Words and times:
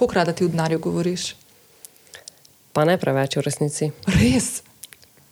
Koliko 0.00 0.14
rada 0.14 0.32
ti 0.32 0.44
v 0.44 0.48
denarju 0.48 0.78
govoriš? 0.80 1.34
Pa 2.72 2.86
ne 2.88 2.96
preveč 2.96 3.36
v 3.36 3.42
resnici. 3.44 3.90
Res. 4.08 4.62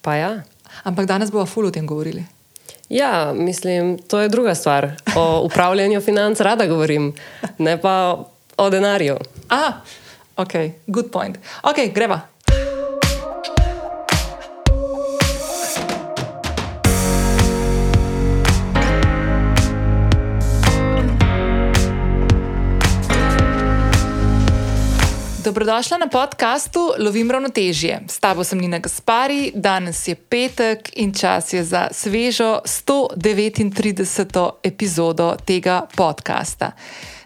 Pa 0.05 0.13
ja. 0.13 0.29
Ampak 0.85 1.09
danes 1.09 1.31
bomo 1.33 1.49
ful 1.49 1.65
o 1.65 1.71
tem 1.73 1.87
govorili. 1.89 2.21
Ja, 2.89 3.33
mislim, 3.33 3.97
to 3.97 4.21
je 4.21 4.29
druga 4.29 4.53
stvar. 4.55 4.91
O 5.17 5.41
upravljanju 5.49 6.01
financ 6.05 6.39
rada 6.45 6.67
govorim, 6.69 7.15
ne 7.57 7.81
pa 7.81 8.21
o 8.57 8.69
denarju. 8.69 9.17
Ah, 9.49 9.81
ok, 10.37 10.53
good 10.85 11.09
point. 11.09 11.41
Ok, 11.63 11.89
greva. 11.93 12.21
Dobrodošla 25.49 25.97
na 25.97 26.07
podkastu 26.07 26.79
Lovim 26.99 27.31
ravnotežje. 27.31 28.01
S 28.07 28.19
tabo 28.19 28.43
sem 28.43 28.59
Nina 28.59 28.77
Gaspari, 28.79 29.51
danes 29.55 30.07
je 30.07 30.15
petek 30.15 30.89
in 30.93 31.13
čas 31.13 31.53
je 31.53 31.63
za 31.63 31.87
svežo 31.91 32.59
139. 32.65 34.51
epizodo 34.63 35.35
tega 35.45 35.81
podcasta. 35.95 36.71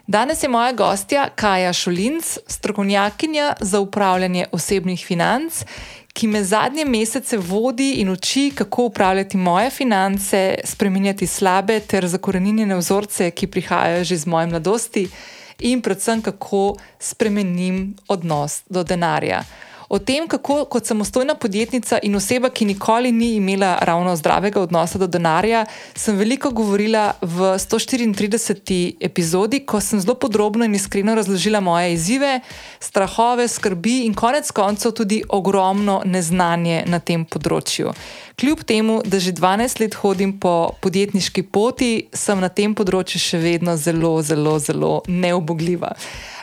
Danes 0.06 0.42
je 0.42 0.48
moja 0.48 0.72
gostja 0.72 1.28
Kaja 1.34 1.72
Šulinc, 1.72 2.38
strokovnjakinja 2.46 3.52
za 3.60 3.80
upravljanje 3.80 4.46
osebnih 4.52 5.06
financ, 5.06 5.64
ki 6.12 6.26
me 6.26 6.44
zadnje 6.44 6.84
mesece 6.84 7.36
vodi 7.36 7.92
in 7.92 8.08
uči, 8.08 8.52
kako 8.54 8.84
upravljati 8.84 9.36
moje 9.36 9.70
finance, 9.70 10.54
spremenjati 10.64 11.26
slabe 11.26 11.80
ter 11.80 12.06
zakorenjene 12.06 12.76
vzorce, 12.76 13.30
ki 13.30 13.46
prihajajo 13.46 14.04
že 14.04 14.14
iz 14.14 14.26
moje 14.26 14.46
mladosti 14.46 15.08
in 15.58 15.82
predvsem 15.82 16.22
kako 16.22 16.76
spremenim 16.98 17.96
odnos 18.08 18.62
do 18.68 18.84
denarja. 18.84 19.42
O 19.88 19.98
tem, 19.98 20.28
kako 20.28 20.64
kot 20.64 20.86
samostojna 20.86 21.34
podjetnica 21.34 21.98
in 22.02 22.16
oseba, 22.16 22.50
ki 22.50 22.64
nikoli 22.64 23.12
ni 23.12 23.34
imela 23.36 23.76
ravno 23.80 24.16
zdravega 24.16 24.60
odnosa 24.60 24.98
do 24.98 25.06
denarja, 25.06 25.64
sem 25.94 26.16
veliko 26.16 26.50
govorila 26.50 27.12
v 27.20 27.54
134. 27.58 28.96
epizodi, 29.00 29.60
ko 29.66 29.80
sem 29.80 30.00
zelo 30.00 30.14
podrobno 30.14 30.64
in 30.64 30.74
iskreno 30.74 31.14
razložila 31.14 31.60
moje 31.60 31.92
izzive, 31.92 32.40
strahove, 32.80 33.48
skrbi 33.48 34.04
in 34.06 34.14
konec 34.14 34.50
koncev 34.50 34.92
tudi 34.92 35.22
ogromno 35.28 36.00
neznanje 36.04 36.84
na 36.86 36.98
tem 37.00 37.24
področju. 37.24 37.92
Kljub 38.40 38.64
temu, 38.66 39.00
da 39.06 39.20
že 39.22 39.32
12 39.32 39.80
let 39.80 39.94
hodim 39.94 40.38
po 40.40 40.74
podjetniški 40.82 41.42
poti, 41.42 42.08
sem 42.12 42.40
na 42.40 42.48
tem 42.48 42.74
področju 42.74 43.20
še 43.20 43.38
vedno 43.38 43.76
zelo, 43.76 44.16
zelo, 44.22 44.58
zelo 44.58 44.94
neobogljiva. 45.06 45.92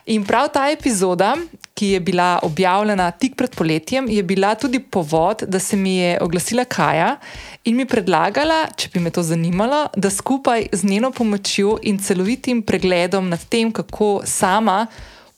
In 0.05 0.23
prav 0.25 0.47
ta 0.53 0.66
epizoda, 0.71 1.35
ki 1.73 1.88
je 1.88 1.99
bila 1.99 2.39
objavljena 2.44 3.11
tik 3.11 3.35
pred 3.35 3.55
poletjem, 3.55 4.08
je 4.09 4.23
bila 4.23 4.55
tudi 4.55 4.80
povod, 4.80 5.43
da 5.47 5.59
se 5.59 5.77
mi 5.77 5.95
je 5.97 6.17
oglasila 6.21 6.66
Kaja 6.66 7.17
in 7.63 7.75
mi 7.75 7.85
predlagala, 7.85 8.66
če 8.75 8.89
bi 8.93 8.99
me 8.99 9.11
to 9.13 9.23
zanimalo, 9.23 9.88
da 9.95 10.09
skupaj 10.09 10.67
z 10.71 10.89
njeno 10.89 11.11
pomočjo 11.11 11.77
in 11.83 11.99
celovitim 11.99 12.61
pregledom 12.61 13.30
nad 13.30 13.45
tem, 13.49 13.71
kako 13.71 14.21
sama 14.25 14.88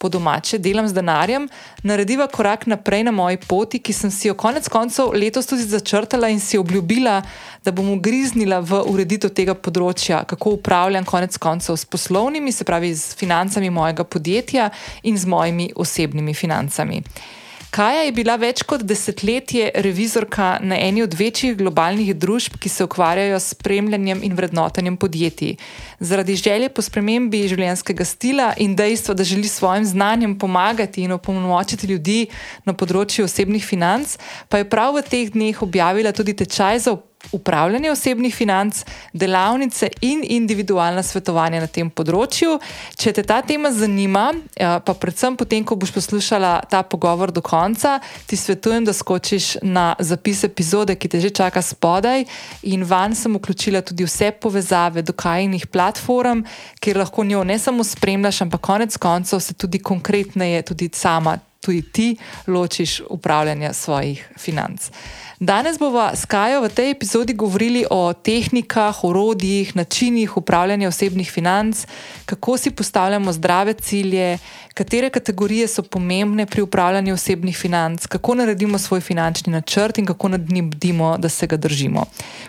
po 0.03 0.09
domače 0.11 0.57
delam 0.59 0.87
z 0.87 0.97
denarjem, 0.99 1.47
narediva 1.87 2.27
korak 2.27 2.65
naprej 2.67 3.05
na 3.07 3.11
moji 3.15 3.37
poti, 3.47 3.79
ki 3.79 3.93
sem 3.95 4.11
si 4.11 4.27
jo 4.27 4.35
konec 4.35 4.67
koncev 4.67 5.13
letos 5.15 5.47
tudi 5.47 5.63
začrtala 5.63 6.27
in 6.27 6.41
si 6.43 6.59
obljubila, 6.59 7.21
da 7.63 7.71
bom 7.71 7.93
ugriznila 7.93 8.59
v 8.59 8.81
ureditev 8.91 9.31
tega 9.31 9.55
področja, 9.55 10.25
kako 10.27 10.57
upravljam 10.57 11.07
konec 11.07 11.37
koncev 11.39 11.79
s 11.79 11.87
poslovnimi, 11.87 12.51
se 12.51 12.67
pravi 12.67 12.91
z 12.91 13.15
financami 13.15 13.71
mojega 13.71 14.03
podjetja 14.03 14.67
in 15.07 15.15
z 15.17 15.31
mojimi 15.31 15.71
osebnimi 15.71 16.35
financami. 16.35 16.99
Kaja 17.73 18.03
je 18.05 18.11
bila 18.13 18.35
več 18.37 18.61
kot 18.69 18.83
desetletje 18.85 19.71
revizorka 19.81 20.59
na 20.61 20.77
eni 20.77 21.01
od 21.01 21.15
večjih 21.17 21.55
globalnih 21.57 22.11
družb, 22.13 22.59
ki 22.61 22.69
se 22.69 22.85
ukvarjajo 22.85 23.39
s 23.39 23.55
spremljanjem 23.55 24.19
in 24.27 24.35
vrednotenjem 24.37 24.97
podjetij. 25.01 25.55
Zaradi 25.97 26.35
želje 26.37 26.69
po 26.69 26.85
spremembi 26.85 27.39
življenjskega 27.49 28.05
stila 28.05 28.51
in 28.61 28.75
dejstva, 28.77 29.15
da 29.17 29.25
želi 29.25 29.49
s 29.49 29.57
svojim 29.57 29.87
znanjem 29.89 30.35
pomagati 30.37 31.01
in 31.01 31.15
opolnomočiti 31.17 31.89
ljudi 31.89 32.19
na 32.61 32.77
področju 32.77 33.25
osebnih 33.25 33.65
financ, 33.65 34.19
pa 34.53 34.61
je 34.61 34.69
prav 34.69 34.93
v 34.93 35.03
teh 35.09 35.33
dneh 35.33 35.65
objavila 35.65 36.13
tudi 36.13 36.37
tečaj 36.43 36.85
za 36.85 36.93
upravljanje 36.93 37.12
osebnih 37.91 38.35
financ, 38.35 38.83
delavnice 39.13 39.89
in 40.01 40.23
individualna 40.23 41.03
svetovanja 41.03 41.59
na 41.61 41.67
tem 41.67 41.89
področju. 41.89 42.59
Če 42.97 43.13
te 43.13 43.23
ta 43.23 43.41
tema 43.41 43.71
zanima, 43.71 44.33
eh, 44.55 44.79
pa 44.79 44.93
predvsem 44.93 45.35
potem, 45.37 45.63
ko 45.63 45.75
boš 45.75 45.91
poslušala 45.91 46.69
ta 46.69 46.83
pogovor 46.83 47.31
do 47.31 47.41
konca, 47.41 47.99
ti 48.27 48.35
svetujem, 48.35 48.85
da 48.85 48.93
skočiš 48.93 49.57
na 49.61 49.95
zapis 49.99 50.43
epizode, 50.43 50.95
ki 50.95 51.07
te 51.07 51.19
že 51.19 51.29
čaka 51.29 51.61
spodaj, 51.61 52.25
in 52.63 52.83
van 52.83 53.15
sem 53.15 53.33
vključila 53.33 53.81
tudi 53.81 54.03
vse 54.03 54.31
povezave 54.31 55.01
do 55.01 55.13
kajnih 55.13 55.67
platform, 55.67 56.43
kjer 56.79 56.97
lahko 56.97 57.23
njo 57.23 57.43
ne 57.43 57.59
samo 57.59 57.83
spremljaš, 57.83 58.41
ampak 58.41 58.61
konec 58.61 58.97
koncev 58.97 59.39
se 59.39 59.53
tudi 59.53 59.79
konkretneje, 59.79 60.61
tudi 60.61 60.89
sama, 60.93 61.37
tudi 61.61 61.81
ti 61.81 62.17
ločiš 62.47 63.01
upravljanja 63.09 63.73
svojih 63.73 64.29
financ. 64.37 64.91
Danes 65.43 65.75
bomo 65.75 65.99
s 65.99 66.23
Kajo 66.23 66.63
v 66.63 66.71
tej 66.71 66.95
epizodi 66.95 67.33
govorili 67.35 67.83
o 67.91 68.13
tehnikah, 68.15 69.03
orodjih, 69.03 69.75
načinih 69.75 70.37
upravljanja 70.39 70.87
osebnih 70.87 71.31
financ, 71.31 71.83
kako 72.25 72.55
si 72.57 72.71
postavljamo 72.71 73.33
zdrave 73.33 73.73
cilje, 73.73 74.37
katere 74.73 75.09
kategorije 75.09 75.67
so 75.67 75.83
pomembne 75.83 76.45
pri 76.45 76.61
upravljanju 76.61 77.13
osebnih 77.13 77.57
financ, 77.57 78.07
kako 78.07 78.35
naredimo 78.35 78.77
svoj 78.77 79.01
finančni 79.01 79.53
načrt 79.53 79.97
in 79.97 80.05
kako 80.05 80.27
nad 80.27 80.49
njim 80.49 80.69
bdimo, 80.69 81.17
da 81.17 81.29
se 81.29 81.47
ga 81.47 81.57
držimo. 81.57 82.05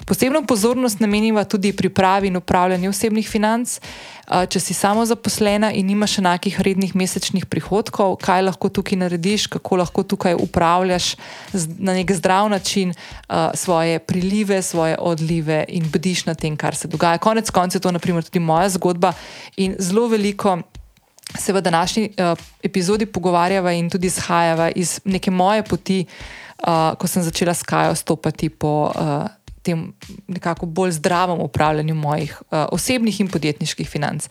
Posebno 0.06 0.42
pozornost 0.46 1.00
namenimo 1.00 1.44
tudi 1.44 1.72
pripravi 1.72 2.28
in 2.28 2.36
upravljanju 2.36 2.90
osebnih 2.90 3.28
financ. 3.28 3.80
Če 4.48 4.60
si 4.60 4.74
samo 4.74 5.04
zaposlena 5.06 5.68
in 5.72 5.86
nimaš 5.86 6.18
enakih 6.18 6.60
rednih 6.60 6.96
mesečnih 6.96 7.46
prihodkov, 7.46 8.16
kaj 8.16 8.42
lahko 8.42 8.68
tukaj 8.68 8.98
narediš, 8.98 9.46
kako 9.46 9.76
lahko 9.76 10.02
tukaj 10.02 10.34
upravljaš 10.34 11.14
na 11.78 11.92
nek 11.92 12.12
zdrav 12.12 12.48
način 12.48 12.94
svoje 13.54 13.98
prilive, 13.98 14.62
svoje 14.62 14.96
odlive 14.98 15.64
in 15.68 15.90
bdiš 15.92 16.26
na 16.26 16.34
tem, 16.34 16.56
kar 16.56 16.74
se 16.74 16.88
dogaja. 16.88 17.18
Konec 17.18 17.50
koncev 17.50 17.78
je 17.78 17.82
to 17.82 17.92
naprimer, 17.92 18.24
tudi 18.24 18.40
moja 18.40 18.68
zgodba 18.68 19.12
in 19.56 19.76
zelo 19.78 20.08
veliko 20.08 20.58
se 21.38 21.52
v 21.52 21.60
današnji 21.60 22.08
uh, 22.08 22.38
epizodi 22.62 23.06
pogovarjava 23.06 23.72
in 23.72 23.90
tudi 23.90 24.06
izhajava 24.06 24.70
iz 24.70 25.00
neke 25.04 25.30
moje 25.30 25.62
poti, 25.62 26.04
uh, 26.66 26.94
ko 26.98 27.06
sem 27.06 27.22
začela 27.22 27.54
s 27.54 27.62
Kajo 27.62 27.94
stopati 27.94 28.48
po 28.48 28.92
uh, 28.94 29.26
tem 29.64 29.92
nekako 30.28 30.66
bolj 30.66 30.90
zdravem 30.90 31.40
upravljanju 31.40 31.94
mojih 31.94 32.42
uh, 32.42 32.66
osebnih 32.72 33.20
in 33.20 33.28
podjetniških 33.28 33.88
financ. 33.88 34.28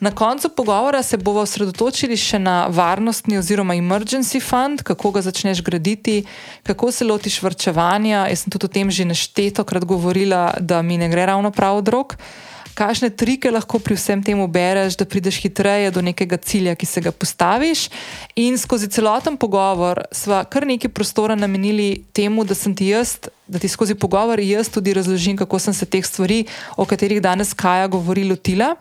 Na 0.00 0.10
koncu 0.10 0.48
pogovora 0.48 1.02
se 1.02 1.16
bomo 1.16 1.40
osredotočili 1.46 2.16
še 2.16 2.38
na 2.42 2.66
varnostni 2.66 3.38
oziroma 3.38 3.78
emergency 3.78 4.42
fund, 4.42 4.82
kako 4.82 5.10
ga 5.10 5.22
začneš 5.22 5.62
graditi, 5.62 6.24
kako 6.62 6.92
se 6.92 7.04
lotiš 7.04 7.42
vrčevanja. 7.42 8.26
Jaz 8.28 8.42
sem 8.42 8.50
tudi 8.50 8.66
o 8.66 8.74
tem 8.74 8.90
že 8.90 9.06
neštetokrat 9.06 9.84
govorila, 9.84 10.54
da 10.60 10.82
mi 10.82 10.98
ne 10.98 11.08
gre 11.08 11.26
ravno 11.26 11.50
prav 11.50 11.78
od 11.78 11.88
rok. 11.88 12.18
Uh, 12.18 12.52
kakšne 12.74 13.10
trike 13.10 13.50
lahko 13.50 13.78
pri 13.78 13.96
vsem 13.96 14.22
tem 14.24 14.40
ubereš, 14.40 14.96
da 14.96 15.04
prideš 15.08 15.40
hitreje 15.44 15.90
do 15.92 16.02
nekega 16.02 16.36
cilja, 16.36 16.74
ki 16.74 16.86
se 16.86 17.00
ga 17.04 17.12
postaviš. 17.12 17.88
In 18.36 18.58
skozi 18.58 18.88
celoten 18.92 19.36
pogovor 19.36 20.02
smo 20.12 20.42
kar 20.50 20.66
nekaj 20.66 20.90
prostora 20.90 21.36
namenili 21.38 22.04
temu, 22.12 22.44
da 22.44 22.54
sem 22.54 22.74
ti 22.74 22.92
jaz, 22.92 23.18
da 23.46 23.58
ti 23.58 23.68
skozi 23.68 23.94
pogovor 23.94 24.40
jaz 24.40 24.72
tudi 24.72 24.94
razložim, 24.94 25.36
kako 25.36 25.58
sem 25.58 25.74
se 25.74 25.86
teh 25.86 26.04
stvari, 26.06 26.44
o 26.76 26.84
katerih 26.88 27.22
danes 27.22 27.54
Kaja 27.54 27.86
govori, 27.86 28.24
lotila. 28.28 28.74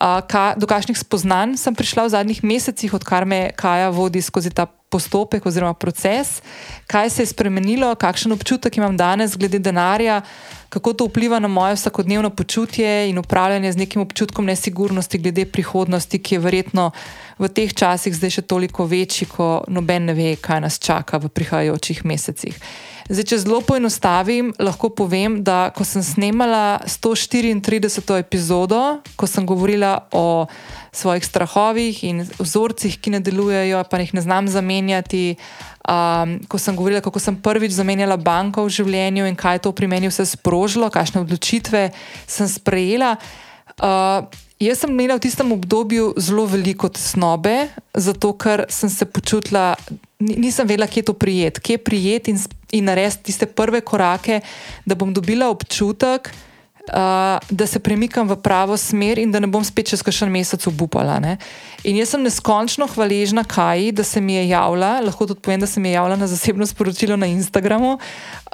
Ka, 0.00 0.54
do 0.56 0.64
kakšnih 0.64 0.96
spoznanj 0.96 1.58
sem 1.60 1.74
prišla 1.76 2.06
v 2.06 2.12
zadnjih 2.16 2.38
mesecih, 2.40 2.94
odkar 2.96 3.28
me 3.28 3.50
Kaja 3.52 3.90
vodi 3.92 4.22
skozi 4.24 4.48
ta 4.48 4.64
postopek 4.90 5.46
oziroma 5.46 5.74
proces, 5.74 6.40
kaj 6.90 7.10
se 7.10 7.22
je 7.22 7.30
spremenilo, 7.30 7.92
kakšen 7.94 8.32
občutek 8.32 8.76
imam 8.76 8.96
danes 8.96 9.36
glede 9.38 9.60
denarja, 9.62 10.22
kako 10.70 10.92
to 10.92 11.04
vpliva 11.10 11.38
na 11.38 11.48
moje 11.48 11.74
vsakodnevno 11.74 12.30
počutje 12.30 13.10
in 13.10 13.18
upravljanje 13.18 13.72
z 13.72 13.76
nekim 13.76 14.02
občutkom 14.02 14.46
nesigurnosti 14.46 15.18
glede 15.18 15.44
prihodnosti, 15.44 16.18
ki 16.18 16.34
je 16.34 16.38
verjetno 16.38 16.90
v 17.38 17.48
teh 17.48 17.74
časih 17.74 18.14
zdaj 18.14 18.30
še 18.30 18.42
toliko 18.46 18.86
večji, 18.86 19.26
ko 19.26 19.64
noben 19.68 20.06
ne 20.06 20.14
ve, 20.14 20.36
kaj 20.36 20.62
nas 20.62 20.78
čaka 20.78 21.18
v 21.18 21.28
prihajajočih 21.28 22.04
mesecih. 22.04 22.54
Zdaj, 23.10 23.24
če 23.26 23.38
zelo 23.42 23.58
poenostavim, 23.66 24.52
lahko 24.62 24.92
povem, 24.94 25.40
da 25.42 25.72
ko 25.74 25.82
sem 25.82 26.04
snemala 26.06 26.78
134. 26.86 28.20
epizodo, 28.22 29.00
ko 29.18 29.26
sem 29.26 29.42
govorila 29.42 30.06
o 30.14 30.46
svojih 30.94 31.26
strahovih 31.26 32.04
in 32.06 32.22
vzorcih, 32.38 32.94
ki 33.02 33.16
ne 33.16 33.20
delujejo, 33.20 33.82
pa 33.90 33.98
jih 33.98 34.14
ne 34.14 34.22
znam 34.22 34.46
zamenjati. 34.46 35.34
Um, 35.80 36.36
ko 36.44 36.60
sem 36.60 36.76
govorila, 36.76 37.00
kako 37.00 37.16
sem 37.16 37.36
prvič 37.40 37.72
zamenjala 37.72 38.18
banko 38.20 38.66
v 38.66 38.74
življenju 38.76 39.24
in 39.24 39.36
kaj 39.38 39.56
je 39.56 39.62
to 39.64 39.72
pri 39.72 39.88
meni 39.88 40.10
vse 40.12 40.26
sprožilo, 40.28 40.90
kakšne 40.92 41.24
odločitve 41.24 41.88
sem 42.28 42.48
sprejela. 42.52 43.14
Uh, 43.80 44.28
jaz 44.60 44.84
sem 44.84 44.92
imela 44.92 45.16
v 45.16 45.24
tistem 45.24 45.48
obdobju 45.56 46.12
zelo 46.20 46.44
veliko 46.44 46.92
tesnobe, 46.92 47.72
zato 47.96 48.34
ker 48.36 48.66
sem 48.68 48.92
se 48.92 49.08
počutila, 49.08 49.72
nisem 50.20 50.68
vedela, 50.68 50.84
kje 50.84 51.08
to 51.08 51.16
prijet, 51.16 51.62
kje 51.64 51.80
prijet 51.80 52.28
in, 52.28 52.36
in 52.76 52.84
narediti 52.84 53.32
tiste 53.32 53.48
prve 53.48 53.80
korake, 53.80 54.44
da 54.84 54.92
bom 54.92 55.16
dobila 55.16 55.48
občutek, 55.48 56.28
uh, 56.88 57.38
da 57.50 57.66
se 57.66 57.78
premikam 57.78 58.28
v 58.28 58.36
pravo 58.36 58.76
smer 58.76 59.18
in 59.18 59.30
da 59.30 59.40
ne 59.40 59.46
bom 59.46 59.64
spet 59.64 59.92
čez 59.92 60.02
kakšen 60.02 60.30
mesec 60.32 60.66
obupala. 60.66 61.18
Ne? 61.20 61.36
In 61.84 61.96
jaz 62.00 62.14
sem 62.14 62.22
neskončno 62.22 62.88
hvaležna 62.94 63.44
Kaji, 63.44 63.92
da 63.92 64.04
se 64.04 64.20
mi 64.20 64.34
je 64.34 64.48
javila, 64.48 64.98
lahko 65.04 65.26
tudi 65.26 65.40
povem, 65.40 65.60
da 65.60 65.66
se 65.66 65.80
mi 65.80 65.88
je 65.88 65.98
javila 65.98 66.16
na 66.16 66.26
zasebno 66.26 66.66
sporočilo 66.66 67.16
na 67.16 67.26
Instagramu. 67.26 67.98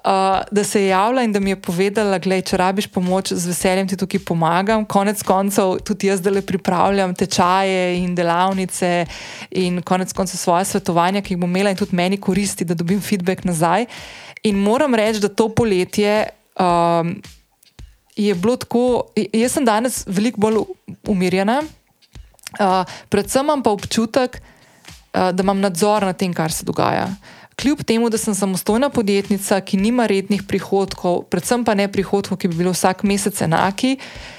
Uh, 0.07 0.39
da 0.51 0.65
se 0.65 0.83
je 0.83 0.89
javila 0.89 1.23
in 1.23 1.33
da 1.33 1.41
mi 1.41 1.51
je 1.51 1.61
povedala, 1.61 2.19
da 2.19 2.41
če 2.41 2.57
rabiš 2.57 2.87
pomoč, 2.95 3.33
z 3.33 3.51
veseljem 3.51 3.89
ti 3.89 3.97
tukaj 3.99 4.21
pomagam. 4.23 4.85
Konec 4.85 5.23
koncev 5.27 5.81
tudi 5.85 6.07
jaz 6.07 6.21
zdaj 6.23 6.43
pripravljam 6.47 7.15
tečaje 7.15 7.97
in 7.99 8.15
delavnice, 8.15 9.07
in 9.51 9.83
konec 9.83 10.13
koncev 10.13 10.39
svoje 10.39 10.65
svetovanja, 10.65 11.23
ki 11.23 11.35
jih 11.35 11.41
bom 11.41 11.51
imela 11.51 11.75
in 11.75 11.81
tudi 11.81 11.97
meni 11.97 12.21
koristi, 12.23 12.65
da 12.65 12.75
dobim 12.75 13.01
feedback 13.01 13.45
nazaj. 13.45 13.87
In 14.47 14.63
moram 14.63 14.95
reči, 14.95 15.21
da 15.21 15.29
to 15.29 15.49
poletje. 15.49 16.29
Um, 16.55 17.17
je 18.17 18.35
bilo 18.35 18.57
tako, 18.57 19.07
jaz 19.33 19.53
sem 19.53 19.65
danes 19.65 20.03
veliko 20.07 20.41
bolj 20.41 20.63
umirjena, 21.09 21.61
uh, 21.63 22.85
predvsem 23.09 23.45
imam 23.45 23.63
pa 23.63 23.71
občutek, 23.71 24.41
uh, 24.41 25.31
da 25.33 25.43
imam 25.43 25.61
nadzor 25.61 26.09
nad 26.09 26.17
tem, 26.17 26.35
kar 26.35 26.53
se 26.53 26.65
dogaja. 26.65 27.11
Kljub 27.61 27.85
temu, 27.89 28.11
da 28.13 28.19
sem 28.19 28.35
samostojna 28.35 28.89
podjetnica, 28.93 29.61
ki 29.61 29.77
nima 29.81 30.07
rednih 30.07 30.43
prihodkov, 30.49 31.23
predvsem 31.33 31.65
pa 31.65 31.75
ne 31.75 31.89
prihodkov, 31.93 32.41
ki 32.41 32.49
bi 32.53 32.61
bili 32.61 32.73
vsak 32.73 33.05
mesec 33.05 33.41
enaki, 33.43 33.97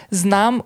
znam 0.09 0.61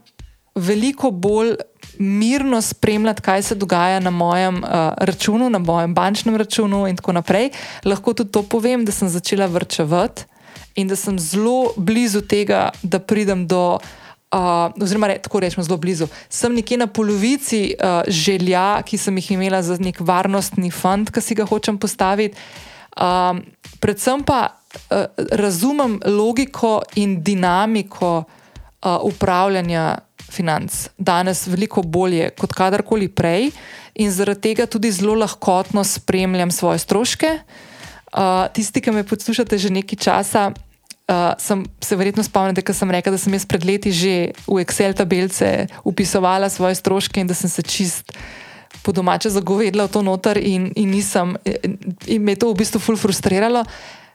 veliko 0.56 1.12
bolj 1.12 1.56
mirno 2.00 2.62
spremljati, 2.62 3.22
kaj 3.22 3.44
se 3.44 3.56
dogaja 3.56 4.00
na 4.00 4.10
mojem 4.10 4.63
uh, 4.63 4.92
računu, 4.98 5.50
na 5.50 5.60
mojem 5.60 5.94
bančnem 5.96 6.36
računu 6.36 6.88
in 6.88 7.00
tako 7.00 7.16
naprej. 7.19 7.52
Lahko 7.86 8.13
tudi 8.13 8.31
to 8.31 8.44
povem, 8.44 8.86
da 8.86 8.92
sem 8.92 9.10
začela 9.10 9.48
vrčevati 9.48 10.31
in 10.75 10.88
da 10.88 10.95
sem 10.95 11.19
zelo 11.19 11.73
blizu 11.77 12.21
tega, 12.21 12.69
da 12.83 13.00
pridem 13.00 13.47
do. 13.47 13.79
Uh, 14.31 14.71
oziroma, 14.79 15.09
re, 15.12 15.18
tako 15.19 15.41
rečemo, 15.44 15.63
zelo 15.63 15.75
blizu. 15.77 16.07
Sem 16.31 16.53
nekje 16.56 16.77
na 16.79 16.88
polovici 16.88 17.73
uh, 17.75 18.00
želja, 18.07 18.79
ki 18.88 18.95
sem 18.97 19.18
jih 19.19 19.33
imela 19.35 19.59
za 19.59 19.75
nek 19.75 20.00
varnostni 20.00 20.71
fond, 20.71 21.12
ki 21.12 21.19
si 21.19 21.35
ga 21.35 21.44
hočem 21.50 21.75
postaviti. 21.75 22.39
Um, 22.95 23.41
predvsem 23.83 24.23
pa 24.23 24.39
uh, 24.47 25.03
razumem 25.35 25.97
logiko 26.07 26.77
in 26.95 27.17
dinamiko 27.24 28.24
uh, 28.24 29.03
upravljanja 29.03 29.97
financ 30.31 30.88
danes 30.95 31.44
veliko 31.51 31.83
bolje 31.83 32.29
kot 32.39 32.56
kadarkoli 32.56 33.09
prej, 33.12 33.50
in 34.00 34.15
zaradi 34.15 34.47
tega 34.47 34.63
tudi 34.65 34.94
zelo 34.95 35.17
lahkotno 35.19 35.83
spremljam 35.83 36.56
svoje 36.56 36.79
stroške. 36.79 37.33
Uh, 37.35 37.67
Uh, 38.12 38.48
tisti, 38.52 38.81
ki 38.84 38.92
me 38.92 39.08
poslušate 39.08 39.56
že 39.58 39.72
nekaj 39.72 39.96
časa, 39.96 40.52
uh, 40.52 41.31
sem 41.40 41.63
se 41.80 41.96
verjetno 41.96 42.24
spomnil, 42.24 42.52
da 42.52 42.74
sem 42.75 42.92
rekel, 42.92 43.16
da 43.16 43.19
sem 43.22 43.34
jaz 43.34 43.48
pred 43.48 43.63
leti 43.63 43.92
že 43.92 44.36
v 44.48 44.60
Excel 44.60 44.92
tabelece 44.92 45.72
upisovala 45.88 46.52
svoje 46.52 46.75
stroške 46.75 47.24
in 47.24 47.28
da 47.28 47.34
sem 47.34 47.50
se 47.50 47.63
čist 47.63 48.12
po 48.84 48.92
domače 48.92 49.30
zagovedla 49.30 49.88
v 49.88 49.92
to 49.92 50.02
noter 50.02 50.38
in, 50.38 50.72
in 50.75 50.92
nisem, 50.92 51.36
in 52.08 52.22
me 52.24 52.34
je 52.34 52.40
to 52.44 52.52
v 52.52 52.60
bistvu 52.63 52.80
ful 52.80 52.98
frustriralo. 52.98 53.63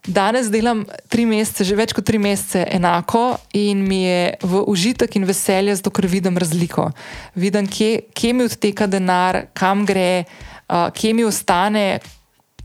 Danes 0.07 0.51
delam 0.51 0.85
tri 1.11 1.27
mesece, 1.27 1.65
že 1.67 1.75
več 1.75 1.91
kot 1.91 2.07
tri 2.07 2.19
mesece 2.23 2.63
enako 2.71 3.39
in 3.59 3.83
mi 3.83 4.05
je 4.07 4.39
v 4.43 4.63
užitek 4.71 5.17
in 5.19 5.27
veselje, 5.27 5.75
zato 5.81 5.91
ker 5.91 6.07
vidim 6.07 6.39
razliko. 6.39 6.93
Vidim, 7.35 7.67
kje, 7.67 8.07
kje 8.15 8.31
mi 8.33 8.47
odteka 8.47 8.87
denar, 8.87 9.51
kam 9.51 9.83
gre, 9.87 10.23
uh, 10.71 10.95
kje 10.95 11.11
mi 11.11 11.27
ostane, 11.27 11.99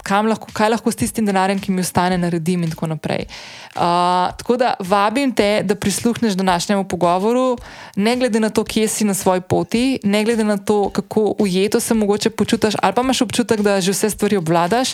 lahko, 0.10 0.48
kaj 0.54 0.70
lahko 0.70 0.92
s 0.92 0.96
tistim 0.96 1.26
denarjem, 1.26 1.60
ki 1.60 1.72
mi 1.72 1.82
ostane, 1.82 2.18
naredim, 2.18 2.64
in 2.64 2.70
tako 2.70 2.88
naprej. 2.88 3.26
Uh, 3.76 4.32
tako 4.38 4.58
da 4.58 4.74
vabim 4.80 5.32
te, 5.32 5.62
da 5.64 5.76
prisluhneš 5.76 6.34
današnjemu 6.34 6.84
pogovoru, 6.84 7.58
ne 7.96 8.16
glede 8.18 8.40
na 8.40 8.50
to, 8.50 8.64
kje 8.64 8.88
si 8.88 9.06
na 9.06 9.14
svoji 9.14 9.42
poti, 9.42 10.00
ne 10.04 10.24
glede 10.24 10.44
na 10.44 10.58
to, 10.58 10.90
kako 10.90 11.36
ujeto 11.40 11.80
se 11.80 11.94
mogoče 11.94 12.30
počutiš, 12.30 12.76
ali 12.82 12.94
pa 12.94 13.02
imaš 13.02 13.22
občutek, 13.22 13.62
da 13.62 13.82
že 13.82 13.92
vse 13.92 14.10
stvari 14.10 14.38
obvladaš. 14.38 14.94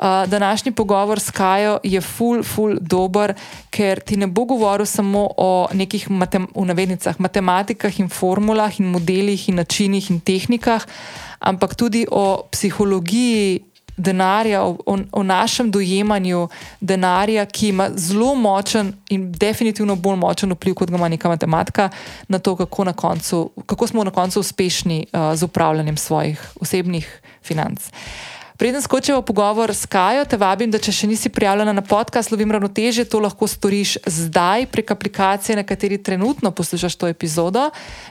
Uh, 0.00 0.06
današnji 0.26 0.72
pogovor 0.72 1.20
s 1.20 1.30
Kajo 1.30 1.78
je 1.82 2.00
ful, 2.00 2.42
ful 2.42 2.76
dober, 2.80 3.34
ker 3.70 4.00
ti 4.00 4.16
ne 4.16 4.26
bo 4.26 4.44
govoril 4.44 4.86
samo 4.86 5.28
o 5.36 5.68
nekih 5.72 6.10
matem 6.10 6.46
matematikah 7.18 8.00
in 8.00 8.08
formulah 8.08 8.80
in 8.80 8.86
modelih 8.86 9.48
in 9.48 9.54
načinih 9.54 10.10
in 10.10 10.20
tehnikah, 10.20 10.86
ampak 11.40 11.74
tudi 11.74 12.06
o 12.10 12.48
psihologiji 12.52 13.69
denarja, 14.00 14.62
o, 14.62 14.76
o, 14.86 14.98
o 15.12 15.22
našem 15.22 15.70
dojemanju 15.70 16.48
denarja, 16.80 17.46
ki 17.46 17.68
ima 17.68 17.90
zelo 17.96 18.34
močen 18.34 18.92
in 19.10 19.30
definitivno 19.32 19.96
bolj 19.96 20.16
močen 20.16 20.52
vpliv, 20.52 20.74
kot 20.74 20.90
ga 20.90 20.96
ima 20.96 21.08
neka 21.08 21.28
matematika, 21.28 21.88
na 22.28 22.38
to, 22.38 22.56
kako, 22.56 22.84
na 22.84 22.92
koncu, 22.92 23.50
kako 23.66 23.86
smo 23.86 24.04
na 24.04 24.10
koncu 24.10 24.40
uspešni 24.40 25.06
uh, 25.12 25.34
z 25.34 25.44
upravljanjem 25.44 25.96
svojih 25.96 26.52
osebnih 26.60 27.20
financ. 27.42 27.90
Preden 28.60 28.82
skočimo 28.82 29.24
v 29.24 29.24
pogovor 29.24 29.72
s 29.72 29.88
Kajo, 29.88 30.26
te 30.28 30.36
vabim, 30.36 30.68
da 30.68 30.76
če 30.76 30.92
še 30.92 31.08
nisi 31.08 31.30
prijavljena 31.32 31.72
na 31.72 31.80
podcast 31.80 32.28
Lovim 32.28 32.50
ravnoteže, 32.52 33.06
to 33.08 33.16
lahko 33.16 33.46
storiš 33.48 33.94
zdaj 34.04 34.66
prek 34.68 34.92
aplikacije, 34.92 35.56
na 35.56 35.64
kateri 35.64 35.96
trenutno 35.96 36.52
poslušaš 36.52 36.98
to 37.00 37.08
epizodo. 37.08 37.70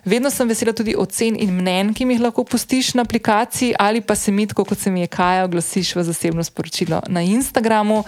Vedno 0.09 0.33
sem 0.33 0.49
vesela 0.49 0.73
tudi 0.73 0.97
ocen 0.97 1.37
in 1.37 1.53
mnen, 1.53 1.93
ki 1.93 2.09
mi 2.09 2.17
jih 2.17 2.25
lahko 2.25 2.47
pustiš 2.49 2.95
na 2.97 3.05
aplikaciji 3.05 3.77
ali 3.77 4.01
pa 4.01 4.17
se 4.17 4.33
mi, 4.33 4.47
kot 4.49 4.73
se 4.73 4.89
mi 4.89 5.05
je 5.05 5.13
Kaja, 5.13 5.45
oglasiš 5.45 5.93
v 5.93 6.07
zasebno 6.09 6.41
sporočilo 6.41 7.05
na 7.05 7.21
Instagramu. 7.21 8.01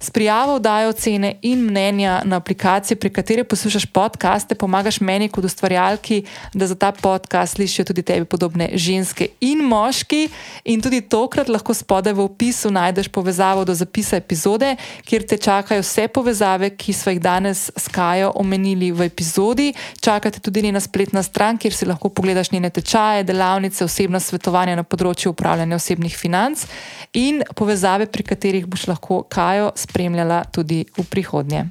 S 0.00 0.10
prijavo 0.10 0.58
dajo 0.58 0.88
ocene 0.88 1.34
in 1.42 1.64
mnenja 1.64 2.22
na 2.24 2.36
aplikacije, 2.36 2.96
pri 2.96 3.10
kateri 3.10 3.44
poslušaš 3.44 3.86
podkaste, 3.86 4.54
pomagaš 4.54 5.00
meni 5.00 5.28
kot 5.28 5.44
ustvarjalki, 5.44 6.22
da 6.54 6.66
za 6.66 6.74
ta 6.74 6.92
podcast 6.92 7.54
slišijo 7.54 7.84
tudi 7.84 8.02
tebi 8.02 8.24
podobne 8.24 8.70
ženske 8.74 9.26
in 9.40 9.58
moški. 9.58 10.28
In 10.64 10.82
tudi 10.82 11.00
tokrat 11.00 11.48
lahko 11.48 11.74
spodaj 11.74 12.12
v 12.12 12.20
opisu 12.20 12.70
najdeš 12.70 13.08
povezavo 13.08 13.64
do 13.64 13.74
zapisa 13.74 14.16
epizode, 14.16 14.76
kjer 15.04 15.26
te 15.26 15.36
čakajo 15.36 15.82
vse 15.82 16.08
povezave, 16.08 16.70
ki 16.70 16.92
smo 16.92 17.12
jih 17.12 17.20
danes 17.20 17.70
s 17.76 17.88
Kajo 17.88 18.30
omenili 18.34 18.92
v 18.92 19.10
epizodi. 19.10 19.72
Čakate 20.00 20.40
tudi 20.40 20.62
njena 20.62 20.80
spletna 20.80 21.22
stran, 21.22 21.58
kjer 21.58 21.74
si 21.74 21.86
lahko 21.86 22.08
pogledaš 22.08 22.52
njene 22.52 22.70
tečaje, 22.70 23.24
delavnice, 23.24 23.84
osebna 23.84 24.20
svetovanja 24.20 24.76
na 24.76 24.86
področju 24.86 25.34
upravljanja 25.34 25.76
osebnih 25.76 26.16
financ 26.16 26.66
in 27.12 27.42
povezave, 27.56 28.06
pri 28.06 28.22
katerih 28.22 28.66
boš 28.66 28.86
lahko 28.86 29.22
Kajo 29.22 29.72
spremljala 29.88 30.44
tudi 30.44 30.84
v 30.96 31.04
prihodnje. 31.10 31.64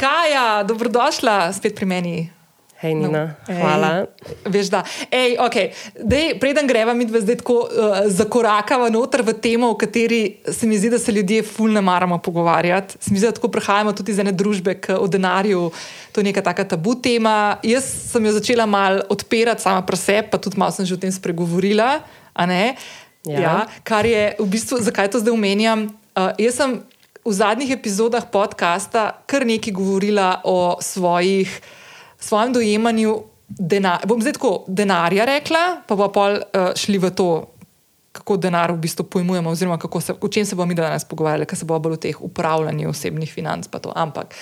Kaja, 0.00 0.62
dobrodošla 0.64 1.52
spet 1.52 1.76
pri 1.76 1.86
meni. 1.86 2.30
Hej, 2.80 2.94
Nina, 2.96 3.36
no, 3.44 3.54
hvala. 3.60 4.06
Veš, 4.48 4.70
da. 4.72 4.80
Ej, 5.12 5.36
okay. 5.36 5.68
Dej, 6.00 6.38
preden 6.40 6.64
greva 6.64 6.94
mi 6.96 7.04
zdaj 7.04 7.36
tako 7.42 7.68
uh, 7.68 8.08
zakorakava 8.08 8.88
noter 8.88 9.20
v 9.20 9.34
temo, 9.36 9.68
o 9.68 9.76
kateri 9.76 10.40
se 10.48 10.64
mi 10.64 10.78
zdi, 10.80 10.88
da 10.88 10.96
se 10.96 11.12
ljudje 11.12 11.42
fulno 11.44 11.82
maramo 11.84 12.16
pogovarjati. 12.24 12.96
Se 12.96 13.12
mi 13.12 13.20
zdi, 13.20 13.28
da 13.28 13.36
tako 13.36 13.52
prehajamo 13.52 13.92
tudi 13.92 14.16
iz 14.16 14.22
ene 14.24 14.32
družbe 14.32 14.78
k 14.80 14.96
denarju. 14.96 15.68
To 16.16 16.24
je 16.24 16.30
neka 16.32 16.40
taka 16.40 16.64
tabu 16.64 16.96
tema. 16.96 17.60
Jaz 17.60 17.84
sem 17.84 18.24
jo 18.24 18.32
začela 18.32 18.64
mal 18.64 19.02
odpirati 19.12 19.60
sama 19.60 19.84
pri 19.84 20.00
sebi, 20.00 20.32
pa 20.32 20.40
tudi 20.40 20.56
malo 20.56 20.72
sem 20.72 20.88
že 20.88 20.96
o 20.96 21.02
tem 21.04 21.12
spregovorila. 21.12 22.00
Ja. 23.28 23.40
Ja, 23.40 23.56
kar 23.84 24.06
je 24.08 24.34
v 24.38 24.46
bistvu, 24.48 24.80
zakaj 24.80 25.10
to 25.12 25.20
zdaj 25.20 25.34
omenjam? 25.36 25.90
Uh, 26.16 26.32
jaz 26.40 26.56
sem 26.56 26.80
v 27.20 27.32
zadnjih 27.36 27.76
epizodah 27.76 28.24
podcasta 28.32 29.20
kar 29.28 29.44
nekaj 29.44 29.76
govorila 29.76 30.40
o 30.44 30.80
svojih, 30.80 31.50
svojem 32.16 32.52
dojemanju 32.56 33.20
denarja. 33.48 34.08
Bom 34.08 34.22
zdaj 34.24 34.38
tako 34.40 34.64
denarja 34.68 35.28
rekla, 35.28 35.82
pa 35.84 35.96
bomo 35.96 36.08
pa 36.12 36.32
uh, 36.32 36.72
šli 36.72 36.96
v 36.96 37.12
to, 37.12 37.28
kako 38.12 38.40
denar 38.40 38.72
v 38.72 38.80
bistvu 38.88 39.04
pojmujemo, 39.04 39.50
oziroma 39.50 39.78
se, 40.00 40.14
o 40.16 40.28
čem 40.28 40.46
se 40.46 40.56
bomo 40.56 40.72
mi 40.72 40.74
danes 40.74 41.04
pogovarjali, 41.04 41.46
ker 41.46 41.58
se 41.58 41.68
bo 41.68 41.78
bolj 41.78 42.00
o 42.00 42.02
teh 42.08 42.22
upravljanju 42.22 42.88
osebnih 42.88 43.32
financ. 43.32 43.68
Ampak, 43.94 44.34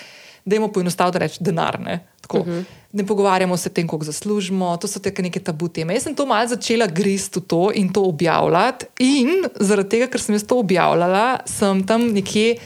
dajmo 0.48 0.70
poenostaviti 0.72 1.18
reči 1.18 1.44
denar. 1.44 1.80
Ne? 1.80 2.00
Tako, 2.20 2.38
uh 2.38 2.46
mhm. 2.46 2.58
-huh. 2.58 2.64
Ne 2.92 3.06
pogovarjamo 3.06 3.56
se 3.56 3.68
o 3.68 3.72
tem, 3.72 3.86
koliko 3.88 4.04
zaslužimo, 4.04 4.76
to 4.76 4.88
so 4.88 4.98
te 4.98 5.12
neke 5.22 5.40
tabu 5.40 5.68
teme. 5.68 5.94
Jaz 5.94 6.02
sem 6.02 6.14
to 6.14 6.26
malce 6.26 6.54
začela 6.54 6.86
gristi 6.86 7.38
v 7.38 7.42
to 7.42 7.70
in 7.74 7.92
to 7.92 8.02
objavljati. 8.02 8.86
In 8.98 9.28
zaradi 9.60 9.88
tega, 9.88 10.06
ker 10.06 10.20
sem 10.20 10.34
jaz 10.34 10.46
to 10.46 10.58
objavljala, 10.58 11.40
sem 11.46 11.86
tam 11.86 12.08
nekje 12.12 12.56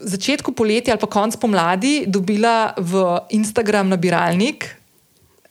začetku 0.00 0.52
poletja 0.52 0.94
ali 0.94 1.00
pa 1.00 1.06
konc 1.06 1.36
pomladi 1.36 2.04
dobila 2.06 2.72
v 2.78 3.20
Instagram 3.30 3.88
nabiralnik 3.88 4.76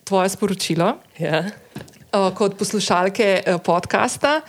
tvoje 0.04 0.28
sporočilo 0.28 0.96
ja. 1.18 1.44
uh, 1.46 2.34
kot 2.34 2.58
poslušalke 2.58 3.42
uh, 3.46 3.60
podcasta. 3.62 4.40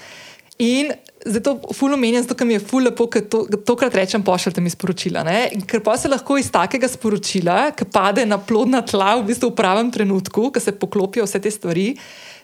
In 0.57 0.91
zdaj 1.25 1.43
to 1.43 1.53
fulno 1.73 1.97
menjam, 1.97 2.23
zato 2.23 2.45
mi 2.45 2.53
je 2.53 2.59
fulno 2.59 2.89
lepo, 2.89 3.07
ker 3.07 3.25
to, 3.29 3.43
tokrat 3.65 3.95
rečem, 3.95 4.23
pošljite 4.23 4.61
mi 4.61 4.69
sporočila. 4.69 5.23
Ne? 5.23 5.49
Ker 5.67 5.83
pa 5.83 5.97
se 5.97 6.11
lahko 6.11 6.37
iz 6.37 6.51
takega 6.51 6.87
sporočila, 6.87 7.71
ki 7.77 7.87
pade 7.91 8.25
na 8.25 8.37
plodna 8.37 8.81
tla 8.81 9.15
v 9.19 9.27
bistvu 9.29 9.51
v 9.51 9.57
pravem 9.57 9.91
trenutku, 9.91 10.49
ko 10.51 10.59
se 10.59 10.75
poklopijo 10.75 11.27
vse 11.27 11.41
te 11.41 11.51
stvari, 11.51 11.93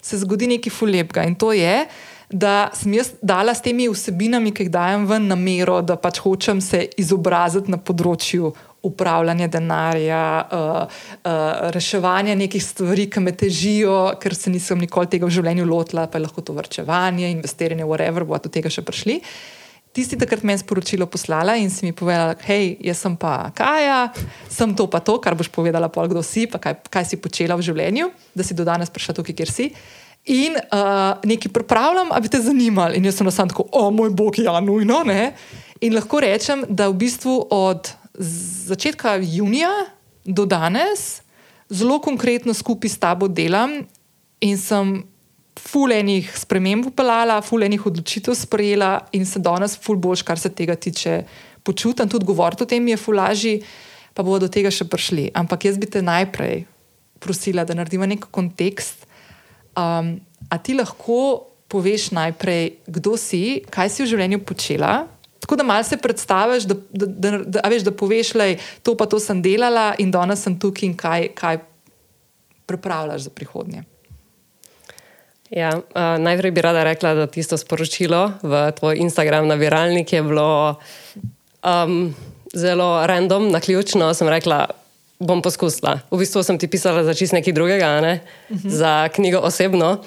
se 0.01 0.21
zgodi 0.21 0.47
nekaj 0.47 0.73
fullepega. 0.73 1.27
In 1.27 1.35
to 1.35 1.51
je, 1.53 1.85
da 2.29 2.69
sem 2.77 2.93
jaz 2.93 3.11
dala 3.21 3.55
s 3.55 3.63
temi 3.65 3.89
vsebinami, 3.89 4.53
ki 4.53 4.67
jih 4.67 4.73
dajem 4.73 5.07
ven 5.09 5.27
namero, 5.31 5.81
da 5.81 5.97
pač 5.97 6.21
hočem 6.23 6.61
se 6.61 6.85
izobraziti 6.97 7.71
na 7.73 7.81
področju 7.81 8.53
upravljanja 8.83 9.47
denarja, 9.47 10.47
uh, 10.51 10.81
uh, 10.87 11.31
reševanja 11.75 12.35
nekih 12.35 12.63
stvari, 12.63 13.09
ki 13.11 13.23
me 13.23 13.35
težijo, 13.35 14.15
ker 14.21 14.35
se 14.35 14.51
nisem 14.51 14.79
nikoli 14.79 15.09
tega 15.11 15.27
v 15.27 15.35
življenju 15.35 15.67
lotila, 15.67 16.07
pa 16.07 16.19
je 16.19 16.25
lahko 16.25 16.43
to 16.45 16.55
vrčevanje, 16.55 17.31
investiranje, 17.31 17.87
whatever, 17.87 18.27
bo 18.27 18.39
do 18.39 18.51
tega 18.51 18.71
še 18.71 18.85
prišli. 18.87 19.19
Tisti 19.89 20.19
takrat 20.21 20.43
meni 20.45 20.61
sporočilo 20.61 21.07
poslala 21.09 21.55
in 21.57 21.71
si 21.73 21.87
mi 21.87 21.95
povedala, 21.97 22.35
hej, 22.45 22.75
jaz 22.85 22.99
sem 23.01 23.15
pa 23.17 23.49
Kaja, 23.57 24.11
sem 24.47 24.75
to 24.77 24.85
pa 24.87 25.01
to, 25.01 25.17
kar 25.19 25.33
boš 25.35 25.49
povedala, 25.49 25.89
pol 25.89 26.07
kdo 26.11 26.21
si, 26.23 26.45
pa 26.45 26.61
kaj, 26.61 26.77
kaj 26.93 27.07
si 27.09 27.17
počela 27.17 27.57
v 27.57 27.65
življenju, 27.65 28.11
da 28.37 28.45
si 28.45 28.53
do 28.53 28.67
danes 28.67 28.93
prišla 28.93 29.17
tukaj, 29.17 29.35
kjer 29.35 29.51
si. 29.51 29.71
In 30.29 30.53
uh, 30.53 31.17
nekaj 31.25 31.51
pripravljam, 31.51 32.13
da 32.13 32.21
bi 32.21 32.29
te 32.29 32.37
zanimali. 32.43 32.99
In 32.99 33.09
jaz 33.09 33.17
sem 33.17 33.25
na 33.25 33.33
samem 33.33 33.49
tako, 33.49 33.65
o 33.73 33.89
moj 33.89 34.13
bog, 34.13 34.37
ja, 34.37 34.59
nujno. 34.61 35.01
Ne? 35.09 35.33
In 35.81 35.95
lahko 35.97 36.21
rečem, 36.21 36.67
da 36.69 36.89
v 36.91 36.99
bistvu 37.01 37.39
od 37.49 37.89
začetka 38.19 39.15
junija 39.23 39.71
do 40.25 40.45
danes 40.45 41.21
zelo 41.69 41.99
konkretno 42.01 42.53
skupaj 42.53 42.89
s 42.89 42.99
tabo 42.99 43.27
delam 43.27 43.79
in 44.41 44.57
sem 44.57 45.03
fulejnih 45.59 46.31
sprememb 46.37 46.87
upeljala, 46.87 47.41
fulejnih 47.41 47.85
odločitev 47.85 48.35
sprejela 48.35 49.07
in 49.11 49.25
se 49.25 49.39
danes 49.39 49.75
ful 49.81 49.99
boljš, 49.99 50.23
kar 50.23 50.39
se 50.39 50.49
tega 50.49 50.75
tiče, 50.75 51.23
počutim. 51.63 52.09
Tudi 52.09 52.25
govoriti 52.25 52.63
o 52.63 52.69
tem 52.69 52.87
je 52.87 52.97
fulaži, 52.97 53.59
pa 54.13 54.23
bodo 54.23 54.47
do 54.47 54.51
tega 54.51 54.71
še 54.71 54.87
prišli. 54.87 55.29
Ampak 55.35 55.67
jaz 55.67 55.77
bi 55.77 55.89
te 55.91 56.01
najprej 56.01 56.63
prosila, 57.19 57.65
da 57.67 57.75
naredimo 57.75 58.07
nek 58.07 58.29
kontekst. 58.31 59.05
Um, 59.75 60.17
a 60.49 60.57
ti 60.57 60.73
lahko 60.73 61.45
poveš 61.69 62.09
najprej, 62.15 62.79
kdo 62.87 63.13
si, 63.19 63.61
kaj 63.69 63.91
si 63.91 64.03
v 64.03 64.09
življenju 64.15 64.41
počela? 64.47 65.03
Tako 65.49 65.55
da 65.55 65.63
malo 65.63 65.83
se 65.83 65.97
predstaviš, 65.97 66.63
da, 66.63 66.75
da, 66.89 67.05
da, 67.05 67.37
da, 67.37 67.69
veš, 67.69 67.81
da 67.81 67.91
poveš, 67.91 68.33
da 68.37 68.45
to 68.83 68.93
pa 68.97 69.07
to 69.09 69.17
sem 69.19 69.41
delala 69.41 69.95
in 69.97 70.11
danes 70.13 70.43
sem 70.45 70.59
tukaj 70.59 70.85
in 70.85 70.93
kaj, 70.93 71.31
kaj 71.33 71.57
pripravljaš 72.69 73.21
za 73.21 73.31
prihodnje. 73.33 73.81
Ja, 75.49 75.71
uh, 75.73 76.21
najprej 76.21 76.51
bi 76.51 76.61
rada 76.61 76.83
rekla, 76.85 77.15
da 77.17 77.25
tisto 77.27 77.57
sporočilo 77.57 78.27
v 78.43 78.61
tvoj 78.77 79.01
Instagram 79.01 79.47
na 79.49 79.57
viralnik 79.57 80.13
je 80.13 80.21
bilo 80.21 80.77
um, 81.65 82.13
zelo 82.53 83.07
random, 83.07 83.49
na 83.49 83.59
ključno. 83.59 84.13
Sem 84.13 84.29
rekla, 84.29 84.67
bom 85.17 85.41
poskusila. 85.41 85.99
V 86.11 86.21
bistvu 86.21 86.45
sem 86.45 86.61
ti 86.61 86.69
pisala 86.69 87.01
za 87.03 87.17
čist 87.17 87.33
nekaj 87.33 87.57
drugega, 87.57 88.01
ne? 88.01 88.19
uh 88.49 88.57
-huh. 88.57 88.69
za 88.69 89.09
knjigo 89.09 89.41
osebno, 89.41 90.03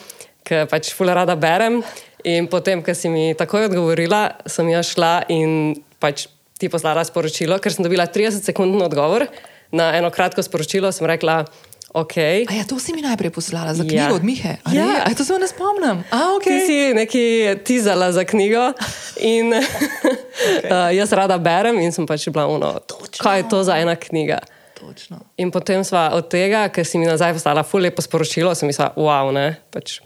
ki 0.46 0.66
pač 0.70 0.94
fula 0.94 1.14
rada 1.14 1.34
berem. 1.34 1.82
In 2.24 2.46
potem, 2.46 2.82
ko 2.82 2.94
si 2.94 3.08
mi 3.08 3.34
takoj 3.34 3.66
odgovorila, 3.66 4.38
sem 4.46 4.68
jaz 4.70 4.92
šla 4.94 5.24
in 5.28 5.74
pač 5.98 6.26
ti 6.58 6.68
poslala 6.70 7.02
sporočilo, 7.02 7.58
ker 7.58 7.74
sem 7.74 7.82
dobila 7.82 8.06
30-sekundni 8.06 8.82
odgovor 8.84 9.26
na 9.74 9.90
eno 9.98 10.10
kratko 10.10 10.42
sporočilo. 10.42 10.92
Sem 10.92 11.06
rekla, 11.06 11.44
Okay. 11.92 12.48
Ja, 12.48 12.64
to 12.64 12.80
si 12.80 12.96
mi 12.96 13.04
najprej 13.04 13.28
poslala 13.30 13.74
za 13.76 13.84
knjigo 13.84 14.00
Ja. 14.00 14.14
od 14.16 14.24
Mihe. 14.24 14.56
A 14.64 14.72
Ja. 14.72 14.86
ne? 14.86 14.96
A, 15.04 15.12
to 15.12 15.24
se 15.24 15.36
ne 15.36 15.44
spomnim. 15.44 16.00
A, 16.08 16.16
Ti 16.16 16.24
okay. 16.40 16.64
si 16.64 16.94
nekaj 16.94 17.64
tizala 17.64 18.08
za 18.12 18.24
knjigo 18.24 18.72
in 19.20 19.52
okay. 19.52 20.72
uh, 20.72 20.88
jaz 20.88 21.12
rada 21.12 21.36
berem 21.38 21.76
in 21.78 21.92
sem 21.92 22.06
pač 22.08 22.24
bila 22.32 22.46
uno. 22.48 22.80
Točno. 22.80 23.20
Kaj 23.20 23.38
je 23.38 23.48
to 23.48 23.60
za 23.60 23.76
ena 23.76 23.92
knjiga? 23.92 24.38
Točno. 24.80 25.20
In 25.36 25.50
potem 25.52 25.84
sva 25.84 26.16
od 26.16 26.32
tega, 26.32 26.72
ker 26.72 26.80
si 26.80 26.96
mi 26.96 27.04
nazaj 27.04 27.36
poslala 27.36 27.60
ful 27.62 27.84
lepo 27.84 28.00
sporočilo, 28.00 28.54
sem 28.56 28.72
mislila, 28.72 28.96
wow, 28.96 29.28
ne, 29.28 29.60
pač 29.68 30.00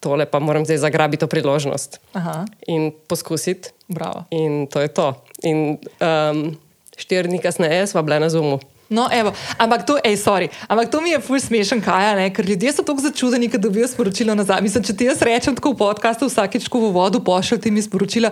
tole 0.00 0.26
pa 0.26 0.38
moram 0.38 0.64
zdaj 0.64 0.78
zagrabiti 0.84 1.20
to 1.20 1.26
priložnost 1.26 2.00
Aha, 2.12 2.44
in 2.66 2.92
poskusiti. 3.08 3.70
bravo. 3.88 4.24
In 4.30 4.66
to 4.66 4.80
je 4.80 4.88
to. 4.88 5.14
In 5.42 5.78
um, 6.00 6.56
štiri 6.96 7.28
dni 7.28 7.38
kasneje 7.38 7.86
sva 7.86 8.02
bila 8.02 8.18
na 8.18 8.28
Zoomu. 8.28 8.60
No, 8.88 9.08
evo, 9.10 9.32
ampak 9.58 9.82
to, 9.82 9.98
ej, 9.98 10.14
sorry, 10.14 10.46
ampak 10.70 10.86
to 10.90 11.00
mi 11.02 11.10
je 11.10 11.18
ful 11.18 11.40
smešen, 11.42 11.82
kaj 11.82 12.14
ne, 12.14 12.30
ker 12.30 12.46
ljudje 12.46 12.70
so 12.72 12.84
tako 12.86 13.02
začudeni, 13.02 13.50
ko 13.50 13.58
dobijo 13.58 13.88
sporočilo 13.90 14.34
nazaj. 14.38 14.62
Mislim, 14.62 14.84
če 14.86 14.94
ti 14.94 15.08
jaz 15.08 15.22
rečem 15.26 15.56
tako 15.58 15.74
v 15.74 15.80
podkastu, 15.80 16.28
vsakeč, 16.30 16.68
ko 16.70 16.78
v 16.84 16.92
vodu 16.94 17.18
pošljete 17.18 17.70
mi 17.74 17.82
sporočila. 17.82 18.30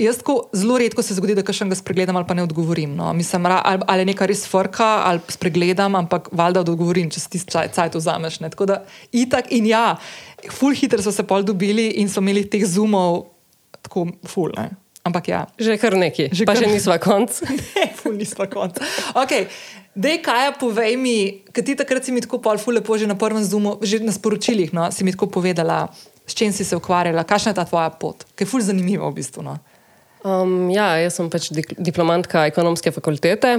Jaz 0.00 0.22
tako 0.22 0.48
zelo 0.56 0.78
redko 0.80 1.02
se 1.04 1.14
zgodi, 1.14 1.34
da 1.36 1.42
kakšnega 1.44 1.76
spregledam 1.76 2.16
ali 2.16 2.24
pa 2.24 2.34
ne 2.34 2.42
odgovorim. 2.46 2.94
No. 2.96 3.12
Mislim, 3.12 3.46
ali, 3.46 3.82
ali 3.86 4.00
je 4.00 4.08
nekaj 4.08 4.30
res 4.32 4.46
frka, 4.48 5.02
ali 5.04 5.20
spregledam, 5.28 5.94
ampak 5.94 6.30
valjda 6.32 6.62
odgovorim, 6.64 7.10
če 7.12 7.20
si 7.20 7.30
ti 7.34 7.40
cajt 7.44 7.94
vzameš. 7.94 8.40
Ne. 8.40 8.50
Tako 8.50 8.66
da 8.72 8.78
itak 9.12 9.52
in 9.52 9.68
ja, 9.68 9.98
ful 10.48 10.72
hitro 10.72 11.02
so 11.04 11.12
se 11.12 11.26
pol 11.28 11.44
dobili 11.44 11.90
in 12.00 12.08
so 12.08 12.24
imeli 12.24 12.46
teh 12.48 12.64
zoomov, 12.64 13.26
tako 13.84 14.08
ful. 14.24 14.56
Ne. 14.56 14.70
Ampak 15.06 15.28
ja, 15.28 15.44
Že 15.54 15.76
kar 15.78 15.94
neki, 15.94 16.32
Že 16.34 16.48
pa 16.48 16.56
kar- 16.56 16.64
še 16.64 16.72
nisva 16.72 16.96
konc. 17.06 17.36
Ne, 17.76 17.84
ful 17.94 18.16
nismo 18.16 18.48
konca. 18.50 18.82
Okay. 19.14 19.46
Dej, 19.96 20.18
kaj 20.24 20.56
povej 20.60 20.96
mi, 21.00 21.40
ker 21.52 21.64
ti 21.64 21.76
takrat 21.76 22.04
si 22.04 22.12
mi 22.12 22.20
tako 22.20 22.40
pol 22.42 22.58
ful 22.60 22.76
lepo 22.76 22.96
že 22.98 23.06
na 23.08 23.14
prvem 23.16 23.40
zumu, 23.40 23.78
že 23.80 24.00
na 24.04 24.12
sporočilih, 24.12 24.74
no, 24.76 24.88
si 24.92 25.04
mi 25.08 25.12
tako 25.14 25.30
povedala, 25.32 25.88
s 26.26 26.34
čim 26.34 26.52
si 26.52 26.64
se 26.64 26.76
ukvarjala, 26.76 27.24
kakšna 27.24 27.54
je 27.54 27.58
ta 27.60 27.64
tvoja 27.64 27.90
pot, 27.90 28.26
ki 28.34 28.44
je 28.44 28.50
ful 28.50 28.64
zanimiva 28.64 29.08
v 29.10 29.18
bistvu. 29.20 29.46
No. 29.46 29.56
Um, 30.26 30.66
ja, 30.74 30.96
jaz 30.98 31.20
sem 31.20 31.28
pač 31.30 31.52
diplomantka 31.54 32.48
ekonomske 32.50 32.90
fakultete, 32.90 33.52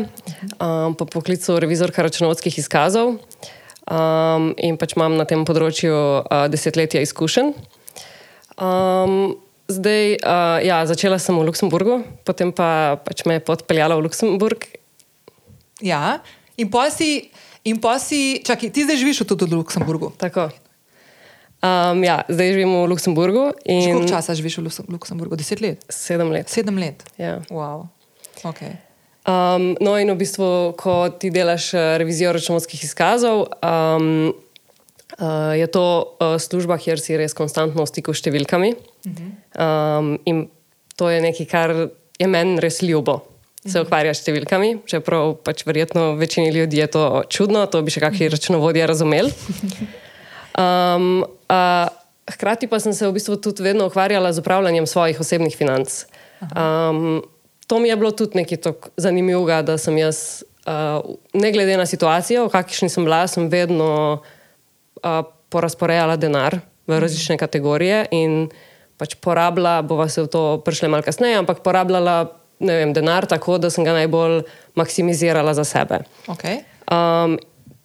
um, 0.60 0.98
po 1.00 1.08
poklicu 1.08 1.56
revizorka 1.64 2.04
računovodskih 2.04 2.58
izkazov 2.60 3.16
um, 3.16 4.52
in 4.60 4.76
pač 4.76 4.98
imam 4.98 5.16
na 5.16 5.24
tem 5.30 5.46
področju 5.48 5.94
uh, 5.96 6.48
desetletja 6.52 7.06
izkušenj. 7.06 7.54
Um, 8.60 9.38
zdaj, 9.72 10.18
uh, 10.20 10.60
ja, 10.66 10.82
začela 10.90 11.22
sem 11.24 11.40
v 11.40 11.48
Luksemburgu, 11.48 12.02
potem 12.28 12.52
pa 12.52 13.00
pač 13.00 13.24
me 13.24 13.40
je 13.40 13.48
podpeljala 13.48 13.96
v 13.96 14.10
Luksemburg. 14.10 14.68
Ja, 15.80 16.20
in 16.60 16.74
pa 16.74 16.90
si, 16.92 17.30
in 17.64 17.80
pa 17.80 17.96
si, 18.02 18.42
čakaj, 18.44 18.76
ti 18.76 18.84
zdaj 18.84 19.00
živiš 19.00 19.24
tudi 19.24 19.48
v 19.48 19.62
Luksemburgu. 19.62 20.12
Tako. 20.20 20.50
Um, 21.58 22.04
ja, 22.06 22.22
zdaj 22.30 22.54
živim 22.54 22.70
v 22.70 22.86
Luksemburgu 22.86 23.50
In... 23.66 23.82
Koliko 23.82 24.10
časa 24.14 24.38
živiš 24.38 24.62
v 24.62 24.70
Lukse- 24.70 24.86
Luksemburgu? 24.86 25.36
Deset 25.36 25.62
let? 25.62 25.82
sedem 25.90 26.30
let. 26.30 26.50
Sedem 26.50 26.78
let. 26.78 27.02
Ja. 27.18 27.42
Wow. 27.50 27.90
Okay. 28.46 28.78
Um, 29.26 29.74
no, 29.82 29.98
in 29.98 30.08
v 30.14 30.22
bistvu, 30.22 30.78
ko 30.78 31.10
ti 31.12 31.34
delaš 31.34 31.74
eh, 31.74 31.98
revizijo 32.00 32.32
računovodskih 32.32 32.84
izkazov, 32.86 33.50
um, 33.60 34.32
uh, 35.20 35.52
je 35.58 35.68
to 35.68 35.84
uh, 36.22 36.38
služba, 36.40 36.78
kjer 36.78 37.02
si 37.02 37.18
res 37.18 37.36
konstantno 37.36 37.84
v 37.84 37.90
stiku 37.90 38.16
s 38.16 38.22
številkami. 38.24 38.72
Um, 39.58 40.16
in 40.30 40.46
to 40.96 41.10
je 41.12 41.20
nekaj, 41.26 41.50
kar 41.50 41.76
je 42.22 42.28
meni 42.30 42.62
res 42.64 42.80
ljubo. 42.86 43.26
Se 43.68 43.82
ukvarjaš 43.84 44.22
s 44.22 44.30
številkami, 44.30 44.86
čeprav 44.88 45.42
pač 45.44 45.66
verjetno 45.68 46.14
večini 46.16 46.54
ljudi 46.56 46.80
je 46.80 46.88
to 46.94 47.04
čudno, 47.28 47.66
to 47.68 47.82
bi 47.84 47.92
še 47.92 48.06
kakšni 48.06 48.30
računovodje 48.32 48.88
razumeli. 48.88 49.34
Um, 50.58 51.24
uh, 51.50 51.88
hkrati 52.34 52.68
pa 52.68 52.80
sem 52.80 52.94
se 52.94 53.08
v 53.08 53.14
bistvu 53.14 53.38
tudi 53.38 53.64
vedno 53.64 53.88
ukvarjala 53.88 54.34
z 54.34 54.42
upravljanjem 54.42 54.88
svojih 54.88 55.20
osebnih 55.20 55.58
financ. 55.58 56.06
Um, 56.42 57.24
to 57.68 57.80
mi 57.80 57.90
je 57.90 57.96
bilo 57.96 58.12
tudi 58.12 58.38
nekaj 58.42 58.58
tako 58.58 58.90
zanimivega, 58.98 59.62
da 59.62 59.78
sem 59.78 59.98
jaz, 59.98 60.44
uh, 60.66 61.04
ne 61.34 61.52
glede 61.52 61.78
na 61.78 61.86
situacijo, 61.86 62.48
v 62.48 62.54
kakšni 62.56 62.90
sem 62.90 63.06
bila, 63.06 63.28
sem 63.28 63.50
vedno 63.50 64.20
uh, 65.04 65.22
porazporejala 65.50 66.18
denar 66.18 66.60
v 66.88 67.00
različne 67.00 67.38
kategorije 67.38 68.08
in 68.12 68.48
pač 68.98 69.14
porabila, 69.22 69.82
bova 69.86 70.08
se 70.10 70.24
v 70.24 70.32
to 70.32 70.44
prišle 70.66 70.90
malo 70.90 71.06
kasneje, 71.06 71.38
ampak 71.38 71.62
porabljala 71.62 72.34
vem, 72.60 72.94
denar 72.94 73.28
tako, 73.30 73.58
da 73.62 73.70
sem 73.70 73.86
ga 73.86 73.94
najbolj 73.94 74.42
maksimizirala 74.76 75.54
za 75.54 75.64
sebe. 75.68 76.02
Okay. 76.34 76.64
Um, 76.90 77.38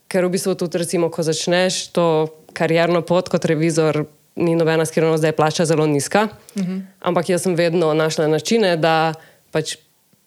ker 0.09 0.25
v 0.25 0.33
bistvu 0.33 0.55
tudi, 0.57 0.81
recimo, 0.81 1.11
ko 1.13 1.25
začneš 1.25 1.93
to 1.93 2.07
karjerno 2.53 3.03
pot 3.03 3.29
kot 3.29 3.45
revizor, 3.45 4.05
ni 4.37 4.57
nobena 4.57 4.87
skrivnost, 4.87 5.21
da 5.21 5.29
je 5.29 5.37
plača 5.37 5.65
zelo 5.65 5.87
nizka. 5.87 6.29
Uh 6.55 6.63
-huh. 6.63 6.81
Ampak 7.01 7.29
jaz 7.29 7.43
sem 7.43 7.55
vedno 7.55 7.95
našla 7.95 8.27
načine, 8.27 8.77
da 8.77 9.15
pač 9.51 9.77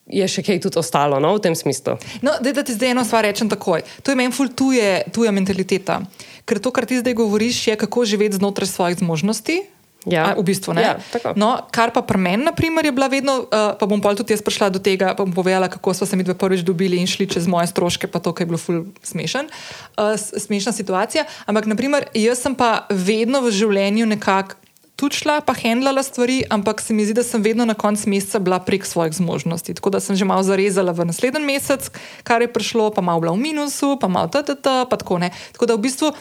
je 0.05 0.27
še 0.27 0.43
kaj 0.45 0.61
tudi 0.61 0.79
ostalo 0.79 1.19
no, 1.19 1.33
v 1.35 1.41
tem 1.41 1.55
smislu. 1.55 1.97
No, 2.21 2.37
daj, 2.41 2.53
da 2.53 2.63
ti 2.63 2.73
zdaj 2.73 2.93
eno 2.93 3.05
stvar 3.05 3.25
rečem 3.25 3.49
takoj. 3.49 3.81
To 4.03 4.11
je 4.11 4.15
meni 4.15 4.31
ful 4.31 4.51
tuje, 4.53 5.03
tuja 5.13 5.31
mentaliteta. 5.31 6.01
Ker 6.45 6.61
to, 6.61 6.71
kar 6.71 6.85
ti 6.85 6.99
zdaj 7.01 7.13
govoriš, 7.13 7.67
je 7.67 7.75
kako 7.75 8.05
živeti 8.05 8.37
znotraj 8.37 8.67
svojih 8.67 8.97
zmožnosti. 8.97 9.61
Ja. 10.05 10.31
A, 10.31 10.37
v 10.37 10.45
bistvu 10.45 10.77
ne. 10.77 10.85
Ja, 10.85 10.93
tako. 11.11 11.33
no, 11.33 11.57
kar 11.73 11.89
pa 11.89 12.05
pri 12.05 12.21
meni, 12.21 12.45
na 12.45 12.53
primer, 12.53 12.85
je 12.85 12.93
bila 12.93 13.09
vedno, 13.09 13.45
uh, 13.45 13.73
pa 13.73 13.85
bom 13.89 14.01
pol 14.01 14.13
tudi 14.13 14.37
jaz 14.37 14.43
prišla 14.45 14.69
do 14.69 14.77
tega, 14.77 15.17
pa 15.17 15.25
bom 15.25 15.33
povedala, 15.33 15.65
kako 15.71 15.97
smo 15.97 16.05
se 16.05 16.17
mi 16.17 16.25
dve 16.25 16.37
prvič 16.37 16.61
dobili 16.61 17.01
in 17.01 17.09
šli 17.09 17.25
čez 17.25 17.49
moje 17.49 17.71
stroške, 17.73 18.07
pa 18.07 18.21
to, 18.21 18.33
kar 18.33 18.45
je 18.45 18.49
bilo 18.53 18.61
ful 18.61 18.85
smešen, 19.01 19.49
uh, 19.97 20.13
smešna 20.17 20.75
situacija. 20.77 21.25
Ampak, 21.49 21.65
naprimer, 21.65 22.05
jaz 22.13 22.45
sem 22.45 22.53
pa 22.53 22.85
vedno 22.93 23.41
v 23.41 23.49
življenju 23.49 24.05
nekako 24.13 24.61
tudi 24.95 25.19
šla, 25.19 25.41
pa 25.43 25.53
handlala 25.53 26.03
stvari, 26.03 26.43
ampak 26.49 26.81
se 26.81 26.93
mi 26.93 27.05
zdi, 27.05 27.13
da 27.13 27.23
sem 27.23 27.43
vedno 27.43 27.65
na 27.65 27.73
koncu 27.73 28.09
meseca 28.09 28.39
bila 28.39 28.59
prek 28.63 28.85
svojih 28.85 29.13
zmožnosti. 29.13 29.73
Tako 29.73 29.89
da 29.89 29.99
sem 29.99 30.15
že 30.15 30.25
malo 30.25 30.43
zarezala 30.43 30.95
v 30.95 31.05
naslednji 31.05 31.43
mesec, 31.43 31.91
kar 32.23 32.41
je 32.41 32.47
prišlo, 32.47 32.91
pa 32.95 33.01
malo 33.01 33.19
bila 33.19 33.33
v 33.35 33.43
minusu, 33.43 33.97
pa 33.99 34.07
malo 34.07 34.31
TTT, 34.31 34.87
pa 34.89 34.95
tako 34.95 35.19
ne. 35.19 35.31
Tako 35.51 35.65
da 35.65 35.75
v 35.75 35.83
bistvu. 35.83 36.13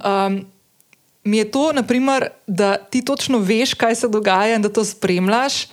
Um, 0.00 0.42
Mi 1.24 1.38
je 1.38 1.50
to, 1.50 1.72
naprimer, 1.72 2.28
da 2.46 2.76
ti 2.76 3.04
točno 3.04 3.38
veš, 3.38 3.74
kaj 3.74 3.94
se 3.94 4.08
dogaja, 4.08 4.56
in 4.56 4.62
da 4.62 4.72
to 4.72 4.84
spremljaš, 4.84 5.66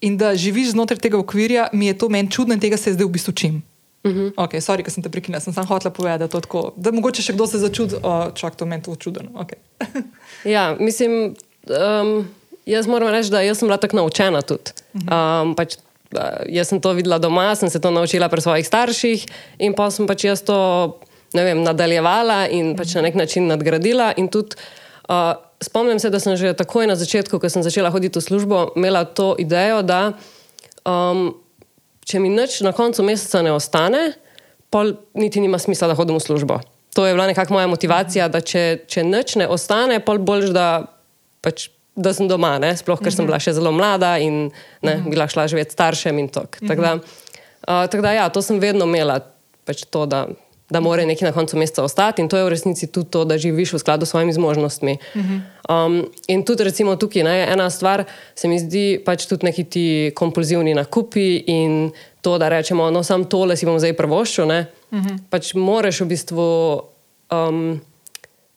in 0.00 0.16
da 0.16 0.34
živiš 0.36 0.70
znotraj 0.70 1.00
tega 1.00 1.18
okvirja, 1.18 1.68
mi 1.72 1.86
je 1.86 1.98
to 1.98 2.08
meni 2.08 2.30
čudno 2.30 2.54
in 2.54 2.60
tega 2.60 2.76
se 2.76 2.92
zdaj 2.92 3.06
v 3.06 3.10
bistvu 3.16 3.32
čim. 3.32 3.62
Uh 4.04 4.12
-huh. 4.12 4.32
Ok, 4.36 4.52
sorry, 4.52 4.82
ker 4.82 4.92
sem 4.92 5.02
te 5.02 5.08
prekinila, 5.08 5.40
sem 5.40 5.52
samo 5.52 5.66
hotela 5.66 5.90
povedati, 5.90 6.32
da 6.32 6.40
tako. 6.40 6.72
Da 6.76 6.92
mogoče 6.92 7.22
še 7.22 7.32
kdo 7.32 7.46
se 7.46 7.58
začudi, 7.58 7.94
oh, 8.02 8.32
čak 8.34 8.56
to 8.56 8.66
meni 8.66 8.82
to 8.82 8.96
čudno. 8.96 9.22
Okay. 9.34 9.58
ja, 10.54 10.76
mislim, 10.80 11.34
um, 12.02 12.28
jaz 12.66 12.86
moram 12.86 13.08
reči, 13.08 13.30
da 13.30 13.40
jaz 13.40 13.58
sem 13.58 13.68
bila 13.68 13.76
tako 13.76 13.96
naučena 13.96 14.42
tudi. 14.42 14.72
Um, 14.94 15.54
pač, 15.54 15.76
jaz 16.48 16.68
sem 16.68 16.80
to 16.80 16.92
videla 16.92 17.18
doma, 17.18 17.54
sem 17.54 17.70
se 17.70 17.80
to 17.80 17.90
naučila 17.90 18.28
pri 18.28 18.40
svojih 18.40 18.66
starših 18.66 19.26
in 19.58 19.74
pa 19.74 19.90
sem 19.90 20.06
pač 20.06 20.24
jaz 20.24 20.42
to 20.42 20.56
vem, 21.34 21.62
nadaljevala 21.62 22.48
in 22.48 22.76
pač 22.76 22.94
na 22.94 23.02
nek 23.02 23.14
način 23.14 23.46
nadgradila. 23.46 24.14
Tudi, 24.30 24.56
uh, 25.10 25.34
spomnim 25.62 25.98
se, 25.98 26.10
da 26.10 26.20
sem 26.20 26.36
že 26.36 26.54
takoj 26.54 26.86
na 26.86 26.96
začetku, 26.96 27.38
ko 27.38 27.48
sem 27.50 27.62
začela 27.66 27.90
hoditi 27.90 28.18
v 28.18 28.22
službo, 28.22 28.72
imela 28.78 29.04
to 29.04 29.34
idejo, 29.38 29.82
da 29.82 30.14
um, 30.86 31.34
če 32.06 32.22
mi 32.22 32.30
nič 32.30 32.62
na 32.62 32.72
koncu 32.72 33.02
meseca 33.02 33.42
ne 33.42 33.52
ostane, 33.52 34.14
pol 34.70 34.94
niti 35.18 35.42
nima 35.42 35.58
smisla, 35.58 35.90
da 35.90 35.98
hodim 35.98 36.16
v 36.16 36.24
službo. 36.24 36.60
To 36.94 37.06
je 37.06 37.14
bila 37.14 37.26
nekakšna 37.30 37.54
moja 37.54 37.68
motivacija, 37.70 38.30
da 38.30 38.40
če, 38.42 38.86
če 38.90 39.04
nič 39.06 39.36
ne 39.38 39.46
ostane, 39.50 40.00
pol 40.02 40.18
boljš, 40.22 40.50
da, 40.54 40.86
pač, 41.44 41.68
da 41.94 42.14
sem 42.14 42.30
doma, 42.30 42.56
ne? 42.62 42.72
sploh 42.78 42.98
ker 42.98 43.14
sem 43.14 43.26
bila 43.26 43.38
še 43.42 43.54
zelo 43.54 43.70
mlada 43.74 44.16
in 44.22 44.48
ne, 44.86 44.94
bila 45.06 45.28
šla 45.30 45.46
živeti 45.50 45.76
staršem 45.76 46.18
in 46.18 46.30
tako. 46.32 46.62
Tako 46.66 46.86
da, 46.86 46.92
uh, 46.98 47.84
tak 47.90 48.02
da, 48.02 48.14
ja, 48.16 48.30
to 48.32 48.42
sem 48.42 48.58
vedno 48.62 48.88
imela, 48.90 49.20
pač 49.68 49.84
to, 49.86 50.06
da 50.10 50.26
da 50.70 50.80
mora 50.80 51.04
nekaj 51.04 51.28
na 51.28 51.32
koncu 51.32 51.58
meseca 51.58 51.82
ostati, 51.82 52.22
in 52.22 52.28
to 52.28 52.36
je 52.36 52.44
v 52.44 52.48
resnici 52.48 52.86
tudi 52.86 53.10
to, 53.10 53.24
da 53.24 53.38
živiš 53.38 53.72
v 53.72 53.78
skladu 53.78 54.06
s 54.06 54.10
svojimi 54.10 54.32
zmožnostmi. 54.32 54.98
Um, 55.68 56.06
in 56.28 56.44
tudi, 56.46 56.64
recimo, 56.64 56.96
tukaj 56.96 57.24
ne, 57.26 57.36
ena 57.52 57.70
stvar 57.70 58.04
se 58.34 58.48
mi 58.48 58.58
zdi 58.58 59.02
pač 59.04 59.26
tudi 59.26 59.46
neki 59.46 59.64
ti 59.64 59.86
kompulzivni 60.14 60.74
nakupi 60.74 61.44
in 61.46 61.90
to, 62.20 62.38
da 62.38 62.48
rečemo, 62.48 62.90
no, 62.90 63.02
samo 63.02 63.24
tole 63.24 63.56
si 63.56 63.66
bom 63.66 63.78
zdaj 63.78 63.96
prvoščil. 63.98 64.44
Uh 64.44 64.50
-huh. 64.98 65.18
Pač 65.30 65.54
moraš 65.54 66.00
v 66.00 66.06
bistvu 66.06 66.82
um, 67.30 67.80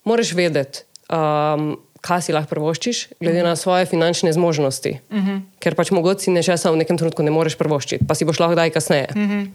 moraš 0.03 0.33
vedeti. 0.33 0.85
Um, 1.09 1.79
Kaj 2.03 2.21
si 2.21 2.33
lahko 2.35 2.49
prvoščiš, 2.49 3.07
glede 3.19 3.39
uh 3.39 3.43
-huh. 3.43 3.49
na 3.49 3.55
svoje 3.55 3.85
finančne 3.85 4.33
zmožnosti. 4.33 4.99
Uh 5.09 5.17
-huh. 5.17 5.41
Ker 5.59 5.75
pač 5.75 5.91
mogoče 5.91 6.19
si 6.19 6.31
nečesa 6.31 6.71
v 6.71 6.75
nekem 6.75 6.97
trenutku 6.97 7.23
ne 7.23 7.31
moreš 7.31 7.55
prvoščiti, 7.55 8.05
pa 8.07 8.15
si 8.15 8.25
boš 8.25 8.39
lahko 8.39 8.55
daj 8.55 8.69
kasneje. 8.69 9.07
Uh 9.09 9.17
-huh. 9.17 9.47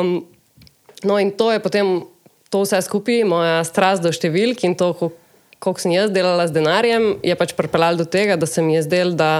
um, 0.00 0.26
No, 1.04 1.18
in 1.18 1.30
to 1.30 1.52
je 1.52 1.60
potem 1.62 2.04
to 2.52 2.62
vse 2.62 2.82
skupaj, 2.84 3.24
moja 3.24 3.62
strast 3.64 4.04
do 4.04 4.12
številk 4.12 4.60
in 4.68 4.76
to, 4.78 4.92
koliko 5.62 5.80
sem 5.80 5.94
jaz 5.94 6.12
delala 6.12 6.44
z 6.48 6.58
denarjem, 6.58 7.16
je 7.24 7.34
pač 7.38 7.54
pripeljalo 7.56 8.02
do 8.02 8.06
tega, 8.08 8.36
da 8.36 8.46
se 8.46 8.62
mi 8.62 8.76
je 8.76 8.84
zdelo, 8.84 9.16
da 9.16 9.30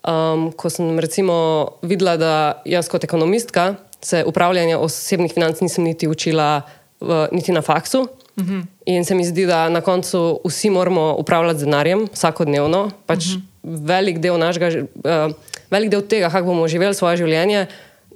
um, 0.00 0.48
ko 0.56 0.72
sem 0.72 0.96
recimo 1.02 1.36
videla, 1.82 2.16
da 2.16 2.32
jaz 2.64 2.88
kot 2.88 3.04
ekonomistka 3.04 3.74
se 4.00 4.22
upravljanja 4.26 4.78
osebnih 4.78 5.34
financ 5.34 5.60
nisem 5.60 5.84
niti 5.84 6.08
učila, 6.08 6.62
v, 7.02 7.26
niti 7.34 7.52
na 7.52 7.62
faksu. 7.62 8.06
Uh 8.38 8.44
mhm. 8.44 8.54
-huh. 8.54 8.66
In 8.86 9.04
se 9.04 9.14
mi 9.14 9.24
zdi, 9.24 9.46
da 9.46 9.68
na 9.68 9.80
koncu 9.80 10.40
vsi 10.44 10.70
moramo 10.70 11.14
upravljati 11.18 11.58
z 11.58 11.64
denarjem 11.64 12.08
vsakodnevno. 12.12 12.90
Pač 13.06 13.26
uh 13.26 13.32
mhm. 13.32 13.42
-huh. 13.42 13.86
velik, 13.86 14.18
del 14.18 14.38
našega, 14.38 14.68
uh, 14.68 15.34
velik 15.70 15.90
del 15.90 16.02
tega, 16.02 16.30
kako 16.30 16.46
bomo 16.46 16.68
živeli 16.68 16.94
svoje 16.94 17.16
življenje, 17.16 17.66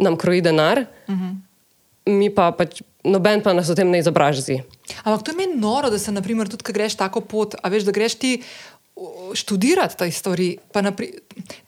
nam 0.01 0.17
kroji 0.17 0.41
denar. 0.41 0.87
Uh 1.09 1.15
mhm. 1.15 1.25
-huh 1.25 1.52
mi 2.07 2.31
pa 2.35 2.51
pač 2.57 2.83
noben 3.05 3.43
pa 3.43 3.53
nas 3.53 3.71
o 3.71 3.75
tem 3.75 3.91
ne 3.91 3.99
izobraži. 3.99 4.61
Ampak 5.05 5.25
to 5.25 5.33
je 5.33 5.39
meni 5.39 5.59
noro, 5.59 5.91
da 5.91 5.99
se 5.99 6.13
naprimer, 6.13 6.49
tudi, 6.49 6.65
ko 6.65 6.75
greš 6.75 6.97
tako 6.99 7.21
pot, 7.21 7.57
a 7.63 7.69
veš, 7.69 7.89
da 7.89 7.95
greš 7.95 8.19
ti. 8.19 8.37
Študirati 9.33 9.97
te 9.97 10.07
stvari, 10.13 10.59
pa 10.69 10.83
napri, 10.85 11.09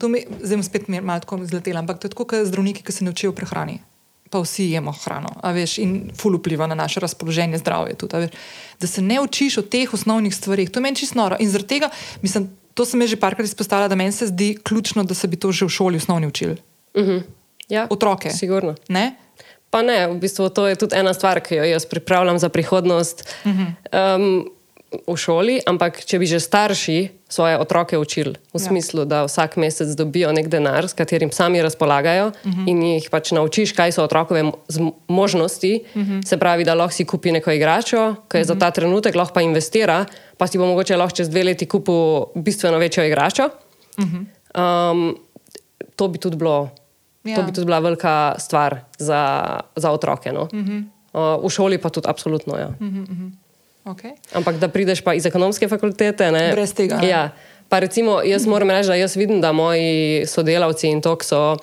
me, 0.04 0.20
zdaj 0.44 0.50
sem 0.50 0.62
spet 0.66 0.88
malo 0.92 1.22
tako 1.24 1.38
zletela, 1.48 1.80
ampak 1.80 1.98
to 1.98 2.06
je 2.06 2.12
tako, 2.12 2.26
kot 2.28 2.44
zdravniki, 2.44 2.82
ki 2.84 2.92
se 2.92 3.04
ne 3.06 3.14
učijo 3.14 3.32
prehrani. 3.32 3.78
Pa 4.30 4.42
vsi 4.44 4.66
jemo 4.68 4.92
hrano, 4.92 5.32
veš, 5.56 5.78
in 5.80 5.94
ful 6.20 6.36
vpliva 6.36 6.68
na 6.68 6.76
naše 6.76 7.00
razpoloženje, 7.00 7.62
zdravje. 7.64 7.96
Tudi, 7.96 8.26
veš, 8.26 8.36
da 8.84 8.90
se 8.92 9.02
ne 9.02 9.16
učiš 9.24 9.56
o 9.62 9.64
teh 9.64 9.88
osnovnih 9.96 10.36
stvarih, 10.36 10.68
to 10.68 10.82
je 10.82 10.84
meni 10.84 11.00
čisto 11.00 11.18
noro. 11.18 11.40
In 11.40 11.48
zaradi 11.48 11.72
tega, 11.72 11.88
mislim, 12.22 12.50
to 12.76 12.84
sem 12.84 13.00
že 13.08 13.16
parkrat 13.16 13.48
izpostavila, 13.48 13.88
da 13.88 13.96
meni 13.96 14.12
se 14.12 14.28
zdi 14.28 14.52
ključno, 14.60 15.08
da 15.08 15.16
se 15.16 15.26
bi 15.26 15.40
to 15.40 15.50
že 15.50 15.64
v 15.64 15.72
šoli 15.72 16.04
osnovni 16.04 16.28
učili. 16.28 16.60
Uh 16.94 17.02
mhm. 17.02 17.10
-huh. 17.10 17.22
ja, 17.68 17.86
Otroke. 17.90 18.30
Sigurno. 18.30 18.76
Ne? 18.88 19.23
Pa 19.74 19.82
ne, 19.82 20.06
v 20.06 20.22
bistvu 20.22 20.54
to 20.54 20.70
je 20.70 20.78
tudi 20.78 20.94
ena 20.94 21.10
stvar, 21.10 21.42
ki 21.42 21.58
jo 21.58 21.64
jaz 21.66 21.82
pripravljam 21.90 22.38
za 22.38 22.46
prihodnost 22.46 23.26
um, 23.42 24.46
v 25.02 25.16
šoli. 25.18 25.56
Ampak, 25.66 25.98
če 26.06 26.20
bi 26.22 26.28
že 26.30 26.38
starši 26.38 27.26
svoje 27.26 27.58
otroke 27.58 27.98
učili, 27.98 28.38
v 28.54 28.60
ja. 28.60 28.62
smislu, 28.70 29.02
da 29.02 29.24
vsak 29.26 29.58
mesec 29.58 29.90
dobijo 29.98 30.30
nek 30.30 30.46
denar, 30.46 30.86
s 30.86 30.94
katerim 30.94 31.34
sami 31.34 31.58
razpolagajo, 31.58 32.30
uh 32.30 32.38
-huh. 32.46 32.70
in 32.70 32.82
jih 32.82 33.10
pač 33.10 33.34
naučiš, 33.34 33.74
kaj 33.74 33.98
so 33.98 34.06
otrokove 34.06 34.46
možnosti, 35.10 35.82
uh 35.82 36.02
-huh. 36.02 36.22
se 36.22 36.38
pravi, 36.38 36.62
da 36.64 36.78
lahko 36.78 36.94
si 36.94 37.04
kupi 37.04 37.32
neko 37.32 37.50
igračo, 37.50 38.14
ki 38.30 38.36
je 38.38 38.40
uh 38.40 38.46
-huh. 38.46 38.54
za 38.54 38.54
ta 38.54 38.70
trenutek, 38.70 39.14
lahko 39.14 39.34
pa 39.34 39.42
investira, 39.42 40.06
pa 40.38 40.46
si 40.46 40.58
bo 40.58 40.66
mogoče 40.66 40.96
lahko 40.96 41.16
čez 41.16 41.28
dve 41.28 41.42
leti 41.42 41.66
kupil 41.66 42.30
bistveno 42.34 42.78
večjo 42.78 43.04
igračo. 43.04 43.50
Uh 43.98 44.04
-huh. 44.04 44.90
um, 44.92 45.18
to 45.96 46.08
bi 46.08 46.18
tudi 46.18 46.36
bilo. 46.36 46.83
Ja. 47.24 47.36
To 47.36 47.42
bi 47.42 47.52
tudi 47.52 47.64
bila 47.66 47.78
velika 47.80 48.34
stvar 48.38 48.80
za, 48.98 49.60
za 49.76 49.90
otroke. 49.90 50.32
No? 50.32 50.42
Uh 50.42 50.48
-huh. 50.50 50.84
uh, 51.12 51.44
v 51.44 51.50
šoli 51.50 51.78
pa 51.78 51.90
tudi 51.90 52.08
absolutno. 52.08 52.56
Ja. 52.58 52.68
Uh 52.68 52.86
-huh, 52.86 53.02
uh 53.02 53.08
-huh. 53.08 53.30
Okay. 53.84 54.16
Ampak 54.32 54.56
da 54.56 54.68
prideš 54.68 55.00
pa 55.00 55.14
iz 55.14 55.26
ekonomske 55.26 55.68
fakultete. 55.68 56.30
Ne? 56.32 56.52
Brez 56.52 56.72
tega. 56.72 56.96
Ne? 56.96 57.08
Ja. 57.08 57.30
Pa 57.68 57.78
recimo, 57.84 58.22
jaz 58.24 58.46
moram 58.46 58.70
reči, 58.70 58.88
da 58.88 58.94
jaz 58.94 59.16
vidim, 59.16 59.40
da 59.40 59.52
moji 59.52 60.24
sodelavci 60.26 60.88
in 60.88 61.00
to 61.00 61.16
so 61.22 61.56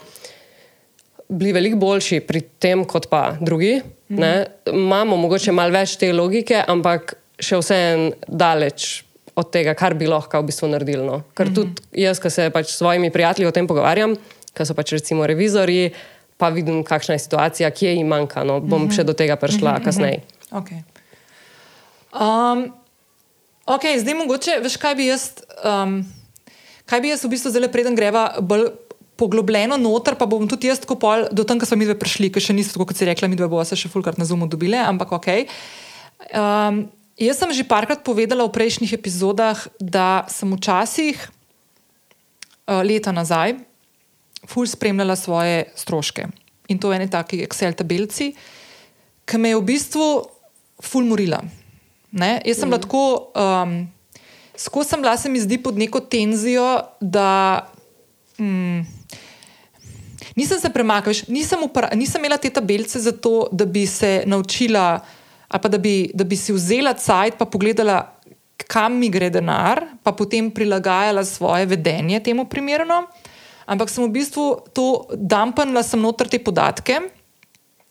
bili 1.29 1.53
veliko 1.53 1.77
boljši 1.77 2.19
pri 2.19 2.41
tem, 2.41 2.85
kot 2.85 3.07
pa 3.09 3.37
drugi. 3.41 3.81
Mm 4.09 4.17
-hmm. 4.17 4.45
Imamo 4.73 5.17
mogoče 5.17 5.51
malo 5.51 5.71
več 5.71 5.95
te 5.95 6.13
logike, 6.13 6.63
ampak 6.67 7.15
še 7.39 7.57
vseeno 7.57 8.11
daleč 8.27 9.03
od 9.35 9.51
tega, 9.51 9.73
kar 9.73 9.93
bi 9.93 10.07
lahko 10.07 10.41
v 10.41 10.45
bistvu 10.45 10.67
naredili. 10.67 11.05
No? 11.05 11.23
Ker 11.33 11.47
mm 11.47 11.51
-hmm. 11.51 11.55
tudi 11.55 12.03
jaz, 12.03 12.19
ki 12.19 12.29
se 12.29 12.49
pač 12.49 12.67
s 12.67 12.77
svojimi 12.77 13.11
prijatelji 13.11 13.47
o 13.47 13.51
tem 13.51 13.67
pogovarjam, 13.67 14.15
ki 14.57 14.67
so 14.67 14.75
pač 14.77 14.93
recimo 14.97 15.27
revizori, 15.27 15.91
pa 16.41 16.49
vidim, 16.49 16.81
kakšna 16.83 17.15
je 17.15 17.25
situacija, 17.25 17.71
kje 17.71 17.95
jim 17.95 18.09
manjka. 18.09 18.43
No, 18.43 18.59
bom 18.59 18.81
mm 18.81 18.89
-hmm. 18.89 18.95
še 18.95 19.03
do 19.03 19.13
tega 19.13 19.35
prišla 19.35 19.71
mm 19.71 19.77
-hmm. 19.77 19.85
kasneje. 19.85 20.21
Okay. 20.51 20.81
Um, 22.11 22.73
ok, 23.65 23.85
zdaj 23.97 24.13
mogoče, 24.13 24.59
veš, 24.63 24.77
kaj 24.77 24.95
bi 24.95 25.05
jaz, 25.05 25.31
um, 25.63 26.01
kaj 26.85 27.01
bi 27.01 27.13
jaz 27.13 27.23
v 27.23 27.29
bistvu 27.29 27.51
zdaj 27.51 27.71
preden 27.71 27.95
greva 27.95 28.35
bolj. 28.39 28.71
Poglobljeno 29.21 29.77
noter, 29.77 30.15
pa 30.17 30.25
bom 30.25 30.47
tudi 30.49 30.67
jaz 30.67 30.79
tako 30.79 30.95
pol 30.95 31.27
do 31.31 31.43
tam, 31.43 31.59
ko 31.59 31.65
smo 31.65 31.77
mi 31.77 31.85
dve 31.85 31.93
prišli, 31.93 32.31
ker 32.33 32.41
še 32.41 32.53
niso 32.53 32.73
tako, 32.73 32.85
kot 32.89 32.97
si 32.97 33.05
rekla, 33.05 33.27
mi 33.27 33.35
dve 33.35 33.47
bomo 33.47 33.61
se 33.65 33.75
še 33.75 33.89
fulkrat 33.89 34.17
na 34.17 34.25
zumu 34.25 34.47
dobile, 34.49 34.77
ampak 34.81 35.11
ok. 35.11 35.27
Um, 36.33 36.89
jaz 37.21 37.37
sem 37.37 37.53
že 37.53 37.63
parkrat 37.63 38.01
povedala 38.01 38.49
v 38.49 38.51
prejšnjih 38.51 38.93
epizodah, 38.97 39.67
da 39.77 40.25
sem 40.25 40.49
včasih, 40.57 41.21
uh, 42.65 42.81
leta 42.81 43.13
nazaj, 43.13 43.61
ful 44.47 44.67
spremljala 44.67 45.15
svoje 45.15 45.65
stroške. 45.75 46.27
In 46.67 46.79
to 46.79 46.91
je 46.91 46.99
ena 46.99 47.07
taki 47.09 47.41
Excel 47.45 47.75
tabelci, 47.77 48.31
ki 49.25 49.37
me 49.37 49.51
je 49.51 49.59
v 49.59 49.65
bistvu 49.67 50.07
ful 50.81 51.05
morila. 51.05 51.41
Ne? 52.11 52.39
Jaz 52.45 52.61
sem 52.63 52.69
mm. 52.69 52.75
lahko, 52.75 53.03
um, 53.35 53.75
skozi 54.57 54.93
sem 54.93 55.03
bila, 55.03 55.17
se 55.17 55.29
mi 55.29 55.39
zdi, 55.39 55.59
pod 55.61 55.77
neko 55.77 56.03
tenzijo, 56.07 56.79
da. 56.99 57.67
Mm, 58.39 58.87
Nisem 60.35 60.59
se 60.61 60.69
premaknila, 60.71 61.25
nisem, 61.27 61.59
nisem 61.99 62.21
imela 62.21 62.37
te 62.39 62.49
tabelece 62.49 63.01
za 63.03 63.11
to, 63.11 63.49
da 63.51 63.65
bi 63.65 63.83
se 63.85 64.23
naučila, 64.25 65.01
ali 65.47 65.61
pa 65.61 65.69
da 65.69 65.77
bi, 65.77 66.11
da 66.13 66.23
bi 66.23 66.37
si 66.39 66.53
vzela 66.55 66.93
cajt 66.93 67.35
in 67.41 67.49
pogledala, 67.51 67.97
kam 68.67 68.95
mi 68.95 69.09
gre 69.09 69.27
denar, 69.29 69.81
pa 70.03 70.13
potem 70.15 70.47
prilagajala 70.51 71.25
svoje 71.25 71.65
vedenje 71.65 72.21
temu 72.23 72.45
primerno 72.45 73.01
ampak 73.65 73.89
sem 73.89 74.05
v 74.05 74.13
bistvu 74.19 74.45
to 74.73 75.07
dampanila, 75.15 75.83
sem 75.83 76.01
noter 76.01 76.29
te 76.29 76.39
podatke 76.39 77.01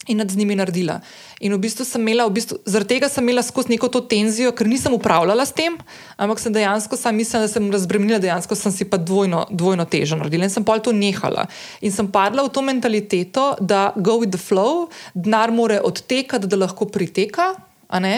in 0.09 0.17
nad 0.17 0.31
njimi 0.37 0.57
naredila. 0.57 1.01
In 1.41 1.53
v 1.55 1.59
bistvu 1.61 1.85
sem 1.85 2.01
imela, 2.03 2.25
v 2.27 2.35
bistvu, 2.41 2.59
zaradi 2.65 2.97
tega 2.97 3.09
sem 3.09 3.25
imela 3.25 3.43
skozi 3.45 3.75
neko 3.75 3.91
to 3.93 4.01
tenzijo, 4.09 4.53
ker 4.57 4.69
nisem 4.69 4.95
upravljala 4.97 5.45
s 5.47 5.53
tem, 5.57 5.77
ampak 6.17 6.41
sem 6.41 6.53
dejansko 6.53 6.97
sam 6.97 7.17
mislila, 7.21 7.45
da 7.45 7.53
sem 7.53 7.69
razbremenila, 7.71 8.19
dejansko 8.23 8.57
sem 8.59 8.75
si 8.75 8.89
pa 8.89 8.99
dvojno, 8.99 9.45
dvojno 9.53 9.85
težo 9.93 10.19
naredila 10.19 10.49
in 10.49 10.55
sem 10.55 10.65
pol 10.67 10.83
to 10.83 10.97
nehala. 10.97 11.47
In 11.85 11.93
sem 11.93 12.09
padla 12.11 12.47
v 12.49 12.53
to 12.55 12.65
mentaliteto, 12.65 13.47
da 13.61 13.91
go 13.97 14.19
with 14.25 14.33
the 14.35 14.41
flow, 14.41 14.89
denar 15.15 15.53
more 15.53 15.79
odtekati, 15.85 16.49
da 16.49 16.59
lahko 16.65 16.89
priteka, 16.89 17.53
a 17.91 18.01
ne. 18.01 18.17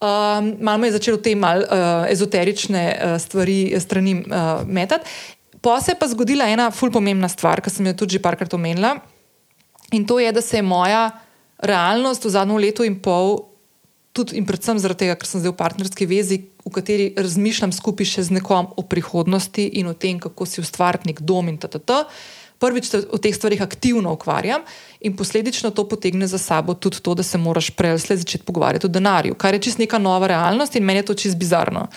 Um, 0.00 0.56
malo 0.64 0.78
me 0.80 0.88
je 0.88 0.96
začelo 0.96 1.18
te 1.20 1.34
mal 1.36 1.60
uh, 1.60 2.06
ezoterične 2.08 2.84
uh, 2.88 3.18
stvari 3.20 3.76
strani 3.80 4.14
uh, 4.24 4.64
metati. 4.66 5.04
Pa 5.60 5.80
se 5.80 5.92
je 5.92 5.98
pa 6.00 6.08
zgodila 6.08 6.48
ena 6.48 6.70
ful 6.70 6.90
pomembna 6.90 7.28
stvar, 7.28 7.60
ki 7.60 7.70
sem 7.70 7.86
jo 7.90 7.96
tudi 8.04 8.20
parkrat 8.22 8.54
omenila. 8.56 8.96
In 9.92 10.06
to 10.06 10.18
je, 10.18 10.32
da 10.32 10.40
se 10.40 10.56
je 10.56 10.62
moja 10.62 11.10
realnost 11.58 12.24
v 12.24 12.32
zadnjem 12.32 12.60
letu 12.62 12.86
in 12.86 12.96
pol, 13.02 13.50
tudi 14.16 14.38
in 14.38 14.46
predvsem 14.48 14.78
zaradi 14.80 15.04
tega, 15.04 15.18
ker 15.18 15.28
sem 15.28 15.42
zdaj 15.42 15.52
v 15.52 15.58
partnerski 15.58 16.06
vezi, 16.08 16.40
v 16.64 16.72
kateri 16.72 17.06
razmišljam 17.18 17.72
skupaj 17.74 18.08
še 18.08 18.26
z 18.28 18.38
nekom 18.38 18.72
o 18.76 18.84
prihodnosti 18.86 19.66
in 19.80 19.90
o 19.90 19.94
tem, 19.94 20.20
kako 20.22 20.46
si 20.48 20.62
ustvariti 20.62 21.10
nek 21.10 21.22
dom 21.26 21.48
in 21.52 21.58
tako 21.60 22.04
prvič 22.60 22.90
se 22.92 22.98
o 23.08 23.18
teh 23.18 23.34
stvarih 23.34 23.62
aktivno 23.64 24.12
ukvarjam 24.12 24.66
in 25.00 25.16
posledično 25.16 25.70
to 25.70 25.86
potegne 25.88 26.26
za 26.28 26.38
sabo 26.38 26.74
tudi 26.74 27.00
to, 27.00 27.14
da 27.14 27.22
se 27.22 27.38
moraš 27.38 27.70
prej 27.70 27.96
začeti 27.98 28.44
pogovarjati 28.44 28.86
o 28.86 28.92
denarju, 28.92 29.34
kar 29.34 29.56
je 29.56 29.62
čist 29.64 29.80
neka 29.80 29.98
nova 29.98 30.28
realnost 30.28 30.76
in 30.76 30.84
meni 30.84 31.00
je 31.00 31.08
to 31.08 31.14
čist 31.14 31.38
bizarno. 31.40 31.88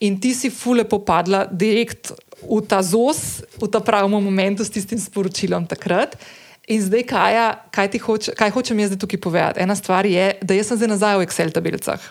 In 0.00 0.20
ti 0.20 0.34
si 0.34 0.50
fule 0.50 0.84
popadla 0.84 1.46
direkt 1.52 2.12
v 2.42 2.60
ta 2.68 2.82
zos, 2.84 3.42
v 3.56 3.68
ta 3.70 3.80
pravi 3.80 4.10
moment 4.12 4.60
s 4.60 4.72
tistim 4.72 5.00
sporočilom 5.00 5.64
takrat. 5.66 6.18
In 6.66 6.82
zdaj, 6.82 7.04
kaj, 7.06 7.34
kaj, 7.70 7.86
hoč, 8.02 8.22
kaj 8.34 8.50
hočem 8.50 8.78
jaz 8.82 8.96
tukaj 8.98 9.20
povedati? 9.22 9.62
Ena 9.62 9.76
stvar 9.78 10.02
je, 10.02 10.34
da 10.42 10.56
jaz 10.56 10.72
sem 10.72 10.80
zdaj 10.80 10.90
nazaj 10.98 11.20
v 11.20 11.26
Excel 11.28 11.54
tabelicah. 11.54 12.02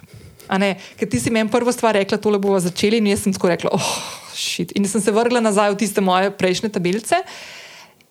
Ker 0.96 1.08
ti 1.10 1.20
si 1.20 1.34
meni 1.34 1.52
prvo 1.52 1.74
stvar 1.76 1.98
rekla, 2.00 2.18
tole 2.22 2.40
bomo 2.40 2.56
začeli, 2.62 3.02
in 3.04 3.12
jaz 3.12 3.26
sem 3.26 3.36
tako 3.36 3.52
rekla, 3.52 3.74
oh, 3.76 3.92
šit. 4.32 4.72
In 4.80 4.88
sem 4.88 5.04
se 5.04 5.12
vrgla 5.12 5.44
nazaj 5.44 5.76
v 5.76 5.80
tiste 5.84 6.00
moje 6.00 6.32
prejšnje 6.32 6.72
tabelice. 6.72 7.20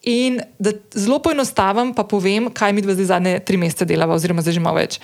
In 0.05 0.43
da 0.61 0.75
zelo 0.93 1.17
poenostavim, 1.25 1.95
pa 1.97 2.05
povem, 2.05 2.53
kaj 2.53 2.77
mi 2.77 2.85
zdaj 2.85 3.09
zadnje 3.09 3.41
tri 3.41 3.57
mesece 3.57 3.89
delava, 3.89 4.19
oziroma 4.19 4.45
zdaj 4.45 4.59
že 4.59 4.61
malo 4.61 4.83
več. 4.83 5.01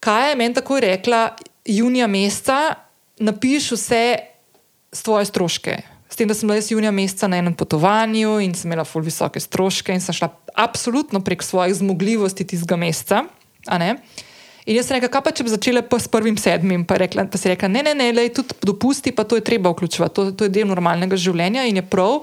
Kaj 0.00 0.32
je 0.32 0.38
meni 0.40 0.56
tako 0.56 0.80
rekla, 0.80 1.36
junija 1.68 2.08
meseca, 2.08 2.72
napiši 3.20 3.76
vse 3.76 4.04
svoje 4.96 5.28
stroške. 5.28 5.91
S 6.12 6.16
tem, 6.16 6.28
da 6.28 6.34
sem 6.36 6.44
bila 6.44 6.58
jaz 6.58 6.68
junija 6.68 6.90
meseca 6.92 7.28
na 7.28 7.38
enem 7.40 7.54
potovanju 7.56 8.34
in 8.44 8.52
sem 8.52 8.68
imela 8.68 8.84
ful 8.84 9.00
visoke 9.00 9.40
stroške 9.40 9.94
in 9.96 10.02
sem 10.04 10.12
šla 10.12 10.28
absolutno 10.60 11.22
prek 11.24 11.40
svojih 11.40 11.78
zmogljivosti 11.78 12.44
tistega 12.44 12.76
meseca. 12.76 13.22
In 13.72 14.76
jaz 14.76 14.90
sem 14.90 14.98
rekla, 14.98 15.08
kaj 15.08 15.22
pa 15.24 15.32
če 15.32 15.46
bi 15.46 15.54
začela 15.54 15.82
s 15.88 16.10
prvim 16.12 16.36
sedmim, 16.36 16.84
pa, 16.84 17.00
rekla, 17.00 17.24
pa 17.32 17.40
si 17.40 17.48
rekla, 17.48 17.70
ne, 17.72 17.80
ne, 17.88 17.94
ne, 17.96 18.10
le, 18.12 18.28
tudi 18.28 18.54
dopusti, 18.60 19.14
pa 19.16 19.24
to 19.24 19.40
je 19.40 19.46
treba 19.46 19.72
vključevati, 19.72 20.14
to, 20.14 20.26
to 20.36 20.46
je 20.46 20.52
del 20.52 20.68
normalnega 20.68 21.16
življenja 21.16 21.64
in 21.64 21.80
je 21.80 21.86
prav 21.88 22.20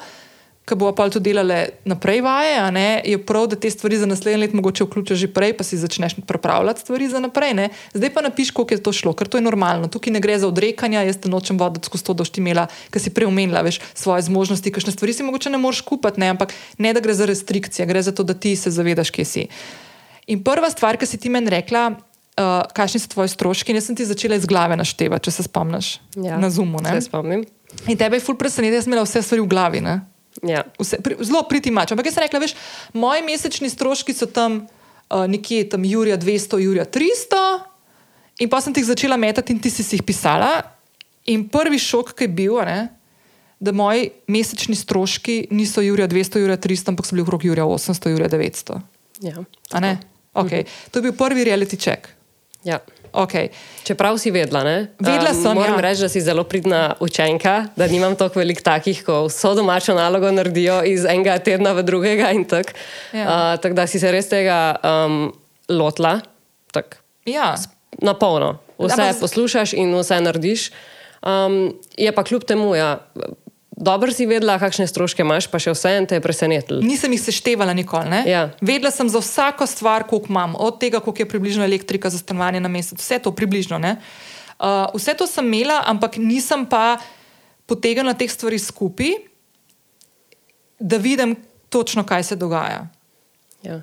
ki 0.70 0.78
bo 0.78 0.92
pa 0.94 1.08
to 1.10 1.18
delale 1.18 1.82
naprej 1.90 2.22
vaje, 2.22 2.62
je 3.06 3.18
prav, 3.18 3.48
da 3.50 3.58
te 3.58 3.72
stvari 3.74 3.98
za 3.98 4.06
naslednje 4.06 4.38
leto 4.38 4.58
mogoče 4.60 4.86
vključiš 4.86 5.18
že 5.20 5.30
prej, 5.34 5.56
pa 5.58 5.66
si 5.66 5.78
začneš 5.78 6.16
pripravljati 6.28 6.86
stvari 6.86 7.10
za 7.10 7.20
naprej. 7.20 7.54
Ne? 7.58 7.70
Zdaj 7.94 8.14
pa 8.14 8.22
napiš, 8.22 8.52
koliko 8.52 8.74
je 8.74 8.84
to 8.84 8.94
šlo, 8.94 9.14
ker 9.14 9.28
to 9.28 9.42
je 9.42 9.46
normalno. 9.46 9.90
Tukaj 9.90 10.14
ne 10.14 10.22
gre 10.22 10.38
za 10.40 10.48
odrekanja, 10.48 11.02
jaz 11.08 11.18
te 11.18 11.30
nočem 11.30 11.58
voditi 11.58 11.90
skozi 11.90 12.06
to, 12.06 12.14
da 12.14 12.26
si 12.26 12.38
imela, 12.38 12.68
ker 12.94 13.02
si 13.02 13.14
preomenila 13.14 13.66
veš, 13.66 13.82
svoje 13.98 14.30
zmožnosti, 14.30 14.72
kakšne 14.72 14.94
stvari 14.94 15.14
si 15.14 15.26
mogoče 15.26 15.50
ne 15.50 15.58
moreš 15.58 15.82
kupiti, 15.82 16.22
ne? 16.22 16.30
ampak 16.36 16.54
ne 16.78 16.94
da 16.94 17.02
gre 17.02 17.14
za 17.18 17.26
restrikcije, 17.26 17.90
gre 17.90 18.04
za 18.06 18.14
to, 18.14 18.24
da 18.24 18.38
ti 18.38 18.56
se 18.56 18.72
zavedaš, 18.72 19.10
kje 19.10 19.26
si. 19.26 19.48
In 20.30 20.44
prva 20.46 20.70
stvar, 20.70 20.98
ki 21.02 21.10
si 21.10 21.18
ti 21.18 21.30
meni 21.34 21.50
rekla, 21.50 21.90
uh, 22.40 22.68
kakšni 22.74 23.02
so 23.02 23.10
tvoji 23.10 23.34
stroški, 23.34 23.74
jaz 23.74 23.90
sem 23.90 23.98
ti 23.98 24.06
začela 24.06 24.38
iz 24.38 24.46
glave 24.46 24.78
naštevati, 24.78 25.26
če 25.26 25.40
se 25.40 25.48
spomniš 25.50 25.98
ja, 26.16 26.38
na 26.38 26.52
Zumu. 26.54 26.82
Se 26.86 27.08
spomnim. 27.10 27.46
In 27.88 27.98
tebe 27.98 28.18
je 28.18 28.26
ful 28.26 28.38
presenetilo, 28.38 28.80
da 28.80 28.86
sem 28.86 28.94
imela 28.94 29.06
vse 29.06 29.22
stvari 29.26 29.44
v 29.46 29.50
glavi. 29.50 29.82
Ne? 29.86 30.00
Ja. 30.48 30.64
Vse, 30.80 31.00
pri, 31.04 31.18
zelo 31.26 31.44
priti 31.50 31.72
mač. 31.72 31.92
Ampak 31.92 32.10
jaz 32.10 32.18
sem 32.18 32.24
rekla, 32.24 32.42
veš, 32.44 32.56
moji 32.94 33.24
mesečni 33.28 33.70
stroški 33.72 34.16
so 34.16 34.28
tam 34.30 34.62
uh, 34.64 35.26
nekje 35.28 35.70
tam 35.70 35.86
Jurija 35.86 36.18
200, 36.18 36.62
Jurija 36.64 36.86
300, 36.86 37.42
in 38.40 38.52
pa 38.52 38.62
sem 38.64 38.74
ti 38.74 38.84
jih 38.84 38.92
začela 38.92 39.18
metati 39.20 39.54
in 39.54 39.60
ti 39.60 39.72
si 39.74 39.84
jih 39.84 40.06
pisala. 40.06 40.62
In 41.30 41.50
prvi 41.52 41.80
šok, 41.82 42.14
ki 42.18 42.26
je 42.26 42.34
bil, 42.34 42.56
ne, 42.66 42.88
da 43.60 43.74
moji 43.76 44.10
mesečni 44.32 44.78
stroški 44.80 45.50
niso 45.52 45.84
Jurija 45.84 46.08
200, 46.08 46.40
Jurija 46.40 46.58
300, 46.58 46.94
ampak 46.94 47.10
so 47.10 47.18
bili 47.18 47.28
okrog 47.28 47.44
Jurija 47.46 47.68
800, 47.68 48.14
Jurija 48.16 48.30
900. 48.32 48.80
Ja. 49.28 49.44
Okay. 50.34 50.64
To 50.92 51.00
je 51.00 51.10
bil 51.10 51.14
prvi 51.20 51.44
reality 51.44 51.76
check. 51.76 52.08
Ja. 52.64 52.80
Okay. 53.14 53.50
Čeprav 53.84 54.18
si 54.22 54.32
vedela, 54.32 54.64
ne? 54.64 54.78
Vedela 55.00 55.34
sem. 55.34 55.50
Um, 55.52 55.58
moram 55.58 55.80
ja. 55.80 55.82
reči, 55.90 56.02
da 56.06 56.10
si 56.10 56.22
zelo 56.22 56.44
pridna 56.44 56.94
učenka, 57.00 57.72
da 57.76 57.88
nimam 57.88 58.16
toliko 58.16 58.40
velik 58.40 58.62
takih, 58.62 59.02
ko 59.06 59.26
vso 59.28 59.54
domačo 59.58 59.96
nalogo 59.98 60.32
naredijo 60.32 60.82
iz 60.86 61.06
enega 61.06 61.40
tedna 61.42 61.74
v 61.74 61.84
drugega. 61.84 62.32
Tak. 62.50 62.74
Ja. 63.14 63.26
Uh, 63.26 63.62
tako 63.62 63.76
da 63.82 63.88
si 63.88 64.00
se 64.00 64.12
res 64.12 64.30
tega 64.30 64.78
um, 64.84 65.32
lotila, 65.70 66.20
tak, 66.74 67.02
ja. 67.26 67.56
na 68.02 68.14
polno. 68.14 68.60
Vse 68.80 69.12
poslušaš 69.20 69.74
in 69.74 69.92
vse 69.98 70.22
narediš. 70.24 70.70
Um, 71.20 71.76
je 71.98 72.12
pa 72.16 72.24
kljub 72.24 72.46
temu, 72.48 72.72
ja, 72.76 73.00
dobro 73.80 74.12
si 74.12 74.28
vedela, 74.28 74.60
kakšne 74.60 74.88
stroške 74.92 75.24
imaš, 75.24 75.48
pa 75.48 75.60
še 75.62 75.72
vse 75.72 75.94
en 75.96 76.08
te 76.10 76.20
je 76.20 76.24
presenetil. 76.24 76.82
Nisem 76.84 77.16
jih 77.16 77.22
seštevala 77.24 77.74
nikoli. 77.74 78.26
Ja. 78.28 78.50
Vedela 78.60 78.92
sem 78.92 79.08
za 79.08 79.24
vsako 79.24 79.68
stvar, 79.68 80.04
koliko 80.10 80.28
imam, 80.30 80.58
od 80.60 80.80
tega, 80.82 81.00
koliko 81.00 81.24
je 81.24 81.32
približno 81.32 81.64
elektrika 81.64 82.12
za 82.12 82.20
stanovanje 82.20 82.60
na 82.60 82.72
mesec, 82.72 83.00
vse 83.00 83.22
to 83.24 83.32
približno. 83.32 83.80
Uh, 83.80 84.92
vse 84.92 85.16
to 85.16 85.28
sem 85.28 85.48
imela, 85.48 85.80
ampak 85.88 86.20
nisem 86.20 86.68
pa 86.68 87.00
potegnila 87.70 88.14
teh 88.14 88.32
stvari 88.32 88.60
skupaj, 88.60 89.16
da 90.80 91.00
vidim 91.00 91.36
točno, 91.70 92.04
kaj 92.04 92.24
se 92.24 92.36
dogaja. 92.36 92.88
Ja. 93.64 93.82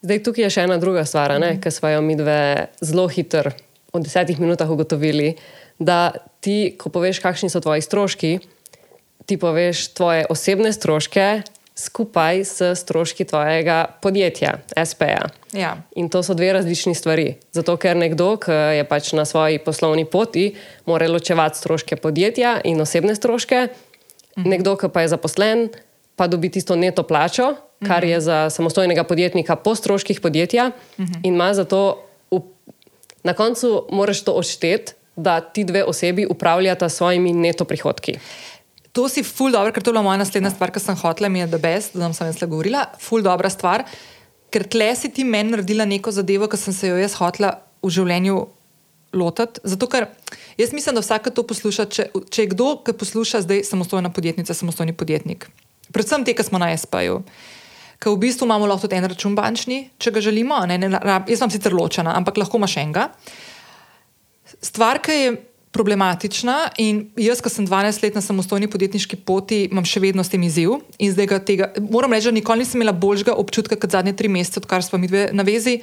Zdaj, 0.00 0.22
tukaj 0.24 0.46
je 0.46 0.50
še 0.50 0.62
ena 0.64 0.78
druga 0.80 1.04
stvar, 1.04 1.38
mm 1.38 1.42
-hmm. 1.42 1.62
ki 1.62 1.70
smo 1.70 1.88
jo 1.88 2.00
mi 2.00 2.16
dve 2.16 2.66
zelo 2.80 3.08
hitro, 3.08 3.50
v 3.92 4.00
desetih 4.00 4.40
minutah, 4.40 4.70
ugotovili. 4.70 5.34
Da 5.78 6.12
ti, 6.40 6.76
ko 6.78 6.88
poveš, 6.88 7.18
kakšni 7.18 7.50
so 7.50 7.60
tvoji 7.60 7.82
stroški, 7.82 8.38
ti 9.26 9.36
poveš 9.36 9.88
tvoje 9.94 10.26
osebne 10.30 10.72
stroške 10.72 11.42
skupaj 11.80 12.44
s 12.44 12.62
stroški 12.74 13.24
tvojega 13.24 13.84
podjetja, 14.02 14.58
SP-ja. 14.76 15.30
Ja. 15.52 15.76
In 15.96 16.08
to 16.12 16.22
so 16.22 16.34
dve 16.34 16.52
različni 16.52 16.94
stvari. 16.94 17.34
Zato, 17.52 17.76
ker 17.80 17.96
nekdo, 17.96 18.34
ki 18.42 18.52
je 18.80 18.84
pač 18.88 19.12
na 19.16 19.24
svoji 19.24 19.58
poslovni 19.64 20.04
poti, 20.04 20.52
mora 20.86 21.08
ločevati 21.08 21.58
stroške 21.58 21.96
podjetja 21.96 22.60
in 22.64 22.80
osebne 22.80 23.14
stroške, 23.16 23.68
mhm. 24.38 24.50
nekdo, 24.50 24.76
ki 24.76 24.92
pa 24.92 25.06
je 25.06 25.14
zaposlen, 25.16 25.68
pa 26.16 26.28
dobi 26.28 26.50
tisto 26.52 26.76
neto 26.76 27.02
plačo, 27.02 27.54
kar 27.80 28.04
mhm. 28.04 28.10
je 28.12 28.20
za 28.20 28.38
samostojnega 28.50 29.04
podjetnika 29.04 29.56
po 29.56 29.74
stroških 29.74 30.20
podjetja, 30.20 30.70
mhm. 31.00 31.24
in 31.24 31.34
ima 31.34 31.54
zato 31.54 32.06
na 33.22 33.34
koncu 33.34 33.86
moraš 33.92 34.24
to 34.24 34.32
odšteti, 34.32 34.92
da 35.16 35.40
ti 35.40 35.64
dve 35.64 35.84
osebi 35.84 36.26
upravljata 36.26 36.88
svojimi 36.88 37.32
neto 37.32 37.64
prihodki. 37.64 38.14
To 38.92 39.06
si 39.08 39.22
ful 39.22 39.52
dobro, 39.54 39.70
ker 39.70 39.84
to 39.84 39.90
je 39.90 39.94
bila 39.94 40.02
moja 40.02 40.18
naslednja 40.18 40.50
stvar, 40.50 40.72
ki 40.74 40.82
sem 40.82 40.96
hotela, 40.98 41.30
mi 41.30 41.44
je 41.44 41.50
da 41.52 41.58
best, 41.62 41.94
da 41.94 42.08
sem 42.12 42.26
jaz 42.26 42.40
le 42.42 42.48
govorila. 42.50 42.86
Ful 42.98 43.22
dobra 43.22 43.50
stvar, 43.52 43.84
ker 44.50 44.66
tle 44.66 44.88
si 44.98 45.12
ti 45.14 45.24
meni 45.24 45.54
naredila 45.54 45.86
neko 45.86 46.10
zadevo, 46.10 46.48
ki 46.50 46.58
sem 46.58 46.74
se 46.74 46.90
jo 46.90 46.98
jaz 46.98 47.14
hotela 47.20 47.54
v 47.84 47.92
življenju 47.94 48.40
lotiti. 49.14 49.62
Zato, 49.64 49.86
ker 49.90 50.08
jaz 50.58 50.74
mislim, 50.74 50.98
da 50.98 51.04
vsak 51.04 51.30
to 51.34 51.46
posluša, 51.46 51.86
če, 51.86 52.08
če 52.30 52.46
je 52.46 52.50
kdo, 52.50 52.72
ki 52.86 52.96
posluša 52.98 53.44
zdaj 53.46 53.62
samostojna 53.68 54.10
podjetnica, 54.14 54.54
samostojni 54.58 54.94
podjetnik. 54.96 55.46
Predvsem 55.94 56.26
te, 56.26 56.34
ki 56.34 56.46
smo 56.46 56.58
na 56.62 56.72
SP-ju. 56.74 57.22
Ker 58.00 58.14
v 58.14 58.20
bistvu 58.22 58.46
imamo 58.48 58.66
lahko 58.66 58.88
tudi 58.88 58.96
en 58.96 59.06
račun 59.10 59.34
bančni, 59.36 59.84
če 60.00 60.14
ga 60.14 60.22
želimo. 60.24 60.58
Ne, 60.66 60.78
ne, 60.80 60.90
jaz 61.30 61.42
sem 61.42 61.52
sicer 61.52 61.74
ločena, 61.76 62.14
ampak 62.18 62.38
lahko 62.40 62.58
imaš 62.58 62.78
enega. 62.80 63.10
Stvar, 64.64 65.02
ki 65.04 65.18
je 65.18 65.34
problematična. 65.70 66.56
In 66.82 67.04
jaz, 67.18 67.40
ki 67.42 67.50
sem 67.52 67.66
12 67.66 68.02
let 68.02 68.16
na 68.18 68.22
samostojni 68.24 68.68
podjetniški 68.70 69.20
poti, 69.26 69.64
imam 69.70 69.86
še 69.86 70.02
vedno 70.02 70.24
s 70.26 70.32
tem 70.32 70.42
izziv. 70.46 70.80
In 70.98 71.12
zdaj 71.14 71.30
ga 71.30 71.38
tega, 71.46 71.70
moram 71.90 72.14
reči, 72.14 72.32
nikoli 72.34 72.64
nisem 72.64 72.80
imela 72.80 72.94
boljšega 72.96 73.36
občutka 73.38 73.78
kot 73.78 73.94
zadnje 73.94 74.16
tri 74.18 74.28
mesece, 74.28 74.62
odkar 74.62 74.84
smo 74.86 74.98
mi 74.98 75.10
dve 75.10 75.28
na 75.32 75.46
vezi, 75.46 75.78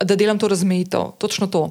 da 0.00 0.16
delam 0.18 0.38
to 0.38 0.50
razmejitev. 0.50 1.14
Točno 1.22 1.46
to. 1.46 1.68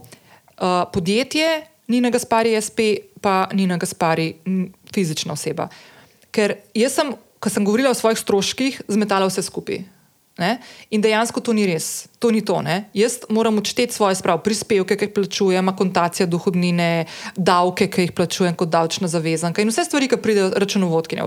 Uh, 0.59 0.85
podjetje, 0.93 1.61
Nina 1.89 2.11
Gaspari, 2.13 2.53
SP, 2.61 2.79
pa 3.21 3.49
Nina 3.53 3.77
Gaspari, 3.81 4.33
fizična 4.93 5.33
oseba. 5.33 5.67
Ker 6.31 6.59
jaz 6.77 6.95
sem, 6.99 7.15
ko 7.41 7.49
sem 7.49 7.65
govorila 7.65 7.91
o 7.91 7.97
svojih 7.97 8.19
stroških, 8.21 8.83
zmetala 8.87 9.27
vse 9.27 9.43
skupaj. 9.43 9.81
Ne? 10.39 10.57
In 10.95 11.03
dejansko 11.03 11.41
to 11.43 11.53
ni 11.53 11.65
res, 11.67 12.07
to 12.19 12.31
ni 12.31 12.41
to. 12.45 12.61
Ne? 12.65 12.89
Jaz 12.95 13.19
moram 13.29 13.59
odšteti 13.59 13.93
svoje 13.93 14.15
spravo, 14.15 14.41
prispevke, 14.45 14.95
ki 14.95 15.09
jih 15.09 15.13
plačujem, 15.17 15.71
akontacija 15.71 16.27
dohodnine, 16.29 17.05
davke, 17.35 17.89
ki 17.91 18.07
jih 18.07 18.15
plačujem 18.15 18.55
kot 18.59 18.71
davčna 18.71 19.11
zavezanka 19.11 19.61
in 19.61 19.73
vse 19.73 19.85
stvari, 19.87 20.07
ki 20.07 20.21
pridejo 20.23 20.53
računovodki. 20.55 21.19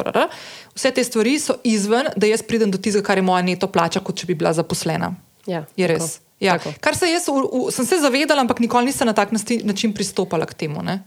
Vse 0.75 0.90
te 0.96 1.05
stvari 1.05 1.37
so 1.38 1.59
izven, 1.68 2.09
da 2.16 2.31
jaz 2.31 2.44
pridem 2.46 2.72
do 2.72 2.81
tistega, 2.81 3.07
kar 3.11 3.20
je 3.20 3.29
moja 3.29 3.44
neto 3.44 3.68
plača, 3.68 4.01
kot 4.01 4.16
če 4.16 4.31
bi 4.31 4.38
bila 4.40 4.55
zaposlena. 4.57 5.12
Ja, 5.46 5.66
je 5.77 5.88
res. 5.90 6.20
Ja. 6.42 6.57
Kar 6.59 6.96
se 6.98 7.07
jaz 7.07 7.29
v, 7.31 7.38
v, 7.46 7.70
sem 7.70 7.87
se 7.87 8.01
zavedala, 8.03 8.42
ampak 8.42 8.59
nikoli 8.59 8.90
nisem 8.90 9.07
na 9.07 9.14
tak 9.14 9.31
način 9.33 9.92
pristopala 9.94 10.46
k 10.46 10.57
temu. 10.64 10.83
Ne? 10.83 11.03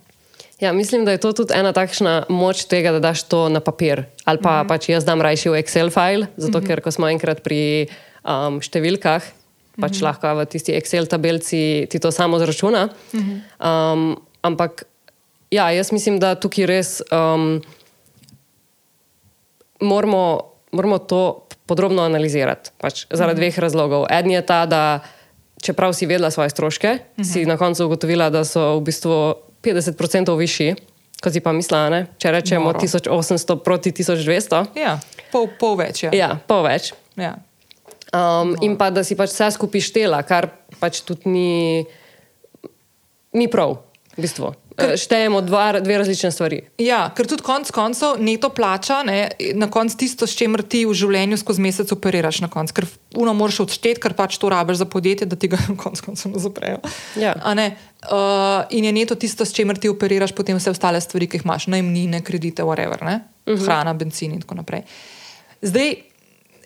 Ja, 0.59 0.73
mislim, 0.73 1.05
da 1.05 1.11
je 1.11 1.19
to 1.19 1.33
tudi 1.33 1.53
ena 1.53 1.73
takšna 1.75 2.25
moč 2.29 2.63
tega, 2.71 2.93
da 2.95 2.99
daš 3.03 3.25
to 3.27 3.49
na 3.51 3.59
papir. 3.59 4.05
Ali 4.23 4.39
pa, 4.41 4.51
mm 4.51 4.63
-hmm. 4.63 4.67
pač 4.67 4.89
jaz 4.89 5.05
dam 5.05 5.21
rajši 5.21 5.49
v 5.49 5.59
Excel 5.61 5.89
file, 5.89 6.27
zato 6.37 6.57
mm 6.57 6.63
-hmm. 6.63 6.67
ker 6.67 6.81
ko 6.81 6.91
smo 6.91 7.07
enkrat 7.07 7.43
pri 7.43 7.87
um, 8.23 8.61
številkah, 8.61 9.23
pač 9.81 10.01
lahko 10.01 10.35
v 10.35 10.45
tisti 10.45 10.71
Excel 10.71 11.07
tabelci 11.07 11.87
ti 11.89 11.99
to 11.99 12.11
samo 12.11 12.39
zračuna. 12.39 12.89
Um, 13.13 14.15
ampak 14.41 14.83
ja, 15.51 15.71
jaz 15.71 15.91
mislim, 15.91 16.19
da 16.19 16.35
tukaj 16.35 16.65
res 16.65 17.01
um, 17.11 17.61
moramo, 19.81 20.51
moramo 20.71 20.97
to 20.99 21.47
podrobno 21.65 22.01
analizirati. 22.05 22.69
Pač 22.77 23.05
zaradi 23.09 23.41
dveh 23.41 23.59
razlogov. 23.59 24.05
En 24.09 24.31
je 24.31 24.41
ta, 24.41 24.65
da 24.65 24.99
čeprav 25.61 25.93
si 25.93 26.05
vedela 26.05 26.31
svoje 26.31 26.49
stroške, 26.49 26.99
si 27.23 27.45
na 27.45 27.57
koncu 27.57 27.85
ugotovila, 27.85 28.29
da 28.29 28.45
so 28.45 28.77
v 28.79 28.85
bistvu 28.85 29.35
50% 29.65 30.37
višji. 30.39 30.75
Kot 31.23 31.33
si 31.33 31.41
pa 31.41 31.53
mislila, 31.55 31.87
ne? 31.89 32.01
če 32.21 32.31
rečemo 32.35 32.69
Noro. 32.69 32.81
1800 32.83 33.55
proti 33.63 33.93
1200, 33.95 34.65
Ja, 34.77 34.97
pol, 35.31 35.47
pol 35.59 35.77
več. 35.79 36.03
Ja. 36.05 36.11
ja, 36.13 36.29
pol 36.47 36.65
več. 36.67 36.91
Ja. 37.17 37.37
Um, 38.15 38.53
in 38.61 38.75
pa 38.79 38.91
da 38.93 39.03
si 39.03 39.17
pač 39.17 39.33
vse 39.33 39.49
skupaj 39.55 39.83
štela, 39.87 40.19
kar 40.27 40.51
pač 40.79 41.01
tudi 41.07 41.31
ni, 41.31 41.55
ni 43.35 43.47
prav, 43.51 43.79
v 44.15 44.27
bistvu. 44.27 44.53
Ker... 44.75 44.97
Štejemo 44.99 45.39
dva, 45.47 45.79
dve 45.79 45.97
različne 46.01 46.29
stvari. 46.35 46.59
Ja, 46.83 47.05
ker 47.15 47.29
tudi 47.31 47.45
konec 47.47 47.71
koncev 47.71 48.19
neto 48.19 48.49
plača, 48.51 48.99
ne, 49.07 49.29
na 49.55 49.69
koncu 49.71 49.95
tisto, 50.03 50.27
s 50.27 50.35
čimer 50.35 50.65
ti 50.67 50.83
v 50.83 50.95
življenju 50.95 51.39
skozi 51.39 51.63
mesec 51.63 51.91
operiraš 51.95 52.41
na 52.43 52.49
koncu. 52.51 52.75
Ker 52.75 52.87
uno 53.15 53.31
moraš 53.37 53.61
odšteti, 53.63 54.01
ker 54.03 54.17
pač 54.19 54.35
to 54.39 54.51
rabiš 54.51 54.83
za 54.83 54.87
podjetje, 54.91 55.29
da 55.31 55.39
ti 55.39 55.47
ga 55.51 55.61
na 55.69 55.77
koncu 55.79 56.09
koncev 56.09 56.35
ne 56.35 56.43
zaprejo. 56.43 56.81
Ja. 57.19 57.37
A 57.39 57.55
ne? 57.55 57.69
Uh, 58.05 58.65
in 58.69 58.85
je 58.85 58.91
neto 58.91 59.15
tisto, 59.15 59.45
s 59.45 59.53
čimer 59.53 59.77
ti 59.77 59.89
operiraš 59.89 60.31
potem 60.35 60.57
vse 60.57 60.69
ostale 60.69 61.01
stvari, 61.01 61.27
ki 61.27 61.39
jih 61.39 61.45
imaš, 61.45 61.67
najemnine, 61.67 62.21
kredite, 62.21 62.63
whatever, 62.63 63.01
uh 63.01 63.09
-huh. 63.09 63.65
hrana, 63.65 63.93
benzin 63.93 64.31
in 64.31 64.41
tako 64.41 64.55
naprej. 64.55 64.83
Zdaj, 65.61 65.95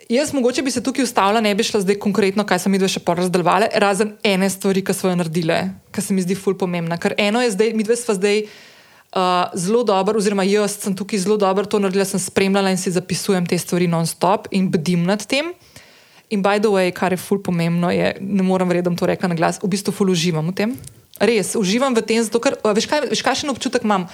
jaz 0.09 0.33
mogoče 0.33 0.61
bi 0.61 0.71
se 0.71 0.83
tukaj 0.83 1.03
ustavila, 1.03 1.41
ne 1.41 1.55
bi 1.55 1.63
šla 1.63 1.81
zdaj 1.81 1.95
konkretno, 1.95 2.43
kaj 2.43 2.59
sem 2.59 2.77
dve 2.77 2.87
še 2.87 2.99
porazdelovali, 2.99 3.69
razen 3.75 4.15
ene 4.23 4.49
stvari, 4.49 4.83
ki 4.83 4.93
so 4.93 5.09
jo 5.09 5.15
naredile, 5.15 5.69
ki 5.91 6.01
se 6.01 6.13
mi 6.13 6.21
zdi 6.21 6.35
ful 6.35 6.57
pomembna. 6.57 6.97
Ker 6.97 7.13
eno 7.17 7.41
je 7.41 7.51
zdaj, 7.51 7.73
mi 7.73 7.83
dve 7.83 7.95
sva 7.95 8.13
zdaj. 8.13 8.43
Uh, 9.09 9.49
zelo 9.57 9.83
dobro, 9.83 10.19
oziroma 10.21 10.43
jaz 10.45 10.75
sem 10.83 10.93
tukaj 10.95 11.19
zelo 11.19 11.37
dobro 11.37 11.65
to 11.65 11.79
naredila, 11.79 12.05
sem 12.05 12.19
spremljala 12.19 12.69
in 12.69 12.77
si 12.77 12.91
zapisujem 12.91 13.45
te 13.45 13.57
stvari 13.57 13.87
non-stop 13.87 14.45
in 14.51 14.69
bdim 14.69 15.03
nad 15.03 15.25
tem. 15.25 15.49
In 16.29 16.43
by 16.45 16.59
the 16.61 16.69
way, 16.69 16.91
kar 16.93 17.13
je 17.13 17.17
ful 17.17 17.39
pomembno, 17.41 17.89
je, 17.89 18.13
ne 18.21 18.43
morem 18.45 18.69
verjeti, 18.69 18.85
da 18.85 18.91
bom 18.93 18.97
to 18.99 19.07
rekla 19.09 19.31
na 19.31 19.35
glas, 19.35 19.57
v 19.63 19.69
bistvu 19.71 19.93
ful 19.95 20.11
uživam 20.13 20.51
v 20.51 20.53
tem. 20.53 20.75
Res, 21.19 21.55
uživam 21.57 21.95
v 21.97 22.03
tem, 22.05 22.21
zato 22.23 22.37
ker 22.39 22.55
veš, 22.63 22.85
kaj, 22.87 23.07
veš, 23.09 23.23
kakšen 23.25 23.49
občutek 23.49 23.83
imam. 23.83 24.05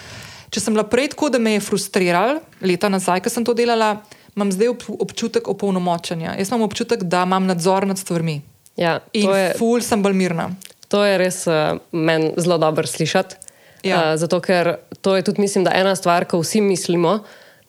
Če 0.49 0.63
sem 0.63 0.73
bila 0.78 0.86
prej 0.88 1.12
tako, 1.12 1.28
da 1.34 1.41
me 1.41 1.58
je 1.58 1.65
frustriral, 1.65 2.39
leta 2.63 2.88
nazaj, 2.89 3.19
ko 3.25 3.30
sem 3.34 3.43
to 3.43 3.51
delala, 3.58 3.99
imam 4.36 4.51
zdaj 4.54 4.71
ob, 4.71 4.86
občutek 5.06 5.47
opolnomočenja. 5.51 6.38
Jaz 6.39 6.54
imam 6.54 6.63
občutek, 6.69 7.04
da 7.04 7.25
imam 7.28 7.49
nadzor 7.49 7.88
nad 7.89 7.99
stvarmi. 7.99 8.39
Ja, 8.80 8.99
In 9.15 9.30
je, 9.32 9.51
ful 9.60 9.84
sem 9.84 10.01
bolj 10.04 10.15
mirna. 10.15 10.49
to 10.88 11.04
je 11.04 11.17
res 11.19 11.43
uh, 11.47 11.80
meni 11.91 12.32
zelo 12.38 12.58
dobro 12.58 12.88
slišati. 12.88 13.36
Ja. 13.84 14.13
Uh, 14.13 14.17
zato, 14.19 14.39
ker 14.39 14.78
to 15.01 15.15
je 15.15 15.23
tudi, 15.28 15.43
mislim, 15.43 15.67
ena 15.67 15.95
stvar, 15.95 16.25
ko 16.25 16.39
vsi 16.39 16.62
mislimo, 16.62 17.19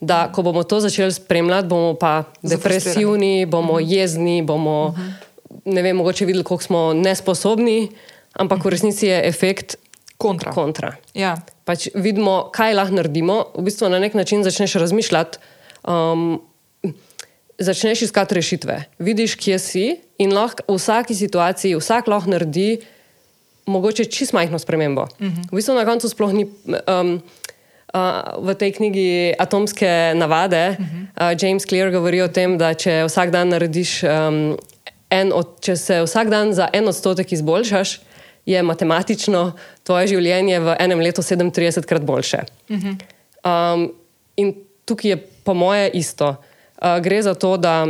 da 0.01 0.31
ko 0.31 0.41
bomo 0.41 0.63
to 0.63 0.79
začeli 0.79 1.13
spremljati, 1.13 1.67
bomo 1.67 1.93
pa 1.93 2.23
depresivni, 2.41 3.45
bomo 3.45 3.79
jezni, 3.79 4.41
bomo 4.41 4.95
ne 5.65 5.81
vem, 5.81 5.95
mogoče 5.95 6.25
videli, 6.25 6.43
koliko 6.43 6.63
smo 6.63 6.93
nesposobni, 6.93 7.89
ampak 8.33 8.65
v 8.65 8.69
resnici 8.69 9.07
je 9.07 9.21
efekt 9.27 9.75
Kontra. 10.17 10.51
kontra. 10.51 10.95
Ja. 11.13 11.35
Pač 11.65 11.91
vidimo, 11.93 12.49
kaj 12.53 12.73
lahko 12.73 12.97
naredimo, 12.97 13.35
v 13.53 13.67
bistvu 13.67 13.89
na 13.93 13.99
nek 14.01 14.15
način 14.17 14.43
začneš 14.43 14.73
razmišljati, 14.81 15.37
um, 15.85 16.39
začneš 17.59 18.01
iskati 18.07 18.35
rešitve. 18.35 18.83
Vidiš, 18.99 19.35
kje 19.37 19.59
si 19.59 19.85
in 20.17 20.33
lahko 20.33 20.65
v 20.67 20.77
vsaki 20.79 21.15
situaciji 21.15 21.77
vsak 21.77 22.07
lahko 22.09 22.33
naredi 22.33 22.79
mogoče 23.67 24.07
čist 24.09 24.33
majhno 24.33 24.59
spremembo. 24.59 25.05
Uh 25.19 25.27
-huh. 25.27 25.51
V 25.51 25.55
bistvu 25.55 25.75
na 25.75 25.85
koncu 25.85 26.09
sploh 26.09 26.33
ni. 26.33 26.47
Um, 26.87 27.21
Uh, 27.87 28.43
v 28.43 28.55
tej 28.59 28.71
knjigi 28.75 29.33
Atomske 29.39 30.11
navade 30.15 30.75
uh 30.79 30.85
-huh. 30.85 31.33
uh, 31.33 31.43
James 31.43 31.65
Clear 31.65 31.91
govori 31.91 32.21
o 32.21 32.27
tem, 32.27 32.57
da 32.57 32.73
če 32.73 33.03
vsak 33.07 33.31
dan 33.31 33.49
narediš, 33.49 34.03
um, 34.03 34.57
en 35.09 35.31
od, 35.33 35.59
če 35.59 35.75
se 35.75 36.01
vsak 36.03 36.29
dan 36.29 36.53
za 36.53 36.67
en 36.73 36.87
odstotek 36.87 37.31
izboljšaš, 37.31 37.99
je 38.45 38.63
matematično 38.63 39.51
tvoje 39.83 40.07
življenje 40.07 40.59
v 40.59 40.75
enem 40.79 40.99
letu 40.99 41.21
37 41.21 41.85
krat 41.85 42.01
boljše. 42.01 42.43
Uh 42.69 42.77
-huh. 42.77 42.95
um, 43.73 43.93
in 44.35 44.55
tukaj 44.85 45.11
je 45.11 45.17
po 45.43 45.53
moje 45.53 45.89
isto. 45.89 46.35
Uh, 46.81 46.99
gre 46.99 47.21
za 47.21 47.33
to, 47.33 47.57
da 47.57 47.87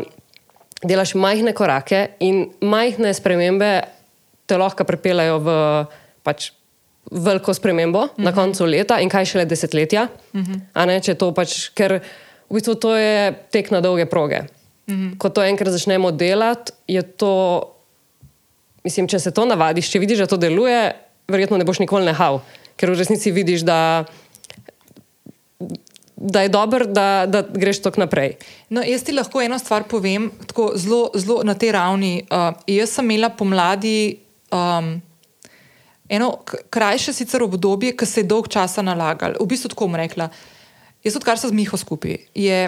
delaš 0.83 1.15
majhne 1.15 1.53
korake 1.53 2.07
in 2.19 2.49
majhne 2.61 3.13
spremembe 3.13 3.81
te 4.45 4.57
lahko 4.57 4.83
pripeljajo 4.83 5.39
v 5.39 5.49
pač 6.23 6.51
veliko 7.11 7.53
spremembo 7.53 7.99
uh 7.99 8.05
-huh. 8.05 8.23
na 8.23 8.31
koncu 8.31 8.65
leta 8.65 8.99
in 8.99 9.09
kaj 9.09 9.25
šele 9.25 9.45
desetletja. 9.45 10.07
Uh 10.33 10.41
-huh. 10.41 10.85
ne, 10.85 11.01
če 11.01 11.15
to 11.15 11.33
pač, 11.33 11.69
ker 11.73 11.99
v 12.49 12.53
bistvu 12.53 12.75
to 12.75 12.95
je 12.95 13.33
tek 13.51 13.71
na 13.71 13.81
dolge 13.81 14.05
proge. 14.05 14.39
Uh 14.87 14.95
-huh. 14.95 15.17
Ko 15.17 15.29
to 15.29 15.43
enkrat 15.43 15.73
začnemo 15.73 16.11
delati, 16.11 16.71
je 16.87 17.01
to, 17.01 17.61
mislim, 18.83 19.07
če 19.07 19.19
se 19.19 19.31
to 19.31 19.45
navadiš, 19.45 19.91
če 19.91 19.99
vidiš, 19.99 20.17
da 20.17 20.25
to 20.25 20.37
deluje, 20.37 20.91
verjetno 21.27 21.57
ne 21.57 21.63
boš 21.63 21.79
nikoli 21.79 22.05
nehal, 22.05 22.41
ker 22.75 22.91
v 22.91 22.97
resnici 22.97 23.31
vidiš, 23.31 23.61
da, 23.61 24.05
da 26.15 26.41
je 26.41 26.49
dobro, 26.49 26.85
da, 26.85 27.25
da 27.27 27.43
greš 27.53 27.81
tako 27.81 27.99
naprej. 27.99 28.35
No, 28.69 28.81
jaz 28.81 29.03
ti 29.03 29.11
lahko 29.11 29.41
eno 29.41 29.59
stvar 29.59 29.83
povem, 29.83 30.31
tako 30.47 30.71
zelo, 30.75 31.11
zelo 31.15 31.43
na 31.43 31.53
tej 31.53 31.71
ravni. 31.71 32.25
Uh, 32.31 32.53
jaz 32.67 32.89
sem 32.89 33.11
imela 33.11 33.29
pomladi 33.29 34.17
um, 34.51 35.01
eno 36.09 36.37
krajše 36.69 37.13
sicer 37.13 37.43
obdobje, 37.43 37.95
ki 37.97 38.05
se 38.05 38.23
je 38.23 38.29
dolg 38.29 38.47
časa 38.47 38.81
nalagal. 38.81 39.37
V 39.39 39.47
bistvu 39.47 39.73
tako 39.73 39.87
bom 39.87 39.95
rekla. 39.99 40.29
Jaz, 41.03 41.15
odkar 41.19 41.39
sem 41.39 41.51
z 41.51 41.55
Miho 41.55 41.77
skupaj, 41.77 42.17
je 42.35 42.59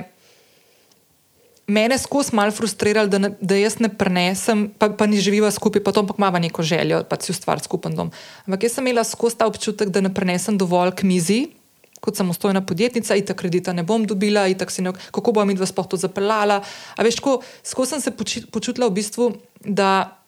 mene 1.69 1.97
skozi 1.97 2.35
malo 2.35 2.51
frustriralo, 2.51 3.07
da, 3.07 3.17
ne, 3.17 3.29
da 3.41 3.55
jaz 3.55 3.77
ne 3.79 3.89
prenesem, 3.89 4.67
pa, 4.77 4.89
pa 4.89 5.05
ni 5.05 5.21
živiva 5.21 5.51
skupaj, 5.51 5.83
pa 5.83 5.93
to 5.93 6.03
ampak 6.03 6.17
ima 6.17 6.39
neko 6.39 6.63
željo, 6.63 7.03
pa 7.09 7.17
si 7.21 7.31
ustvariti 7.31 7.69
skupen 7.69 7.95
dom. 7.95 8.11
Ampak 8.45 8.63
jaz 8.63 8.77
sem 8.77 8.87
imela 8.87 9.03
skozi 9.03 9.37
ta 9.37 9.47
občutek, 9.47 9.89
da 9.89 10.01
ne 10.01 10.13
prenesem 10.13 10.57
dovolj 10.57 10.95
k 10.97 11.03
mizi. 11.03 11.39
Kot 11.99 12.15
samostojna 12.15 12.61
podjetnica, 12.63 13.15
in 13.15 13.25
tako 13.27 13.41
kredita 13.41 13.73
ne 13.75 13.83
bom 13.83 14.05
dobila, 14.07 14.45
in 14.47 14.57
tako 14.57 14.71
se 14.71 14.81
ne, 14.81 14.93
kako 15.11 15.33
bom 15.35 15.47
midva 15.47 15.67
sploh 15.67 15.87
to 15.87 15.97
zapeljala. 15.99 16.61
A 16.95 17.03
veš, 17.03 17.19
ko 17.19 17.41
skozi 17.63 17.97
sem 17.97 18.01
se 18.01 18.13
počutila 18.51 18.87
v 18.87 18.95
bistvu, 19.01 19.33
da 19.59 20.18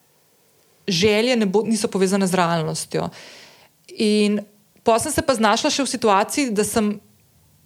želje 0.88 1.36
ne 1.36 1.46
bo, 1.46 1.64
niso 1.66 1.88
povezane 1.88 2.28
z 2.28 2.34
realnostjo. 2.34 3.10
In 3.98 4.42
pa 4.84 5.00
sem 5.00 5.12
se 5.12 5.22
pa 5.22 5.36
znašla 5.36 5.70
še 5.70 5.84
v 5.84 5.92
situaciji, 5.94 6.52
da, 6.56 6.66
sem, 6.66 6.98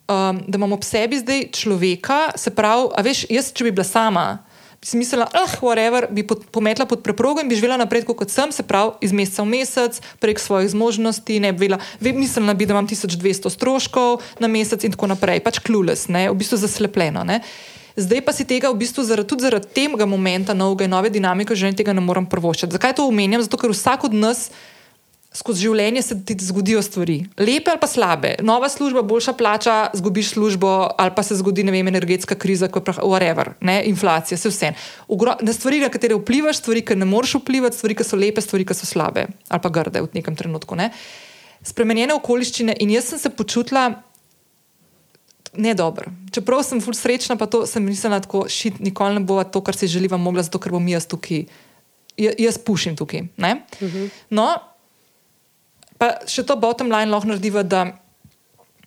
um, 0.09 0.41
da 0.47 0.57
imam 0.59 0.75
ob 0.75 0.83
sebi 0.83 1.19
zdaj 1.21 1.49
človeka, 1.55 2.35
se 2.35 2.51
pravi, 2.51 2.91
veš, 3.05 3.25
jaz, 3.31 3.51
če 3.55 3.67
bi 3.67 3.75
bila 3.75 3.87
sama, 3.87 4.25
bi 4.81 4.89
si 4.89 4.99
mislila, 4.99 5.25
ah, 5.33 5.53
whatever, 5.63 6.09
bi 6.11 6.25
pod, 6.27 6.43
pometla 6.51 6.85
pod 6.85 7.01
preprogo 7.01 7.41
in 7.41 7.49
bi 7.49 7.57
živela 7.57 7.77
naprej, 7.79 8.03
kot 8.05 8.29
sem, 8.29 8.51
se 8.51 8.65
pravi, 8.67 8.99
iz 9.01 9.15
meseca 9.15 9.45
v 9.45 9.49
mesec, 9.53 10.01
prek 10.19 10.41
svojih 10.41 10.69
zmožnosti, 10.75 11.39
ne 11.39 11.53
bi 11.55 11.67
bila, 11.67 11.79
ve- 12.03 12.13
mislila 12.13 12.53
bi, 12.53 12.67
da 12.67 12.75
imam 12.75 12.87
1200 12.87 13.49
stroškov 13.49 14.21
na 14.43 14.51
mesec 14.51 14.83
in 14.83 14.93
tako 14.93 15.09
naprej, 15.09 15.41
pač 15.45 15.63
klules, 15.63 16.05
ne, 16.11 16.27
v 16.29 16.37
bistvu 16.37 16.59
zaslepljeno. 16.61 17.23
Ne. 17.25 17.41
Zdaj 17.95 18.21
pa 18.27 18.35
si 18.35 18.43
tega 18.43 18.67
v 18.71 18.79
bistvu 18.83 19.03
zaradi, 19.07 19.27
tudi 19.31 19.47
zaradi 19.47 19.71
tega 19.71 20.05
momenta 20.05 20.53
novega 20.53 20.83
in 20.83 20.91
nove 20.91 21.09
dinamike 21.09 21.55
življenja 21.55 21.79
tega 21.79 21.95
ne 21.95 22.03
morem 22.03 22.27
prvoščati. 22.27 22.75
Zakaj 22.75 22.97
to 22.99 23.07
omenjam? 23.07 23.43
Zato, 23.45 23.59
ker 23.61 23.71
vsak 23.71 24.09
od 24.09 24.17
nas 24.17 24.49
skozi 25.35 25.65
življenje 25.65 26.01
se 26.05 26.15
ti 26.27 26.35
zgodijo 26.47 26.81
stvari, 26.85 27.17
lepe 27.39 27.73
ali 27.73 27.81
pa 27.81 27.87
slabe. 27.91 28.35
Nova 28.45 28.69
služba, 28.71 29.03
boljša 29.07 29.33
plača, 29.35 29.75
zgubiš 29.97 30.31
službo, 30.35 30.71
ali 30.97 31.11
pa 31.15 31.23
se 31.27 31.35
zgodi 31.39 31.65
vem, 31.67 31.87
energetska 31.91 32.37
kriza, 32.39 32.69
kot 32.71 32.87
je 32.87 32.95
whatever, 33.03 33.53
ne, 33.59 33.81
inflacija, 33.89 34.37
se 34.39 34.51
vse. 34.51 34.71
Ugro, 35.11 35.35
na 35.41 35.53
stvari, 35.53 35.81
na 35.83 35.91
katere 35.91 36.15
vplivaš, 36.15 36.63
stvari, 36.63 36.85
ki 36.85 36.95
ne 36.95 37.07
moreš 37.09 37.37
vplivati, 37.41 37.77
stvari, 37.77 37.99
ki 37.99 38.07
so 38.07 38.19
lepe, 38.19 38.43
stvari, 38.43 38.65
ki 38.65 38.77
so 38.77 38.87
slabe 38.87 39.27
ali 39.49 39.61
pa 39.61 39.69
grde 39.69 40.03
v 40.03 40.11
nekem 40.15 40.35
trenutku. 40.35 40.75
Ne. 40.79 40.91
Spremenjene 41.65 42.15
okoliščine 42.15 42.77
in 42.79 42.95
jaz 42.95 43.11
sem 43.11 43.19
se 43.19 43.31
počutila 43.31 43.89
ne 45.57 45.73
dobro. 45.73 46.05
Čeprav 46.31 46.63
sem 46.63 46.81
ful 46.81 46.93
srečna, 46.93 47.35
pa 47.35 47.45
to 47.45 47.65
sem 47.65 47.83
mislila 47.83 48.19
tako, 48.19 48.45
šit, 48.47 48.79
nikoli 48.79 49.13
ne 49.13 49.19
bo 49.21 49.43
to, 49.43 49.61
kar 49.61 49.75
si 49.75 49.87
želiva, 49.87 50.17
mogla, 50.17 50.41
zato 50.41 50.59
ker 50.59 50.71
bom 50.71 50.87
jaz 50.87 51.05
tukaj, 51.05 51.45
ja- 52.17 52.35
jaz 52.37 52.57
pušim 52.57 52.95
tukaj. 52.95 53.21
Uh 53.21 53.47
-huh. 53.81 54.09
No, 54.29 54.55
pa 55.97 56.19
še 56.25 56.43
to 56.43 56.55
bottom 56.55 56.87
line 56.87 57.05
lahko 57.05 57.27
narediva, 57.27 57.63
da 57.63 57.85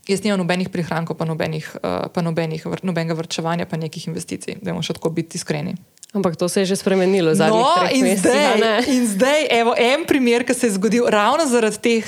jaz 0.07 0.23
nimam 0.23 0.39
nobenih 0.39 0.69
prihrankov, 0.69 1.17
pa, 1.17 1.25
nobenih, 1.25 1.77
uh, 1.77 2.09
pa 2.09 2.23
nobenih, 2.23 2.63
vr, 2.63 2.81
nobenega 2.83 3.15
vrčevanja, 3.15 3.67
pa 3.67 3.77
nekih 3.77 4.07
investicij, 4.07 4.57
da 4.63 4.73
bomo 4.73 4.83
še 4.83 4.93
tako 4.93 5.11
biti 5.11 5.37
iskreni. 5.37 5.75
Ampak 6.09 6.37
to 6.37 6.49
se 6.49 6.61
je 6.61 6.67
že 6.67 6.77
spremenilo 6.77 7.35
zadnjih 7.35 7.61
No, 7.61 7.85
in 7.93 8.03
mesecih. 8.03 8.33
a 8.33 8.57
zdaj, 8.57 8.61
ne? 8.61 8.85
in 8.89 9.07
zdaj, 9.07 9.41
evo, 9.51 9.75
en 9.77 10.07
primer, 10.07 10.45
ki 10.45 10.55
se 10.55 10.67
je 10.67 10.73
zgodil 10.73 11.05
ravno 11.05 11.45
zaradi 11.47 11.77
teh 11.79 12.05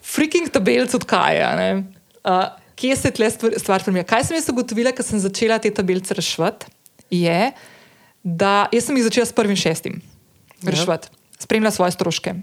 freaking 0.00 0.46
tabelc 0.48 0.94
od 0.94 1.04
Kaja. 1.04 1.56
ne. 1.56 1.82
Uh, 2.24 2.46
kje 2.80 2.96
se 2.96 3.10
tle 3.14 3.30
stvar, 3.30 3.56
stvar 3.60 3.84
spremenja? 3.84 4.06
Kaj 4.08 4.28
sem 4.28 4.38
jaz 4.38 4.48
ugotovila, 4.52 4.92
ko 4.96 5.04
sem 5.04 5.20
začela 5.20 5.58
te 5.60 5.72
tabelce 5.74 6.16
reševati? 6.16 6.70
Je, 7.12 7.50
da 8.22 8.68
jaz 8.72 8.86
sem 8.88 8.96
jih 8.96 9.06
začela 9.08 9.28
s 9.28 9.36
prvim 9.36 9.58
šestim 9.58 10.00
reševati. 10.64 11.08
spremlja 11.40 11.70
svoje 11.70 11.92
stroške, 11.96 12.34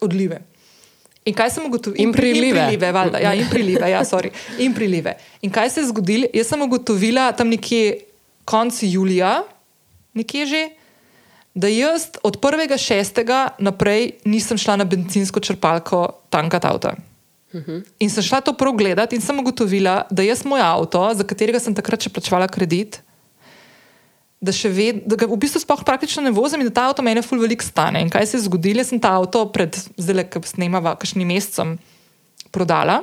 odlive. 0.00 0.42
In 1.26 1.34
kaj 1.34 1.50
sem 1.56 1.66
ugotovila? 1.66 2.02
In 2.02 2.12
prilive. 2.14 2.60
In 2.60 2.66
prilive, 2.70 2.92
valjda, 2.92 3.18
ja, 3.18 3.34
in 3.34 3.48
prilive, 3.50 3.90
ja, 3.90 4.04
sorry. 4.06 4.30
In 4.62 4.74
prilive. 4.74 5.16
In 5.42 5.50
kaj 5.50 5.70
se 5.74 5.82
je 5.82 5.90
zgodilo? 5.90 6.28
Jaz 6.34 6.52
sem 6.52 6.62
ugotovila 6.62 7.32
tam 7.32 7.50
nekje 7.50 8.04
konec 8.46 8.78
julija, 8.82 9.40
nekje 10.14 10.46
že, 10.46 10.62
da 11.54 11.68
jaz 11.68 12.08
od 12.22 12.38
1.6. 12.38 13.48
naprej 13.58 14.12
nisem 14.24 14.58
šla 14.58 14.76
na 14.76 14.84
benzinsko 14.84 15.40
črpalko 15.40 16.06
tankati 16.30 16.66
avta. 16.66 16.94
In 17.54 18.10
sem 18.10 18.24
šla 18.26 18.40
to 18.44 18.52
prav 18.58 18.74
gledati 18.76 19.16
in 19.16 19.22
sem 19.22 19.38
ugotovila, 19.38 20.02
da 20.10 20.24
jaz 20.26 20.42
moj 20.44 20.60
avto, 20.60 21.02
za 21.14 21.24
katerega 21.24 21.60
sem 21.62 21.74
takrat 21.74 22.02
še 22.02 22.10
plačevala 22.12 22.48
kredit, 22.50 23.00
da, 24.40 24.52
ved, 24.68 25.00
da 25.08 25.16
ga 25.16 25.28
v 25.30 25.38
bistvu 25.40 25.62
sploh 25.62 25.82
praktično 25.86 26.24
ne 26.26 26.32
vozim 26.34 26.60
in 26.60 26.68
da 26.68 26.74
ta 26.74 26.86
avto 26.90 27.04
meni 27.06 27.22
ful 27.24 27.40
veliko 27.40 27.64
stane. 27.64 28.02
In 28.04 28.10
kaj 28.12 28.26
se 28.26 28.36
je 28.36 28.46
zgodilo? 28.46 28.82
Jaz 28.82 28.92
sem 28.92 29.00
ta 29.00 29.14
avto 29.16 29.46
pred, 29.52 29.78
zdaj, 29.96 30.26
ki 30.28 30.42
snemava, 30.44 30.96
kakšnim 31.00 31.28
mesecem 31.28 31.76
prodala, 32.52 33.02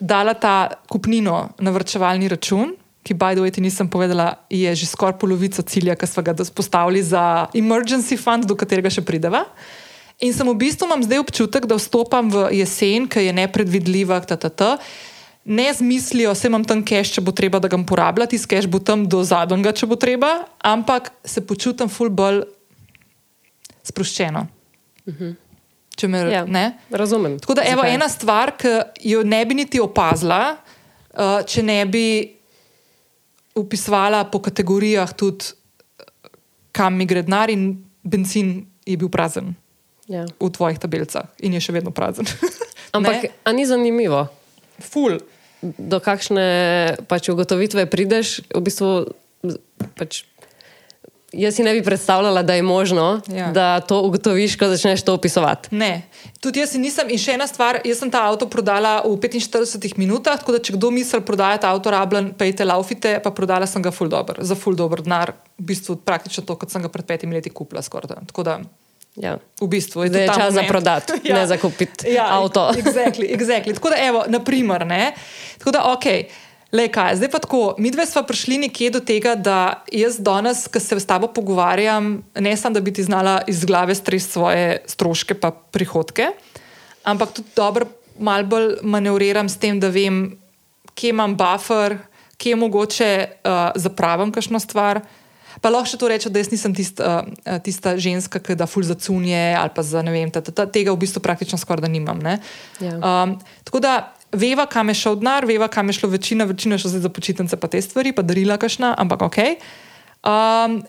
dala 0.00 0.34
ta 0.34 0.82
kupnino 0.90 1.50
na 1.58 1.74
vrčevalni 1.74 2.28
račun. 2.30 2.76
Ki, 3.00 3.14
by 3.16 3.32
the 3.32 3.40
way, 3.40 3.48
ti 3.48 3.62
nisem 3.64 3.88
povedala, 3.88 4.44
je 4.52 4.68
že 4.76 4.84
skoraj 4.84 5.16
polovica 5.16 5.64
cilja, 5.64 5.96
ki 5.96 6.04
smo 6.04 6.20
ga 6.20 6.34
postavili 6.36 7.00
za 7.00 7.48
emergency 7.56 8.18
fund, 8.20 8.44
do 8.44 8.52
katerega 8.52 8.92
še 8.92 9.00
prideva. 9.00 9.46
In 10.20 10.34
sem 10.36 10.44
v 10.44 10.52
bistvu 10.52 10.84
imam 10.84 11.00
zdaj 11.00 11.22
občutek, 11.24 11.64
da 11.64 11.80
vstopam 11.80 12.28
v 12.28 12.52
jesen, 12.60 13.08
ki 13.08 13.24
je 13.24 13.32
nepredvidljiva, 13.32 14.20
tata, 14.28 14.76
ne 15.48 15.68
z 15.72 15.80
mislijo, 15.80 16.34
se 16.36 16.48
imam 16.48 16.64
tam 16.64 16.82
cache, 16.84 17.16
če 17.16 17.24
bo 17.24 17.32
treba, 17.32 17.56
da 17.56 17.70
ga 17.72 17.78
uporabljam, 17.80 18.28
cache 18.28 18.68
bo 18.68 18.82
tam 18.84 19.06
do 19.08 19.22
zadnjega, 19.24 19.72
če 19.72 19.88
bo 19.88 19.96
treba, 19.96 20.44
ampak 20.60 21.08
se 21.24 21.40
počutim 21.40 21.88
ful 21.88 22.12
bolj 22.12 22.42
sproščeno. 23.88 24.44
Če 25.96 26.08
me 26.08 26.20
Ja, 26.28 26.44
ne. 26.44 26.76
razumem. 26.92 27.38
Tako 27.40 27.56
da, 27.56 27.64
evo, 27.64 27.80
Zakaj? 27.80 27.94
ena 27.96 28.08
stvar, 28.12 28.52
ki 28.60 28.74
jo 29.08 29.24
ne 29.24 29.40
bi 29.48 29.56
niti 29.56 29.80
opazila, 29.80 30.52
uh, 31.16 31.40
če 31.48 31.64
ne 31.64 31.80
bi 31.88 32.04
upisovala 33.56 34.26
po 34.28 34.38
kategorijah, 34.44 35.16
tudi 35.16 35.48
uh, 35.48 36.28
kam 36.76 37.00
mi 37.00 37.08
gre 37.08 37.24
denar, 37.24 37.48
in 37.48 37.80
benzin 38.04 38.68
je 38.84 39.00
bil 39.00 39.08
prazen 39.08 39.56
Ja. 40.10 40.24
v 40.26 40.50
tvojih 40.50 40.74
tabelcah 40.76 41.30
in 41.38 41.54
je 41.54 41.62
še 41.62 41.72
vedno 41.72 41.94
prazen. 41.94 42.26
Ampak, 42.96 43.30
ni 43.48 43.62
zanimivo, 43.62 44.26
ful. 44.82 45.20
do 45.62 46.00
kakšne 46.00 46.46
pač 47.06 47.28
ugotovitve 47.28 47.86
prideš? 47.86 48.40
V 48.50 48.58
bistvu, 48.58 48.88
pač, 49.94 50.24
jaz 51.30 51.54
si 51.54 51.62
ne 51.62 51.70
bi 51.70 51.84
predstavljala, 51.84 52.42
da 52.42 52.54
je 52.54 52.64
možno, 52.64 53.20
Ja. 53.28 53.52
da 53.52 53.78
to 53.78 54.00
ugotoviš, 54.02 54.56
ko 54.56 54.66
začneš 54.66 55.04
to 55.04 55.14
opisovati. 55.14 55.70
Ne, 55.70 56.02
tudi 56.40 56.58
jaz 56.58 56.74
nisem. 56.74 57.06
In 57.06 57.20
še 57.20 57.36
ena 57.36 57.46
stvar, 57.46 57.78
jaz 57.84 58.00
sem 58.00 58.10
ta 58.10 58.24
avto 58.26 58.48
prodala 58.48 59.04
v 59.04 59.14
45 59.14 59.94
minutah, 59.94 60.34
tako 60.34 60.52
da 60.52 60.58
če 60.58 60.74
kdo 60.74 60.90
misli 60.90 61.20
prodajati 61.22 61.68
avto 61.68 61.86
rabljen, 61.86 62.32
pejte 62.34 62.64
laufite, 62.64 63.20
pa 63.22 63.30
prodala 63.30 63.68
sem 63.68 63.78
ga 63.78 63.94
ful 63.94 64.10
dobr, 64.10 64.42
za 64.42 64.58
ful 64.58 64.74
dobr 64.74 65.04
denar, 65.06 65.36
v 65.54 65.70
bistvu 65.70 66.00
praktično 66.02 66.42
to, 66.42 66.56
kot 66.56 66.72
sem 66.72 66.82
ga 66.82 66.90
pred 66.90 67.06
petimi 67.06 67.36
leti 67.36 67.52
kupila 67.52 67.78
skoraj. 67.78 68.10
da. 68.10 68.18
Tako 68.26 68.42
da 68.42 68.58
Ja. 69.16 69.38
v 69.60 69.66
bistvu 69.66 70.06
Zdaj 70.06 70.22
je 70.22 70.26
tudi 70.26 70.38
ta 70.38 70.44
čas 70.44 70.54
za 70.54 70.60
moment- 70.62 70.68
prodati, 70.68 71.12
ne 71.34 71.46
za 71.46 71.56
kupiti 71.56 72.18
avto. 72.18 72.70
Exactly, 72.82 73.26
exactly. 73.34 73.74
Tako 73.74 73.90
da, 73.90 73.96
evo, 73.98 74.24
naprimer, 74.28 74.86
ne. 74.86 75.14
Tako 75.58 75.70
da, 75.70 75.84
ok. 75.92 76.06
Le 76.70 76.86
kaj, 76.86 77.16
zdaj 77.18 77.30
pa 77.30 77.38
tako, 77.42 77.74
mi 77.82 77.90
dve 77.90 78.06
smo 78.06 78.22
prišli 78.22 78.58
nekje 78.58 78.90
do 78.94 79.00
tega, 79.02 79.34
da 79.34 79.82
jaz 79.90 80.20
danes, 80.22 80.68
ko 80.70 80.78
se 80.78 81.00
s 81.00 81.06
tabo 81.06 81.26
pogovarjam, 81.26 82.22
ne 82.38 82.56
samo 82.56 82.78
da 82.78 82.80
bi 82.80 82.92
ti 82.94 83.02
znala 83.02 83.42
iz 83.50 83.64
glave 83.64 83.94
stresti 83.94 84.32
svoje 84.32 84.78
stroške 84.86 85.34
pa 85.34 85.50
prihodke, 85.50 86.30
ampak 87.02 87.32
tudi 87.34 87.50
dobro, 87.56 87.90
malo 88.18 88.46
bolj 88.46 88.76
manevriram 88.82 89.48
s 89.48 89.58
tem, 89.58 89.80
da 89.82 89.90
vem, 89.90 90.38
kje 90.94 91.10
imam 91.10 91.34
buffer, 91.34 91.98
kje 92.38 92.56
mogoče 92.56 93.10
uh, 93.26 93.74
zapravim 93.74 94.30
kakšno 94.32 94.60
stvar. 94.60 95.02
Pa 95.60 95.68
lahko 95.72 95.92
še 95.92 95.98
to 96.00 96.08
rečem, 96.08 96.32
da 96.32 96.40
jaz 96.40 96.48
nisem 96.52 96.74
tist, 96.76 97.02
uh, 97.04 97.26
tista 97.64 97.92
ženska, 98.00 98.40
ki 98.40 98.56
da 98.56 98.68
ful 98.70 98.86
zacunje 98.86 99.56
ali 99.58 99.72
pa 99.74 99.84
za 99.84 100.00
ne 100.04 100.14
vem, 100.14 100.30
ta, 100.32 100.40
ta, 100.40 100.54
ta, 100.54 100.64
tega 100.64 100.94
v 100.94 101.02
bistvu 101.02 101.20
praktično 101.24 101.60
skoraj 101.60 101.84
da 101.84 101.90
nimam. 101.92 102.18
ne. 102.18 102.38
Ja. 102.80 102.96
Um, 102.96 103.36
tako 103.64 103.82
da 103.84 104.14
veva, 104.32 104.66
kam 104.66 104.88
je 104.88 104.94
šel 104.94 105.20
denar, 105.20 105.44
veva, 105.44 105.68
kam 105.68 105.88
je 105.88 105.98
šlo 106.00 106.08
večina, 106.08 106.46
večina 106.48 106.78
je 106.78 106.86
šlo 106.86 106.90
za 106.96 107.12
počitnice, 107.12 107.56
pa 107.60 107.68
te 107.68 107.82
stvari, 107.82 108.14
pa 108.16 108.22
darila 108.22 108.56
kašna, 108.56 108.94
ampak 108.98 109.28
ok. 109.28 109.38
Um, 110.24 110.80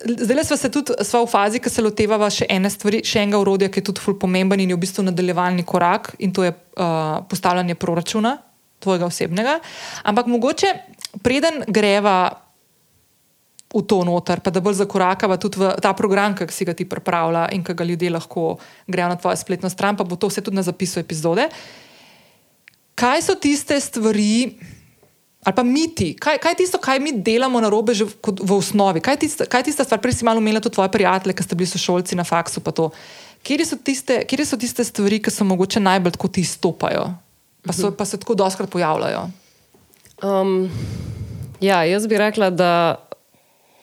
Zdaj 0.00 0.44
smo 0.44 0.56
se 0.56 0.68
tudi 0.72 0.92
sva 1.04 1.20
v 1.24 1.28
fazi, 1.28 1.58
ki 1.60 1.70
se 1.72 1.82
lotevava 1.84 2.28
še 2.32 2.46
ene 2.48 2.70
stvari, 2.72 3.02
še 3.04 3.20
enega 3.20 3.40
urodja, 3.40 3.68
ki 3.68 3.80
je 3.80 3.86
tudi 3.90 4.00
ful 4.00 4.16
pomemben 4.20 4.60
in 4.60 4.72
je 4.72 4.76
v 4.76 4.80
bistvu 4.80 5.04
nadaljevalni 5.04 5.64
korak, 5.68 6.14
in 6.24 6.32
to 6.32 6.44
je 6.44 6.52
uh, 6.52 7.20
postavljanje 7.28 7.76
proračuna, 7.80 8.38
tvojega 8.80 9.08
osebnega. 9.08 9.58
Ampak 10.08 10.28
mogoče, 10.32 10.72
preden 11.24 11.64
greva 11.68 12.16
v 13.70 13.82
to 13.86 14.02
noter, 14.02 14.42
pa 14.42 14.50
da 14.50 14.58
bolj 14.58 14.82
zakorakava 14.82 15.38
tudi 15.38 15.62
v 15.62 15.70
ta 15.78 15.94
program, 15.94 16.34
ki 16.34 16.50
si 16.50 16.66
ga 16.66 16.74
ti 16.74 16.82
pripravlja 16.88 17.46
in 17.54 17.62
ki 17.62 17.74
ga 17.78 17.86
ljudje 17.86 18.10
lahko 18.10 18.58
grejo 18.90 19.08
na 19.08 19.16
tvojo 19.16 19.38
spletno 19.38 19.70
stran, 19.70 19.94
pa 19.94 20.02
bo 20.02 20.18
to 20.18 20.26
vse 20.26 20.42
tudi 20.42 20.58
na 20.58 20.66
zapisu 20.66 20.98
epizode. 20.98 21.46
Kaj 22.98 23.22
so 23.22 23.38
tiste 23.38 23.78
stvari, 23.80 24.58
ali 25.46 25.54
pa 25.54 25.62
miti, 25.62 26.12
kaj, 26.18 26.42
kaj 26.42 26.52
je 26.52 26.60
tisto, 26.66 26.82
kaj 26.82 26.98
mi 26.98 27.14
delamo 27.14 27.62
na 27.62 27.70
robe 27.70 27.94
že 27.94 28.10
v 28.26 28.50
osnovi? 28.50 28.98
Kaj 28.98 29.14
je 29.14 29.20
tista, 29.24 29.46
kaj 29.46 29.62
je 29.62 29.68
tista 29.70 29.86
stvar, 29.86 30.02
prej 30.02 30.18
si 30.18 30.26
malo 30.26 30.42
omenila 30.42 30.60
tudi 30.60 30.74
tvoje 30.74 30.90
prijatelje, 30.90 31.38
ki 31.38 31.46
ste 31.46 31.54
bili 31.54 31.70
sošolci 31.70 32.18
na 32.18 32.26
faksu, 32.26 32.60
pa 32.60 32.74
to. 32.74 32.90
Kje 33.46 33.64
so 33.64 33.78
tiste, 33.78 34.26
kje 34.26 34.44
so 34.44 34.58
tiste 34.58 34.84
stvari, 34.84 35.22
ki 35.22 35.30
so 35.30 35.46
mogoče 35.46 35.80
najbolj 35.80 36.18
tako 36.18 36.28
ti 36.28 36.42
stopajo, 36.44 37.06
pa, 37.62 37.72
so, 37.72 37.94
pa 37.94 38.04
se 38.04 38.18
tako 38.18 38.34
doskrat 38.34 38.68
pojavljajo? 38.68 39.30
Um, 40.20 40.68
ja, 41.62 41.86
jaz 41.86 42.04
bi 42.10 42.18
rekla, 42.18 42.50
da 42.50 42.98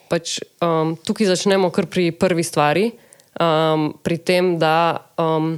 pač, 0.10 0.40
um, 0.64 0.96
tukaj 0.96 1.30
začnemo 1.30 1.70
kar 1.74 1.88
pri 1.92 2.12
prvi 2.12 2.44
stvari, 2.44 2.92
um, 3.40 3.92
pri 4.04 4.18
tem, 4.18 4.56
da 4.60 5.08
um, 5.20 5.58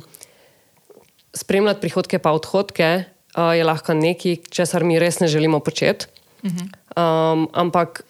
spremljati 1.34 1.82
prihodke 1.82 2.20
pa 2.20 2.34
odhodke 2.36 3.06
uh, 3.38 3.54
je 3.56 3.64
lahko 3.64 3.94
nekaj, 3.94 4.42
česar 4.50 4.84
mi 4.84 5.00
res 5.00 5.20
ne 5.20 5.28
želimo 5.28 5.60
početi. 5.60 6.10
Um, 6.96 7.48
ampak 7.54 8.04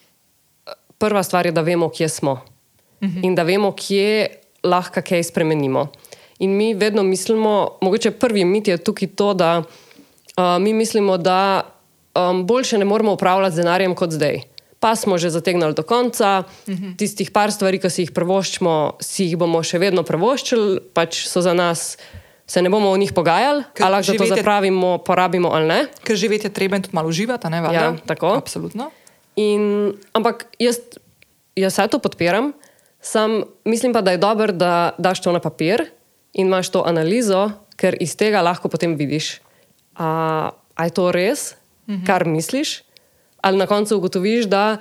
prva 0.98 1.24
stvar 1.24 1.46
je, 1.46 1.52
da 1.52 1.62
vemo, 1.62 1.90
kje 1.90 2.10
smo 2.10 2.40
in 3.24 3.36
da 3.36 3.44
vemo, 3.48 3.72
kje 3.72 4.28
lahko 4.64 5.02
kaj 5.02 5.24
spremenimo. 5.24 5.88
In 6.40 6.56
mi 6.58 6.74
vedno 6.74 7.04
mislimo, 7.04 7.80
mogoče 7.82 8.12
prvi 8.12 8.46
mit 8.46 8.68
je 8.68 8.78
tukaj 8.78 9.08
to, 9.16 9.34
da 9.34 9.64
uh, 9.64 10.60
mi 10.60 10.74
mislimo, 10.74 11.18
da 11.18 11.64
um, 12.16 12.46
boljše 12.48 12.78
ne 12.78 12.86
moramo 12.86 13.14
upravljati 13.14 13.56
z 13.56 13.64
denarjem 13.64 13.96
kot 13.96 14.12
zdaj. 14.12 14.42
Pa 14.80 14.96
smo 14.96 15.18
že 15.20 15.30
zategnili 15.30 15.74
do 15.76 15.84
konca, 15.84 16.44
uh 16.44 16.74
-huh. 16.74 16.96
tistih 16.98 17.32
par 17.32 17.52
stvari, 17.52 17.80
ki 17.80 17.90
si 17.90 18.02
jih 18.02 18.12
prvoščimo, 18.12 18.98
si 19.02 19.24
jih 19.24 19.38
bomo 19.38 19.64
še 19.64 19.80
vedno 19.80 20.04
prvoščili, 20.04 20.80
pač 20.94 21.28
so 21.28 21.42
za 21.42 21.54
nas, 21.54 21.98
se 22.48 22.62
ne 22.62 22.70
bomo 22.70 22.90
o 22.90 22.98
njih 22.98 23.14
pogajali, 23.14 23.64
Ker 23.74 23.86
ali 23.86 23.92
lahko 23.92 24.14
to 24.18 24.26
zapravimo, 24.26 24.98
porabimo 24.98 25.50
ali 25.54 25.68
ne. 25.68 25.88
Ker 26.04 26.16
živeti 26.16 26.48
je 26.48 26.54
treba 26.54 26.76
in 26.76 26.82
tudi 26.82 26.96
malo 26.96 27.10
uživati, 27.10 27.50
ne 27.50 27.62
valjda? 27.62 27.82
Ja, 27.82 27.96
tako. 28.06 28.34
Absolutno. 28.34 28.92
In, 29.36 29.94
ampak 30.14 30.46
jaz, 30.60 30.80
jaz 31.56 31.74
vse 31.74 31.88
to 31.88 32.00
podpiram, 32.00 32.54
sam 33.02 33.44
mislim 33.66 33.94
pa, 33.94 34.02
da 34.02 34.12
je 34.12 34.18
dobro, 34.18 34.52
da 34.52 34.96
daš 34.98 35.22
to 35.22 35.32
na 35.32 35.40
papir 35.40 35.86
in 36.34 36.48
imaš 36.48 36.70
to 36.70 36.84
analizo, 36.86 37.52
ker 37.80 37.96
iz 38.00 38.18
tega 38.18 38.42
lahko 38.42 38.70
potem 38.70 38.98
vidiš, 39.00 39.40
a, 39.96 40.52
a 40.76 40.86
je 40.86 40.94
to 40.96 41.12
res, 41.12 41.54
mhm. 41.88 42.04
kar 42.08 42.28
misliš, 42.28 42.82
ali 43.42 43.58
na 43.58 43.68
koncu 43.68 43.98
ugotoviš, 43.98 44.46
da 44.46 44.78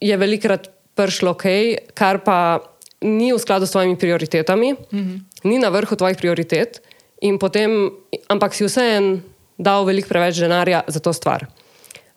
je 0.00 0.16
velikrat 0.16 0.68
prišlo 0.94 1.34
kaj, 1.34 1.92
kar 1.94 2.20
pa 2.24 2.62
ni 3.04 3.32
v 3.32 3.38
skladu 3.38 3.66
s 3.66 3.74
tvojimi 3.74 3.98
prioritetami, 3.98 4.74
mhm. 4.92 5.14
ni 5.44 5.58
na 5.58 5.68
vrhu 5.68 5.96
tvojih 5.96 6.16
prioritet, 6.16 6.80
in 7.24 7.38
potem, 7.38 7.90
ampak 8.28 8.54
si 8.54 8.66
vseeno 8.66 9.20
dal 9.58 9.86
veliko 9.86 10.10
preveč 10.10 10.40
denarja 10.42 10.82
za 10.88 11.00
to 11.00 11.12
stvar. 11.12 11.46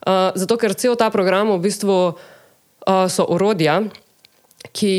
Uh, 0.02 0.34
zato, 0.34 0.56
ker 0.58 0.74
cel 0.74 0.96
ta 0.98 1.10
program 1.10 1.52
v 1.54 1.62
bistvu 1.68 1.96
uh, 2.12 3.06
so 3.10 3.26
orodja, 3.28 3.82
ki 4.74 4.96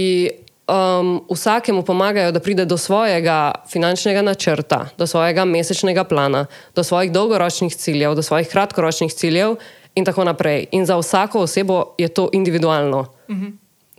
um, 0.69 1.19
vsakemu 1.27 1.83
pomagajo, 1.83 2.31
da 2.31 2.39
pride 2.39 2.65
do 2.65 2.77
svojega 2.77 3.63
finančnega 3.67 4.21
načrta, 4.21 4.87
do 4.97 5.07
svojega 5.07 5.45
mesečnega 5.45 6.03
plana, 6.03 6.45
do 6.75 6.83
svojih 6.83 7.11
dolgoročnih 7.11 7.75
ciljev, 7.75 8.15
do 8.15 8.23
svojih 8.23 8.47
kratkoročnih 8.47 9.13
ciljev 9.13 9.57
in 9.99 10.07
tako 10.07 10.23
naprej. 10.23 10.67
In 10.71 10.85
za 10.87 10.97
vsako 10.97 11.45
osebo 11.45 11.95
je 11.97 12.07
to 12.07 12.29
individualno. 12.33 13.05
Mhm. 13.29 13.47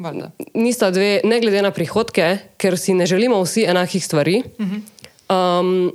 Valjda. 0.01 0.30
Nista 0.55 0.88
dve, 0.90 1.20
ne 1.24 1.40
glede 1.40 1.61
na 1.62 1.70
prihodke, 1.70 2.38
ker 2.57 2.78
si 2.80 2.94
ne 2.96 3.07
želimo 3.07 3.42
vsi 3.42 3.66
enakih 3.68 4.05
stvari. 4.05 4.42
Um, 5.28 5.92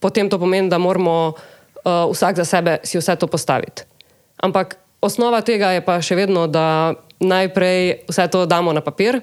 potem 0.00 0.30
to 0.30 0.38
pomeni, 0.38 0.70
da 0.72 0.78
moramo 0.78 1.32
uh, 1.84 2.08
vsak 2.12 2.36
za 2.36 2.44
sebe 2.44 2.78
si 2.84 2.98
vse 2.98 3.16
to 3.16 3.26
postaviti. 3.26 3.82
Ampak 4.40 4.78
osnova 5.00 5.40
tega 5.44 5.74
je 5.76 5.84
pa 5.84 6.00
še 6.00 6.16
vedno, 6.16 6.46
da 6.48 6.94
najprej 7.20 8.08
vse 8.08 8.28
to 8.32 8.46
damo 8.48 8.72
na 8.72 8.80
papir, 8.80 9.20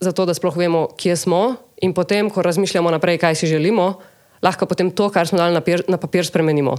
zato 0.00 0.24
da 0.24 0.34
sploh 0.34 0.56
vemo, 0.56 0.88
kje 0.96 1.16
smo, 1.16 1.56
in 1.84 1.92
potem, 1.92 2.30
ko 2.32 2.42
razmišljamo 2.42 2.90
naprej, 2.90 3.18
kaj 3.20 3.34
si 3.36 3.46
želimo, 3.52 4.00
lahko 4.42 4.66
potem 4.66 4.90
to, 4.90 5.10
kar 5.12 5.28
smo 5.28 5.38
dali 5.38 5.52
na 5.52 5.60
papir, 5.60 5.84
na 5.88 6.00
papir 6.00 6.24
spremenimo. 6.24 6.76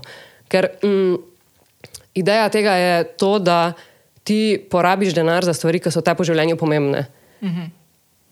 Ker 0.50 0.70
mm, 0.82 1.37
ideja 2.18 2.50
tega 2.50 2.74
je 2.76 3.04
to, 3.18 3.38
da 3.40 3.74
ti 4.28 4.58
porabiš 4.72 5.16
denar 5.16 5.46
za 5.46 5.54
stvari, 5.54 5.80
ki 5.80 5.94
so 5.94 6.04
te 6.04 6.16
po 6.18 6.26
življenju 6.28 6.58
pomembne. 6.60 7.08
Mhm. 7.44 7.74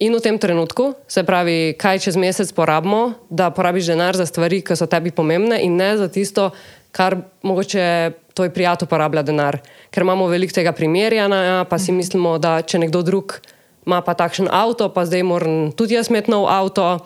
In 0.04 0.12
v 0.12 0.20
tem 0.20 0.36
trenutku, 0.36 0.90
se 1.08 1.24
pravi, 1.24 1.72
kaj 1.80 2.02
čez 2.04 2.18
mesec 2.20 2.50
porabimo, 2.52 3.14
da 3.30 3.48
porabiš 3.48 3.94
denar 3.94 4.18
za 4.20 4.26
stvari, 4.28 4.60
ki 4.60 4.76
so 4.76 4.90
tebi 4.92 5.14
pomembne, 5.16 5.62
in 5.64 5.78
ne 5.80 5.94
za 5.96 6.10
tisto, 6.12 6.50
kar 6.92 7.16
mogoče 7.44 8.12
tvoj 8.36 8.52
prijatelj 8.52 8.90
porablja 8.92 9.24
denar. 9.24 9.62
Ker 9.92 10.04
imamo 10.04 10.28
veliko 10.28 10.52
tega 10.52 10.76
primerjanja, 10.76 11.64
pa 11.70 11.80
si 11.80 11.96
mislimo, 11.96 12.36
da 12.44 12.60
če 12.62 12.84
nekdo 12.84 13.06
drug 13.08 13.40
ima 13.86 14.02
pa 14.02 14.18
takšen 14.18 14.50
avto, 14.52 14.90
pa 14.90 15.06
zdaj 15.06 15.24
moram 15.24 15.72
tudi 15.72 15.96
jaz 15.96 16.10
imeti 16.10 16.34
nov 16.34 16.50
avto. 16.50 17.06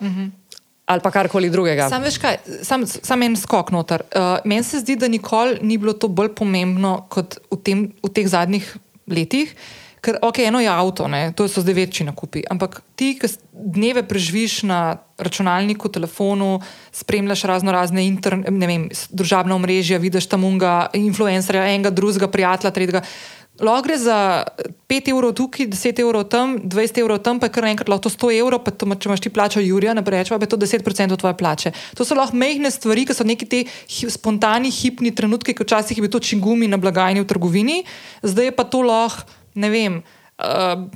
Ali 0.90 1.02
pa 1.04 1.12
karkoli 1.14 1.50
drugega. 1.50 1.86
Sam 1.88 2.02
veš 2.02 2.18
kaj, 2.18 2.38
sam, 2.66 2.86
sam 2.86 3.22
en 3.22 3.36
skok 3.38 3.70
noter. 3.70 4.02
Uh, 4.10 4.40
Meni 4.44 4.66
se 4.66 4.80
zdi, 4.82 4.96
da 4.98 5.08
nikoli 5.08 5.60
ni 5.62 5.78
bilo 5.78 5.94
to 5.94 6.10
bolj 6.10 6.32
pomembno 6.34 6.96
kot 7.12 7.38
v, 7.50 7.60
tem, 7.62 7.84
v 8.02 8.10
teh 8.10 8.26
zadnjih 8.26 8.66
letih. 9.10 9.54
Ker, 10.00 10.16
ok, 10.24 10.38
eno 10.48 10.62
je 10.64 10.68
avto, 10.72 11.04
ne, 11.12 11.28
to 11.36 11.44
so 11.44 11.60
zdaj 11.60 11.76
večji 11.76 12.06
nakupi. 12.08 12.40
Ampak 12.48 12.78
ti, 12.96 13.12
ki 13.20 13.28
dneve 13.52 14.00
preživiš 14.08 14.62
na 14.64 14.96
računalniku, 15.20 15.90
telefonu, 15.92 16.54
spremljaš 16.96 17.44
razno 17.44 17.74
razne 17.76 18.06
družabne 19.12 19.52
omrežja, 19.54 20.00
vidiš 20.00 20.30
tam 20.32 20.48
unga, 20.48 20.88
influencerja, 20.96 21.66
enega, 21.74 21.92
drugega, 21.92 22.30
prijatelja, 22.32 22.72
tretjega. 22.72 23.04
Lahko 23.60 23.84
gre 23.84 23.96
za 24.00 24.44
5 24.88 25.10
evrov 25.12 25.34
tukaj, 25.36 25.68
10 25.68 26.00
evrov 26.00 26.24
tam, 26.32 26.56
20 26.64 27.00
evrov 27.02 27.20
tam, 27.20 27.40
pa 27.40 27.50
je 27.50 27.54
kar 27.54 27.66
enkrat 27.68 27.92
lahko 27.92 28.08
100 28.08 28.30
evrov, 28.40 28.62
pa 28.64 28.72
to, 28.72 28.88
če 28.88 29.10
imaš 29.10 29.20
ti 29.20 29.32
plačo 29.32 29.60
Jurija, 29.60 29.92
ne 29.94 30.00
rečeš, 30.00 30.32
pa 30.32 30.40
je 30.40 30.50
to 30.50 30.56
10% 30.56 31.18
tvoje 31.20 31.36
plače. 31.36 31.72
To 32.00 32.06
so 32.08 32.16
lahko 32.16 32.40
mehne 32.40 32.72
stvari, 32.72 33.04
ki 33.04 33.16
so 33.16 33.26
neki 33.28 33.46
ti 33.46 33.60
spontani, 33.86 34.72
hipni 34.72 35.12
trenutki, 35.12 35.52
ki 35.52 35.68
včasih 35.68 36.00
je 36.00 36.06
bil 36.06 36.12
to 36.12 36.22
čingumi 36.24 36.72
na 36.72 36.80
blagajni 36.80 37.20
v 37.20 37.28
trgovini, 37.28 37.78
zdaj 38.24 38.50
je 38.50 38.56
pa 38.56 38.64
to 38.64 38.80
lahko, 38.80 39.28
ne 39.54 39.70
vem. 39.70 40.02
Uh, 40.40 40.88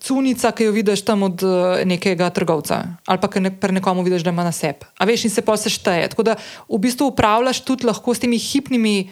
Cunica, 0.00 0.50
ki 0.52 0.66
jo 0.68 0.72
vidiš 0.76 1.02
tam 1.08 1.24
od 1.24 1.40
uh, 1.44 1.80
nekega 1.88 2.28
trgovca, 2.36 2.82
ali 3.08 3.20
pa 3.20 3.28
ki 3.32 3.40
ne, 3.40 3.52
pri 3.52 3.76
nekomu 3.76 4.04
vidiš, 4.04 4.24
da 4.24 4.32
ima 4.32 4.44
na 4.44 4.52
sebi. 4.52 4.88
A 5.00 5.08
veš, 5.08 5.24
in 5.24 5.32
se 5.32 5.44
pa 5.44 5.56
vse 5.56 5.72
šteje. 5.72 6.10
Tako 6.12 6.26
da 6.28 6.36
v 6.68 6.80
bistvu 6.80 7.08
upravljaš 7.12 7.62
tudi 7.64 7.88
lahko 7.88 8.12
s 8.12 8.20
temi 8.20 8.36
hipnimi 8.36 9.08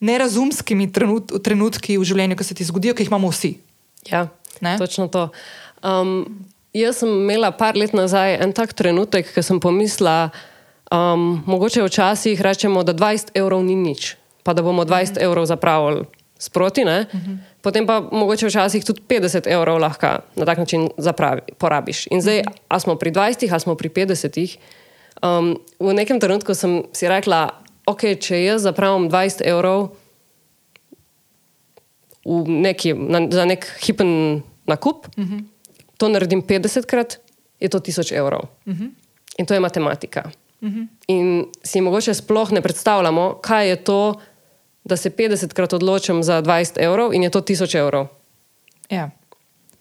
nerazumskimi 0.00 0.90
trenut, 0.92 1.32
trenutki 1.44 1.96
v 1.98 2.04
življenju, 2.04 2.36
ki 2.36 2.44
se 2.44 2.56
ti 2.56 2.66
zgodijo, 2.68 2.94
ki 2.96 3.06
jih 3.06 3.12
imamo 3.12 3.30
vsi. 3.32 3.56
Ja, 4.10 4.26
ne? 4.60 4.76
točno 4.78 5.08
to. 5.12 5.28
Um, 5.82 6.44
jaz 6.76 7.00
sem 7.02 7.10
imela 7.10 7.50
par 7.56 7.78
let 7.78 7.96
nazaj 7.96 8.38
en 8.42 8.52
tak 8.56 8.76
trenutek, 8.76 9.32
ki 9.32 9.44
sem 9.44 9.60
pomislila, 9.62 10.30
um, 10.92 11.42
mogoče 11.48 11.84
včasih 11.86 12.40
rečemo, 12.44 12.84
da 12.86 12.94
20 12.94 13.34
evrov 13.38 13.64
ni 13.64 13.76
nič, 13.78 14.14
pa 14.44 14.54
da 14.54 14.62
bomo 14.62 14.84
20 14.84 15.16
mhm. 15.16 15.24
evrov 15.24 15.48
zapravili 15.48 16.06
sproti, 16.38 16.84
mhm. 16.84 17.36
potem 17.64 17.86
pa 17.88 18.00
mogoče 18.00 18.50
včasih 18.50 18.84
tudi 18.84 19.00
50 19.08 19.48
evrov 19.48 19.80
lahko 19.80 20.20
na 20.36 20.44
tak 20.44 20.58
način 20.58 20.90
zapravi, 20.98 21.56
porabiš. 21.58 22.06
In 22.12 22.20
zdaj, 22.20 22.44
mhm. 22.44 22.58
a 22.68 22.80
smo 22.80 22.96
pri 23.00 23.10
20, 23.10 23.48
a 23.54 23.58
smo 23.58 23.74
pri 23.74 23.88
50. 23.88 24.58
Um, 25.24 25.56
v 25.80 25.96
nekem 25.96 26.20
trenutku 26.20 26.54
sem 26.54 26.84
si 26.92 27.08
rekla, 27.08 27.65
ok, 27.86 28.02
če 28.20 28.42
jaz 28.44 28.66
zapravim 28.66 29.08
20 29.10 29.44
evrov 29.46 29.88
neki, 32.46 32.94
na, 32.94 33.22
za 33.30 33.44
nek 33.46 33.66
hipen 33.84 34.42
nakup, 34.66 35.06
uh 35.16 35.24
mhm. 35.24 35.34
-huh. 35.34 35.44
to 35.96 36.08
naredim 36.08 36.42
50 36.42 36.86
krat, 36.86 37.18
je 37.60 37.68
to 37.68 37.78
1000 37.78 38.14
evrov. 38.14 38.40
Uh 38.66 38.74
mhm. 38.74 38.84
-huh. 38.84 38.90
In 39.38 39.46
to 39.46 39.54
je 39.54 39.60
matematika. 39.60 40.30
Uh 40.60 40.68
mhm. 40.68 40.78
-huh. 40.78 40.86
In 41.06 41.46
si 41.62 41.80
mogoče 41.80 42.14
sploh 42.14 42.52
ne 42.52 42.60
predstavljamo, 42.60 43.38
kaj 43.42 43.68
je 43.68 43.76
to, 43.76 44.20
da 44.84 44.96
se 44.96 45.10
50 45.10 45.52
krat 45.52 45.72
odločim 45.72 46.22
za 46.22 46.42
20 46.42 46.78
evrov 46.78 47.14
in 47.14 47.22
je 47.22 47.30
to 47.30 47.40
1000 47.40 47.78
evrov. 47.78 48.06
Ja. 48.90 49.10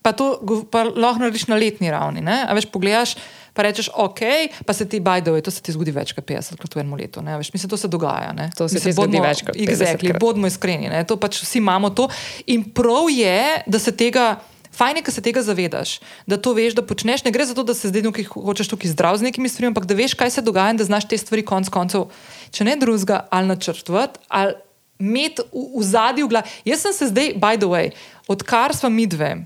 Pa 0.01 0.11
to 0.11 0.41
pa 0.71 0.83
lahko 0.83 1.19
narediš 1.19 1.47
na 1.47 1.55
letni 1.55 1.91
ravni. 1.91 2.21
A 2.47 2.53
veš, 2.53 2.65
pogledaš 2.65 3.15
pa 3.55 3.63
rečeš, 3.63 3.87
ok, 3.95 4.21
pa 4.67 4.73
se 4.75 4.83
ti 4.89 4.99
bajdo, 4.99 5.39
to 5.41 5.51
se 5.51 5.63
ti 5.63 5.71
zgodi 5.71 5.93
več 5.95 6.11
kot 6.15 6.27
50 6.27 6.59
krat 6.59 6.75
v 6.75 6.83
enem 6.83 6.97
letu. 6.99 7.23
Veš, 7.23 7.53
mislim, 7.55 7.71
to 7.71 7.79
se 7.79 7.87
dogaja. 7.87 8.33
Ne? 8.35 8.49
To 8.59 8.67
se 8.67 8.75
mislim, 8.75 8.91
ti 8.91 8.97
zgodi 8.99 9.21
več 9.23 9.45
kot 9.47 9.55
50 9.55 9.71
exactly, 9.71 10.11
krat. 10.11 10.21
Bodimo 10.21 10.51
iskreni, 10.51 10.91
ne? 10.91 11.05
to 11.07 11.15
pač 11.15 11.39
vsi 11.39 11.61
imamo 11.63 11.93
to. 11.95 12.09
In 12.51 12.67
prav 12.75 13.07
je, 13.13 13.63
da 13.65 13.79
se 13.79 13.95
tega. 13.95 14.35
Fajn 14.75 14.97
je, 14.99 15.01
da 15.07 15.11
se 15.15 15.21
tega 15.23 15.39
zavedaš, 15.39 15.91
da 16.27 16.35
to 16.35 16.51
veš, 16.51 16.73
da 16.75 16.83
počneš. 16.83 17.21
Ne 17.23 17.31
gre 17.31 17.45
za 17.47 17.53
to, 17.55 17.63
da 17.63 17.71
se 17.71 17.87
zdaj 17.87 18.03
nekaj 18.09 18.25
hočeš 18.33 18.67
tukaj 18.73 18.91
zdrav 18.91 19.15
z 19.21 19.23
nekimi 19.23 19.47
stvarmi, 19.47 19.71
ampak 19.71 19.87
da 19.87 19.95
veš, 19.95 20.17
kaj 20.19 20.33
se 20.35 20.43
dogaja 20.43 20.73
in 20.75 20.81
da 20.81 20.83
znaš 20.83 21.07
te 21.07 21.15
stvari 21.15 21.45
konec 21.47 21.71
koncev, 21.71 22.09
če 22.51 22.67
ne 22.67 22.75
drugega, 22.81 23.21
ali 23.31 23.53
načrtovati, 23.53 24.19
ali 24.27 24.57
imeti 24.99 25.47
v, 25.47 25.63
v 25.79 25.87
zadju 25.87 26.27
glav. 26.27 26.51
Jaz 26.67 26.83
sem 26.83 26.97
se 26.97 27.07
zdaj, 27.07 27.37
by 27.39 27.55
the 27.55 27.71
way, 27.71 27.95
odkar 28.27 28.75
smo 28.75 28.91
mi 28.91 29.07
dve 29.07 29.45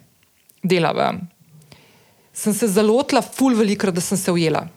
delali, 0.65 1.21
sem 2.39 2.55
se 2.55 2.67
zalotila, 2.71 3.21
ful 3.21 3.55
veliko, 3.57 3.91
da 3.91 4.01
sem 4.01 4.17
se 4.17 4.31
ujela. 4.31 4.67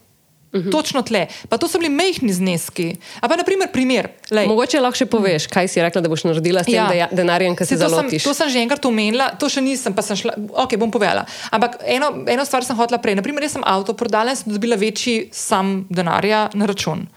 Uh 0.53 0.59
mhm. 0.61 0.69
-huh. 0.69 0.73
Točno 0.73 1.03
tle. 1.03 1.27
Pa 1.49 1.59
to 1.59 1.69
so 1.69 1.79
bili 1.79 1.89
mehki 1.89 2.33
zneski. 2.33 2.97
Pa, 3.21 3.37
naprimer, 3.37 3.73
primer, 3.73 4.09
Mogoče 4.47 4.81
lahko 4.81 4.97
še 4.97 5.07
poveš, 5.07 5.47
kaj 5.47 5.69
si 5.69 5.83
rekla, 5.83 6.01
da 6.01 6.09
boš 6.09 6.25
naredila 6.25 6.63
s 6.63 6.67
tem 6.67 6.99
ja. 6.99 7.09
denarjem, 7.13 7.57
ki 7.57 7.65
se 7.65 7.77
zalotiš. 7.77 8.23
To 8.23 8.35
sem 8.35 8.49
že 8.49 8.59
enkrat 8.59 8.85
omenila, 8.85 9.31
to 9.39 9.49
še 9.49 9.61
nisem, 9.61 9.95
pa 9.95 10.03
sem 10.03 10.17
šla. 10.17 10.35
Ok, 10.53 10.77
bom 10.77 10.91
povedala. 10.91 11.25
Ampak 11.51 11.79
eno, 11.87 12.25
eno 12.29 12.45
stvar 12.45 12.65
sem 12.65 12.77
hotela 12.77 12.99
prej. 12.99 13.15
Naprimer, 13.15 13.43
jaz 13.43 13.53
sem 13.53 13.65
avto 13.65 13.95
prodala 13.95 14.31
in 14.31 14.37
sem 14.37 14.53
dobila 14.53 14.77
večji 14.77 15.29
sam 15.33 15.87
denarja 15.91 16.51
na 16.55 16.67
račun. 16.67 17.09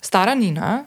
Stara 0.00 0.34
Nina, 0.34 0.84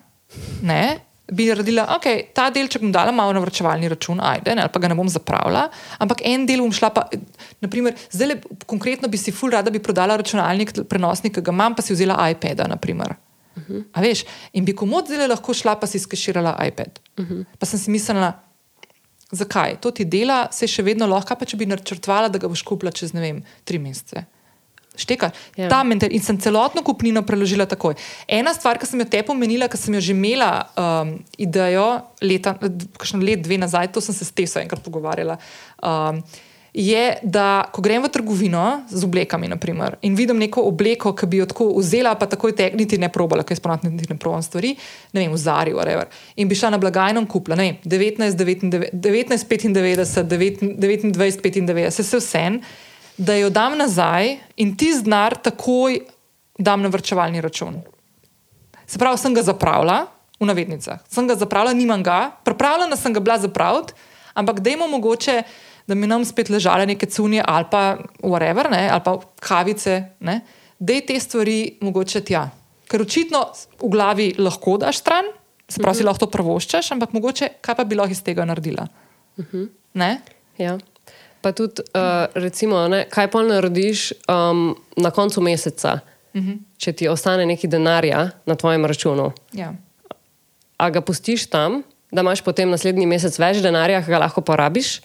ne, 0.62 1.05
bi 1.32 1.48
naredila, 1.50 1.86
da 1.86 1.98
okay, 1.98 2.28
ta 2.34 2.50
delček 2.54 2.84
bom 2.84 2.92
dala 2.94 3.12
malo 3.16 3.34
na 3.34 3.42
vrčevalni 3.42 3.90
račun, 3.90 4.20
ajde, 4.22 4.56
ne, 4.56 4.66
ali 4.66 4.74
pa 4.74 4.82
ga 4.82 4.90
ne 4.92 4.98
bom 4.98 5.10
zapravila, 5.10 5.66
ampak 6.04 6.22
en 6.28 6.46
del 6.46 6.62
bom 6.62 6.74
šla 6.74 6.92
pa, 6.94 7.08
naprimer, 7.66 7.96
zdaj 8.14 8.30
le 8.30 8.38
konkretno 8.70 9.10
bi 9.10 9.18
si 9.18 9.34
ful 9.34 9.54
rada 9.54 9.74
bi 9.74 9.82
prodala 9.84 10.18
računalnik, 10.22 10.76
prenosnik, 10.90 11.38
ki 11.38 11.46
ga 11.46 11.56
imam, 11.56 11.76
pa 11.76 11.86
si 11.86 11.98
vzela 11.98 12.20
iPad. 12.30 12.66
Naprimer. 12.70 13.16
Uh 13.56 13.64
mhm. 13.64 13.82
-huh. 13.82 14.02
veš, 14.02 14.26
in 14.54 14.66
bi 14.66 14.76
komod 14.76 15.08
zdaj 15.08 15.28
lahko 15.28 15.54
šla 15.54 15.76
pa 15.80 15.88
si 15.88 16.00
skeširala 16.00 16.58
iPad. 16.68 17.00
Uh 17.18 17.26
mhm. 17.26 17.34
-huh. 17.34 17.46
Pa 17.60 17.66
sem 17.66 17.80
si 17.80 17.92
mislila, 17.92 18.34
zakaj 19.32 19.76
to 19.82 19.92
ti 19.92 20.06
dela, 20.06 20.48
se 20.52 20.68
še 20.68 20.84
vedno 20.84 21.08
lahko, 21.08 21.36
pa 21.36 21.46
če 21.46 21.58
bi 21.58 21.66
načrtovala, 21.66 22.30
da 22.30 22.38
ga 22.38 22.48
boš 22.48 22.62
kupila 22.62 22.92
čez 22.92 23.14
ne 23.14 23.22
vem, 23.22 23.44
tri 23.64 23.80
mesece 23.80 24.26
šteka. 24.98 25.32
Ja. 25.60 25.70
Ta 25.72 25.84
mentor 25.88 26.14
in 26.14 26.24
sem 26.24 26.40
celotno 26.42 26.84
kupnino 26.86 27.24
preložila 27.28 27.68
takoj. 27.70 27.98
Ena 28.28 28.54
stvar, 28.56 28.80
ki 28.82 28.90
sem 28.90 29.04
jo 29.04 29.10
te 29.10 29.22
pomenila, 29.28 29.70
ki 29.72 29.80
sem 29.80 29.98
jo 29.98 30.04
že 30.08 30.16
imela 30.16 30.52
um, 30.80 31.16
idejo, 31.38 31.88
leta, 32.22 32.56
kakšno 32.98 33.22
let, 33.24 33.44
dve 33.46 33.60
nazaj, 33.62 33.92
to 33.94 34.04
sem 34.04 34.16
se 34.16 34.28
s 34.28 34.36
Teso 34.36 34.60
enkrat 34.60 34.84
pogovarjala. 34.84 35.40
Um, 35.84 36.22
Je, 36.76 37.04
da 37.24 37.64
ko 37.72 37.80
grem 37.80 38.04
v 38.04 38.10
trgovino 38.12 38.84
z 38.92 39.00
oblekami, 39.08 39.48
naprimer, 39.48 39.96
in 40.04 40.16
vidim 40.16 40.36
neko 40.36 40.60
obleko, 40.68 41.14
ki 41.16 41.28
bi 41.32 41.40
jo 41.40 41.46
tako 41.48 41.70
vzela, 41.78 42.12
pa 42.20 42.28
takoj 42.28 42.52
te 42.52 42.68
niti 42.76 43.00
ne 43.00 43.08
probala, 43.08 43.46
ker 43.48 43.56
spomnim, 43.56 43.94
niti 43.96 44.12
ne 44.12 44.18
probam 44.20 44.44
stvari, 44.44 44.74
ne 45.16 45.24
vem, 45.24 45.32
v 45.32 45.40
Zari, 45.40 45.72
whatever. 45.72 46.12
In 46.36 46.52
bi 46.52 46.58
šla 46.60 46.74
na 46.76 46.80
blagajno 46.84 47.24
in 47.24 47.30
kupila, 47.32 47.56
ne 47.56 47.70
vem, 47.70 47.78
1995, 47.88 49.72
29, 49.72 51.16
95, 51.16 52.04
se 52.04 52.20
vse 52.20 52.44
en 52.44 52.60
da 53.18 53.36
jo 53.36 53.50
dam 53.50 53.78
nazaj 53.78 54.38
in 54.56 54.76
ti 54.78 54.94
znar 54.94 55.38
takoj 55.38 56.00
dam 56.60 56.82
na 56.82 56.90
vrčevalni 56.90 57.42
račun. 57.42 57.82
Se 58.88 59.00
pravi, 59.00 59.18
sem 59.18 59.34
ga 59.34 59.44
zapravila, 59.44 60.06
v 60.40 60.46
navednicah, 60.46 61.00
sem 61.08 61.28
ga 61.28 61.36
zapravila, 61.36 61.74
nimam 61.74 62.04
ga, 62.04 62.36
pripravljena 62.44 62.96
sem 63.00 63.14
ga 63.14 63.20
bila 63.20 63.38
zapraviti, 63.40 63.94
ampak 64.34 64.60
da 64.60 64.70
imamo 64.70 64.98
mogoče, 64.98 65.44
da 65.88 65.96
mi 65.96 66.08
nam 66.08 66.26
spet 66.26 66.50
ležale 66.50 66.86
neke 66.86 67.06
cunje 67.06 67.44
ali 67.46 67.66
pa 67.72 67.98
whatever, 68.24 68.70
ne, 68.72 68.90
ali 68.92 69.02
pa 69.06 69.18
kavice, 69.40 70.04
da 70.80 70.94
je 70.94 71.06
te 71.06 71.20
stvari 71.20 71.78
mogoče 71.82 72.22
tja. 72.22 72.50
Ker 72.88 73.02
očitno 73.02 73.46
v 73.82 73.90
glavi 73.90 74.34
lahko 74.38 74.78
daš 74.78 75.00
stran, 75.00 75.26
se 75.70 75.82
pravi, 75.82 75.98
uh 75.98 76.02
-huh. 76.02 76.06
lahko 76.06 76.26
to 76.26 76.32
prvoščaš, 76.32 76.92
ampak 76.92 77.14
mogoče 77.14 77.50
kaj 77.62 77.76
pa 77.76 77.84
bi 77.84 77.96
lahko 77.96 78.12
iz 78.12 78.24
tega 78.24 78.46
naredila. 78.46 78.88
Uh 79.38 79.46
-huh. 79.46 80.18
Ja. 80.58 80.78
Pa 81.46 81.52
tudi, 81.54 81.86
uh, 81.94 82.26
recimo, 82.34 82.88
ne, 82.90 83.04
kaj 83.06 83.28
pa 83.30 83.44
narediš 83.46 84.16
um, 84.26 84.72
na 84.98 85.12
koncu 85.14 85.42
meseca, 85.46 86.00
uh 86.34 86.42
mhm. 86.42 86.52
-huh. 86.52 86.58
če 86.78 86.94
ti 86.94 87.08
ostane 87.08 87.46
nekaj 87.46 87.70
denarja 87.70 88.30
na 88.46 88.56
tvojem 88.56 88.86
računu. 88.86 89.32
Ja. 89.54 89.74
A 90.78 90.90
ga 90.90 91.02
pustiš 91.02 91.46
tam, 91.46 91.84
da 92.12 92.22
imaš 92.22 92.42
potem 92.42 92.70
naslednji 92.70 93.06
mesec 93.06 93.40
več 93.40 93.62
denarja, 93.62 94.02
ki 94.02 94.10
ga 94.10 94.18
lahko 94.18 94.42
porabiš, 94.42 95.02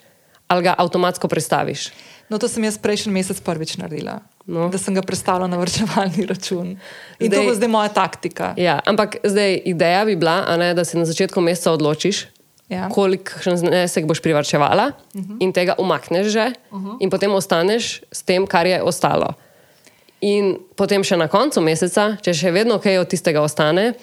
ali 0.48 0.62
ga 0.62 0.74
avtomatsko 0.78 1.28
prestaviš? 1.28 1.90
No, 2.28 2.38
to 2.38 2.48
sem 2.48 2.64
jaz 2.64 2.78
prejšnji 2.78 3.12
mesec 3.12 3.40
prvič 3.40 3.76
naredila. 3.76 4.20
No. 4.46 4.68
Da 4.68 4.78
sem 4.78 4.94
ga 4.94 5.02
predstavila 5.02 5.46
na 5.46 5.58
vrčevalni 5.58 6.26
račun. 6.26 6.78
In 7.18 7.26
zdaj, 7.26 7.38
to 7.38 7.46
bo 7.46 7.54
zdaj 7.54 7.68
moja 7.68 7.88
taktika. 7.88 8.54
Ja, 8.56 8.80
ampak 8.86 9.16
zdaj 9.24 9.62
ideja 9.64 10.04
bi 10.04 10.16
bila, 10.16 10.56
ne, 10.56 10.74
da 10.74 10.84
se 10.84 10.98
na 10.98 11.04
začetku 11.04 11.40
meseca 11.40 11.72
odločiš, 11.72 12.26
Ja. 12.70 12.86
kolikšen 12.86 13.56
znesek 13.58 14.06
boš 14.06 14.20
privarčevala 14.22 14.92
uh 14.94 15.20
-huh. 15.20 15.36
in 15.40 15.52
tega 15.52 15.74
umakneš 15.78 16.26
že, 16.26 16.52
uh 16.70 16.78
-huh. 16.78 16.96
in 17.00 17.10
potem 17.10 17.32
ostaneš 17.34 18.02
s 18.12 18.22
tem, 18.22 18.46
kar 18.46 18.66
je 18.66 18.82
ostalo. 18.82 19.34
In 20.20 20.58
potem 20.76 21.04
še 21.04 21.16
na 21.16 21.28
koncu 21.28 21.60
meseca, 21.60 22.16
če 22.22 22.34
še 22.34 22.50
vedno 22.50 22.78
kaj 22.78 22.98
od 22.98 23.08
tistega 23.08 23.40
ostane, 23.40 23.94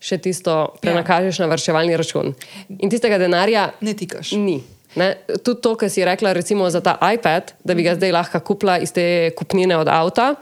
še 0.00 0.18
tisto 0.18 0.74
prenakažeš 0.82 1.38
ja. 1.38 1.46
na 1.46 1.54
vrčevalni 1.54 1.96
račun. 1.96 2.34
In 2.78 2.90
tistega 2.90 3.18
denarja 3.18 3.72
Ne 3.80 3.94
tikaš. 3.94 4.32
ni. 4.32 4.62
Ne? 4.94 5.14
Tudi 5.42 5.60
to, 5.60 5.74
kar 5.74 5.90
si 5.90 6.04
rekla, 6.06 6.32
recimo 6.32 6.70
za 6.70 6.80
ta 6.80 6.98
iPad, 7.14 7.56
da 7.64 7.74
bi 7.74 7.82
ga 7.82 7.96
zdaj 7.98 8.12
lahko 8.14 8.40
kupila 8.40 8.78
iz 8.78 8.92
te 8.94 9.30
kupnine 9.34 9.76
od 9.78 9.88
avta, 9.90 10.34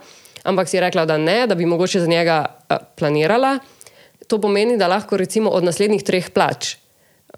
ampak 0.45 0.69
si 0.69 0.81
rekla, 0.81 1.05
da 1.09 1.17
ne, 1.17 1.47
da 1.47 1.55
bi 1.55 1.65
mogoče 1.65 2.03
za 2.03 2.07
njega 2.07 2.45
uh, 2.45 2.77
planirala. 2.95 3.57
To 4.27 4.39
pomeni, 4.41 4.77
da 4.77 4.87
lahko 4.87 5.17
recimo 5.17 5.49
od 5.49 5.65
naslednjih 5.65 6.03
treh 6.05 6.29
plač, 6.29 6.75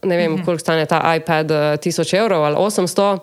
ne 0.06 0.18
vem, 0.18 0.38
koliko 0.40 0.62
stane 0.62 0.86
ta 0.86 1.02
iPad, 1.16 1.52
uh, 1.52 1.58
1000 1.76 2.14
evrov 2.16 2.44
ali 2.44 2.56
800, 2.56 3.20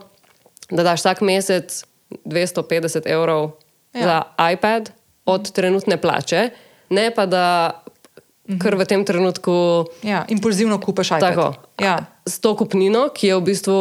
da 0.71 0.83
daš 0.83 1.01
vsak 1.01 1.21
mesec 1.21 1.85
250 2.27 3.07
evrov 3.07 3.51
Ja. 3.93 4.03
za 4.03 4.17
iPad 4.53 4.91
od 5.25 5.53
trenutne 5.53 5.97
plače, 5.97 6.51
ne 6.91 7.11
pa 7.11 7.27
da 7.27 7.77
kar 8.57 8.75
v 8.75 8.85
tem 8.85 9.05
trenutku 9.05 9.85
Ja, 10.03 10.25
impulzivno 10.29 10.81
kupaš 10.81 11.07
iPad. 11.09 11.21
Tako. 11.21 11.47
Ja. 11.79 11.99
s 12.27 12.41
to 12.41 12.57
kupnino, 12.57 13.09
ki 13.09 13.27
je 13.27 13.37
v 13.37 13.43
bistvu 13.43 13.77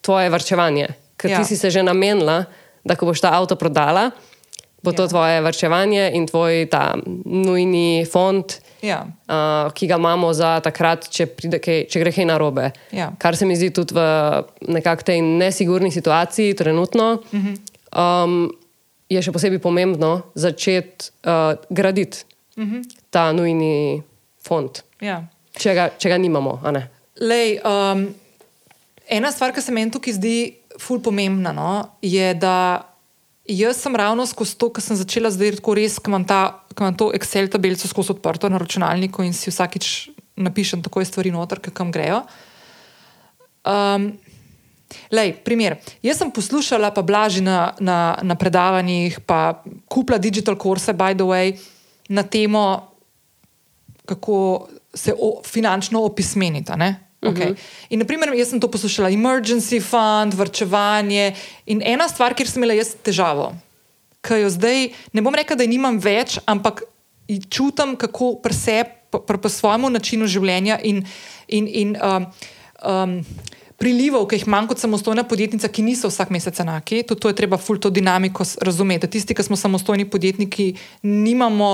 tvoje 0.00 0.26
varčevanje. 0.30 0.88
Ker 1.16 1.30
Ja. 1.30 1.38
ja. 1.38 1.38
ti 1.38 1.48
si 1.48 1.56
se 1.56 1.70
že 1.70 1.82
namenila, 1.82 2.44
da 2.84 2.96
ko 2.96 3.06
boš 3.06 3.20
ta 3.22 3.30
avto 3.32 3.56
prodala, 3.56 4.10
bo 4.84 4.92
to 4.92 5.02
Ja. 5.02 5.08
tvoje 5.08 5.40
varčevanje 5.40 6.10
in 6.12 6.26
tvoj 6.26 6.66
ta 6.66 6.94
nujni 7.24 8.04
fond, 8.04 8.44
Ja. 8.82 9.00
uh, 9.24 9.72
ki 9.72 9.86
ga 9.86 9.96
imamo 9.96 10.32
za 10.32 10.60
takrat, 10.60 11.08
če, 11.08 11.26
kaj, 11.56 11.86
če 11.86 12.00
gre 12.00 12.12
kaj 12.12 12.24
narobe. 12.26 12.68
Ja. 12.92 13.08
Kar 13.18 13.32
se 13.34 13.46
mi 13.46 13.56
zdi 13.56 13.70
tudi 13.70 13.94
v 13.94 14.00
nekakšni 14.68 15.04
tej 15.06 15.20
nesigurni 15.22 15.88
situaciji, 15.90 16.54
trenutno, 16.54 17.12
uh 17.14 17.34
Mhm. 17.34 17.48
-huh. 17.48 18.24
um, 18.24 18.52
je 19.08 19.22
še 19.22 19.32
posebej 19.32 19.58
pomembno 19.58 20.22
začeti 20.34 21.10
uh, 21.22 21.32
graditi 21.70 22.18
uh 22.56 22.62
Mhm. 22.62 22.74
-huh. 22.74 22.84
ta 23.10 23.32
nujni 23.32 24.02
fond, 24.38 24.70
Ja. 25.00 25.24
če 25.52 25.74
ga, 25.74 25.88
če 25.98 26.08
ga 26.08 26.18
nimamo. 26.18 26.60
Lej, 27.16 27.58
um, 27.64 28.14
ena 29.08 29.32
stvar, 29.32 29.52
ki 29.52 29.60
se 29.60 29.72
meni 29.72 29.90
tukaj 29.90 30.12
zdi 30.12 30.54
ful 30.78 31.00
pomembna, 31.00 31.52
no, 31.52 31.88
je, 32.02 32.34
da 32.34 32.82
jaz 33.44 33.76
sem 33.76 33.96
ravno 33.96 34.26
skozi 34.26 34.56
to, 34.58 34.70
ker 34.72 34.82
sem 34.84 34.96
začela 34.96 35.30
zdaj 35.32 35.58
tako 35.60 35.76
res, 35.76 35.98
ker 36.00 36.12
imam, 36.12 36.24
ta, 36.28 36.64
ker 36.72 36.86
imam 36.86 36.98
to 36.98 37.10
Excel 37.16 37.48
tabelico 37.52 37.88
skozi 37.88 38.14
odprto 38.16 38.48
na 38.48 38.60
računalniku 38.60 39.24
in 39.24 39.36
si 39.36 39.52
vsakič 39.52 40.10
napišem 40.40 40.82
takoj 40.82 41.06
stvari 41.06 41.32
noter, 41.34 41.60
ki 41.62 41.72
kam 41.74 41.92
grejo. 41.94 42.24
Um, 43.64 44.14
Lej, 45.10 45.32
primer. 45.42 45.78
Jaz 46.04 46.20
sem 46.20 46.30
poslušala, 46.30 46.92
pa 46.94 47.02
blaži 47.02 47.42
na, 47.42 47.74
na, 47.82 48.14
na 48.22 48.34
predavanjih, 48.38 49.20
pa 49.26 49.62
kupila 49.90 50.20
digital 50.22 50.54
kurse, 50.54 50.94
by 50.94 51.16
the 51.18 51.26
way, 51.26 51.58
na 52.08 52.22
temo, 52.22 52.94
kako 54.06 54.68
se 54.94 55.14
o, 55.18 55.42
finančno 55.42 56.04
opismeniti. 56.04 56.72
a 56.72 56.76
ne? 56.76 57.03
Okay. 57.24 57.54
In, 57.88 58.02
naprimer, 58.02 58.34
jaz 58.36 58.52
sem 58.52 58.60
to 58.60 58.68
poslušala, 58.68 59.12
emergency 59.14 59.80
fund, 59.80 60.36
vrčevanje. 60.36 61.32
In 61.66 61.80
ena 61.80 62.08
stvar, 62.08 62.36
kjer 62.36 62.50
sem 62.50 62.60
imela 62.60 62.76
jaz 62.76 62.94
težavo, 63.00 63.52
ki 64.24 64.42
jo 64.44 64.50
zdaj 64.52 64.90
ne 65.16 65.24
bom 65.24 65.34
rekla, 65.34 65.56
da 65.56 65.64
je 65.64 65.72
nimam 65.72 66.00
več, 66.02 66.36
ampak 66.44 66.84
čutim, 67.48 67.96
kako 67.96 68.36
pri, 68.44 68.84
pri 69.10 69.50
svojemu 69.50 69.90
načinu 69.94 70.28
življenja 70.28 70.78
in, 70.84 71.04
in, 71.48 71.68
in 71.68 71.96
um, 71.96 72.28
um, 72.84 73.18
prilivov, 73.84 74.24
ki 74.30 74.38
jih 74.38 74.46
imam 74.48 74.64
kot 74.68 74.80
samostojna 74.80 75.26
podjetnica, 75.28 75.68
ki 75.68 75.82
niso 75.84 76.08
vsak 76.08 76.30
mesec 76.32 76.56
enaki. 76.62 77.02
Tudi 77.04 77.20
to 77.20 77.28
je 77.28 77.36
treba 77.36 77.58
ful 77.60 77.76
to 77.76 77.90
dinamiko 77.92 78.46
razumeti. 78.64 79.10
Tisti, 79.12 79.36
ki 79.36 79.44
smo 79.44 79.58
samostojni 79.60 80.06
podjetniki, 80.08 80.70
nimamo 81.02 81.68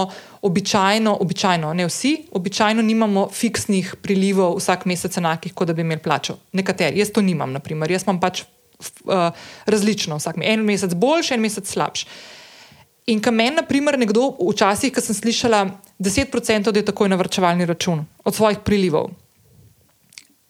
običajno, 0.48 1.12
običajno, 1.22 1.70
ne 1.78 1.86
vsi, 1.86 2.16
običajno 2.34 2.82
nimamo 2.82 3.28
fiksnih 3.30 3.94
prilivov 4.02 4.58
vsak 4.58 4.88
mesec 4.90 5.20
enakih, 5.22 5.54
kot 5.54 5.70
da 5.70 5.76
bi 5.76 5.86
imeli 5.86 6.02
plačo. 6.02 6.40
Nekateri, 6.58 6.98
jaz 6.98 7.14
to 7.14 7.22
nimam, 7.22 7.54
naprimer. 7.54 7.90
jaz 7.94 8.08
imam 8.08 8.18
pač 8.20 8.42
uh, 8.42 9.30
različno 9.70 10.18
vsak 10.18 10.42
mesec. 10.42 10.58
En 10.58 10.66
mesec 10.66 10.98
boljši, 10.98 11.34
en 11.38 11.46
mesec 11.46 11.70
slabši. 11.70 12.10
In 13.14 13.22
kam 13.22 13.38
meni, 13.38 13.54
na 13.56 13.62
primer, 13.62 13.98
nekdo 13.98 14.32
včasih, 14.50 14.90
ko 14.94 15.02
sem 15.02 15.14
slišala, 15.14 15.64
10% 15.98 16.70
da 16.70 16.78
je 16.78 16.86
takoj 16.90 17.08
na 17.08 17.16
vrčevalni 17.22 17.66
račun 17.70 18.02
od 18.24 18.34
svojih 18.34 18.66
prilivov. 18.66 19.12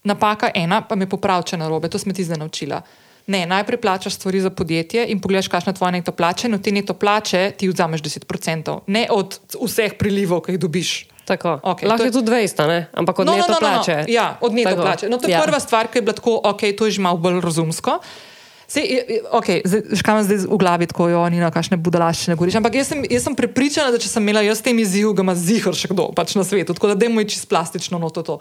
Napaka 0.05 0.51
ena, 0.55 0.81
pa 0.81 0.97
me 0.97 1.05
popravi, 1.07 1.45
če 1.53 1.57
narobe, 1.61 1.89
to 1.93 1.99
sem 2.01 2.15
ti 2.17 2.25
zdaj 2.25 2.41
naučila. 2.41 2.81
Ne, 3.27 3.45
najprej 3.47 3.79
plačaš 3.79 4.17
stvari 4.17 4.41
za 4.41 4.51
podjetje 4.51 5.05
in 5.13 5.21
pogledaš, 5.21 5.49
kakšna 5.53 5.71
je 5.71 5.77
tvoja 5.77 5.91
neto 5.93 6.13
plača, 6.13 6.49
in 6.49 6.57
od 6.57 6.63
te 6.65 6.73
neto 6.73 6.95
plače 6.95 7.53
ti 7.57 7.69
vzameš 7.69 8.03
10%, 8.03 8.79
ne 8.87 9.07
od 9.11 9.37
vseh 9.61 9.95
prilivov, 9.99 10.41
ki 10.47 10.57
jih 10.57 10.61
dobiš. 10.61 10.91
Tako. 11.25 11.61
Okej, 11.63 11.87
Lahko 11.87 12.03
to 12.03 12.09
je 12.09 12.13
tudi 12.13 12.31
200, 12.33 12.67
ne? 12.67 12.79
ampak 12.91 13.19
od 13.23 13.27
No, 13.27 13.37
neto 13.37 13.53
no, 13.53 13.55
no, 13.55 13.61
no, 13.61 13.61
plače. 13.61 13.97
No. 14.03 14.05
Ja, 14.09 14.39
od 14.41 14.53
neto 14.57 14.71
Tako. 14.73 14.83
plače. 14.83 15.09
No, 15.09 15.19
to 15.19 15.29
je 15.29 15.37
Ja. 15.37 15.43
prva 15.45 15.61
stvar, 15.61 15.87
ki 15.87 15.99
je 15.99 16.03
bila 16.03 16.17
tako, 16.17 16.41
ok, 16.43 16.61
to 16.75 16.89
je 16.89 16.91
že 16.91 17.01
malo 17.01 17.21
bolj 17.23 17.39
razumsko. 17.41 18.01
Sej, 18.67 18.87
okay, 19.35 19.63
Škam 19.99 20.15
imam 20.15 20.25
zdaj 20.25 20.47
v 20.47 20.57
glavi, 20.59 20.87
tako 20.87 21.09
jo 21.09 21.23
ni 21.29 21.39
na 21.43 21.51
kakšne 21.51 21.75
budalaščine 21.77 22.35
govoriš. 22.39 22.55
Ampak 22.55 22.75
jaz 22.79 22.87
sem, 22.95 23.03
jaz 23.03 23.27
sem 23.27 23.35
prepričana, 23.35 23.91
da 23.91 23.99
če 23.99 24.07
sem 24.07 24.23
imela 24.23 24.43
jaz 24.47 24.59
s 24.59 24.63
tem 24.63 24.79
izzivom, 24.79 25.15
ga 25.15 25.23
ima 25.27 25.35
zihar 25.35 25.75
še 25.75 25.91
kdo 25.91 26.11
pač 26.15 26.35
na 26.39 26.45
svetu. 26.47 26.75
Tako 26.75 26.95
da 26.95 26.95
dajmo 26.95 27.19
je 27.21 27.35
čist 27.35 27.49
plastično 27.51 27.99
noto 27.99 28.23
to. 28.23 28.39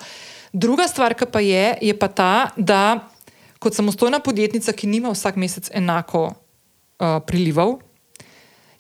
Druga 0.54 0.88
stvar, 0.88 1.14
ki 1.14 1.30
pa 1.30 1.42
je, 1.46 1.78
je 1.82 1.94
pa 1.94 2.08
ta, 2.08 2.50
da 2.58 3.10
kot 3.60 3.76
samostojna 3.76 4.20
podjetnica, 4.24 4.74
ki 4.74 4.88
nima 4.88 5.12
vsak 5.14 5.38
mesec 5.38 5.70
enako 5.76 6.30
uh, 6.32 7.20
prilivov, 7.28 7.80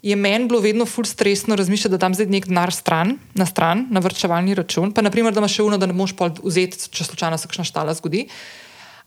je 0.01 0.15
meni 0.15 0.47
bilo 0.47 0.61
vedno 0.63 0.85
ful 0.85 1.03
stresno 1.05 1.55
razmišljati, 1.59 1.91
da 1.91 1.97
dam 1.97 2.15
zdaj 2.15 2.29
nek 2.31 2.47
denar 2.47 2.71
stran, 2.73 3.17
na 3.35 3.45
stran, 3.45 3.87
na 3.91 3.99
vrčevalni 3.99 4.55
račun. 4.55 4.93
Pa, 4.95 5.03
naprimer, 5.03 5.35
da 5.35 5.43
imaš 5.43 5.57
še 5.59 5.65
uno, 5.67 5.77
da 5.77 5.89
ne 5.89 5.93
moš 5.93 6.15
pol 6.15 6.31
vzeti, 6.39 6.87
če 6.95 7.03
slučajno 7.03 7.37
se 7.37 7.49
kakšna 7.51 7.67
štala 7.67 7.93
zgodi, 7.99 8.29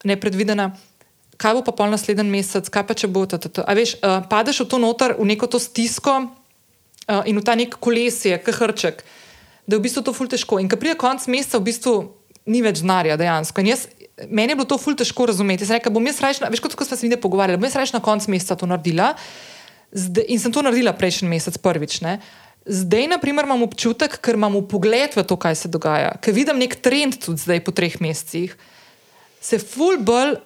nepredvidena. 0.05 0.75
Kaj 1.41 1.57
bo 1.57 1.65
pa 1.65 1.73
pol 1.75 1.91
naslednji 1.91 2.29
mesec, 2.29 2.69
kaj 2.69 2.85
pa 2.87 2.95
če 2.95 3.09
bo 3.09 3.25
to? 3.25 3.41
A 3.65 3.73
veš, 3.75 3.97
uh, 4.05 4.21
padeš 4.29 4.63
v 4.67 4.69
to 4.69 4.83
noter, 4.83 5.17
v 5.17 5.27
neko 5.33 5.49
to 5.49 5.59
stisko 5.59 6.19
uh, 6.29 7.25
in 7.25 7.41
v 7.41 7.43
ta 7.43 7.57
nek 7.57 7.81
kolesje, 7.81 8.37
kahrček, 8.45 9.01
da 9.65 9.79
je 9.79 9.81
v 9.81 9.87
bistvu 9.89 10.05
to 10.05 10.13
ful 10.13 10.29
težko. 10.29 10.61
In 10.61 10.69
ko 10.69 10.77
pride 10.77 11.01
konc 11.01 11.25
meseca, 11.33 11.57
v 11.57 11.73
bistvu 11.73 11.97
ni 12.47 12.63
več 12.65 12.83
denarja 12.83 13.19
dejansko. 13.21 13.63
In 13.63 13.73
Jaz, 13.73 13.87
meni 14.29 14.53
je 14.53 14.59
bilo 14.59 14.69
to 14.69 14.79
ful 14.81 14.97
težko 14.99 15.27
razumeti. 15.31 15.67
Jaz 15.67 15.77
rekel, 15.77 15.95
bom 15.95 16.07
jaz 16.07 16.21
rajš, 16.25 16.43
veš, 16.53 16.63
kot 16.65 16.77
ko 16.79 16.87
smo 16.87 16.99
se 16.99 17.09
mi 17.09 17.19
pogovarjali, 17.19 17.61
bom 17.61 17.69
jaz 17.69 17.79
rajš 17.81 17.95
na 17.97 18.03
konc 18.05 18.29
meseca 18.33 18.59
to 18.59 18.69
naredila. 18.71 19.13
Zdaj, 19.93 20.27
in 20.33 20.41
sem 20.41 20.55
to 20.55 20.65
naredila 20.65 20.95
prejšnji 20.97 21.29
mesec, 21.29 21.59
prvič. 21.61 22.01
Ne? 22.05 22.19
Zdaj, 22.65 23.09
na 23.11 23.19
primer, 23.21 23.49
imam 23.49 23.65
občutek, 23.67 24.17
ker 24.23 24.39
imam 24.39 24.61
pogled 24.71 25.17
v 25.19 25.25
to, 25.27 25.37
kaj 25.37 25.59
se 25.65 25.73
dogaja, 25.73 26.15
ker 26.23 26.37
vidim 26.37 26.61
nek 26.63 26.79
trend 26.81 27.19
tudi 27.21 27.43
zdaj 27.43 27.61
po 27.67 27.75
treh 27.75 27.99
mesecih, 28.01 28.55
se 29.43 29.59
ful 29.59 29.99
bolj. 30.01 30.39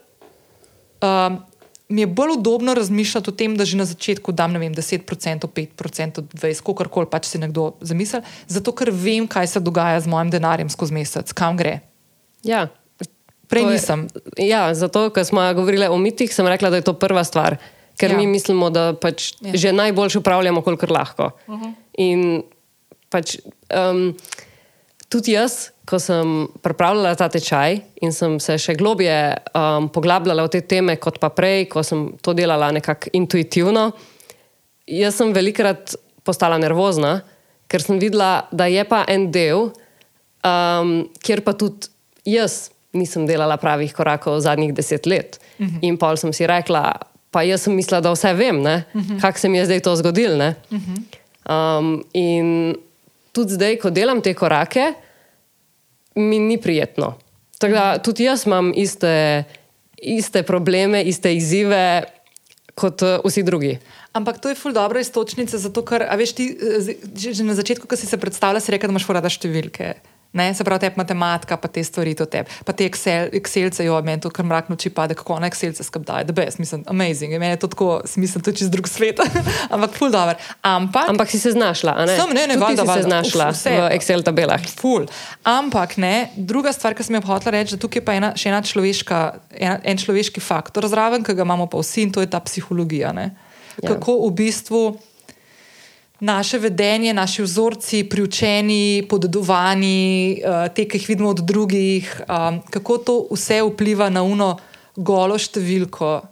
Um, 1.05 1.45
mi 1.89 2.01
je 2.01 2.07
bolj 2.07 2.31
udobno 2.33 2.75
razmišljati 2.75 3.31
o 3.31 3.33
tem, 3.33 3.57
da 3.57 3.65
že 3.65 3.77
na 3.77 3.85
začetku 3.85 4.33
dam 4.33 4.53
vem, 4.53 4.75
10%, 4.75 5.47
5%, 5.47 6.23
20%, 6.35 6.63
kakorkoli 6.63 7.07
pač 7.07 7.25
si 7.27 7.39
nekdo 7.39 7.73
zamisli, 7.81 8.21
zato 8.47 8.73
ker 8.73 8.91
vem, 8.91 9.27
kaj 9.27 9.47
se 9.47 9.61
dogaja 9.61 10.01
z 10.01 10.07
mojim 10.07 10.31
denarjem 10.31 10.69
skozi 10.69 10.93
mesec, 10.93 11.33
kam 11.33 11.57
gre. 11.57 11.81
Ja. 12.43 12.69
Prej 13.47 13.63
je- 13.63 13.71
nisem. 13.71 14.09
Ja, 14.37 14.75
zato, 14.75 15.11
ker 15.11 15.25
smo 15.25 15.55
govorili 15.55 15.87
o 15.87 15.97
mitih, 15.97 16.35
sem 16.35 16.47
rekla, 16.47 16.71
da 16.71 16.77
je 16.77 16.83
to 16.83 16.93
prva 16.93 17.23
stvar. 17.25 17.57
Ker 17.97 18.11
Ja. 18.11 18.17
mi 18.17 18.27
mislimo, 18.27 18.71
da 18.71 18.93
pač 18.93 19.33
Ja. 19.41 19.51
ja. 19.51 19.57
že 19.57 19.73
najboljše 19.73 20.19
upravljamo, 20.19 20.63
kolikor 20.63 20.91
lahko. 20.91 21.31
Uh 21.47 21.55
-huh. 21.55 21.73
In 21.95 22.43
pač, 23.09 23.39
um, 23.71 24.17
tudi 25.09 25.33
jaz, 25.33 25.71
ko 25.87 25.99
sem 26.03 26.49
pripravljala 26.63 27.15
ta 27.15 27.29
tečaj 27.31 27.79
in 28.03 28.13
sem 28.13 28.39
se 28.43 28.57
še 28.59 28.75
globje 28.79 29.15
um, 29.55 29.89
poglabljala 29.95 30.47
v 30.47 30.53
te 30.57 30.61
teme, 30.67 30.97
kot 30.99 31.21
pa 31.23 31.31
prej, 31.31 31.69
ko 31.71 31.85
sem 31.87 32.09
to 32.23 32.35
delala 32.35 32.73
nekako 32.75 33.13
intuitivno, 33.15 33.91
jaz 34.91 35.19
sem 35.19 35.33
velikrat 35.35 35.95
postala 36.27 36.59
nervozna, 36.59 37.21
ker 37.71 37.83
sem 37.83 38.01
videla, 38.03 38.49
da 38.51 38.67
je 38.71 38.83
pa 38.87 39.05
en 39.11 39.29
del, 39.35 39.71
um, 40.43 40.97
kjer 41.23 41.43
pa 41.47 41.55
tudi 41.59 41.91
jaz 42.27 42.73
nisem 42.97 43.27
delala 43.29 43.59
pravih 43.61 43.93
korakov 43.95 44.41
zadnjih 44.43 44.73
deset 44.75 45.07
let. 45.07 45.39
Uh 45.59 45.67
-huh. 45.67 45.79
In 45.83 45.99
pol 45.99 46.17
sem 46.17 46.33
si 46.33 46.47
rekla, 46.47 46.97
pa 47.31 47.43
jaz 47.43 47.63
sem 47.63 47.75
mislila, 47.75 48.01
da 48.01 48.11
vse 48.11 48.33
vem, 48.33 48.61
uh 48.61 48.67
-huh. 48.67 49.21
kako 49.21 49.39
se 49.39 49.49
mi 49.49 49.59
je 49.59 49.65
zdaj 49.65 49.81
to 49.81 49.97
zgodilo. 49.97 50.35
Uh 50.71 50.79
-huh. 50.79 51.79
um, 51.79 52.05
in 52.13 52.77
tudi 53.37 53.59
zdaj, 53.59 53.77
ko 53.83 53.93
delam 53.93 54.23
te 54.25 54.33
korake, 54.37 54.91
mi 56.17 56.41
ni 56.41 56.57
prijetno. 56.61 57.15
Da 57.61 57.97
tudi 58.05 58.25
jaz 58.25 58.47
imam 58.49 58.73
iste, 58.77 59.45
iste 60.01 60.43
probleme, 60.49 61.03
iste 61.05 61.33
izzive 61.37 62.05
kot 62.77 63.05
uh, 63.05 63.21
vsi 63.25 63.45
drugi. 63.45 63.77
Ampak 64.17 64.41
to 64.41 64.53
je 64.53 64.57
ful 64.57 64.73
dobra 64.77 65.01
istočnica, 65.01 65.59
zato 65.61 65.85
ker, 65.85 66.05
veš, 66.17 66.33
ti 66.37 66.49
eh, 66.53 66.93
že, 67.17 67.45
na 67.45 67.57
začetku, 67.57 67.89
ko 67.89 67.97
si 67.97 68.09
se 68.09 68.21
predstavlja, 68.21 68.61
si 68.61 68.73
rekel, 68.73 68.89
da 68.89 68.97
imaš 68.97 69.09
furada 69.09 69.33
številke. 69.33 69.95
Ne, 70.33 70.55
se 70.55 70.65
pravi, 70.65 70.81
te 70.81 70.91
matematika, 70.97 71.57
pa 71.57 71.69
te 71.69 71.85
stvari, 71.85 72.15
to 72.15 72.27
te, 72.29 72.43
pa 72.65 72.73
te 72.73 72.85
Excel, 72.85 73.31
Excelce, 73.33 73.85
jo, 73.85 73.97
meni 74.05 74.21
to 74.21 74.31
kar 74.31 74.45
mrak 74.45 74.69
noči 74.69 74.91
pade, 74.93 75.15
kako 75.17 75.39
na 75.41 75.49
Excelce 75.49 75.85
skapdaje, 75.87 76.27
da 76.29 76.35
best, 76.37 76.59
mislim, 76.59 76.83
amazing, 76.87 77.33
meni 77.39 77.55
je 77.55 77.61
to 77.63 77.71
tako, 77.73 78.03
mislim, 78.17 78.45
to 78.45 78.53
čez 78.53 78.71
drug 78.71 78.89
svet, 78.89 79.23
ampak 79.75 79.97
ful 79.97 80.11
dobro. 80.13 80.37
Ampak, 80.63 81.09
Ampak 81.09 81.31
si 81.31 81.41
se 81.41 81.55
znašla, 81.57 81.95
a 81.97 82.07
ne? 82.07 82.19
Sem, 82.19 82.35
ne, 82.35 82.47
ne, 82.47 82.55
ti 82.55 82.61
valjda, 82.61 82.83
si 82.83 82.87
se 82.87 82.93
valjda. 82.93 83.09
znašla 83.09 83.49
vse. 83.51 83.75
v 83.81 83.89
Excel 83.97 84.27
tabelah. 84.27 84.69
Ful. 84.77 85.09
Ampak 85.45 85.97
ne, 85.97 86.29
druga 86.37 86.73
stvar, 86.73 86.95
ki 86.95 87.07
sem 87.07 87.17
jo 87.17 87.25
hotela 87.31 87.57
reči, 87.57 87.77
da 87.77 87.81
tukaj 87.87 88.05
pa 88.05 88.21
ena, 88.21 88.35
še 88.37 88.53
ena 88.53 88.61
človeška, 88.61 89.25
ena, 89.57 89.81
en 89.85 90.05
človeški 90.05 90.45
faktor 90.45 90.85
zraven, 90.91 91.25
ki 91.25 91.33
ga 91.33 91.49
imamo 91.49 91.71
pa 91.71 91.81
vsi 91.81 92.09
in 92.09 92.13
to 92.13 92.21
je 92.21 92.29
ta 92.29 92.45
psihologija. 92.45 93.17
Ne? 93.17 93.31
Ja. 93.81 93.95
Kako 93.95 94.21
v 94.27 94.33
bistvu 94.37 94.83
naše 96.21 96.59
vedenje, 96.59 97.13
naši 97.15 97.43
vzorci, 97.43 98.05
priučeni, 98.05 99.07
podedovani, 99.09 99.99
uh, 100.41 100.69
te, 100.75 100.87
ki 100.89 100.99
jih 100.99 101.09
vidimo 101.09 101.29
od 101.31 101.41
drugih, 101.45 102.23
um, 102.29 102.63
kako 102.71 102.99
to 102.99 103.17
vse 103.31 103.63
vpliva 103.63 104.09
na 104.11 104.23
uno 104.23 104.57
golo 104.97 105.37
številko, 105.39 106.23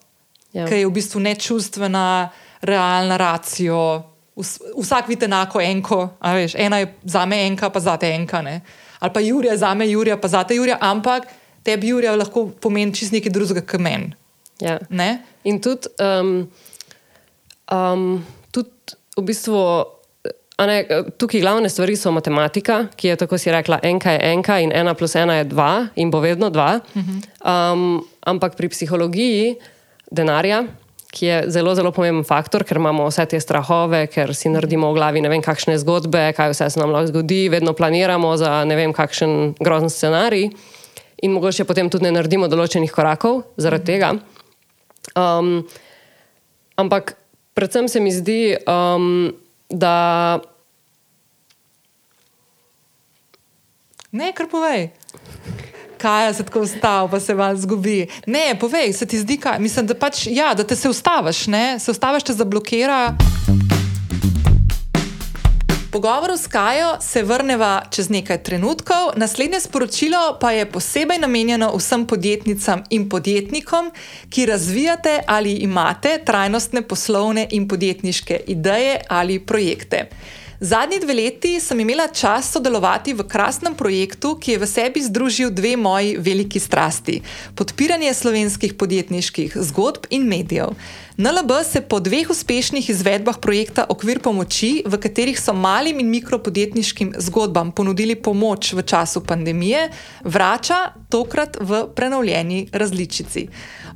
Ja. 0.55 0.68
ki 0.70 0.74
je 0.74 0.87
v 0.87 0.93
bistvu 0.95 1.20
nečustvena, 1.20 2.30
realna 2.62 3.16
racijo. 3.18 4.05
Vs- 4.39 4.61
Vsak 4.78 5.09
vidi 5.09 5.26
enako 5.26 5.61
enko, 5.61 5.99
veš, 6.22 6.55
ena 6.55 6.78
je 6.78 6.95
za 7.05 7.24
me 7.26 7.41
enka, 7.47 7.70
pa 7.70 7.80
za 7.80 7.97
te 7.97 8.07
enka. 8.14 8.39
Ne? 8.43 8.61
Ali 9.01 9.12
pa 9.12 9.20
Jurija 9.20 9.53
je 9.53 9.59
za 9.59 9.74
me 9.74 9.89
Jurija, 9.91 10.16
pa 10.16 10.28
za 10.28 10.45
te 10.45 10.55
Jurija, 10.55 10.78
ampak 10.80 11.26
tebi 11.62 11.89
Jurija 11.91 12.14
lahko 12.16 12.47
pomeni 12.61 12.95
čist 12.95 13.12
nekaj 13.12 13.32
drugega, 13.35 13.61
kot 13.66 13.80
meni. 13.80 14.14
Ja. 14.62 14.78
Ne? 14.89 15.24
In 15.45 15.59
tudi, 15.61 15.91
um, 15.99 16.47
um, 17.70 18.24
tudi 18.51 18.70
v 19.17 19.23
bistvu, 19.23 19.59
a 20.59 20.67
ne, 20.67 20.79
tukaj 21.19 21.43
glavne 21.43 21.69
stvari 21.71 21.97
so 21.99 22.12
matematika, 22.15 22.85
ki 22.97 23.12
je 23.12 23.17
tako 23.25 23.39
si 23.39 23.53
rekla, 23.53 23.81
enka 23.83 24.15
je 24.15 24.21
enka 24.33 24.61
in 24.62 24.73
ena 24.75 24.95
plus 24.95 25.17
ena 25.19 25.41
je 25.41 25.51
dva 25.51 25.89
in 25.97 26.11
bo 26.11 26.21
vedno 26.23 26.51
dva. 26.51 26.81
Um, 26.95 28.05
ampak 28.27 28.57
pri 28.57 28.69
psihologiji 28.69 29.55
denarja. 30.11 30.65
Ki 31.15 31.27
je 31.27 31.37
zelo, 31.55 31.71
zelo 31.79 31.93
pomemben 31.95 32.25
faktor, 32.27 32.65
ker 32.67 32.81
imamo 32.81 33.05
vse 33.07 33.23
te 33.31 33.39
strahove, 33.39 34.09
ker 34.11 34.33
si 34.35 34.51
naredimo 34.51 34.89
v 34.91 34.99
glavi 34.99 35.21
ne 35.23 35.31
vem, 35.31 35.43
kakšne 35.47 35.77
zgodbe, 35.79 36.33
kaj 36.35 36.51
vse 36.51 36.67
se 36.75 36.81
nam 36.81 36.91
lahko 36.91 37.12
zgodi, 37.12 37.47
vedno 37.55 37.71
planiramo 37.71 38.33
za 38.35 38.65
ne 38.67 38.75
vem, 38.75 38.91
kakšen 38.91 39.55
grozen 39.62 39.93
scenarij, 39.95 40.49
in 41.23 41.31
mogoče 41.31 41.69
potem 41.71 41.87
tudi 41.87 42.09
ne 42.09 42.17
naredimo 42.17 42.51
določenih 42.51 42.91
korakov 42.91 43.45
zaradi 43.62 43.93
tega. 43.93 44.11
Um, 45.15 45.62
ampak 46.83 47.15
predvsem 47.55 47.88
se 47.88 48.00
mi 48.00 48.12
zdi, 48.12 48.57
um, 48.66 49.32
da 49.70 49.94
Ne, 54.14 54.30
kar 54.30 54.46
povej. 54.46 54.92
Kaj 55.98 56.34
se 56.34 56.44
tako 56.46 56.61
ustavi, 56.61 57.11
pa 57.11 57.20
se 57.20 57.34
vam 57.34 57.57
zgubi. 57.57 58.07
Ne, 58.26 58.55
povej, 58.61 58.92
se 58.92 59.07
ti 59.07 59.18
zdi, 59.18 59.40
kaj. 59.42 59.59
Mislim, 59.59 59.88
da, 59.90 59.98
pač, 59.98 60.28
ja, 60.30 60.52
da 60.55 60.62
te 60.62 60.76
se 60.76 60.88
ustaviš, 60.88 61.46
ne? 61.50 61.78
se 61.82 61.90
ustaviš, 61.90 62.30
te 62.30 62.38
zablokira. 62.38 63.16
Pogovoru 65.95 66.36
s 66.36 66.47
Kajo 66.47 66.97
se 67.01 67.22
vrneva 67.22 67.82
čez 67.90 68.09
nekaj 68.11 68.40
trenutkov, 68.42 69.12
naslednje 69.16 69.61
sporočilo 69.61 70.38
pa 70.40 70.51
je 70.51 70.66
posebej 70.66 71.20
namenjeno 71.22 71.68
vsem 71.76 72.07
podjetnicam 72.07 72.82
in 72.90 73.09
podjetnikom, 73.09 73.92
ki 74.30 74.47
razvijate 74.47 75.20
ali 75.26 75.53
imate 75.53 76.18
trajnostne 76.24 76.82
poslovne 76.82 77.47
in 77.51 77.68
podjetniške 77.68 78.40
ideje 78.47 79.01
ali 79.09 79.38
projekte. 79.38 80.09
Zadnji 80.61 80.99
dve 81.01 81.14
leti 81.14 81.61
sem 81.61 81.80
imela 81.80 82.09
čas 82.09 82.53
sodelovati 82.53 83.14
v 83.14 83.26
krasnem 83.28 83.74
projektu, 83.74 84.38
ki 84.40 84.53
je 84.53 84.59
v 84.59 84.66
sebi 84.66 85.03
združil 85.03 85.51
dve 85.51 85.76
moji 85.76 86.16
veliki 86.18 86.61
strasti: 86.61 87.20
podpiranje 87.55 88.14
slovenskih 88.14 88.74
podjetniških 88.74 89.57
zgodb 89.61 90.07
in 90.11 90.26
medijev. 90.28 90.74
NLB 91.17 91.51
se 91.73 91.81
po 91.81 92.01
dveh 92.01 92.31
uspešnih 92.31 92.91
izvedbah 92.91 93.39
projekta 93.39 93.85
Okvir 93.89 94.19
pomoči, 94.19 94.83
v 94.87 94.99
katerih 94.99 95.39
so 95.39 95.53
malim 95.55 96.01
in 96.03 96.09
mikropodjetniškim 96.11 97.12
zgodbam 97.23 97.71
ponudili 97.71 98.17
pomoč 98.19 98.73
v 98.73 98.83
času 98.83 99.23
pandemije, 99.23 99.93
vrača 100.25 100.91
tokrat 101.09 101.57
v 101.61 101.85
prenovljeni 101.95 102.67
različici. 102.73 103.47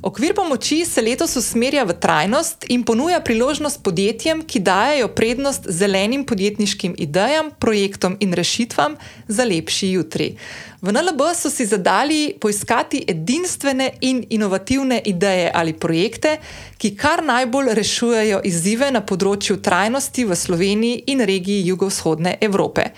Okvir 0.01 0.31
pomoči 0.35 0.85
se 0.85 1.01
letos 1.01 1.35
usmerja 1.35 1.83
v 1.83 1.97
trajnost 1.99 2.65
in 2.69 2.83
ponuja 2.87 3.19
priložnost 3.19 3.83
podjetjem, 3.83 4.45
ki 4.47 4.59
dajo 4.59 5.07
prednost 5.07 5.67
zelenim 5.67 6.23
podjetniškim 6.23 6.95
idejam, 6.97 7.51
projektom 7.59 8.15
in 8.19 8.33
rešitvam 8.33 8.95
za 9.27 9.43
lepši 9.43 9.91
jutri. 9.91 10.37
V 10.81 10.91
NLB 10.91 11.21
so 11.35 11.49
si 11.49 11.65
zadali 11.65 12.35
poiskati 12.39 13.03
edinstvene 13.07 13.91
in 14.01 14.23
inovativne 14.29 15.01
ideje 15.05 15.51
ali 15.53 15.73
projekte, 15.73 16.37
ki 16.77 16.95
kar 16.95 17.19
najbolj 17.23 17.73
rešujejo 17.75 18.39
izzive 18.47 18.87
na 18.87 19.01
področju 19.03 19.57
trajnosti 19.59 20.23
v 20.23 20.37
Sloveniji 20.39 21.01
in 21.11 21.19
regiji 21.27 21.67
jugovzhodne 21.67 22.37
Evrope. 22.39 22.93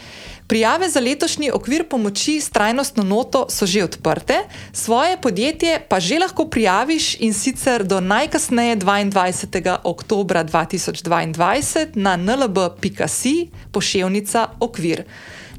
Prijave 0.45 0.91
za 0.93 1.01
letošnji 1.01 1.49
okvir 1.57 1.87
pomoči 1.89 2.37
s 2.37 2.53
trajnostno 2.53 3.03
noto 3.03 3.47
so 3.49 3.65
že 3.65 3.87
odprte, 3.87 4.43
svoje 4.73 5.17
podjetje 5.17 5.81
pa 5.89 5.97
že 5.99 6.21
lahko 6.21 6.45
prijaviš 6.53 7.15
in 7.25 7.33
sicer 7.33 7.81
do 7.83 7.97
najkasneje 7.97 8.77
22. 8.77 9.77
oktober 9.83 10.45
2022 10.45 11.97
na 11.97 12.13
nlb.si 12.13 13.49
poševnica 13.71 14.49
okvir. 14.59 15.07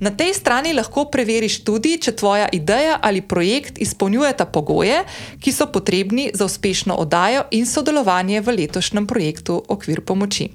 Na 0.03 0.11
tej 0.11 0.35
strani 0.35 0.73
lahko 0.75 1.05
preveriš 1.07 1.61
tudi, 1.63 1.93
če 2.03 2.17
tvoja 2.19 2.49
ideja 2.51 2.97
ali 2.99 3.21
projekt 3.23 3.79
izpolnjujeta 3.79 4.49
pogoje, 4.51 5.05
ki 5.39 5.53
so 5.55 5.69
potrebni 5.71 6.25
za 6.35 6.49
uspešno 6.51 6.97
oddajo 6.99 7.45
in 7.55 7.69
sodelovanje 7.71 8.41
v 8.43 8.57
letošnjem 8.57 9.07
projektu 9.07 9.61
Okvir 9.69 10.03
pomoči. 10.03 10.49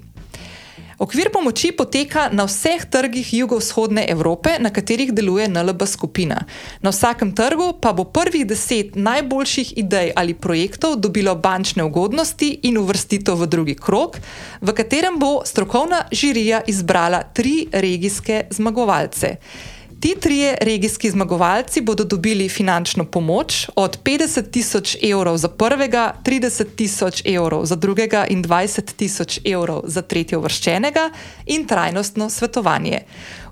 Okvir 0.98 1.30
pomoči 1.30 1.70
poteka 1.70 2.26
na 2.34 2.42
vseh 2.44 2.82
trgih 2.90 3.34
jugovzhodne 3.34 4.02
Evrope, 4.10 4.56
na 4.58 4.70
katerih 4.74 5.12
deluje 5.14 5.46
NLB 5.48 5.86
skupina. 5.86 6.42
Na 6.82 6.90
vsakem 6.90 7.30
trgu 7.30 7.78
pa 7.78 7.92
bo 7.92 8.04
prvih 8.04 8.42
deset 8.46 8.96
najboljših 8.98 9.78
idej 9.78 10.10
ali 10.16 10.34
projektov 10.34 10.96
dobilo 10.98 11.36
bančne 11.38 11.86
ugodnosti 11.86 12.50
in 12.66 12.82
uvrstitev 12.82 13.38
v 13.38 13.46
drugi 13.46 13.76
krok, 13.78 14.18
v 14.60 14.74
katerem 14.74 15.22
bo 15.22 15.46
strokovna 15.46 16.02
žirija 16.10 16.64
izbrala 16.66 17.22
tri 17.22 17.68
regijske 17.72 18.48
zmagovalce. 18.50 19.36
Ti 20.00 20.14
trije 20.20 20.56
regijski 20.60 21.10
zmagovalci 21.10 21.80
bodo 21.80 22.04
dobili 22.04 22.48
finančno 22.48 23.04
pomoč 23.04 23.68
od 23.76 23.98
50 24.04 24.50
tisoč 24.50 24.96
evrov 25.02 25.36
za 25.36 25.48
prvega, 25.48 26.14
30 26.24 26.64
tisoč 26.76 27.22
evrov 27.24 27.64
za 27.66 27.76
drugega 27.76 28.26
in 28.30 28.44
20 28.44 28.92
tisoč 28.96 29.40
evrov 29.44 29.80
za 29.84 30.02
tretje 30.02 30.38
uvrščenega 30.38 31.10
in 31.46 31.66
trajnostno 31.66 32.30
svetovanje. 32.30 33.00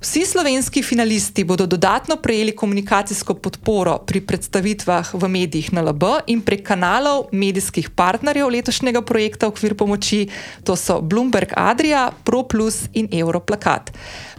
Vsi 0.01 0.26
slovenski 0.26 0.82
finalisti 0.82 1.44
bodo 1.44 1.66
dodatno 1.66 2.16
prejeli 2.16 2.57
komunikacijsko 2.57 3.34
podporo 3.34 3.99
pri 3.99 4.20
predstavitvah 4.20 5.14
v 5.14 5.28
medijih 5.28 5.72
na 5.72 5.82
LB 5.82 6.03
in 6.26 6.40
prek 6.40 6.66
kanalov 6.66 7.26
medijskih 7.32 7.90
partnerjev 7.90 8.49
letošnjega 8.49 9.03
projekta 9.03 9.49
Okvir 9.49 9.74
pomoči, 9.74 10.28
to 10.64 10.76
so 10.76 11.01
Bloomberg 11.01 11.53
Adria, 11.57 12.11
ProPlus 12.24 12.84
in 12.92 13.09
Europlakat. 13.12 13.90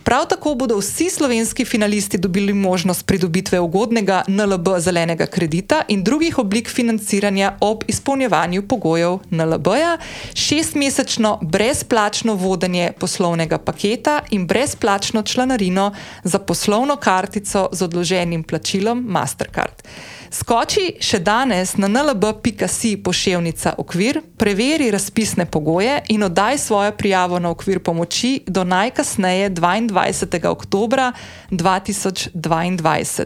Prav 0.08 0.26
tako 0.26 0.56
bodo 0.56 0.78
vsi 0.78 1.10
slovenski 1.10 1.66
finalisti 1.66 2.18
dobili 2.18 2.54
možnost 2.54 3.06
pridobitve 3.06 3.60
ugodnega 3.60 4.24
NLB 4.28 4.68
zelenega 4.80 5.26
kredita 5.26 5.82
in 5.88 6.04
drugih 6.04 6.38
oblik 6.40 6.70
financiranja 6.70 7.58
ob 7.60 7.84
izpolnjevanju 7.88 8.68
pogojev 8.68 9.18
NLB-ja, 9.30 9.98
šestmesečno 10.34 11.40
brezplačno 11.42 12.34
vodenje 12.34 12.92
poslovnega 13.00 13.58
paketa 13.58 14.22
in 14.32 14.48
brezplačno 14.48 15.24
članarino 15.48 15.92
za 16.24 16.40
poslovno 16.40 16.96
kartico 16.96 17.70
z 17.72 17.82
odloženim 17.82 18.44
plačilom 18.44 19.06
Mastercard. 19.08 19.84
Skoči 20.32 20.98
še 21.00 21.20
danes 21.20 21.78
na 21.78 21.88
nlb.si 21.88 22.98
poševnica 23.04 23.74
okvir, 23.78 24.20
preveri 24.38 24.92
razpisne 24.92 25.46
pogoje 25.46 26.02
in 26.10 26.24
oddaj 26.24 26.58
svojo 26.58 26.92
prijavo 26.92 27.40
na 27.40 27.50
okvir 27.50 27.80
pomoči 27.80 28.42
do 28.48 28.64
najkasneje 28.64 29.50
22. 29.50 30.48
oktobra 30.48 31.14
2022. 31.52 33.26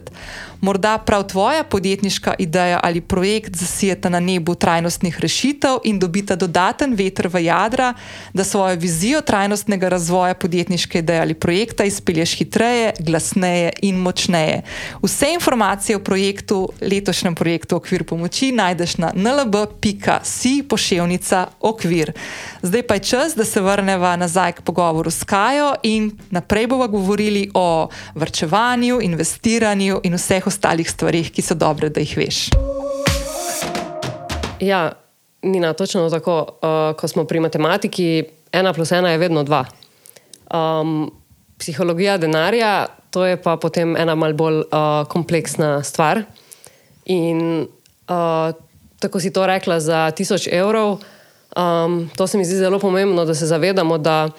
Morda 0.62 0.97
prav 0.97 1.24
tvoja 1.28 1.64
podjetniška 1.64 2.34
ideja 2.39 2.80
ali 2.84 3.01
projekt 3.01 3.55
zasijeta 3.55 4.09
na 4.09 4.20
nebu 4.20 4.55
trajnostnih 4.55 5.20
rešitev 5.20 5.78
in 5.84 5.99
dobita 5.99 6.36
dodaten 6.36 6.93
veter 6.93 7.28
v 7.28 7.43
jadra, 7.43 7.93
da 8.34 8.43
svojo 8.43 8.76
vizijo 8.76 9.22
trajnostnega 9.22 9.89
razvoja 9.89 10.34
podjetniške 10.34 10.99
ideje 10.99 11.22
ali 11.22 11.34
projekta 11.34 11.84
izpelješ 11.84 12.38
hitreje, 12.38 12.93
glasneje 12.99 13.72
in 13.82 13.95
močneje. 13.95 14.62
Vse 15.01 15.34
informacije 15.34 15.95
o 15.95 15.99
projektu 15.99 16.70
letošnjem 16.82 17.36
projektu 17.36 17.76
Okvir 17.76 18.03
pomoči 18.03 18.51
najdeš 18.51 18.97
na 18.97 19.12
nlb.si 19.16 20.64
pošiljnica 20.70 21.47
Okvir. 21.59 22.12
Zdaj 22.62 22.84
pa 22.84 22.93
je 22.93 22.99
čas, 22.99 23.36
da 23.36 23.45
se 23.45 23.62
vrnemo 23.62 24.16
nazaj 24.18 24.51
k 24.51 24.62
pogovoru 24.62 25.12
s 25.12 25.24
Kajo 25.24 25.74
in 25.84 26.12
naprej 26.30 26.68
bomo 26.68 26.88
govorili 26.88 27.49
o 27.53 27.89
vrčevanju, 28.16 28.99
investiranju 29.01 29.99
in 30.03 30.14
vseh 30.14 30.51
ostalih 30.52 30.89
stvarih, 30.89 31.32
ki 31.32 31.41
so 31.41 31.56
dobre, 31.56 31.89
da 31.89 32.04
jih 32.04 32.18
veš. 32.20 32.49
Ja, 34.62 34.91
Nina, 35.41 35.74
točno 35.74 36.10
tako. 36.10 36.45
Uh, 36.62 36.97
ko 36.97 37.08
smo 37.08 37.26
pri 37.26 37.39
matematiki, 37.39 38.24
ena 38.54 38.74
plus 38.74 38.91
ena 38.91 39.12
je 39.12 39.18
vedno 39.18 39.43
dva. 39.43 39.66
Um, 40.54 41.10
psihologija 41.58 42.18
denarja, 42.18 42.86
to 43.10 43.26
je 43.26 43.38
pa 43.41 43.58
potem 43.58 43.95
ena 43.97 44.16
malce 44.16 44.38
bolj 44.38 44.62
uh, 44.62 45.08
kompleksna 45.10 45.84
stvar. 45.84 46.22
In 47.06 47.66
uh, 47.66 48.54
tako 48.99 49.20
si 49.20 49.34
to 49.34 49.47
rekla 49.47 49.80
za 49.80 50.12
tisoč 50.12 50.47
evrov, 50.52 50.99
um, 51.58 52.10
to 52.16 52.28
se 52.28 52.38
mi 52.38 52.45
zdi 52.45 52.62
zelo 52.62 52.80
pomembno, 52.80 53.26
da 53.26 53.36
se 53.36 53.45
zavedamo, 53.45 53.97
da 53.97 54.30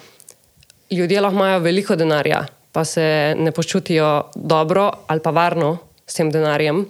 ljudje 0.91 1.21
lahko 1.21 1.35
imajo 1.35 1.59
veliko 1.59 1.95
denarja, 1.95 2.45
pa 2.71 2.85
se 2.85 3.35
ne 3.37 3.51
počutijo 3.51 4.31
dobro 4.35 4.91
ali 5.07 5.19
pa 5.19 5.31
varno 5.31 5.77
s 6.07 6.13
tem 6.13 6.31
denarjem, 6.31 6.85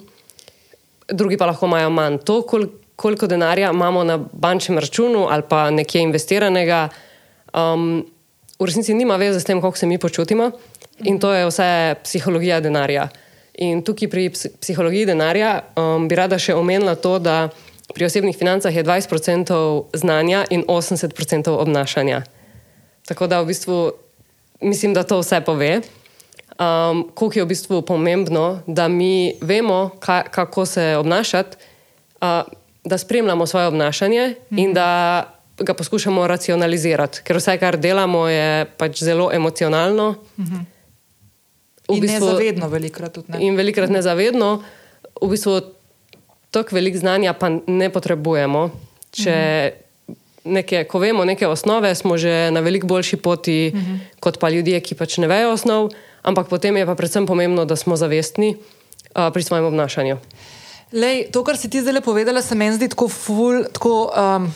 drugi 1.08 1.36
pa 1.36 1.46
lahko 1.46 1.66
imajo 1.66 1.90
manj. 1.90 2.18
To, 2.26 2.42
kol 2.42 2.66
koliko 2.96 3.26
denarja 3.26 3.70
imamo 3.70 4.04
na 4.04 4.18
bančnem 4.32 4.78
računu 4.78 5.26
ali 5.30 5.42
pa 5.48 5.70
nekje 5.70 6.02
investiranega. 6.02 6.88
Um, 7.54 8.06
v 8.58 8.66
resnici 8.66 8.94
nima 8.94 9.16
veze 9.16 9.40
s 9.40 9.44
tem, 9.44 9.60
kako 9.60 9.76
se 9.76 9.86
mi 9.86 9.98
počutimo, 9.98 10.50
in 11.02 11.18
to 11.20 11.32
je 11.32 11.46
vse 11.46 11.94
psihologija 12.04 12.60
denarja. 12.60 13.08
In 13.54 13.82
tukaj 13.82 14.08
pri 14.10 14.30
psihologiji 14.60 15.06
denarja 15.06 15.60
um, 15.76 16.08
bi 16.08 16.14
rada 16.14 16.38
še 16.38 16.54
omenila 16.54 16.94
to, 16.94 17.18
da 17.18 17.48
pri 17.94 18.06
osebnih 18.06 18.36
financah 18.38 18.74
je 18.74 18.84
20% 18.84 19.84
znanja 19.94 20.44
in 20.50 20.64
80% 20.68 21.50
obnašanja. 21.50 22.22
Tako 23.06 23.26
da 23.26 23.42
v 23.42 23.50
bistvu 23.50 23.92
mislim, 24.60 24.94
da 24.94 25.02
to 25.02 25.18
vse 25.20 25.40
pove. 25.44 25.80
Um, 26.54 27.08
Kako 27.14 27.32
je 27.34 27.44
v 27.44 27.48
bistvu 27.48 27.82
pomembno, 27.82 28.62
da 28.66 28.88
mi 28.88 29.34
vemo, 29.40 29.90
ka, 30.00 30.22
kako 30.22 30.66
se 30.66 30.96
obnašati, 30.96 31.56
uh, 32.20 32.46
da 32.84 32.98
spremljamo 32.98 33.46
svoje 33.46 33.66
obnašanje 33.66 34.34
mm 34.50 34.58
in 34.58 34.72
da 34.72 35.30
ga 35.58 35.74
poskušamo 35.74 36.26
racionalizirati, 36.26 37.22
ker 37.24 37.36
vse, 37.36 37.58
kar 37.58 37.78
delamo, 37.78 38.28
je 38.28 38.66
pač 38.78 39.02
zelo 39.02 39.30
emocionalno. 39.32 40.14
Mm 40.38 40.44
-hmm. 40.44 40.64
In 41.88 42.00
bistvu, 42.00 42.26
nezavedno, 42.26 42.68
velikrat 42.68 43.12
tudi. 43.12 43.32
Ne. 43.32 43.38
In 43.46 43.56
velikrat 43.56 43.90
nezavedno, 43.90 44.62
v 45.22 45.28
bistvu 45.28 45.60
tako 46.50 46.74
veliko 46.74 46.98
znanja 46.98 47.32
pa 47.32 47.50
ne 47.66 47.90
potrebujemo. 47.90 48.70
Če 49.10 49.30
mm 49.30 50.12
-hmm. 50.12 50.16
neke, 50.44 50.84
ko 50.84 50.98
vemo 50.98 51.24
neke 51.24 51.46
osnove, 51.46 51.94
smo 51.94 52.16
že 52.16 52.50
na 52.50 52.60
veliko 52.60 52.86
boljši 52.86 53.16
poti 53.16 53.72
mm 53.74 53.78
-hmm. 53.78 53.98
kot 54.20 54.38
pa 54.38 54.50
ljudje, 54.50 54.80
ki 54.80 54.94
pač 54.94 55.18
ne 55.18 55.26
vejo 55.26 55.52
osnov, 55.52 55.90
ampak 56.24 56.48
potem 56.48 56.76
je 56.80 56.88
pa 56.88 56.96
predvsem 56.98 57.28
pomembno, 57.28 57.68
da 57.68 57.76
smo 57.76 57.96
zavestni 58.00 58.56
uh, 58.56 59.30
pri 59.30 59.42
svojem 59.44 59.68
obnašanju. 59.70 60.18
Lej, 60.94 61.28
to, 61.34 61.44
kar 61.44 61.58
si 61.60 61.70
ti 61.70 61.82
zdaj 61.82 62.00
povedala, 62.00 62.42
se 62.42 62.54
meni 62.56 62.76
zdi 62.76 62.88
tako 62.92 63.08
ful. 63.08 63.64
Tako, 63.70 64.10
um, 64.10 64.48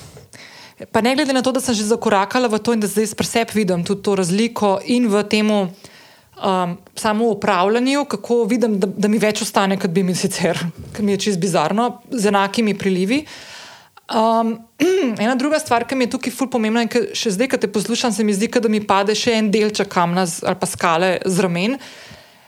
Pa 0.92 1.00
ne 1.02 1.14
glede 1.14 1.32
na 1.34 1.42
to, 1.42 1.50
da 1.52 1.60
sem 1.60 1.74
že 1.74 1.90
zakorakala 1.90 2.46
v 2.46 2.62
to 2.62 2.70
in 2.70 2.78
da 2.78 2.86
zdaj 2.86 3.10
pri 3.18 3.26
sebi 3.26 3.66
vidim 3.66 3.82
tudi 3.82 4.02
to 4.02 4.14
razliko 4.14 4.78
in 4.86 5.10
v 5.10 5.26
tem 5.26 5.50
um, 5.50 6.78
samo 6.94 7.34
upravljanju, 7.34 8.04
kako 8.04 8.44
vidim, 8.44 8.78
da, 8.78 8.86
da 8.86 9.08
mi 9.10 9.18
več 9.18 9.42
ostane, 9.42 9.74
kot 9.74 9.90
bi 9.90 10.06
mi 10.06 10.14
sicer, 10.14 10.54
ker 10.94 11.02
mi 11.02 11.12
je 11.16 11.24
čist 11.26 11.42
bizarno, 11.42 11.98
z 12.10 12.30
enakimi 12.30 12.78
prilivi. 12.78 13.24
Um, 14.08 14.58
ena 15.24 15.34
druga 15.34 15.58
stvar, 15.60 15.84
ki 15.84 15.96
mi 15.96 16.06
je 16.06 16.14
tukaj 16.16 16.32
ful 16.32 16.48
pomembna 16.48 16.86
in 16.86 17.10
še 17.16 17.34
zdaj, 17.36 17.50
ko 17.52 17.58
te 17.60 17.68
poslušam, 17.68 18.14
se 18.14 18.24
mi 18.24 18.32
zdi, 18.32 18.48
da 18.48 18.70
mi 18.72 18.80
pade 18.80 19.12
še 19.16 19.36
en 19.36 19.50
delček 19.52 19.90
kamna 19.92 20.24
ali 20.24 20.56
pa 20.56 20.68
skale 20.68 21.10
z 21.26 21.44
ramen, 21.44 21.76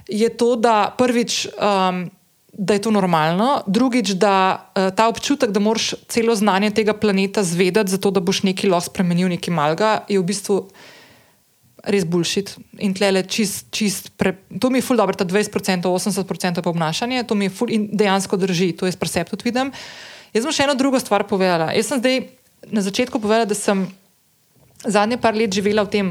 je 0.08 0.30
to, 0.32 0.56
da 0.56 0.94
prvič. 0.96 1.46
Um, 1.56 2.08
da 2.50 2.74
je 2.74 2.82
to 2.82 2.90
normalno, 2.90 3.62
drugič, 3.70 4.10
da 4.18 4.34
uh, 4.74 4.90
ta 4.92 5.06
občutek, 5.08 5.52
da 5.54 5.62
moraš 5.62 5.94
celo 6.10 6.34
znanje 6.34 6.72
tega 6.74 6.92
planeta 6.98 7.44
zvedeti, 7.46 7.94
zato 7.94 8.10
da 8.10 8.20
boš 8.20 8.42
nekaj 8.42 8.68
lahko 8.68 8.90
spremenil, 8.90 9.30
nekaj 9.30 9.54
malga, 9.54 9.92
je 10.10 10.18
v 10.18 10.26
bistvu 10.26 10.56
res 11.86 12.04
bulšit. 12.04 12.56
In 12.84 12.92
tle 12.96 13.22
čist, 13.22 13.70
čist 13.72 14.10
pre... 14.18 14.34
to 14.60 14.68
mi 14.68 14.82
je 14.82 14.86
ful 14.90 14.98
dobro, 14.98 15.16
ta 15.16 15.24
20%, 15.24 15.86
80% 15.86 16.60
pa 16.60 16.70
obnašanje, 16.70 17.24
to 17.24 17.38
mi 17.38 17.48
je 17.48 17.54
ful 17.54 17.70
in 17.70 17.88
dejansko 17.92 18.36
drži, 18.36 18.72
to 18.76 18.90
jaz 18.90 18.98
presep 18.98 19.30
tudi 19.30 19.48
vidim. 19.48 19.72
Jaz 20.34 20.44
sem 20.46 20.54
še 20.54 20.66
eno 20.68 20.76
drugo 20.78 21.00
stvar 21.02 21.26
povedala. 21.26 21.72
Jaz 21.74 21.90
sem 21.90 22.02
zdaj 22.02 22.20
na 22.70 22.84
začetku 22.84 23.18
povedala, 23.18 23.48
da 23.48 23.56
sem 23.56 23.88
zadnje 24.84 25.18
par 25.20 25.34
let 25.34 25.52
živela 25.52 25.84
v 25.84 25.92
tem 25.92 26.06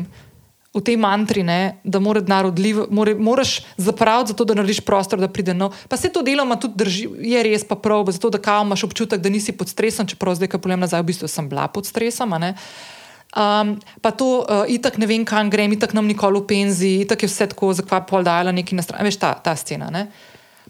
v 0.69 0.85
tej 0.85 1.01
mantri, 1.01 1.41
ne, 1.41 1.81
da 1.81 1.97
mora 1.97 2.21
denar 2.21 2.45
odliv, 2.45 2.85
more, 2.93 3.15
moraš 3.17 3.65
zapraviti, 3.73 4.37
zato 4.37 4.45
da 4.45 4.53
narediš 4.53 4.85
prostor, 4.85 5.17
da 5.17 5.25
pride 5.25 5.53
nov. 5.57 5.73
Pa 5.89 5.97
se 5.97 6.13
to 6.13 6.21
deloma 6.21 6.59
tudi 6.61 6.77
drži, 6.77 7.09
je 7.25 7.41
res 7.41 7.65
pa 7.65 7.73
prav, 7.73 8.05
zato 8.13 8.29
da 8.29 8.37
kao 8.37 8.61
imaš 8.61 8.85
občutek, 8.85 9.17
da 9.21 9.33
nisi 9.33 9.55
pod 9.57 9.69
stresom, 9.69 10.05
čeprav 10.05 10.37
zdaj, 10.37 10.53
ko 10.53 10.61
pogledam 10.61 10.85
nazaj, 10.85 11.01
v 11.01 11.09
bistvu 11.09 11.27
sem 11.27 11.49
bila 11.49 11.65
pod 11.73 11.89
stresom. 11.89 12.37
Um, 12.37 13.75
pa 14.01 14.11
to, 14.13 14.45
uh, 14.45 14.69
itak 14.69 15.01
ne 15.01 15.09
vem, 15.09 15.25
kam 15.25 15.49
grem, 15.49 15.73
itak 15.73 15.97
nam 15.97 16.05
nikoli 16.05 16.37
v 16.37 16.45
penziji, 16.45 17.01
itak 17.01 17.25
je 17.25 17.29
vse 17.29 17.49
tako, 17.49 17.73
zakaj 17.73 18.05
pol 18.05 18.21
dajala 18.25 18.53
neki 18.53 18.77
na 18.77 18.85
stran, 18.85 19.01
veš 19.05 19.17
ta, 19.17 19.33
ta 19.41 19.57
scena. 19.57 19.89
Ne? 19.89 20.09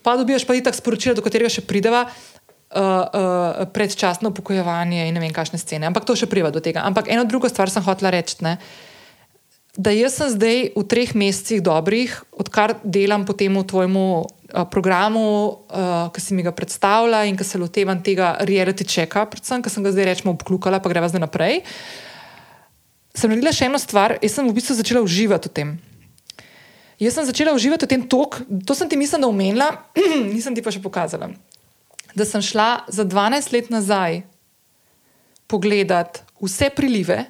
Pa 0.03 0.15
dobiš 0.15 0.47
pa 0.47 0.55
itak 0.55 0.79
sporočila, 0.79 1.15
do 1.15 1.23
katerega 1.23 1.51
še 1.51 1.63
prideva. 1.67 2.07
Uh, 2.69 2.85
uh, 2.85 3.65
predčasno 3.73 4.29
upokojevanje 4.29 5.07
in 5.09 5.15
ne 5.17 5.23
vem, 5.23 5.31
kakšne 5.33 5.57
scene. 5.57 5.87
Ampak 5.89 6.05
to 6.05 6.13
še 6.13 6.27
priva 6.29 6.51
do 6.53 6.61
tega. 6.61 6.83
Ampak 6.85 7.09
eno 7.09 7.23
drugo 7.25 7.49
stvar 7.49 7.65
sem 7.73 7.81
hotela 7.81 8.13
reči. 8.13 8.37
Uh, 8.45 8.61
da 9.79 9.93
jaz 9.95 10.17
sem 10.17 10.27
zdaj 10.33 10.57
v 10.75 10.83
treh 10.91 11.11
mesecih 11.15 11.61
dobrih, 11.63 12.11
odkar 12.35 12.75
delam 12.83 13.23
po 13.23 13.31
tem 13.37 13.53
tvojemu 13.53 14.05
uh, 14.19 14.65
programu, 14.67 15.63
uh, 15.71 16.09
ki 16.11 16.19
si 16.19 16.35
mi 16.35 16.43
ga 16.43 16.51
predstavlja 16.51 17.23
in 17.29 17.37
ki 17.39 17.47
se 17.47 17.61
lotevam 17.61 18.01
tega 18.03 18.35
reality 18.43 18.83
checka, 18.83 19.23
predvsem, 19.29 19.63
ki 19.63 19.71
sem 19.71 19.85
ga 19.85 19.93
zdaj 19.95 20.09
rečemo 20.09 20.33
obklukala, 20.35 20.81
pa 20.83 20.91
greva 20.91 21.07
zdaj 21.07 21.23
naprej. 21.23 21.61
Sem 23.15 23.31
naredila 23.31 23.55
še 23.55 23.69
eno 23.69 23.79
stvar, 23.79 24.17
jaz 24.19 24.35
sem 24.35 24.47
v 24.47 24.57
bistvu 24.57 24.75
začela 24.75 25.05
uživati 25.05 25.47
v 25.47 25.53
tem. 25.53 25.69
Jaz 26.99 27.15
sem 27.15 27.29
začela 27.29 27.55
uživati 27.55 27.87
v 27.87 27.91
tem 27.95 28.03
tok, 28.03 28.41
to 28.67 28.75
sem 28.75 28.89
ti 28.89 28.99
mislim, 28.99 29.23
da 29.23 29.31
omenila, 29.31 29.69
nisem 30.35 30.51
ti 30.51 30.65
pa 30.65 30.75
še 30.75 30.83
pokazala. 30.83 31.31
Da 32.19 32.27
sem 32.27 32.43
šla 32.43 32.83
za 32.91 33.05
12 33.07 33.53
let 33.55 33.69
nazaj 33.71 34.21
pogledat 35.47 36.21
vse 36.43 36.69
prilive, 36.75 37.25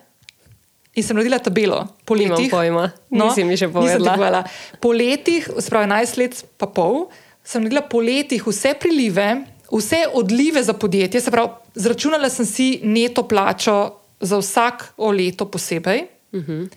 In 0.97 1.05
sem 1.05 1.15
naredila 1.15 1.37
tabelo 1.39 1.83
po 2.03 2.17
letih. 2.17 2.49
Pojma, 2.51 2.89
no, 3.13 3.29
nisi 3.29 3.45
mi 3.45 3.55
še 3.59 3.69
povedala. 3.71 4.41
Po 4.81 4.91
letih, 4.91 5.45
spravi 5.61 5.87
11 5.87 6.19
let, 6.19 6.41
pa 6.59 6.67
pol, 6.67 7.05
sem 7.45 7.61
naredila 7.63 7.85
po 7.87 8.01
letih 8.03 8.43
vse 8.43 8.73
prilive, 8.81 9.27
vse 9.69 10.01
odlive 10.17 10.63
za 10.65 10.73
podjetje. 10.73 11.21
Se 11.21 11.31
pravi, 11.31 11.53
zračunala 11.77 12.29
sem 12.33 12.47
si 12.49 12.67
neto 12.83 13.23
plačo 13.29 13.77
za 14.19 14.41
vsak 14.41 14.93
leto 14.97 15.45
posebej 15.45 16.07
uh 16.33 16.39
mhm. 16.39 16.51
-huh. 16.51 16.67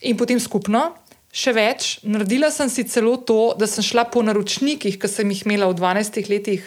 in 0.00 0.16
potem 0.16 0.40
skupno. 0.40 0.94
Še 1.34 1.52
več, 1.52 1.98
naredila 2.06 2.50
sem 2.50 2.70
si 2.70 2.84
celo 2.86 3.16
to, 3.16 3.54
da 3.58 3.66
sem 3.66 3.82
šla 3.82 4.04
po 4.06 4.22
naročnikih, 4.22 4.98
ki 4.98 5.08
sem 5.08 5.30
jih 5.30 5.42
imela 5.42 5.66
v 5.66 5.74
12 5.74 6.30
letih, 6.30 6.62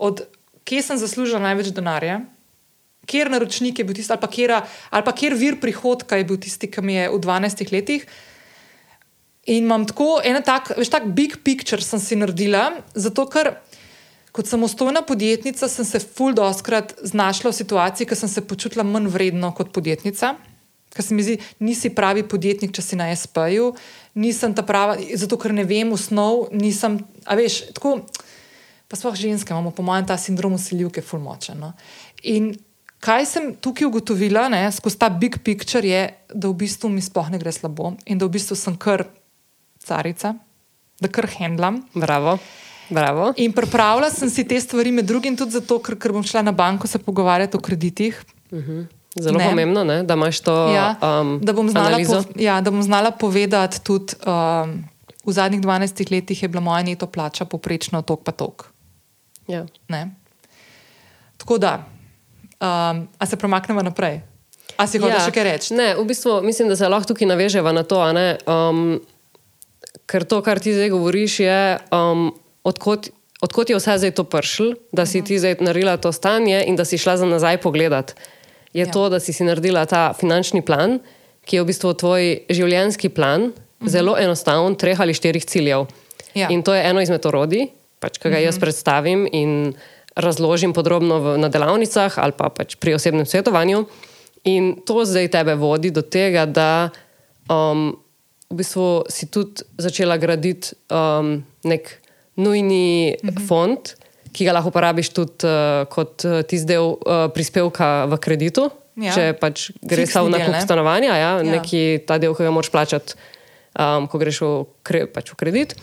od 0.00 0.24
kje 0.64 0.82
sem 0.88 1.00
zaslužila 1.00 1.42
največ 1.44 1.74
denarja 1.76 2.22
kjer 3.10 3.30
naročnik 3.30 3.78
je 3.78 3.86
bil 3.86 3.96
tisti, 3.96 4.12
ali 4.14 4.22
pa, 4.22 4.28
kjera, 4.30 4.60
ali 4.90 5.06
pa 5.06 5.14
kjer 5.16 5.34
vir 5.38 5.58
prihodka 5.62 6.18
je 6.20 6.26
bil 6.28 6.38
tisti, 6.40 6.70
ki 6.70 6.84
mi 6.84 6.98
je 6.98 7.08
v 7.10 7.18
12 7.22 7.72
letih. 7.74 8.06
In 9.50 9.64
imam 9.64 9.86
tako 9.88 10.20
en 10.24 10.38
tak, 10.46 10.74
veš, 10.78 10.92
tak 10.92 11.08
big 11.16 11.40
picture 11.44 11.82
sem 11.82 12.02
si 12.02 12.18
naredila, 12.18 12.68
zato 12.94 13.26
ker 13.30 13.54
kot 14.36 14.46
samostojna 14.46 15.02
podjetnica 15.02 15.66
sem 15.68 15.86
se 15.86 15.98
ful 15.98 16.36
doskrat 16.36 16.94
znašla 17.02 17.50
v 17.50 17.58
situaciji, 17.58 18.06
ker 18.06 18.18
sem 18.20 18.30
se 18.30 18.46
počutila 18.46 18.86
manj 18.86 19.10
vredno 19.10 19.50
kot 19.56 19.72
podjetnica. 19.74 20.36
Ker 20.90 21.06
se 21.06 21.14
mi 21.14 21.22
zdi, 21.22 21.36
nisi 21.62 21.92
pravi 21.94 22.24
podjetnik, 22.26 22.72
če 22.74 22.82
si 22.82 22.96
na 22.98 23.08
SP-ju, 23.14 23.68
nisem 24.18 24.54
ta 24.54 24.64
prava, 24.66 24.96
zato 25.18 25.38
ker 25.38 25.54
ne 25.54 25.62
vem 25.62 25.92
osnov, 25.94 26.48
nisem, 26.50 26.98
a 27.22 27.36
veš, 27.38 27.60
tako, 27.76 28.00
pa 28.90 28.98
sploh 28.98 29.14
ženske 29.14 29.54
imamo, 29.54 29.70
po 29.70 29.84
mojem, 29.86 30.08
ta 30.10 30.16
sindrom 30.18 30.56
usiljivke, 30.58 31.02
ful 31.06 31.22
močen. 31.22 31.60
No? 31.62 31.72
In 32.26 32.50
kaj 32.98 33.26
sem 33.30 33.52
tukaj 33.62 33.86
ugotovila, 33.86 34.48
ne, 34.50 34.64
skozi 34.74 34.98
ta 34.98 35.08
big 35.14 35.38
picture, 35.46 35.86
je, 35.86 36.08
da 36.34 36.50
v 36.50 36.58
bistvu 36.64 36.90
mi 36.90 37.02
sploh 37.04 37.30
ne 37.30 37.38
gre 37.38 37.54
slabo 37.54 37.94
in 38.10 38.18
da 38.18 38.26
v 38.26 38.34
bistvu 38.34 38.58
sem 38.58 38.74
kar 38.74 39.06
carica, 39.86 40.34
da 41.00 41.08
kar 41.08 41.30
handlam. 41.38 41.84
Bravo. 41.94 42.36
Bravo. 42.90 43.30
In 43.38 43.54
pripravila 43.54 44.10
sem 44.10 44.26
si 44.26 44.42
te 44.42 44.58
stvari, 44.58 44.90
med 44.90 45.06
drugim 45.06 45.36
tudi 45.38 45.54
zato, 45.54 45.78
ker, 45.78 45.94
ker 45.94 46.10
bom 46.10 46.26
šla 46.26 46.42
na 46.42 46.52
banko 46.52 46.90
se 46.90 46.98
pogovarjati 46.98 47.56
o 47.56 47.62
kreditih. 47.62 48.18
Uh 48.50 48.58
mhm. 48.58 48.70
-huh. 48.70 48.88
Zelo 49.18 49.38
ne. 49.38 49.48
pomembno 49.48 49.82
je, 49.92 50.02
da 50.02 50.14
imaš 50.14 50.40
to. 50.40 50.54
Ja, 50.70 50.94
um, 51.02 51.40
da, 51.42 51.52
bom 51.52 51.66
po, 51.66 52.22
ja, 52.38 52.60
da 52.60 52.70
bom 52.70 52.82
znala 52.82 53.10
povedati 53.10 53.80
tudi, 53.82 54.14
um, 54.26 54.84
v 55.26 55.32
zadnjih 55.32 55.60
12 55.60 56.12
letih 56.12 56.42
je 56.42 56.48
bila 56.48 56.60
moja 56.60 56.82
neto 56.82 57.06
plača 57.06 57.44
poprečno 57.44 58.02
tok 58.02 58.22
pa 58.24 58.32
tok. 58.32 58.70
Ja. 59.50 59.66
Ne? 59.90 60.14
Tako 61.40 61.58
da, 61.58 61.82
um, 62.60 63.06
a 63.18 63.26
se 63.26 63.36
premaknemo 63.36 63.82
naprej. 63.82 64.20
A 64.78 64.86
si 64.86 65.00
hočeš 65.02 65.26
še 65.28 65.32
kaj 65.34 65.44
reči? 65.44 65.68
Ne, 65.76 65.92
v 65.98 66.04
bistvu 66.08 66.38
mislim, 66.46 66.70
da 66.70 66.76
se 66.78 66.88
lahko 66.88 67.10
tukaj 67.10 67.28
naveževa 67.28 67.72
na 67.74 67.82
to. 67.84 67.98
Um, 68.00 69.00
ker 70.06 70.24
to, 70.24 70.40
kar 70.46 70.60
ti 70.62 70.72
zdaj 70.72 70.92
govoriš, 70.94 71.40
je, 71.42 71.60
um, 71.92 72.30
odkot, 72.64 73.10
odkot 73.44 73.72
je 73.72 73.76
vse 73.76 73.98
zdaj 74.00 74.14
to 74.16 74.24
pršil, 74.24 74.76
da 74.94 75.04
si 75.06 75.24
ti 75.26 75.36
zdaj 75.40 75.58
naredila 75.60 75.96
to 76.00 76.12
stanje 76.14 76.62
in 76.64 76.78
da 76.78 76.86
si 76.88 76.98
šla 77.00 77.18
za 77.20 77.26
nazaj 77.28 77.60
pogledat. 77.60 78.14
Je 78.72 78.86
Ja. 78.86 78.92
to, 78.92 79.08
da 79.10 79.18
si 79.20 79.32
si 79.34 79.44
naredila 79.44 79.82
ta 79.86 80.12
finančni 80.14 80.62
plan, 80.62 81.00
ki 81.44 81.56
je 81.58 81.62
v 81.62 81.66
bistvu 81.66 81.90
tvoj 81.98 82.22
življenjski 82.48 83.08
plan, 83.10 83.50
zelo 83.82 84.14
enostaven, 84.16 84.76
treh 84.78 85.00
ali 85.00 85.16
štirih 85.16 85.44
ciljev. 85.44 85.88
Ja. 86.34 86.46
In 86.48 86.62
to 86.62 86.74
je 86.74 86.84
eno 86.86 87.00
izmed 87.02 87.26
orodij, 87.26 87.66
pač, 88.00 88.18
ki 88.18 88.32
ga 88.32 88.40
jaz 88.42 88.58
predstavim 88.58 89.26
in 89.30 89.74
razložim 90.16 90.72
podrobno 90.74 91.20
v, 91.20 91.34
na 91.38 91.48
delavnicah 91.52 92.18
ali 92.18 92.34
pa 92.36 92.50
pač 92.50 92.76
pri 92.80 92.96
osebnem 92.98 93.28
svetovanju. 93.28 93.84
In 94.48 94.80
to 94.88 95.04
zdaj 95.04 95.28
tebe 95.30 95.54
vodi 95.60 95.92
do 95.92 96.00
tega, 96.00 96.46
da 96.48 96.90
um, 97.46 97.92
v 98.50 98.54
bistvu 98.56 99.04
si 99.12 99.28
tudi 99.28 99.62
začela 99.78 100.16
graditi 100.16 100.72
um, 100.88 101.44
nek 101.64 102.00
nujni 102.40 103.16
uh 103.20 103.30
-huh. 103.30 103.46
fond, 103.46 103.94
ki 104.32 104.44
ga 104.44 104.52
lahko 104.52 104.72
uporabiš 104.72 105.08
tudi 105.12 105.44
uh, 105.44 105.84
kot 105.90 106.24
uh, 106.24 106.42
tisti 106.42 106.66
del 106.66 106.96
uh, 106.96 107.28
prispevka 107.34 108.06
v 108.06 108.18
kreditu. 108.18 108.70
Ja. 109.00 109.14
Če 109.14 109.32
pač 109.40 109.70
gre 109.80 110.02
Fiksni 110.04 110.12
samo 110.12 110.28
na 110.28 110.38
del, 110.38 110.46
kup 110.46 110.60
stanovanja, 110.60 111.16
ja, 111.16 111.32
Ja. 111.40 111.42
neki 111.42 112.04
ta 112.06 112.18
del, 112.18 112.34
ki 112.34 112.42
ga 112.42 112.50
moraš 112.50 112.70
plačati, 112.70 113.14
um, 113.78 114.08
ko 114.08 114.18
greš 114.18 114.40
v, 114.40 114.50
kre, 114.82 115.06
pač 115.06 115.32
v 115.32 115.36
kredit. 115.36 115.76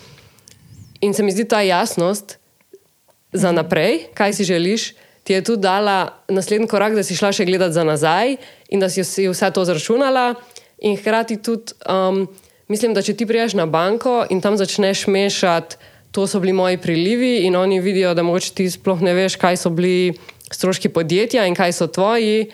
In 1.02 1.14
se 1.14 1.24
mi 1.24 1.32
zdi 1.32 1.45
ta 1.45 1.62
jasnost 1.62 2.38
za 3.34 3.52
naprej, 3.52 4.00
kaj 4.14 4.34
si 4.34 4.43
želiš, 4.43 4.93
ti 5.24 5.34
je 5.34 5.43
tudi 5.43 5.62
dala 5.62 6.14
naslednji 6.30 6.68
korak, 6.68 6.95
da 6.95 7.04
si 7.04 7.16
šla 7.16 7.32
še 7.32 7.45
gledati 7.45 7.74
za 7.74 7.84
nazaj 7.84 8.36
in 8.70 8.80
da 8.80 8.89
si 8.89 9.04
si 9.04 9.28
vse 9.28 9.52
to 9.52 9.66
zračunala. 9.66 10.34
In 10.80 10.98
hkrati 10.98 11.38
tudi 11.38 11.74
um, 11.84 12.28
mislim, 12.68 12.93
da 12.93 13.02
če 13.02 13.14
ti 13.14 13.26
priješ 13.26 13.54
na 13.54 13.66
banko 13.66 14.26
in 14.30 14.41
tam 14.41 14.58
začneš 14.58 15.08
mešati, 15.08 15.76
to 16.12 16.28
so 16.28 16.39
bili 16.39 16.54
moji 16.54 16.78
prilivi, 16.78 17.43
in 17.45 17.56
oni 17.56 17.80
vidijo, 17.80 18.14
da 18.14 18.24
mogoče 18.24 18.54
ti 18.54 18.70
sploh 18.70 19.02
ne 19.02 19.14
veš, 19.14 19.36
kaj 19.36 19.58
so 19.58 19.70
bili 19.70 20.14
stroški 20.52 20.89
podjetja 20.89 21.45
in 21.45 21.56
kaj 21.56 21.74
so 21.74 21.88
tvoji. 21.88 22.48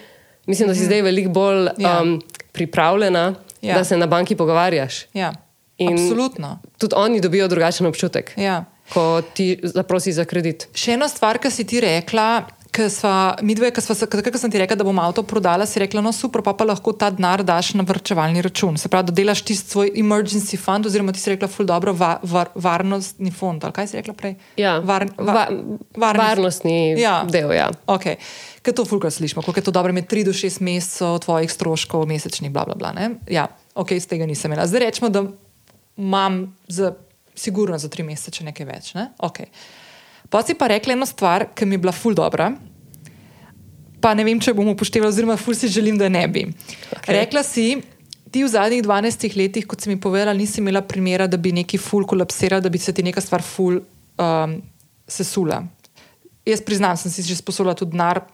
Mislim, 0.46 0.68
da 0.68 0.76
si 0.76 0.84
zdaj 0.84 1.02
veliko 1.02 1.30
bolj 1.32 1.70
Ja. 1.78 2.02
um, 2.02 2.18
pripravljena, 2.52 3.36
Ja. 3.62 3.70
ja. 3.70 3.78
da 3.78 3.84
se 3.84 3.98
na 3.98 4.08
banki 4.08 4.36
pogovarjaš. 4.36 5.06
Ja, 5.14 5.32
In- 5.78 5.94
absolutno. 5.94 6.60
Tudi 6.78 6.96
oni 6.96 7.22
dobijo 7.22 7.48
drugačen 7.48 7.88
občutek, 7.88 8.34
Ja. 8.38 8.66
ko 8.94 9.22
ti 9.34 9.60
zaprosiš 9.64 10.16
za 10.16 10.26
kredit. 10.26 10.68
Še 10.74 10.94
ena 10.94 11.08
stvar, 11.08 11.38
ki 11.38 11.50
si 11.50 11.64
ti 11.64 11.80
rekla, 11.80 12.44
ki 12.70 12.90
sva, 12.90 13.14
mi 13.42 13.54
dve, 13.54 13.72
ki 13.72 13.82
sem 13.82 14.52
ti 14.52 14.58
rekla, 14.58 14.76
da 14.76 14.84
bom 14.84 15.00
avto 15.00 15.24
prodala, 15.24 15.66
si 15.66 15.80
rekla, 15.80 16.02
no 16.02 16.12
super, 16.12 16.42
pa, 16.42 16.54
pa 16.54 16.66
lahko 16.66 16.92
ta 16.92 17.10
denar 17.10 17.44
daš 17.44 17.74
na 17.74 17.84
vrčevalni 17.84 18.42
račun. 18.42 18.78
Se 18.78 18.90
pravi, 18.90 19.06
da 19.06 19.12
delaš 19.14 19.42
tisti 19.42 19.70
svoj 19.70 19.92
emergency 19.96 20.58
fund, 20.58 20.86
oziroma 20.86 21.12
ti 21.12 21.20
si 21.20 21.30
rekla, 21.30 21.48
ful 21.48 21.66
dobro, 21.66 21.94
va, 21.94 22.20
var, 22.24 22.50
varnostni 22.56 23.32
fond. 23.32 23.62
Kaj 23.64 23.88
si 23.88 23.98
rekla 23.98 24.14
prej? 24.14 24.36
Ja, 24.58 24.80
Var, 24.80 25.06
va, 25.18 25.48
varni- 25.96 26.20
varnostni 26.20 26.98
Ja. 26.98 27.24
del. 27.26 27.52
Ja. 27.52 27.70
Okay. 27.88 28.16
Ker 28.62 28.74
to 28.74 28.86
fulkrat 28.86 29.14
slišimo, 29.14 29.42
koliko 29.42 29.60
je 29.60 29.64
to 29.64 29.72
dobro 29.72 29.90
imeti 29.90 30.08
3 30.10 30.24
do 30.24 30.34
6 30.34 30.62
mesecev 30.62 31.20
tvojih 31.20 31.52
stroškov 31.52 32.06
mesečnih, 32.06 32.52
bla, 32.52 32.66
bla, 32.66 32.76
bla. 32.76 32.92
Ne? 32.92 33.10
Ja, 33.28 33.48
ok, 33.76 33.92
iz 33.92 34.08
tega 34.08 34.26
nisem 34.26 34.52
imela. 34.52 34.68
Zdaj 34.68 34.80
rečemo, 34.82 35.10
da 35.10 35.24
imam 35.98 36.56
za, 36.68 36.94
sigurno 37.36 37.78
za 37.78 37.90
3 37.90 38.06
mesece, 38.08 38.32
če 38.38 38.48
nekaj 38.50 38.68
več. 38.68 38.92
Ne? 38.98 39.10
Okay. 39.24 39.50
Pa 40.30 40.42
si 40.46 40.56
pa 40.58 40.70
rekla 40.72 40.96
eno 40.98 41.06
stvar, 41.06 41.50
ki 41.56 41.66
mi 41.66 41.78
je 41.78 41.84
bila 41.86 41.94
ful 41.96 42.16
dobra, 42.18 42.52
pa 44.04 44.14
ne 44.18 44.26
vem, 44.28 44.40
če 44.42 44.56
bom 44.58 44.68
upoštevala, 44.74 45.14
oziroma 45.14 45.38
ful 45.40 45.56
si 45.56 45.70
želim, 45.72 45.98
da 46.00 46.10
ne 46.12 46.26
bi. 46.28 46.48
Okay. 46.98 47.22
Rekla 47.22 47.44
si, 47.48 47.68
ti 48.34 48.44
v 48.44 48.50
zadnjih 48.50 48.84
12 48.84 49.38
letih, 49.38 49.68
kot 49.70 49.84
si 49.84 49.92
mi 49.92 50.00
povedala, 50.02 50.34
nisi 50.36 50.60
imela 50.60 50.82
primera, 50.82 51.30
da 51.30 51.38
bi 51.38 51.54
neki 51.56 51.80
ful 51.80 52.08
kolapsiral, 52.10 52.64
da 52.64 52.72
bi 52.74 52.82
se 52.82 52.94
ti 52.94 53.06
neka 53.06 53.22
stvar 53.22 53.46
ful 53.46 53.80
um, 53.80 54.58
sesula. 55.08 55.62
Jaz 56.44 56.64
priznam, 56.66 56.98
sem 57.00 57.14
si 57.14 57.24
že 57.24 57.38
sposobila 57.40 57.78
tudi 57.78 57.96
denar, 57.96 58.26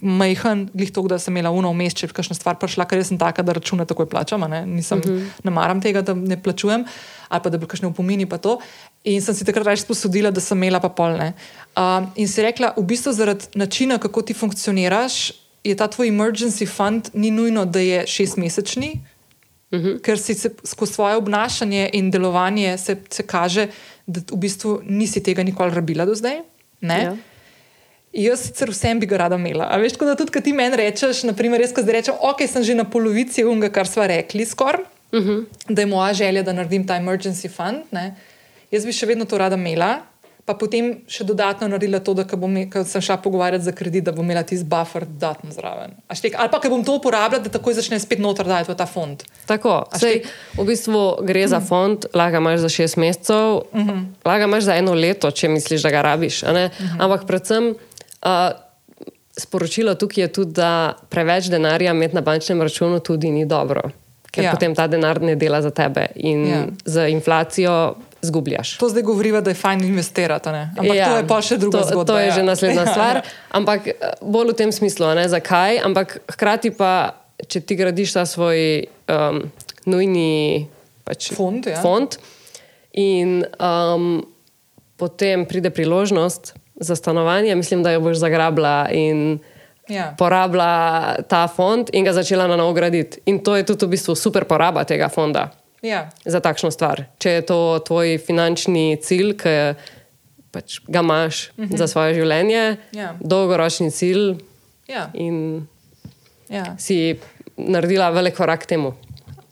majhen, 0.00 0.66
glih 0.74 0.90
to, 0.92 1.02
da 1.08 1.18
sem 1.18 1.34
imela 1.34 1.50
uno 1.54 1.70
vmes, 1.72 1.94
če 1.96 2.10
bi 2.10 2.16
kakšna 2.16 2.36
stvar 2.36 2.58
prišla, 2.60 2.86
ker 2.88 3.02
sem 3.04 3.18
taka, 3.18 3.44
da 3.46 3.54
račune 3.56 3.86
takoj 3.88 4.08
plačam, 4.10 4.44
ne, 4.50 4.64
Nisem, 4.66 4.98
uh 4.98 5.04
-huh. 5.04 5.26
ne 5.44 5.50
maram 5.50 5.80
tega, 5.80 6.02
da 6.02 6.14
ne 6.14 6.36
plačujem, 6.42 6.84
ali 7.28 7.42
pa 7.42 7.50
da 7.50 7.58
bi 7.58 7.66
kakšne 7.66 7.88
upomini 7.88 8.26
pa 8.26 8.38
to. 8.38 8.58
In 9.04 9.22
sem 9.22 9.34
si 9.34 9.44
takrat 9.44 9.66
reč 9.66 9.80
sposodila, 9.80 10.30
da 10.30 10.40
sem 10.40 10.58
imela 10.58 10.80
pa 10.80 10.88
polne. 10.88 11.32
Um, 11.76 12.06
in 12.16 12.28
si 12.28 12.42
rekla, 12.42 12.72
v 12.76 12.82
bistvu 12.82 13.12
zaradi 13.12 13.44
načina, 13.54 13.98
kako 13.98 14.22
ti 14.22 14.34
funkcioniraš, 14.34 15.32
je 15.64 15.76
ta 15.76 15.86
tvoj 15.86 16.08
emergency 16.08 16.66
fund 16.66 17.10
ni 17.14 17.30
nujno, 17.30 17.64
da 17.64 17.80
je 17.80 18.06
šestmesečni, 18.06 19.00
uh 19.72 19.80
-huh. 19.80 20.00
ker 20.00 20.18
si 20.18 20.34
se 20.34 20.50
skozi 20.64 20.92
svoje 20.92 21.16
obnašanje 21.16 21.90
in 21.92 22.10
delovanje 22.10 22.78
se, 22.78 22.96
se 23.10 23.22
kaže, 23.22 23.68
da 24.06 24.20
v 24.32 24.36
bistvu 24.36 24.80
nisi 24.84 25.22
tega 25.22 25.42
nikoli 25.42 25.74
rabila 25.74 26.04
do 26.04 26.14
zdaj. 26.14 26.40
Ne? 26.80 27.02
Ja. 27.02 27.16
Jaz 28.16 28.46
sicer 28.46 28.70
vsem 28.72 29.00
bi 29.00 29.06
ga 29.06 29.18
rada 29.26 29.36
imela. 29.36 29.68
A 29.68 29.76
veš, 29.80 29.92
tako 29.96 30.08
da 30.08 30.16
tudi, 30.16 30.32
ko 30.32 30.40
ti 30.40 30.54
meni 30.56 30.78
rečeš, 30.80 31.26
naprimer, 31.28 31.60
jaz, 31.60 31.74
ko 31.76 31.84
zdaj 31.84 31.98
rečem, 31.98 32.16
ok, 32.24 32.46
sem 32.48 32.64
že 32.64 32.76
na 32.78 32.86
polovici 32.88 33.44
unga, 33.44 33.68
kar 33.68 33.88
smo 33.88 34.06
rekli, 34.08 34.46
skoraj, 34.48 34.86
uh 35.12 35.20
-huh. 35.20 35.44
da 35.68 35.82
je 35.82 35.86
moja 35.86 36.12
želja, 36.14 36.42
da 36.42 36.52
naredim 36.52 36.86
ta 36.86 36.94
emergency 36.94 37.50
fund. 37.50 37.84
Ne? 37.90 38.14
Jaz 38.70 38.86
bi 38.86 38.92
še 38.92 39.06
vedno 39.06 39.24
to 39.24 39.38
rada 39.38 39.56
imela, 39.56 40.00
pa 40.46 40.54
potem 40.54 40.92
še 41.10 41.24
dodatno 41.26 41.66
naredila 41.68 41.98
to, 42.00 42.14
da 42.14 42.24
ko 42.24 42.36
bom, 42.36 42.54
ko 42.70 42.84
sem 42.84 43.02
šla 43.02 43.16
pogovarjati 43.16 43.64
za 43.64 43.72
kredit, 43.72 44.04
da 44.04 44.12
bom 44.12 44.24
imela 44.24 44.42
tisti 44.46 44.66
buffer 44.70 45.04
dodatno 45.04 45.50
zraven. 45.50 45.96
Štek, 46.14 46.38
ali 46.38 46.52
pa, 46.52 46.60
ker 46.62 46.70
bom 46.70 46.84
to 46.86 46.94
uporabljala, 47.00 47.42
da 47.44 47.50
takoj 47.50 47.74
začne 47.74 47.98
spet 48.00 48.22
noter 48.22 48.46
dajati 48.46 48.70
v 48.70 48.76
ta 48.78 48.86
fond. 48.86 49.24
Tako, 49.46 49.80
sej, 49.98 50.22
v 50.54 50.66
bistvu 50.68 51.02
gre 51.26 51.48
za 51.50 51.60
fond, 51.60 52.06
lahko 52.14 52.38
ga 52.38 52.38
imaš 52.38 52.60
za 52.60 52.68
šest 52.68 52.96
mesecev, 52.96 53.58
uh 53.72 53.82
-huh. 53.82 54.06
lahko 54.24 54.38
ga 54.38 54.44
imaš 54.44 54.64
za 54.64 54.76
eno 54.76 54.94
leto, 54.94 55.30
če 55.30 55.48
misliš, 55.48 55.82
da 55.82 55.90
ga 55.90 56.02
rabiš. 56.02 56.42
a 56.42 56.52
ne? 56.52 56.70
Ampak 56.98 57.26
predvsem 57.26 57.74
uh, 58.26 58.50
sporočilo 59.32 59.94
tukaj 59.94 60.24
je 60.24 60.28
tudi, 60.30 60.52
da 60.52 60.72
preveč 61.08 61.46
denarja 61.46 61.90
imeti 61.90 62.14
na 62.14 62.20
bančnem 62.20 62.62
računu 62.62 63.00
tudi 63.00 63.30
ni 63.30 63.46
dobro, 63.46 63.82
ker 64.30 64.44
Ja. 64.44 64.52
potem 64.52 64.74
ta 64.74 64.86
denar 64.86 65.20
ne 65.20 65.36
dela 65.36 65.62
za 65.62 65.70
tebe 65.70 66.06
in 66.16 66.46
Ja. 66.46 66.66
za 66.84 67.06
inflacijo 67.08 67.94
zgubljaš. 68.22 68.76
To 68.76 68.88
zdaj 68.88 69.02
govoriva, 69.02 69.40
da 69.40 69.50
je 69.50 69.54
fajn 69.54 69.84
investirati, 69.84 70.48
ne? 70.48 70.70
ampak 70.72 70.96
ja, 70.96 71.06
to 71.06 71.16
je 71.16 71.26
pa 71.26 71.42
še 71.42 71.56
druga 71.56 71.78
to, 71.78 71.84
zgodba. 71.86 72.04
To 72.06 72.18
je 72.18 72.26
ja. 72.26 72.32
že 72.32 72.42
naslednja 72.42 72.82
Ja, 72.82 72.92
stvar. 72.92 73.14
ja. 73.16 73.22
Ampak 73.50 73.86
eh, 73.86 73.94
bolj 74.20 74.50
v 74.50 74.56
tem 74.56 74.72
smislu, 74.72 75.14
ne 75.14 75.28
zakaj. 75.28 75.78
Ampak 75.80 76.18
hkrati 76.26 76.70
pa, 76.70 77.14
če 77.38 77.60
ti 77.60 77.76
gradiš 77.76 78.12
ta 78.12 78.24
svoj 78.26 78.88
um, 79.06 79.44
nujni 79.86 80.66
pač, 81.04 81.30
Fond, 81.32 81.66
ja. 81.66 81.78
fond 81.78 82.16
in 82.92 83.44
um, 83.60 84.24
potem 84.96 85.44
pride 85.44 85.70
priložnost 85.70 86.56
za 86.76 86.96
stanovanje, 86.96 87.54
mislim, 87.54 87.82
da 87.82 87.90
jo 87.90 88.00
boš 88.00 88.16
zagrabila 88.16 88.88
in 88.90 89.38
Ja. 89.88 90.14
porabila 90.18 91.14
ta 91.28 91.48
fond 91.48 91.90
in 91.92 92.04
ga 92.04 92.12
začela 92.12 92.46
na 92.46 92.56
novo 92.56 92.72
graditi. 92.72 93.20
In 93.26 93.38
to 93.38 93.56
je 93.56 93.62
tudi 93.64 93.86
v 93.86 93.88
bistvu 93.88 94.14
super 94.14 94.44
poraba 94.44 94.84
tega 94.84 95.08
fonda 95.08 95.50
Ja. 95.82 96.10
za 96.24 96.40
takšno 96.40 96.70
stvar. 96.70 97.04
Če 97.18 97.30
je 97.30 97.42
to 97.42 97.58
tvoj 97.78 98.18
finančni 98.18 98.96
cilj, 98.96 99.36
ki 99.36 99.74
pač 100.50 100.80
ga 100.88 101.00
imaš 101.00 101.48
uh 101.48 101.64
-huh. 101.64 101.76
za 101.76 101.86
svoje 101.86 102.14
življenje, 102.14 102.76
Ja. 102.92 103.14
dolgoročni 103.20 103.90
cilj 103.90 104.34
Ja. 104.88 105.10
in 105.14 105.66
Ja. 106.48 106.74
si 106.78 107.18
naredila 107.56 108.10
velik 108.10 108.34
korak 108.36 108.62
k 108.62 108.66
temu. 108.66 108.92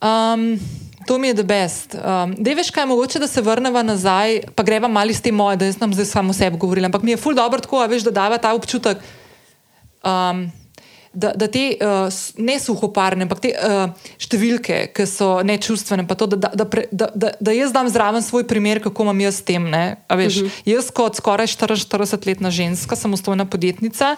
Um, 0.02 0.58
to 1.06 1.18
mi 1.18 1.28
je 1.28 1.34
the 1.34 1.42
best. 1.42 1.94
Um, 1.94 2.34
Dej 2.38 2.54
veš 2.54 2.70
kaj, 2.70 2.86
mogoče 2.86 3.18
da 3.18 3.26
se 3.26 3.42
vrnemo 3.42 3.82
nazaj, 3.82 4.40
pa 4.54 4.62
greva 4.62 4.88
malo 4.88 5.10
iz 5.10 5.22
te 5.22 5.32
moje, 5.32 5.56
da 5.56 5.64
jaz 5.64 5.80
nam 5.80 5.94
zdaj 5.94 6.06
samo 6.06 6.32
sebi 6.32 6.58
govorim. 6.58 6.84
Ampak 6.84 7.02
mi 7.02 7.10
je 7.10 7.16
ful 7.16 7.34
dobro 7.34 7.60
tako, 7.60 7.86
veš, 7.86 8.02
da 8.02 8.10
dava 8.10 8.38
ta 8.38 8.54
občutek. 8.54 8.98
Um, 10.04 10.50
Da, 11.14 11.30
da 11.30 11.46
te 11.46 11.76
uh, 11.78 12.10
ne 12.42 12.56
suhoparne, 12.58 13.22
ampak 13.22 13.38
te 13.38 13.52
uh, 13.54 13.92
številke, 14.18 14.88
ki 14.90 15.04
so 15.06 15.28
nečustvene, 15.46 16.08
pa 16.10 16.16
to, 16.18 16.26
da, 16.26 16.50
da, 16.50 16.66
pre- 16.66 16.88
da, 16.90 17.06
da, 17.14 17.30
da 17.38 17.54
jaz 17.54 17.70
dam 17.70 17.86
zraven 17.86 18.18
svoj 18.18 18.42
primer, 18.50 18.80
kako 18.82 19.06
imam 19.06 19.20
jaz 19.22 19.38
s 19.38 19.46
tem. 19.46 19.68
Veš, 20.10 20.40
uh 20.42 20.48
-huh. 20.48 20.58
Jaz, 20.74 20.90
kot 20.90 21.14
skoraj 21.14 21.46
44-letna 21.54 22.50
ženska, 22.50 22.96
samostojna 22.96 23.46
podjetnica, 23.46 24.16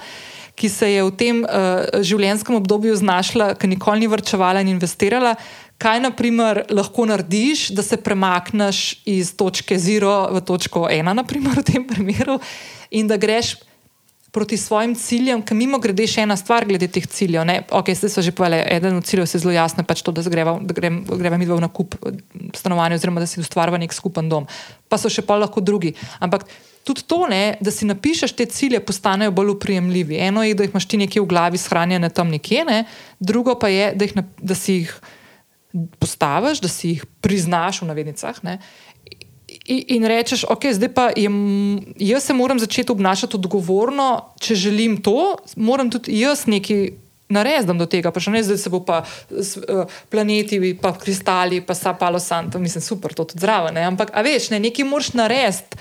ki 0.57 0.69
se 0.69 0.89
je 0.93 1.05
v 1.05 1.13
tem 1.13 1.45
uh, 1.45 2.01
življenjskem 2.01 2.57
obdobju 2.57 2.97
znašla, 2.97 3.55
ki 3.55 3.67
nikoli 3.67 4.01
ni 4.01 4.09
vrčevala 4.09 4.65
in 4.65 4.73
investirala, 4.73 5.37
kaj 5.79 6.01
naprimer, 6.01 6.63
lahko 6.71 7.07
narediš, 7.07 7.69
da 7.77 7.83
se 7.83 7.97
premakneš 7.97 9.03
iz 9.05 9.35
točke 9.37 9.79
zero 9.79 10.29
v 10.33 10.41
točko 10.41 10.87
ena, 10.91 11.15
naprimer, 11.15 11.61
v 11.61 11.67
tem 11.67 11.87
primeru, 11.89 12.39
in 12.91 13.09
da 13.09 13.17
greš 13.21 13.57
proti 14.37 14.57
svojim 14.57 14.95
ciljem, 14.95 15.41
ki 15.41 15.55
mimo 15.57 15.79
grede 15.81 16.05
še 16.13 16.27
ena 16.27 16.35
stvar 16.37 16.67
glede 16.69 16.91
teh 16.93 17.07
ciljev. 17.09 17.47
Ne? 17.49 17.63
Ok, 17.73 17.89
zdaj 17.97 18.11
so 18.13 18.25
že 18.25 18.35
povedali, 18.37 18.67
eden 18.69 18.99
od 18.99 19.09
ciljev 19.09 19.25
je 19.25 19.41
zelo 19.41 19.55
jasno, 19.55 19.81
pač 19.81 20.03
to, 20.05 20.13
da, 20.13 20.21
zgreva, 20.21 20.59
da 20.61 20.77
greva 20.77 21.39
mi 21.41 21.49
dva 21.49 21.57
v 21.57 21.65
nakup 21.65 21.97
eh, 21.97 22.19
stanovanja, 22.53 22.99
oziroma 23.01 23.25
da 23.25 23.29
si 23.31 23.41
ustvarjava 23.41 23.81
nek 23.81 23.97
skupen 23.97 24.29
dom. 24.29 24.45
Pa 24.93 25.01
so 25.01 25.09
še 25.09 25.25
pa 25.25 25.39
lahko 25.41 25.65
drugi. 25.65 25.95
Ampak 26.21 26.45
tudi 26.85 27.07
to, 27.09 27.25
ne, 27.33 27.57
da 27.65 27.73
si 27.73 27.89
napišeš 27.89 28.37
te 28.37 28.45
cilje, 28.45 28.83
postanejo 28.85 29.33
bolj 29.33 29.57
uprijemljivi. 29.57 30.21
Eno 30.29 30.45
je, 30.45 30.53
da 30.53 30.69
jih 30.69 30.77
imaš 30.77 30.89
ti 30.93 31.01
nekje 31.01 31.25
v 31.25 31.31
glavi 31.33 31.57
shranjene 31.57 32.13
tam 32.13 32.29
nekje, 32.29 32.69
ne, 32.69 32.83
drugo 33.17 33.57
pa 33.57 33.73
je, 33.73 33.95
da, 33.97 34.05
jih, 34.05 34.21
da 34.37 34.59
si 34.59 34.83
jih 34.83 34.93
postaviš, 35.99 36.61
da 36.65 36.69
si 36.73 36.95
jih 36.95 37.07
priznaš 37.25 37.83
v 37.83 37.91
navednicah. 37.91 38.39
Ne, 38.47 38.59
in, 39.65 39.83
in 39.99 40.07
rečeš, 40.09 40.47
ok, 40.49 40.69
zdaj 40.77 40.93
pa 40.95 41.09
je, 41.17 41.31
jaz 42.11 42.29
se 42.29 42.37
moram 42.37 42.61
začeti 42.63 42.93
obnašati 42.93 43.37
odgovorno, 43.37 44.11
če 44.41 44.59
želim 44.69 45.01
to, 45.03 45.37
moram 45.57 45.91
tudi 45.91 46.21
jaz 46.21 46.47
nekaj. 46.47 47.03
Narezdam 47.27 47.75
do 47.75 47.89
tega, 47.91 48.13
pa 48.15 48.21
še 48.23 48.31
ne 48.31 48.39
zdaj 48.47 48.59
se 48.63 48.71
bo 48.71 48.79
pa 48.87 49.01
s, 49.35 49.57
uh, 49.59 49.91
planeti, 50.15 50.61
pa 50.79 50.93
kristali, 50.95 51.59
pa 51.59 51.75
sa 51.75 51.91
palo 51.99 52.21
santo, 52.23 52.61
mislim, 52.63 52.85
super, 52.87 53.11
to 53.19 53.25
tudi 53.27 53.43
zraven. 53.43 53.75
Ampak, 53.83 54.13
a 54.15 54.23
veš, 54.23 54.53
ne, 54.53 54.61
nekaj 54.63 54.87
moraš 54.87 55.09
narediti 55.19 55.75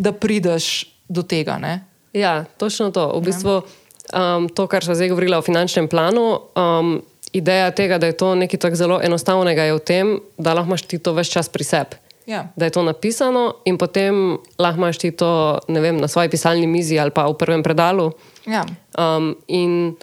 da 0.00 0.12
prideš 0.12 0.84
do 1.08 1.22
tega. 1.22 1.58
Ne? 1.58 1.84
Ja, 2.12 2.44
točno 2.44 2.90
to. 2.90 3.12
V 3.18 3.24
bistvu 3.24 3.54
um, 3.60 4.48
to, 4.48 4.66
kar 4.66 4.84
sem 4.84 4.96
zdaj 4.96 5.12
govorila 5.12 5.38
o 5.38 5.44
finančnem 5.44 5.88
planu. 5.88 6.40
Um, 6.56 7.00
Ideja 7.32 7.70
tega, 7.70 7.98
da 7.98 8.10
je 8.10 8.16
to 8.18 8.34
nekaj 8.34 8.60
tako 8.60 8.76
zelo 8.76 9.00
enostavnega, 9.02 9.68
je 9.68 9.74
v 9.76 9.82
tem, 9.86 10.06
da 10.38 10.54
lahko 10.54 10.72
imaš 10.72 10.86
ti 10.90 10.98
to 10.98 11.14
več 11.14 11.30
čas 11.30 11.48
pri 11.48 11.64
sebi. 11.64 12.00
Ja. 12.26 12.44
Da 12.56 12.68
je 12.68 12.74
to 12.74 12.82
napisano, 12.86 13.62
in 13.66 13.78
potem 13.78 14.38
lahko 14.58 14.82
imaš 14.82 14.98
ti 14.98 15.10
to 15.10 15.60
vem, 15.68 15.98
na 15.98 16.08
svoji 16.08 16.30
pisalni 16.30 16.66
mizi 16.66 16.98
ali 16.98 17.14
pa 17.14 17.26
v 17.30 17.38
prvem 17.38 17.62
predalu. 17.62 18.10
Ja. 18.46 18.64
Um, 18.98 19.34
in 19.46 19.96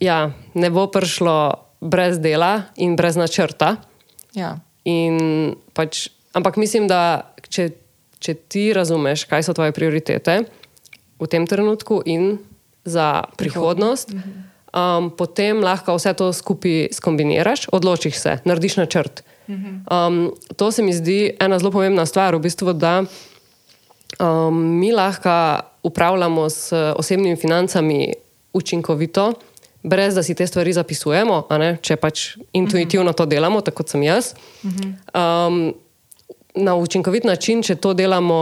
ja, 0.00 0.30
ne 0.54 0.70
bo 0.70 0.86
prišlo 0.92 1.36
brez 1.80 2.20
dela 2.20 2.68
in 2.76 2.96
brez 2.96 3.16
načrta. 3.16 3.76
Ja. 4.36 4.56
In 4.84 5.56
pač, 5.72 6.08
ampak 6.36 6.56
mislim, 6.60 6.88
da 6.88 7.32
če 7.48 7.72
če 8.18 8.34
ti 8.50 8.68
razumeš, 8.74 9.24
kaj 9.30 9.46
so 9.46 9.54
tvoje 9.54 9.74
prioritete 9.74 10.42
v 11.18 11.30
tem 11.30 11.46
trenutku 11.46 12.02
in 12.06 12.38
za 12.88 13.26
prihodnost, 13.38 14.14
um, 14.72 15.10
potem 15.10 15.62
lahko 15.64 15.96
vse 15.96 16.12
to 16.14 16.32
skupaj 16.32 16.88
skombiniraš, 16.92 17.68
odločiš 17.72 18.18
se, 18.18 18.38
narediš 18.44 18.76
načrt. 18.76 19.24
Um, 19.48 20.34
to 20.56 20.72
se 20.72 20.82
mi 20.82 20.92
zdi 20.92 21.36
ena 21.40 21.58
zelo 21.58 21.70
pomembna 21.70 22.06
stvar, 22.06 22.36
v 22.36 22.44
bistvu, 22.44 22.72
da 22.72 23.02
um, 24.20 24.78
mi 24.78 24.92
lahko 24.92 25.60
upravljamo 25.82 26.50
s 26.50 26.72
osebnimi 26.72 27.36
financami 27.36 28.12
učinkovito. 28.52 29.32
Brez 29.82 30.14
da 30.14 30.22
si 30.22 30.34
te 30.34 30.46
stvari 30.46 30.72
zapisujemo, 30.72 31.46
če 31.80 31.96
pač 31.96 32.36
intuitivno 32.52 33.12
to 33.12 33.26
delamo, 33.26 33.60
tako 33.60 33.82
kot 33.82 33.94
sem 33.94 34.02
jaz. 34.02 34.34
Um, 34.64 35.72
na 36.58 36.74
učinkovit 36.74 37.24
način, 37.24 37.62
če 37.62 37.76
to 37.76 37.94
delamo 37.94 38.40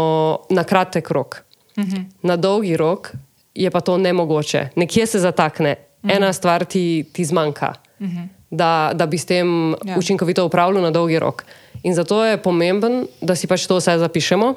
na 0.51 0.65
kratek 0.65 1.11
rok. 1.11 1.43
Uh 1.77 1.85
mhm. 1.85 1.97
-huh. 1.97 2.05
Na 2.23 2.37
dolgi 2.37 2.77
rok 2.77 3.13
je 3.55 3.71
pa 3.71 3.81
to 3.81 3.99
nemogoče. 3.99 4.69
Nekje 4.77 5.07
se 5.07 5.19
zatakne, 5.19 5.75
mhm. 6.07 6.17
ena 6.17 6.33
stvar 6.33 6.65
ti, 6.65 7.05
ti 7.13 7.25
zmanjka, 7.25 7.75
mhm. 8.01 8.29
da, 8.51 8.93
da 8.95 9.07
bi 9.07 9.19
s 9.19 9.27
tem 9.27 9.75
ja. 9.85 9.99
učinkovito 9.99 10.47
upravljal 10.47 10.83
na 10.83 10.91
dolgi 10.91 11.19
rok. 11.19 11.45
In 11.83 11.95
zato 11.95 12.25
je 12.25 12.39
pomemben, 12.43 13.07
da 13.21 13.37
si 13.37 13.47
pač 13.47 13.67
to 13.67 13.77
vse 13.79 13.99
zapišemo. 13.99 14.55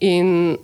In 0.00 0.58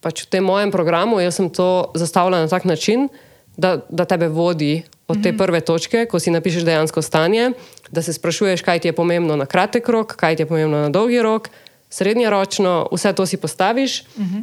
pač 0.00 0.24
v 0.24 0.30
tem 0.30 0.44
mojem 0.44 0.72
programu 0.72 1.20
jaz 1.20 1.40
sem 1.40 1.48
to 1.48 1.92
zastavila 1.96 2.44
na 2.44 2.48
tak 2.48 2.64
način, 2.64 3.08
da, 3.56 3.80
da 3.88 4.04
tebe 4.04 4.28
vodi 4.28 4.82
od 5.08 5.20
te 5.22 5.32
prve 5.36 5.60
točke, 5.60 6.06
ko 6.08 6.18
si 6.20 6.32
napišeš 6.32 6.64
dejansko 6.64 7.02
stanje, 7.04 7.52
da 7.92 8.02
se 8.02 8.12
sprašuješ, 8.12 8.64
kaj 8.64 8.84
ti 8.84 8.88
je 8.88 8.96
pomembno 8.96 9.36
na 9.36 9.46
kratek 9.46 9.88
rok, 9.88 10.16
kaj 10.16 10.36
ti 10.36 10.42
je 10.42 10.48
pomembno 10.48 10.80
na 10.86 10.88
dolgi 10.88 11.20
rok, 11.22 11.48
srednjeročno, 11.92 12.88
vse 12.92 13.12
to 13.12 13.26
si 13.26 13.36
postaviš. 13.36 14.00
Uh 14.16 14.24
-huh. 14.24 14.42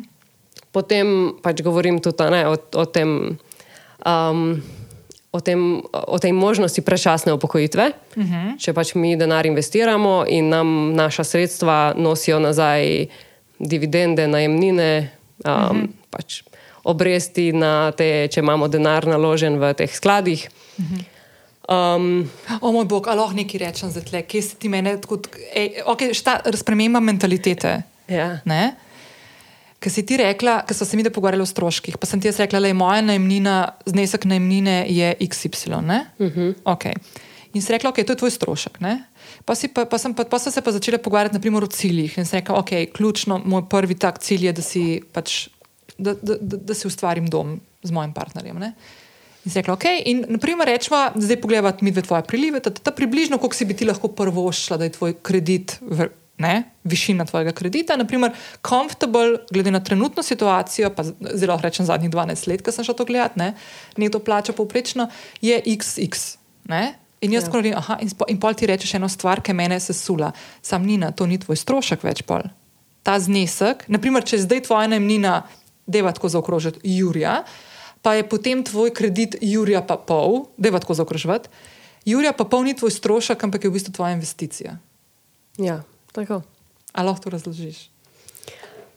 Potem 0.72 1.34
pač 1.42 1.62
govorim 1.62 2.00
tudi 2.00 2.24
ne, 2.32 2.48
o, 2.48 2.56
o, 2.74 2.86
tem, 2.86 3.38
um, 4.06 4.62
o, 5.32 5.40
tem, 5.40 5.82
o 5.94 6.20
tej 6.20 6.32
možnosti 6.32 6.82
prečasne 6.82 7.34
upokojitve. 7.34 7.92
Uh 8.16 8.24
-huh. 8.24 8.60
Če 8.60 8.74
pač 8.74 8.96
mi 8.96 9.16
denar 9.16 9.46
investiramo 9.46 10.26
in 10.28 10.50
nam 10.50 10.94
naša 10.96 11.24
sredstva 11.24 11.94
nosijo 11.98 12.40
nazaj 12.40 13.08
dividende, 13.60 14.28
najemnine, 14.28 15.12
um, 15.46 15.52
uh 15.52 15.72
-huh. 15.72 15.88
pač 16.10 16.44
obresti 16.84 17.54
na 17.54 17.92
te, 17.92 18.28
če 18.28 18.40
imamo 18.40 18.68
denar 18.68 19.08
naložen 19.08 19.60
v 19.60 19.74
teh 19.74 19.96
skladih. 19.96 20.50
Uh 20.78 20.86
-huh. 20.86 21.04
Um, 21.96 22.30
o 22.62 22.72
moj 22.72 22.86
bog, 22.86 23.08
ali 23.08 23.20
lahko 23.20 23.36
nekaj 23.36 23.60
rečem 23.60 23.92
za 23.92 24.02
tle, 24.02 24.22
kje 24.22 24.42
si 24.42 24.56
ti 24.56 24.70
meni, 24.70 24.98
kot 25.08 25.28
okay, 25.86 26.12
sprememba 26.56 27.00
mentalitete. 27.00 27.82
Ja. 28.08 28.40
Ker 29.82 29.90
si 29.90 30.04
ti 30.06 30.18
rekla, 30.20 30.60
ker 30.68 30.78
smo 30.78 30.86
se 30.86 30.98
mi 30.98 31.04
pogovarjali 31.10 31.42
o 31.42 31.50
stroških, 31.50 31.98
pa 31.98 32.06
sem 32.06 32.22
ti 32.22 32.30
rekla, 32.30 32.60
da 32.62 32.70
je 32.70 32.78
moja 32.78 33.02
najemnina, 33.02 33.56
znesek 33.90 34.28
najemnine 34.30 34.86
je 34.90 35.16
XY. 35.26 35.74
Uh 35.74 36.30
-huh. 36.30 36.54
okay. 36.64 36.94
In 37.54 37.62
si 37.62 37.72
rekla, 37.74 37.90
da 37.90 37.94
okay, 37.96 38.06
je 38.06 38.06
to 38.06 38.16
tvoj 38.16 38.32
strošek. 38.32 38.78
Pa, 39.46 39.54
pa, 39.74 39.86
pa, 39.86 39.98
sem, 39.98 40.14
pa, 40.14 40.24
pa 40.24 40.40
sem 40.40 40.52
se 40.52 40.62
pa 40.62 40.72
začela 40.72 40.98
pogovarjati 40.98 41.36
naprimer, 41.36 41.64
o 41.64 41.68
ciljih. 41.68 42.18
In 42.18 42.26
si 42.26 42.36
rekla, 42.36 42.56
da 42.56 42.62
okay, 42.62 42.86
je 42.86 42.92
ključno, 42.92 43.42
moj 43.46 43.68
prvi 43.70 43.96
tak 43.96 44.20
cilj 44.20 44.46
je, 44.46 44.54
da 44.54 44.62
si, 44.62 45.02
pač, 45.12 45.48
da, 45.98 46.14
da, 46.14 46.38
da, 46.42 46.58
da 46.58 46.74
si 46.74 46.88
ustvarim 46.88 47.28
dom 47.28 47.60
z 47.84 47.92
mojim 47.92 48.14
partnerjem. 48.14 48.60
Ne? 48.60 48.74
In 49.46 49.52
je 49.52 49.62
rekla, 49.62 49.74
ok, 49.74 49.86
in 50.06 50.26
naprimer 50.30 50.68
rečemo, 50.68 51.12
zdaj 51.16 51.42
pogledamo 51.42 51.74
mi 51.82 51.92
dve 51.92 52.02
tvoje 52.02 52.24
prilive, 52.24 52.60
da 52.60 52.70
je 52.70 52.84
ta 52.84 52.92
približno, 52.92 53.38
koliko 53.38 53.56
si 53.56 53.66
bi 53.66 53.74
ti 53.74 53.86
lahko 53.86 54.08
prvo 54.08 54.52
šla, 54.52 54.78
da 54.78 54.86
je 54.86 54.92
tvoj 54.92 55.16
kredit, 55.22 55.80
ne, 56.42 56.56
višina 56.84 57.26
tvojega 57.30 57.54
kredita, 57.56 57.98
naprimer, 58.00 58.34
comfortable, 58.66 59.44
glede 59.54 59.72
na 59.72 59.84
trenutno 59.84 60.24
situacijo, 60.24 60.90
pa 60.96 61.06
zelo 61.34 61.60
rečem 61.62 61.86
zadnjih 61.86 62.12
12 62.12 62.50
let, 62.50 62.66
ko 62.66 62.74
sem 62.74 62.88
šla 62.88 62.98
to 62.98 63.06
gledati, 63.06 63.40
ne, 63.40 63.54
nekdo 64.02 64.20
plača 64.20 64.58
povprečno, 64.58 65.08
je 65.42 65.62
XX. 65.62 66.36
Ne? 66.72 66.84
In 67.22 67.34
jaz 67.34 67.46
ja. 67.46 67.54
govorim, 67.54 67.78
aha, 67.78 68.00
in, 68.02 68.10
in 68.34 68.40
pol 68.42 68.58
ti 68.58 68.70
rečeš 68.70 68.96
eno 68.98 69.10
stvar, 69.10 69.44
ki 69.46 69.54
me 69.54 69.80
se 69.80 69.94
sula, 69.94 70.32
sam 70.62 70.86
nina, 70.86 71.12
to 71.12 71.30
ni 71.30 71.38
tvoj 71.40 71.60
strošek 71.62 72.04
več 72.04 72.26
pol. 72.26 72.50
Ta 73.06 73.20
znesek, 73.22 73.86
naprimer, 73.90 74.26
če 74.26 74.42
zdaj 74.42 74.66
tvoja 74.66 74.90
najemnina, 74.90 75.44
deva 75.86 76.14
tako 76.14 76.30
zaokrožiti, 76.34 76.82
Jurija 76.98 77.44
pa 78.02 78.14
je 78.18 78.26
potem 78.26 78.64
tvoj 78.66 78.94
kredit 78.94 79.38
Jurija 79.42 79.82
pa 79.86 79.98
pol, 79.98 80.50
je 80.58 80.72
tako 80.72 80.94
zaokrožiti. 80.98 81.50
Jurija 82.06 82.34
pa 82.34 82.46
pol 82.50 82.66
ni 82.66 82.74
tvoj 82.74 82.92
strošek, 82.92 83.44
ampak 83.44 83.64
je 83.64 83.70
v 83.70 83.74
bistvu 83.78 83.94
tvoja 83.94 84.18
investicija. 84.18 84.78
Ja, 85.62 85.84
tako. 86.12 86.42
Ali 86.92 87.08
lahko 87.08 87.24
to 87.24 87.30
razložiš? 87.30 87.90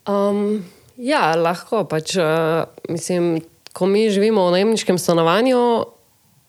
Um, 0.09 0.65
ja, 0.97 1.35
lahko. 1.37 1.85
Pač, 1.89 2.17
uh, 2.17 2.65
mislim, 2.89 3.41
ko 3.73 3.87
mi 3.87 4.11
živimo 4.11 4.47
v 4.47 4.59
najemniškem 4.59 4.99
stanovanju, 4.99 5.85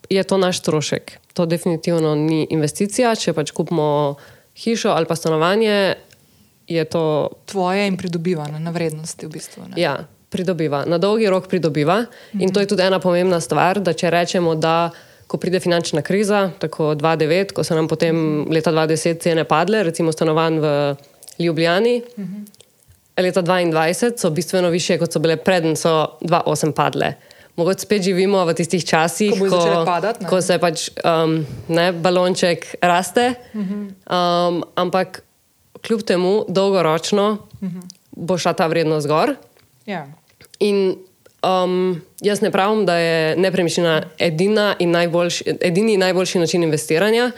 je 0.09 0.23
to 0.23 0.37
naš 0.37 0.59
strošek. 0.59 1.19
To 1.33 1.45
definitivno 1.45 2.15
ni 2.15 2.47
investicija. 2.49 3.15
Če 3.15 3.33
pač 3.33 3.51
kupimo 3.51 4.15
hišo 4.55 4.93
ali 4.95 5.05
pa 5.05 5.15
stanovanje, 5.15 5.95
je 6.67 6.83
to. 6.85 7.29
Tvoje 7.45 7.87
in 7.87 7.97
pridobivanje 7.97 8.59
na 8.59 8.71
vrednosti 8.71 9.25
v 9.25 9.29
bistvu. 9.29 9.69
Ne? 9.69 9.81
Ja, 9.81 9.97
pridobiva, 10.29 10.83
na 10.85 10.97
dolgi 10.97 11.29
rok 11.29 11.47
pridobiva. 11.47 12.01
Mm 12.01 12.05
-hmm. 12.05 12.43
In 12.43 12.53
to 12.53 12.59
je 12.59 12.67
tudi 12.67 12.83
ena 12.83 12.99
pomembna 12.99 13.39
stvar, 13.41 13.79
da 13.79 13.93
če 13.93 14.09
rečemo, 14.09 14.55
da 14.55 14.89
ko 15.27 15.37
pride 15.37 15.59
finančna 15.59 16.01
kriza, 16.01 16.51
tako 16.59 16.93
2009, 16.95 17.53
ko 17.53 17.63
so 17.63 17.75
nam 17.75 17.87
potem 17.87 18.45
leta 18.51 18.71
2010 18.71 19.21
cene 19.21 19.43
padle, 19.43 19.83
recimo 19.83 20.11
stanovanj 20.11 20.59
v 20.59 20.95
Ljubljani. 21.39 22.01
Mm 22.17 22.23
-hmm. 22.23 23.23
Leta 23.23 23.41
2022 23.41 24.17
so 24.17 24.29
bistveno 24.29 24.69
više, 24.69 24.97
kot 24.97 25.13
so 25.13 25.19
bile 25.19 25.37
predtem, 25.37 25.75
so 25.75 26.07
2008 26.21 26.71
padle. 26.71 27.13
Mogoče 27.55 27.79
spet 27.79 28.01
živimo 28.01 28.45
v 28.45 28.53
tistih 28.53 28.85
časih, 28.85 29.33
ko, 29.39 29.49
ko, 29.49 29.83
padat, 29.85 30.25
ko 30.29 30.41
se 30.41 30.57
pač 30.59 30.89
um, 30.99 31.45
ne, 31.67 31.91
balonček 31.93 32.75
raste. 32.81 33.33
Mm 33.53 33.61
-hmm. 33.61 34.49
um, 34.49 34.63
ampak 34.75 35.23
kljub 35.81 36.01
temu, 36.01 36.45
dolgoročno 36.47 37.37
mm 37.61 37.67
-hmm. 37.67 37.81
bo 38.11 38.37
šla 38.37 38.53
ta 38.53 38.67
vrednost 38.67 39.07
gor. 39.07 39.35
Ja. 39.85 40.07
In 40.59 40.97
um, 41.43 42.01
jaz 42.21 42.41
ne 42.41 42.51
pravim, 42.51 42.85
da 42.85 42.97
je 42.97 43.35
nepremičnina 43.35 44.01
edina 44.19 44.75
in 44.79 44.91
najboljši, 44.91 45.43
edini 45.61 45.93
in 45.93 45.99
najboljši 45.99 46.39
način 46.39 46.63
investiranja. 46.63 47.31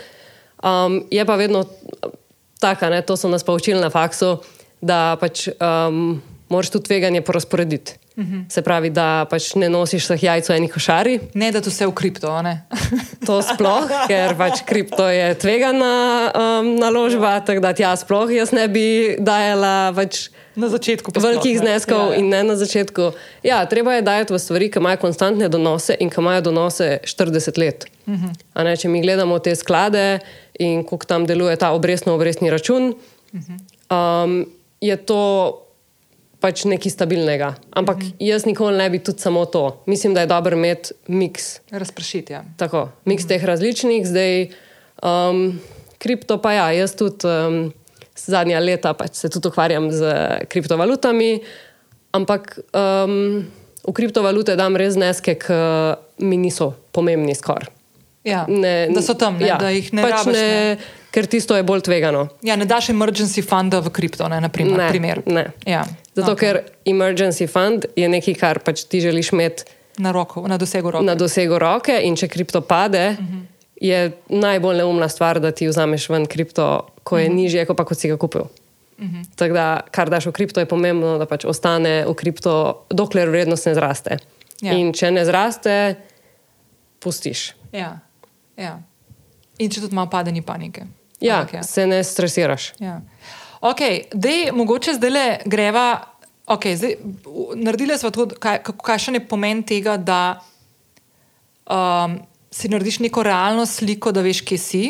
Um, 0.63 1.03
je 1.11 1.25
pa 1.25 1.35
vedno 1.35 1.65
tako, 2.59 3.01
to 3.01 3.17
so 3.17 3.29
nas 3.29 3.43
poučili 3.43 3.81
na 3.81 3.89
faksu, 3.89 4.37
da 4.81 5.17
pač 5.19 5.47
um, 5.47 6.21
moraš 6.49 6.69
tu 6.69 6.79
tveganje 6.79 7.21
porazporediti. 7.21 7.93
Uh 8.15 8.23
mhm. 8.23 8.35
-huh. 8.35 8.53
Se 8.53 8.61
pravi, 8.61 8.89
da 8.89 9.25
pač 9.29 9.55
ne 9.55 9.69
nosiš 9.69 10.03
vseh 10.03 10.23
jajc 10.23 10.49
v 10.49 10.53
eni 10.53 10.67
košari. 10.67 11.19
Ne, 11.33 11.51
da 11.51 11.61
to 11.61 11.69
vse 11.69 11.87
v 11.87 11.91
kripto. 11.91 12.43
to 13.27 13.41
sploh, 13.41 13.85
ker 14.07 14.37
pač 14.37 14.61
kripto 14.65 15.07
je 15.09 15.33
tvegana 15.33 16.31
um, 16.35 16.75
naložba, 16.75 17.39
tako 17.39 17.59
da 17.59 17.73
ja, 17.77 17.95
sploh 17.95 18.31
jaz 18.31 18.51
ne 18.51 18.67
bi 18.67 19.15
dajala. 19.19 19.93
Pač, 19.95 20.29
Na 20.57 20.69
začetku. 20.73 21.13
Velikih 21.13 21.59
zneskov 21.61 22.09
ja, 22.09 22.13
ja. 22.13 22.17
in 22.17 22.29
ne 22.33 22.41
na 22.43 22.55
začetku. 22.57 23.11
Ja, 23.45 23.61
treba 23.69 23.93
je 23.93 24.01
dajati 24.01 24.33
v 24.33 24.39
stvari, 24.41 24.69
ki 24.73 24.81
imajo 24.81 24.97
konstantne 25.05 25.49
donose 25.53 25.93
in 26.01 26.09
ki 26.09 26.17
imajo 26.17 26.41
donose 26.49 26.97
40 27.05 27.61
let. 27.61 27.85
Uh 28.05 28.13
mhm. 28.13 28.25
-huh. 28.25 28.63
ne, 28.63 28.73
če 28.77 28.89
mi 28.89 29.01
gledamo 29.01 29.39
te 29.39 29.55
sklade 29.55 30.19
in 30.59 30.83
kako 30.83 31.05
tam 31.05 31.25
deluje 31.25 31.55
ta 31.55 31.71
obrestno-obrestni 31.71 32.49
račun, 32.49 32.95
uh 33.33 33.39
-huh. 33.39 34.23
um, 34.25 34.45
je 34.81 34.97
to 34.97 35.21
pač 36.39 36.65
nekaj 36.65 36.91
stabilnega. 36.91 37.53
Ampak 37.71 37.97
mm 37.97 38.01
-hmm. 38.01 38.15
jaz 38.19 38.45
nikoli 38.45 38.77
ne 38.77 38.89
bi 38.89 38.99
tudi 38.99 39.19
samo 39.19 39.45
to. 39.45 39.83
Mislim, 39.85 40.13
da 40.13 40.21
je 40.21 40.27
dobro 40.27 40.57
imeti 40.57 40.93
miks. 41.07 41.59
Razpršiti. 41.71 42.33
Ja. 42.33 42.43
Tako, 42.57 42.89
miks 43.05 43.23
mm 43.23 43.25
-hmm. 43.25 43.29
teh 43.29 43.45
različnih, 43.45 44.07
zdaj 44.07 44.47
um, 45.03 45.59
kripto 45.97 46.41
pa 46.41 46.53
ja, 46.53 46.71
jaz 46.71 46.95
tudi 46.95 47.27
um, 47.27 47.73
zadnja 48.19 48.59
leta 48.59 48.93
pač 48.97 49.21
se 49.21 49.29
tudi 49.29 49.51
ukvarjam 49.51 49.91
z 49.91 50.11
kriptovalutami, 50.49 51.31
ampak 52.17 52.57
um, 52.73 53.45
v 53.87 53.95
kriptovalute 53.95 54.57
dam 54.59 54.75
res 54.75 54.95
zneske, 54.97 55.37
ki 55.39 55.57
mi 56.25 56.37
niso 56.41 56.73
pomembni 56.91 57.35
skoraj. 57.37 57.73
Ja, 58.27 58.43
ne, 58.47 58.89
da 58.91 59.01
so 59.01 59.13
tam, 59.15 59.37
ne, 59.39 59.47
ja, 59.47 59.55
da 59.55 59.69
jih 59.71 59.87
ne 59.95 60.03
pač 60.03 60.15
rabiš. 60.17 60.35
Ne, 60.35 61.05
ker 61.15 61.29
tisto 61.31 61.55
je 61.55 61.63
bolj 61.63 61.85
tvegano. 61.87 62.25
Ja, 62.43 62.57
ne 62.59 62.67
daš 62.67 62.89
emergency 62.91 63.39
funda 63.45 63.79
v 63.79 63.93
kripto, 63.95 64.27
ne, 64.27 64.41
naprimer, 64.43 64.75
ne, 64.81 64.87
primer. 64.91 65.21
ne. 65.31 65.45
Ja, 65.63 65.85
Zato, 66.17 66.33
okay. 66.33 66.41
ker 66.41 66.59
emergency 66.89 67.47
fund 67.47 67.87
je 67.95 68.09
nekaj, 68.09 68.35
kar 68.41 68.59
pač 68.65 68.83
ti 68.89 68.99
želiš 69.03 69.31
imeti 69.31 69.69
na, 70.03 70.11
roko, 70.11 70.43
na 70.49 70.57
dosegu 70.57 70.91
roke. 70.91 71.05
Na 71.05 71.15
dosegu 71.15 71.59
roke, 71.61 71.95
in 72.03 72.17
če 72.19 72.27
kripto 72.27 72.61
pade, 72.61 73.05
uh 73.15 73.23
mhm. 73.23 73.37
-huh. 73.37 73.45
je 73.81 74.11
najbolj 74.29 74.77
neumna 74.77 75.09
stvar, 75.09 75.39
da 75.39 75.51
ti 75.51 75.67
vzameš 75.67 76.09
ven 76.09 76.25
kripto, 76.25 76.87
ko 77.07 77.17
je 77.17 77.29
mhm. 77.29 77.33
-huh. 77.33 77.41
nižje, 77.41 77.65
kot 77.65 77.77
pa 77.77 77.85
kot 77.85 77.97
si 77.97 78.11
ga 78.11 78.17
kupil. 78.17 78.43
Mhm. 78.99 79.15
-huh. 79.15 79.25
Tako 79.35 79.53
da, 79.53 79.81
kar 79.91 80.09
daš 80.09 80.25
v 80.25 80.31
kripto, 80.31 80.59
je 80.59 80.65
pomembno, 80.65 81.17
da 81.17 81.25
pač 81.25 81.45
ostane 81.45 82.05
v 82.05 82.13
kripto, 82.13 82.83
dokler 82.89 83.29
vrednost 83.29 83.65
ne 83.65 83.73
zraste. 83.73 84.17
Ja. 84.61 84.73
In 84.73 84.93
če 84.93 85.11
ne 85.11 85.25
zraste, 85.25 85.95
pustiš. 86.99 87.53
Ja. 87.71 87.99
Ja. 88.57 88.79
In 89.57 89.69
če 89.69 89.81
tudi 89.81 89.95
malo 89.95 90.09
pade, 90.09 90.31
ni 90.31 90.41
panike. 90.41 90.85
Ja, 91.19 91.39
Ampak, 91.39 91.53
ja. 91.53 91.63
se 91.63 91.87
ne 91.87 92.03
stresiraš. 92.03 92.73
Ja. 92.79 93.01
Ok, 93.61 93.79
da 94.13 94.29
mogoče 94.53 94.93
zdaj 94.93 95.09
le 95.09 95.39
greva. 95.45 96.13
Okay, 96.47 96.75
zdaj, 96.75 96.95
naredili 97.55 97.97
smo 97.97 98.09
tudi, 98.11 98.35
kaj, 98.39 98.61
kaj 98.83 98.99
še 98.99 99.11
ne 99.11 99.19
pomeni 99.19 99.65
tega, 99.67 99.97
da 99.97 100.39
um, 101.67 102.19
si 102.51 102.69
narediš 102.69 102.99
neko 102.99 103.23
realno 103.23 103.65
sliko, 103.65 104.13
da 104.15 104.21
veš, 104.21 104.41
kje 104.47 104.57
si. 104.57 104.83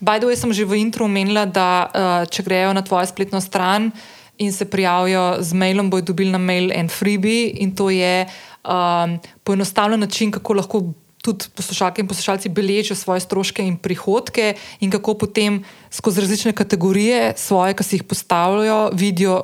Bajdo, 0.00 0.30
jaz 0.30 0.40
sem 0.40 0.52
že 0.52 0.64
v 0.64 0.78
intro 0.78 1.04
omenila, 1.04 1.42
da 1.46 1.68
uh, 1.88 2.22
če 2.30 2.46
grejo 2.46 2.70
na 2.72 2.82
tvojo 2.86 3.06
spletno 3.10 3.40
stran 3.42 3.90
in 4.38 4.52
se 4.54 4.64
prijavijo 4.64 5.42
z 5.42 5.52
mailom, 5.52 5.90
bojo 5.90 6.06
dobili 6.14 6.30
na 6.30 6.38
mail 6.38 6.70
en 6.70 6.88
freebie 6.88 7.50
in 7.58 7.74
to 7.74 7.90
je 7.90 8.26
um, 8.62 9.18
poenostavljen 9.42 10.00
način, 10.00 10.30
kako 10.30 10.54
lahko 10.54 10.82
tudi 11.22 11.50
poslušalke 11.54 12.00
in 12.00 12.08
poslušalci 12.08 12.48
beležijo 12.48 12.96
svoje 12.96 13.20
stroške 13.20 13.66
in 13.66 13.76
prihodke, 13.76 14.54
in 14.80 14.90
kako 14.90 15.14
potem 15.14 15.64
skozi 15.90 16.22
različne 16.22 16.52
kategorije, 16.52 17.34
svoje, 17.36 17.74
ki 17.74 17.84
si 17.84 17.96
jih 17.98 18.06
postavljajo, 18.06 18.90
vidijo, 18.94 19.42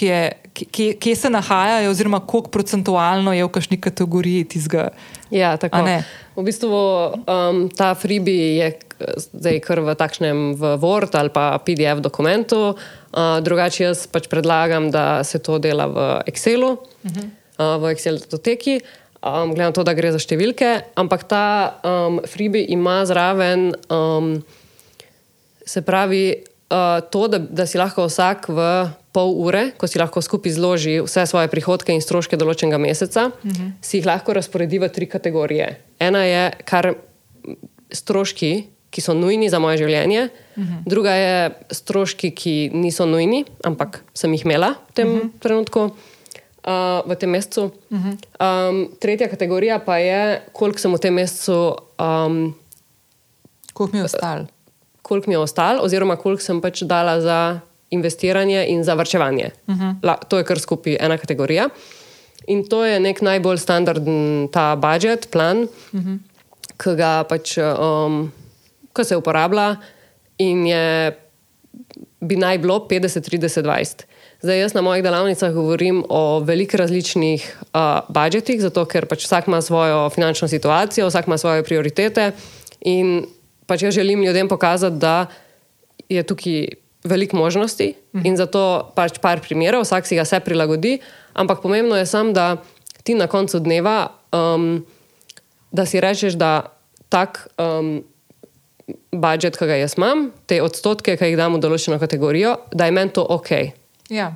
je, 0.00 0.32
kje, 0.52 0.94
kje 1.00 1.16
se 1.16 1.30
nahajajo, 1.30 1.90
oziroma 1.90 2.20
koliko 2.20 2.50
procentualno 2.50 3.32
je 3.32 3.44
v 3.44 3.48
kakšni 3.48 3.80
kategoriji 3.80 4.44
tizga. 4.44 4.88
Ja, 5.30 5.56
tako 5.56 5.88
je. 5.88 6.04
V 6.36 6.44
bistvu 6.44 6.68
um, 6.68 7.68
ta 7.72 7.94
freebie 7.96 8.60
je 8.60 8.68
zdaj 9.16 9.60
kar 9.64 9.80
v 9.80 9.96
takšnem 9.96 10.52
v 10.56 10.76
Word 10.80 11.16
ali 11.16 11.32
pa 11.32 11.56
PDF 11.56 12.04
dokumentu. 12.04 12.76
Uh, 13.16 13.40
drugače, 13.40 13.88
jaz 13.88 14.04
pač 14.06 14.28
predlagam, 14.28 14.90
da 14.92 15.24
se 15.24 15.40
to 15.40 15.56
dela 15.58 15.88
v 15.88 15.98
Excelu, 16.28 16.76
uh 16.76 17.10
-huh. 17.10 17.26
uh, 17.58 17.82
v 17.82 17.96
Excel 17.96 18.20
datoteki 18.20 18.80
um, 19.26 19.54
glede 19.54 19.64
na 19.64 19.72
to, 19.72 19.84
da 19.86 19.94
gre 19.96 20.12
za 20.14 20.20
številke, 20.22 20.72
ampak 20.98 21.26
ta 21.28 21.46
um, 21.82 22.20
freebie 22.28 22.66
ima 22.72 23.00
zraven, 23.08 23.72
um, 23.92 24.36
se 25.66 25.82
pravi, 25.82 26.24
uh, 26.70 27.00
to, 27.10 27.26
da, 27.32 27.40
da 27.40 27.66
si 27.66 27.80
lahko 27.80 28.06
vsak 28.10 28.50
v 28.52 28.68
pol 29.16 29.32
ure, 29.40 29.70
ko 29.80 29.88
si 29.88 29.96
lahko 29.96 30.20
skupaj 30.20 30.52
zloži 30.52 31.00
vse 31.00 31.24
svoje 31.24 31.48
prihodke 31.48 31.94
in 31.96 32.04
stroške 32.04 32.36
določenega 32.36 32.76
meseca, 32.82 33.30
uh 33.32 33.44
mhm. 33.44 33.56
-huh. 33.56 33.72
si 33.80 33.98
jih 33.98 34.06
lahko 34.06 34.36
razporedi 34.36 34.78
v 34.78 34.92
tri 34.92 35.08
kategorije. 35.08 35.68
Ena 35.98 36.24
je 36.24 36.50
kar 36.64 36.94
stroški. 37.92 38.72
Ki 38.96 39.02
so 39.02 39.12
nujni 39.12 39.50
za 39.52 39.58
moje 39.58 39.76
življenje, 39.76 40.28
uh 40.30 40.62
mhm. 40.62 40.72
-huh. 40.72 40.82
druga 40.86 41.12
je 41.12 41.50
stroški, 41.70 42.30
ki 42.30 42.70
niso 42.72 43.04
nujni, 43.06 43.44
ampak 43.64 44.00
sem 44.14 44.32
jih 44.32 44.44
imela 44.44 44.70
v 44.88 44.92
tem 44.94 45.08
uh 45.08 45.14
mhm. 45.14 45.26
-huh. 45.26 45.40
trenutku 45.40 45.80
uh, 46.66 47.10
v 47.10 47.16
tem 47.16 47.30
mesecu. 47.30 47.70
Uh 47.90 47.98
-huh. 47.98 48.16
um, 48.40 48.88
tretja 49.00 49.28
kategorija 49.28 49.78
pa 49.78 49.98
je, 49.98 50.42
koliko 50.52 50.78
sem 50.78 50.92
v 50.92 50.98
tem 50.98 51.14
mesecu. 51.14 51.76
Um, 51.98 52.54
koliko 53.72 53.96
mi 53.96 54.00
je 54.00 54.04
ostalo? 54.04 54.46
Koliko 55.02 55.30
mi 55.30 55.34
je 55.34 55.38
ostalo, 55.38 55.82
oziroma 55.82 56.16
koliko 56.16 56.42
sem 56.42 56.60
pač 56.60 56.82
dala 56.82 57.20
za 57.20 57.60
investiranje 57.90 58.66
in 58.68 58.84
za 58.84 58.94
vrčevanje. 58.94 59.50
Uh 59.66 59.74
-huh. 59.74 59.94
La, 60.02 60.16
to 60.16 60.38
je 60.38 60.44
kar 60.44 60.58
skupaj 60.58 60.96
ena 61.00 61.18
kategorija. 61.18 61.68
In 62.46 62.66
to 62.68 62.84
je 62.84 63.00
nek 63.00 63.22
najbolj 63.22 63.58
standarden 63.58 64.48
ta 64.52 64.76
budžet, 64.76 65.28
plan, 65.30 65.62
uh 65.92 66.00
-huh. 66.00 66.18
ki 66.76 66.96
ga 66.96 67.24
pač, 67.24 67.58
um, 67.58 68.32
se 69.02 69.16
uporablja 69.16 69.76
in 70.38 70.66
je, 70.66 71.16
bi 72.20 72.36
naj 72.36 72.58
bilo 72.58 72.86
50, 72.90 73.20
30, 73.30 73.62
20. 73.62 74.02
Zdaj, 74.42 74.60
jaz 74.60 74.74
na 74.74 74.80
mojih 74.80 75.02
delavnicah 75.02 75.52
govorim 75.52 76.04
o 76.08 76.40
velikih 76.40 76.78
različnih 76.78 77.56
uh, 77.74 78.00
budžetih, 78.08 78.60
zato 78.60 78.84
ker 78.84 79.06
pač 79.06 79.24
vsak 79.24 79.48
ima 79.48 79.62
svojo 79.62 80.10
finančno 80.10 80.48
situacijo, 80.48 81.06
vsak 81.06 81.26
ima 81.26 81.38
svoje 81.38 81.64
prioritete. 81.64 82.32
In 82.80 83.26
pač 83.66 83.82
jaz 83.82 83.94
želim 83.94 84.22
ljudem 84.24 84.48
pokazati, 84.48 84.96
da 84.96 85.26
je 86.08 86.22
tukaj 86.22 86.66
veliko 87.06 87.36
možnosti 87.36 87.94
mhm. 88.14 88.26
in 88.26 88.36
zato 88.36 88.92
pač 88.94 89.18
par 89.22 89.40
primerov, 89.40 89.86
vsak 89.86 90.06
si 90.06 90.18
ga 90.18 90.26
vse 90.26 90.40
prilagodi. 90.44 90.98
Ampak 91.34 91.62
pomembno 91.62 91.96
je 91.96 92.06
samo, 92.06 92.32
da 92.32 92.56
ti 93.02 93.14
na 93.14 93.26
koncu 93.26 93.60
dneva, 93.60 94.10
um, 94.32 94.84
da 95.72 95.86
si 95.86 96.00
rečeš, 96.00 96.38
da 96.38 96.72
tak. 97.08 97.48
Um, 97.58 98.04
Budžet, 99.10 99.56
ki 99.58 99.66
ga 99.66 99.80
jaz 99.80 99.96
imam, 99.98 100.28
te 100.46 100.60
odstotke, 100.62 101.16
ki 101.18 101.32
jih 101.32 101.38
dam 101.38 101.56
v 101.56 101.58
določeno 101.58 101.96
kategorijo, 101.98 102.52
da 102.70 102.86
je 102.86 102.94
meni 102.94 103.10
to 103.10 103.24
ok. 103.24 103.50
Ja. 104.14 104.28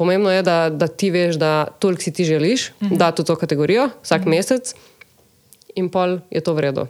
Pomembno 0.00 0.30
je, 0.32 0.40
da, 0.46 0.70
da 0.72 0.88
ti 0.88 1.10
veš, 1.12 1.36
da 1.36 1.68
toliko 1.82 2.06
si 2.06 2.12
ti 2.16 2.24
želiš, 2.24 2.70
-hmm. 2.80 2.96
da 2.96 3.10
to 3.12 3.36
kategorijo 3.36 3.90
vsak 4.02 4.22
-hmm. 4.22 4.30
mesec. 4.30 4.74
In 5.76 5.90
pol 5.92 6.20
je 6.32 6.40
to 6.40 6.54
vredno. 6.56 6.86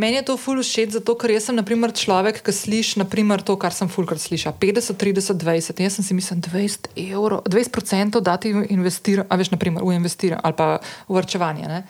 Meni 0.00 0.16
je 0.16 0.24
to 0.24 0.36
ful 0.40 0.62
všeč, 0.64 0.96
zato 0.96 1.14
ker 1.20 1.30
jaz 1.34 1.50
sem 1.50 1.56
naprimer, 1.56 1.92
človek, 1.92 2.40
ki 2.40 2.52
sliši 2.52 3.04
to, 3.44 3.56
kar 3.60 3.72
sem 3.76 3.88
fulkrat 3.88 4.18
slišal. 4.18 4.56
50, 4.56 4.96
30, 4.96 5.36
20. 5.36 5.82
Jaz 5.84 5.92
sem 6.00 6.04
si 6.04 6.14
mislil, 6.14 6.40
20 6.40 6.88
evrov, 6.96 7.44
20 7.44 7.70
procent 7.70 8.16
dati 8.16 8.48
investirati, 8.48 9.28
a 9.28 9.36
veš, 9.36 9.52
naprimer, 9.52 9.84
v 9.84 9.92
investiranje 9.92 10.40
ali 10.42 10.56
pa 10.56 10.80
v 11.08 11.14
vrčevanje. 11.14 11.68
Ne? 11.68 11.84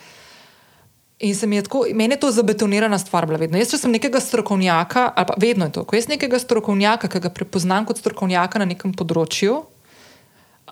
In 1.23 1.35
se 1.35 1.47
mi 1.47 1.57
je 1.57 1.63
tako, 1.63 1.87
meni 1.95 2.15
je 2.15 2.21
to 2.21 2.33
zabetonirana 2.35 2.99
stvar, 2.99 3.27
bila 3.27 3.39
vedno. 3.39 3.57
Jaz, 3.57 3.71
če 3.71 3.79
sem 3.79 3.93
nekega 3.95 4.19
strokovnjaka, 4.21 5.13
ali 5.15 5.27
pa 5.31 5.35
vedno 5.39 5.69
je 5.71 5.73
to, 5.79 5.85
ko 5.87 5.95
jaz 5.95 6.09
nekega 6.11 6.39
strokovnjaka, 6.43 7.07
ki 7.07 7.21
ga 7.23 7.31
prepoznam 7.31 7.87
kot 7.87 8.03
strokovnjaka 8.03 8.59
na 8.59 8.67
nekem 8.67 8.91
področju, 8.91 9.61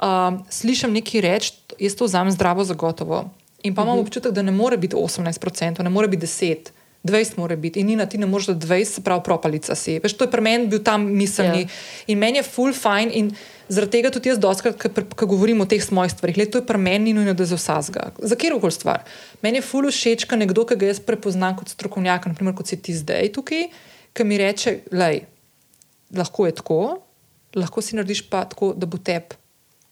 um, 0.03 0.41
slišim 0.51 0.91
nekaj 0.99 1.23
reči, 1.23 1.55
jaz 1.79 1.95
to 1.95 2.11
vzamem 2.11 2.35
zdravo 2.35 2.66
za 2.66 2.75
gotovo. 2.75 3.29
In 3.62 3.74
pa 3.74 3.82
imam 3.82 3.88
uh 3.88 3.94
mhm. 3.94 4.04
-huh. 4.04 4.06
občutek, 4.06 4.32
da 4.32 4.42
ne 4.42 4.52
more 4.52 4.76
biti 4.76 4.96
18%, 4.96 5.82
ne 5.82 5.90
more 5.90 6.08
biti 6.08 6.26
10%. 6.26 6.70
20 7.02 7.38
mora 7.38 7.56
biti 7.56 7.80
in 7.80 7.86
Nina, 7.86 8.06
ti 8.06 8.18
ne 8.18 8.26
moreš 8.26 8.46
da 8.46 8.54
20, 8.54 8.84
se 8.84 9.02
pravi, 9.02 9.22
propalica 9.24 9.74
si. 9.74 9.98
Veš, 10.02 10.12
to 10.12 10.24
je 10.24 10.30
pri 10.30 10.40
meni 10.40 10.66
bil 10.68 10.82
tam 10.84 11.06
miselni 11.16 11.64
yeah. 11.64 11.68
Ja. 11.68 12.04
in 12.06 12.18
meni 12.18 12.38
je 12.38 12.42
full 12.42 12.72
fine 12.76 13.08
in 13.12 13.30
zaradi 13.68 13.90
tega 13.90 14.11
tudi 14.11 14.28
jaz 14.28 14.38
doskrat, 14.38 14.76
ko 15.16 15.26
govorim 15.26 15.61
o 15.61 15.66
teh 15.66 15.80
svojih 15.84 16.12
stvarih, 16.12 16.36
le 16.36 16.46
to 16.50 16.61
je 16.61 16.66
pri 16.66 16.78
meni 16.78 17.04
ni 17.04 17.14
nujno, 17.16 17.34
da 17.34 17.45
za 17.45 17.57
vsazga. 17.57 18.11
Za 18.18 18.37
kjer 18.37 18.58
koli 18.61 18.72
stvar. 18.72 19.04
Meni 19.42 19.58
je 19.58 19.62
full 19.64 19.88
všeč, 19.88 20.26
ko 20.28 20.37
nekdo, 20.37 20.66
ki 20.68 20.76
ga 20.76 20.92
jaz 20.92 21.00
prepoznam 21.00 21.57
kot 21.57 21.72
strokovnjak, 21.72 22.26
naprimer 22.26 22.54
kot 22.54 22.68
si 22.68 22.76
ti 22.76 22.92
zdaj 22.92 23.32
tukaj, 23.32 23.70
ki 24.12 24.24
mi 24.24 24.37
reče, 24.38 24.80
lej, 24.92 25.22
lahko 26.12 26.50
je 26.50 26.58
tako, 26.61 26.80
lahko 27.57 27.80
si 27.80 27.96
narediš 27.96 28.26
pa 28.28 28.45
tako, 28.45 28.74
da 28.76 28.87
bo 28.87 29.00
tebi 29.00 29.41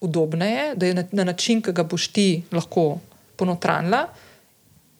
udobneje, 0.05 0.74
da 0.77 0.86
je 0.86 0.95
na, 0.95 1.05
na 1.12 1.24
način, 1.32 1.62
ki 1.65 1.73
ga 1.73 1.89
boš 1.89 2.12
ti 2.12 2.28
lahko 2.53 2.99
ponotranila, 3.39 4.09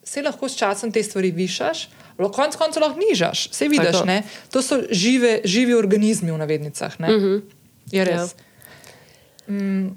se 0.05 0.23
lahko 0.23 0.49
s 0.49 0.57
časom 0.57 0.93
te 0.95 1.03
stvari 1.03 1.31
višaš, 1.35 1.89
lahko 2.19 2.35
konec 2.41 2.57
koncev 2.57 2.83
lahko 2.87 3.01
nižaš. 3.03 3.49
Vse 3.53 3.69
vidiš, 3.69 4.03
to 4.51 4.63
so 4.63 4.81
žive, 4.91 5.41
živi 5.45 5.75
organizmi 5.75 6.33
v 6.33 6.39
navednicah. 6.39 7.01
Uh 7.01 7.07
mhm. 7.07 7.25
-huh. 7.25 7.41
Je 7.93 8.05
res. 8.05 8.35
Ja. 9.49 9.55
Mm. 9.55 9.97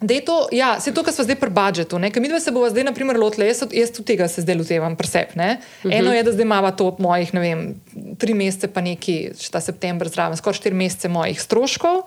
Da 0.00 0.14
je 0.14 0.24
to, 0.24 0.48
ja, 0.52 0.80
se 0.80 0.94
to, 0.94 1.02
kar 1.04 1.12
smo 1.12 1.24
zdaj 1.24 1.36
pri 1.36 1.50
budžetu. 1.50 1.98
Mi 1.98 2.28
dve 2.28 2.40
se 2.40 2.50
bomo 2.50 2.70
zdaj, 2.70 2.84
na 2.84 2.92
primer, 2.92 3.18
lotili, 3.20 3.46
jaz, 3.46 3.64
jaz 3.72 3.90
tudi 3.90 4.06
tega 4.06 4.28
se 4.28 4.40
zdaj 4.40 4.56
lotevam, 4.56 4.96
presep. 4.96 5.28
Uh 5.28 5.36
mhm. 5.36 5.48
-huh. 5.84 5.98
Eno 5.98 6.12
je, 6.12 6.22
da 6.22 6.32
zdaj 6.32 6.42
imamo 6.42 6.70
to 6.70 6.96
mojih, 6.98 7.34
ne 7.34 7.40
vem, 7.40 7.80
tri 8.18 8.34
mesece, 8.34 8.68
pa 8.68 8.80
neki, 8.80 9.30
šta 9.40 9.60
september 9.60 10.08
zraven, 10.08 10.36
skoraj 10.36 10.56
štiri 10.56 10.74
mesece 10.74 11.08
mojih 11.08 11.40
stroškov 11.40 12.02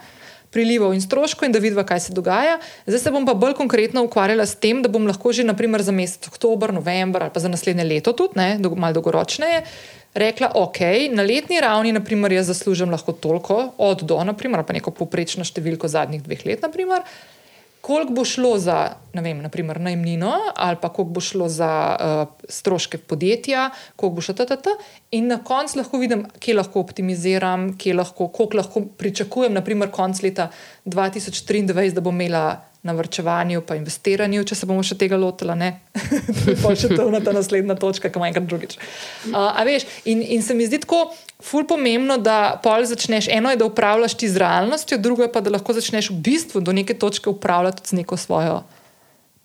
prilivov 0.54 0.94
in 0.94 1.02
stroškov 1.02 1.48
in 1.48 1.56
da 1.56 1.62
vidiva, 1.64 1.84
kaj 1.88 2.08
se 2.08 2.14
dogaja. 2.14 2.60
Zdaj 2.86 3.02
se 3.02 3.12
bom 3.12 3.26
pa 3.26 3.34
bolj 3.34 3.58
konkretno 3.58 4.06
ukvarjala 4.06 4.46
s 4.46 4.56
tem, 4.56 4.84
da 4.86 4.92
bom 4.94 5.08
lahko 5.10 5.34
že 5.34 5.44
naprimer, 5.44 5.82
za 5.82 5.92
mesec 5.92 6.30
oktober, 6.30 6.74
november 6.74 7.26
ali 7.26 7.34
pa 7.34 7.42
za 7.44 7.52
naslednje 7.52 7.84
leto 7.84 8.14
tudi, 8.14 8.40
ne, 8.40 8.58
malo 8.62 8.94
dolgoročneje. 8.94 9.64
Rekla, 10.14 10.52
ok, 10.54 10.80
na 11.10 11.26
letni 11.26 11.58
ravni, 11.62 11.92
naprimer, 11.92 12.36
jaz 12.38 12.52
zaslužim 12.52 12.92
lahko 12.94 13.16
toliko, 13.18 13.74
od 13.82 14.04
do, 14.06 14.20
naprimer, 14.24 14.62
pa 14.62 14.76
neko 14.78 14.94
poprečno 14.94 15.42
številko 15.42 15.90
zadnjih 15.90 16.22
dveh 16.22 16.46
let, 16.46 16.62
naprimer, 16.62 17.02
koliko 17.84 18.14
bo 18.14 18.24
šlo 18.26 18.58
za 18.64 18.96
vem, 19.14 19.42
naprimer, 19.44 19.80
najmnino, 19.82 20.32
ali 20.56 20.78
pa 20.82 20.90
koliko 20.90 21.14
bo 21.14 21.22
šlo 21.22 21.50
za 21.50 21.72
uh, 22.00 22.46
stroške 22.50 22.98
podjetja, 22.98 23.70
koliko 23.96 24.16
bo 24.16 24.22
šlo 24.22 24.36
TTT. 24.40 24.72
In 25.12 25.28
na 25.28 25.42
koncu 25.44 25.82
lahko 25.82 26.00
vidim, 26.00 26.24
kje 26.40 26.56
lahko 26.56 26.80
optimiziram, 26.80 27.74
kje 27.78 27.98
lahko, 28.00 28.30
koliko 28.32 28.58
lahko 28.58 28.86
pričakujem, 28.98 29.54
naprimer, 29.60 29.92
konc 29.92 30.24
leta 30.24 30.48
2023, 30.86 31.92
da 31.92 32.02
bom 32.02 32.16
imela 32.16 32.62
na 32.84 32.94
vrčevanju, 32.94 33.62
pa 33.64 33.78
investiranju, 33.80 34.44
če 34.44 34.58
se 34.60 34.68
bomo 34.68 34.84
še 34.84 34.98
tega 35.00 35.16
lotili, 35.20 35.56
ne, 35.56 35.70
pa 36.64 36.74
še 36.76 36.90
to 36.92 37.08
na 37.14 37.22
ta 37.24 37.32
naslednja 37.36 37.78
točka, 37.80 38.12
ima 38.12 38.28
enkrat 38.28 38.50
drugič. 38.50 38.76
Uh, 39.32 39.56
veš, 39.64 39.88
in, 40.10 40.20
in 40.36 40.44
se 40.44 40.56
mi 40.58 40.68
zdi 40.68 40.82
tako, 40.84 41.06
ful 41.44 41.64
pomembno, 41.68 42.20
da 42.20 42.60
pol 42.64 42.84
začneš. 42.88 43.30
Eno 43.32 43.54
je, 43.54 43.60
da 43.62 43.70
upravljaš 43.70 44.18
ti 44.20 44.28
z 44.32 44.44
realnostjo, 44.44 45.00
drugo 45.00 45.24
je 45.24 45.32
pa, 45.32 45.40
da 45.44 45.54
lahko 45.56 45.76
začneš 45.76 46.12
v 46.12 46.20
bistvu 46.28 46.64
do 46.64 46.76
neke 46.76 46.96
točke 47.00 47.32
upravljati 47.32 47.88
z 47.88 48.04
neko 48.04 48.20
svojo 48.20 48.62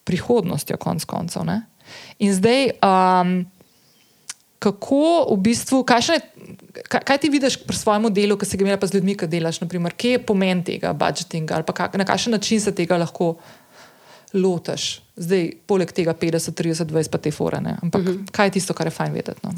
prihodnostjo, 0.09 0.79
konc 0.83 1.07
koncev. 1.07 1.47
Ne? 1.47 1.63
In 2.19 2.35
zdaj, 2.35 2.73
um, 2.83 3.39
kako 4.59 5.29
v 5.31 5.39
bistvu, 5.47 5.85
kaj, 5.87 6.09
še, 6.11 6.19
kaj, 6.89 7.01
kaj 7.05 7.19
ti 7.19 7.31
vidiš 7.33 7.57
pri 7.67 7.77
svojem 7.77 8.09
delu, 8.15 8.37
ki 8.39 8.47
si 8.47 8.59
ga 8.59 8.67
imel 8.67 8.79
pa 8.81 8.87
z 8.87 8.99
ljudmi, 8.99 9.17
ki 9.19 9.29
delaš, 9.31 9.61
naprimer, 9.63 9.95
kje 9.97 10.17
je 10.17 10.21
pomen 10.27 10.63
tega 10.65 10.93
budžetinga 10.93 11.59
ali 11.59 11.65
kak, 11.67 11.97
na 11.99 12.05
kakšen 12.05 12.37
način 12.37 12.61
se 12.61 12.75
tega 12.75 12.99
lahko 13.01 13.35
lotiš. 14.35 15.01
Zdaj, 15.17 15.51
poleg 15.67 15.93
tega 15.93 16.15
50, 16.15 16.55
30, 16.55 16.93
20, 16.93 17.11
pa 17.11 17.19
te 17.19 17.33
forene. 17.35 17.77
Ampak 17.83 18.01
uh 18.01 18.09
mhm. 18.09 18.17
-huh. 18.17 18.31
kaj 18.33 18.47
je 18.47 18.51
tisto, 18.51 18.75
kar 18.75 18.87
je 18.87 18.91
fajn 18.91 19.13
vedeti? 19.13 19.41
No? 19.43 19.53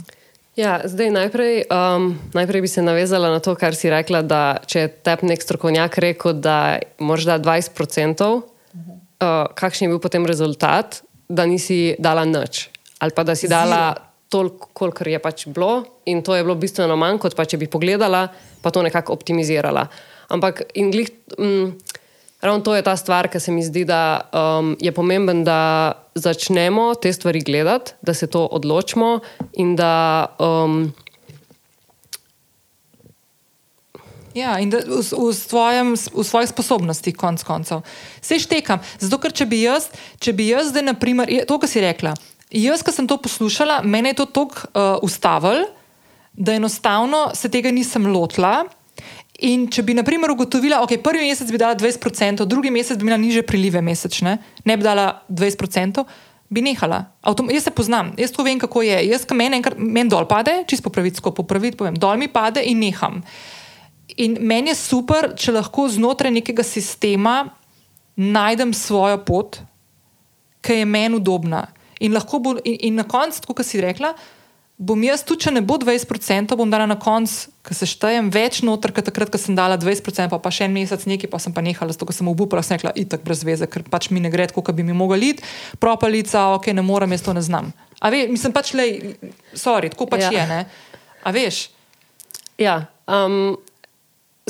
Ja, 0.56 0.80
zdaj 0.84 1.10
najprej, 1.10 1.64
um, 1.70 2.18
najprej 2.34 2.60
bi 2.60 2.68
se 2.68 2.82
navezala 2.82 3.30
na 3.30 3.38
to, 3.40 3.54
kar 3.54 3.74
si 3.74 3.90
rekla, 3.90 4.22
da 4.22 4.58
če 4.66 4.80
je 4.80 4.88
tep 4.88 5.22
nek 5.22 5.42
strokovnjak 5.42 5.98
rekel, 5.98 6.32
da 6.32 6.78
moraš 6.98 7.24
dati 7.24 7.44
20%, 7.44 8.24
uh 8.26 8.42
-huh. 8.72 8.90
uh, 9.20 9.54
kakšen 9.54 9.86
je 9.86 9.88
bil 9.88 9.98
potem 9.98 10.26
rezultat, 10.26 11.02
da 11.28 11.46
nisi 11.46 11.94
dala 11.98 12.24
nič. 12.24 12.68
Ali 12.98 13.12
pa 13.14 13.22
da 13.24 13.34
si 13.34 13.48
dala 13.48 13.94
Zero 13.94 14.09
toliko, 14.30 14.70
kolikor 14.72 15.10
je 15.10 15.18
pač 15.18 15.46
bilo, 15.50 15.84
in 16.06 16.22
to 16.22 16.36
je 16.38 16.46
bilo 16.46 16.54
bistveno 16.54 16.96
manj, 16.96 17.18
kot 17.22 17.34
pa 17.36 17.44
če 17.44 17.58
bi 17.60 17.68
pogledala, 17.70 18.28
pa 18.62 18.70
to 18.70 18.84
nekako 18.86 19.18
optimizirala. 19.18 19.88
Ampak 20.30 20.62
in 20.78 20.92
glih, 20.94 21.10
mm, 21.34 21.66
ravno 22.40 22.62
to 22.64 22.76
je 22.78 22.86
ta 22.86 22.94
stvar, 22.96 23.28
ki 23.28 23.42
se 23.42 23.52
mi 23.52 23.64
zdi, 23.66 23.84
da 23.84 24.30
um, 24.30 24.76
je 24.80 24.94
pomemben, 24.94 25.42
da 25.44 25.98
začnemo 26.14 26.94
te 26.94 27.12
stvari 27.12 27.42
gledati, 27.42 27.98
da 28.02 28.14
se 28.14 28.30
to 28.30 28.46
odločimo 28.46 29.18
in 29.58 29.76
da. 29.76 29.92
Um, 30.38 30.92
Ja, 34.30 34.60
in 34.62 34.70
v, 34.70 34.78
v, 34.86 35.32
svojem, 35.34 35.98
v 35.98 36.22
svojih 36.22 36.46
sposobnostih, 36.52 37.16
konc 37.18 37.42
koncev. 37.42 37.82
Se 38.22 38.38
štekam. 38.38 38.78
Zato, 39.02 39.18
ker 39.18 39.34
če 39.34 39.42
bi 39.50 39.58
jaz, 39.64 39.88
če 40.22 40.30
bi 40.38 40.46
jaz, 40.52 40.70
zdaj, 40.70 40.86
naprimer, 40.86 41.26
to, 41.50 41.58
kar 41.58 41.66
si 41.66 41.82
rekla, 41.82 42.14
Jaz, 42.50 42.82
ko 42.82 42.90
sem 42.90 43.06
to 43.06 43.14
poslušala, 43.22 43.82
meni 43.86 44.10
je 44.10 44.20
to 44.22 44.26
tako 44.26 44.66
uh, 44.74 44.98
ustavilo, 45.06 45.68
da 46.32 46.54
enostavno 46.54 47.30
se 47.34 47.48
tega 47.48 47.70
nisem 47.70 48.06
lotila. 48.06 48.64
In 49.46 49.68
če 49.72 49.82
bi, 49.86 49.94
na 49.96 50.02
primer, 50.04 50.32
ugotovila, 50.34 50.80
da 50.80 50.84
okay, 50.84 50.98
prvi 51.00 51.24
mesec 51.24 51.48
bi 51.50 51.58
dala 51.58 51.76
20%, 51.78 52.44
drugi 52.44 52.70
mesec 52.70 52.98
bi 52.98 53.06
imela 53.06 53.16
niže 53.16 53.42
prilive 53.46 53.80
mesečne, 53.80 54.36
ne 54.64 54.76
bi 54.76 54.84
dala 54.84 55.22
20%, 55.30 56.04
bi 56.50 56.64
nehala. 56.66 57.04
Autom 57.22 57.48
jaz 57.54 57.64
se 57.68 57.70
poznam, 57.70 58.12
jaz 58.18 58.34
to 58.34 58.44
vem, 58.44 58.58
kako 58.60 58.82
je. 58.82 58.98
Jaz, 59.08 59.24
ko 59.24 59.38
meni 59.38 59.62
men 59.78 60.10
dol 60.10 60.26
pade, 60.28 60.64
čisto 60.68 60.90
popraviti, 60.90 61.22
ko 61.22 61.32
popraviti, 61.32 61.78
povem, 61.78 61.96
dol 61.96 62.18
mi 62.20 62.28
pade 62.28 62.64
in 62.66 62.82
neham. 62.82 63.22
In 64.18 64.36
meni 64.42 64.74
je 64.74 64.80
super, 64.82 65.32
če 65.38 65.54
lahko 65.54 65.86
znotraj 65.88 66.34
nekega 66.34 66.66
sistema 66.66 67.44
najdem 68.18 68.74
svojo 68.74 69.22
pot, 69.24 69.62
ki 70.60 70.82
je 70.82 70.88
meni 70.88 71.16
udobna. 71.16 71.68
In, 72.00 72.16
bo, 72.16 72.56
in, 72.64 72.76
in 72.90 73.00
na 73.00 73.04
koncu, 73.04 73.42
kot 73.52 73.66
si 73.66 73.80
rekla, 73.82 74.14
bom 74.80 75.02
jaz, 75.04 75.20
tudi 75.28 75.44
če 75.44 75.52
ne 75.52 75.60
bo 75.60 75.76
20%, 75.76 76.56
bom 76.56 76.70
dala 76.72 76.86
na 76.88 76.96
koncu, 77.00 77.50
ker 77.66 77.76
se 77.76 77.88
štejem 77.90 78.30
več 78.32 78.62
noter, 78.64 78.94
kot 78.96 79.04
takrat, 79.10 79.28
ko 79.32 79.40
sem 79.40 79.56
dala 79.58 79.76
20%, 79.80 80.30
pa, 80.32 80.38
pa 80.40 80.52
še 80.54 80.64
en 80.64 80.72
mesec 80.72 81.04
nekaj, 81.10 81.28
pa 81.32 81.40
sem 81.42 81.52
pa 81.52 81.64
nehala, 81.64 81.92
zato 81.92 82.08
sem 82.16 82.30
obupala, 82.32 82.64
sem 82.64 82.80
rekla, 82.80 82.94
itak 82.96 83.26
brez 83.26 83.44
veze, 83.44 83.68
ker 83.68 83.84
pač 83.84 84.08
mi 84.08 84.24
ne 84.24 84.32
gre 84.32 84.48
tako, 84.48 84.64
kot 84.64 84.78
bi 84.78 84.86
mi 84.86 84.96
mogli 84.96 85.34
iti, 85.34 85.44
propalica, 85.82 86.48
ok, 86.56 86.72
ne 86.76 86.84
morem, 86.86 87.12
jaz 87.12 87.26
to 87.28 87.36
ne 87.36 87.44
znam. 87.44 87.68
A 88.00 88.12
veš, 88.12 88.30
mislim 88.32 88.56
pač, 88.56 88.72
le, 88.78 88.86
sorry, 89.52 89.92
tako 89.92 90.08
pač 90.08 90.30
ja. 90.30 90.32
je, 90.38 90.46
ne? 90.48 90.62
A 91.20 91.34
veš? 91.36 91.66
Ja. 92.60 92.86
Um... 93.04 93.58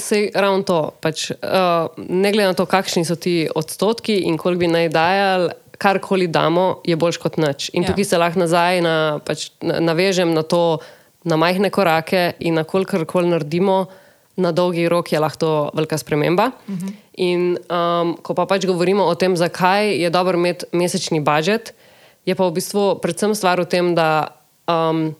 Sej 0.00 0.30
ravno 0.32 0.62
to. 0.64 0.76
Pač, 1.02 1.26
uh, 1.34 1.90
ne 1.98 2.30
glede 2.32 2.54
na 2.54 2.56
to, 2.56 2.64
kakšni 2.64 3.02
so 3.04 3.18
ti 3.20 3.50
odstotki 3.52 4.14
in 4.30 4.38
koliko 4.40 4.62
bi 4.62 4.68
naj 4.70 4.88
dajali, 4.94 5.50
karkoli 5.80 6.28
damo, 6.28 6.80
je 6.84 6.96
boljš 6.96 7.18
kot 7.22 7.38
nič. 7.40 7.70
In 7.72 7.82
ja. 7.82 7.90
tukaj 7.90 8.04
se 8.04 8.20
lahko 8.20 8.42
nazaj 8.42 8.82
na, 8.84 8.94
pač, 9.24 9.48
navežem 9.64 10.34
na 10.36 10.44
to, 10.44 10.78
na 11.24 11.40
majhne 11.40 11.70
korake 11.72 12.34
in 12.40 12.60
na 12.60 12.64
kolikor 12.68 13.06
koli 13.08 13.32
naredimo, 13.32 13.86
na 14.40 14.52
dolgi 14.56 14.86
rok 14.88 15.12
je 15.12 15.20
lahko 15.20 15.70
velika 15.76 15.98
sprememba. 15.98 16.50
Uh 16.68 16.74
mhm. 16.74 16.86
-huh. 16.86 16.92
In 17.20 17.58
um, 17.68 18.16
ko 18.22 18.34
pa 18.34 18.46
pač 18.46 18.66
govorimo 18.66 19.04
o 19.04 19.14
tem, 19.14 19.36
zakaj 19.36 19.92
je 20.02 20.10
dobro 20.10 20.38
imeti 20.38 20.64
mesečni 20.72 21.20
budžet, 21.20 21.74
je 22.24 22.34
pa 22.34 22.48
v 22.48 22.52
bistvu 22.52 23.00
predvsem 23.00 23.34
stvar 23.34 23.60
v 23.60 23.64
tem, 23.64 23.94
da 23.94 24.28
um, 24.68 25.14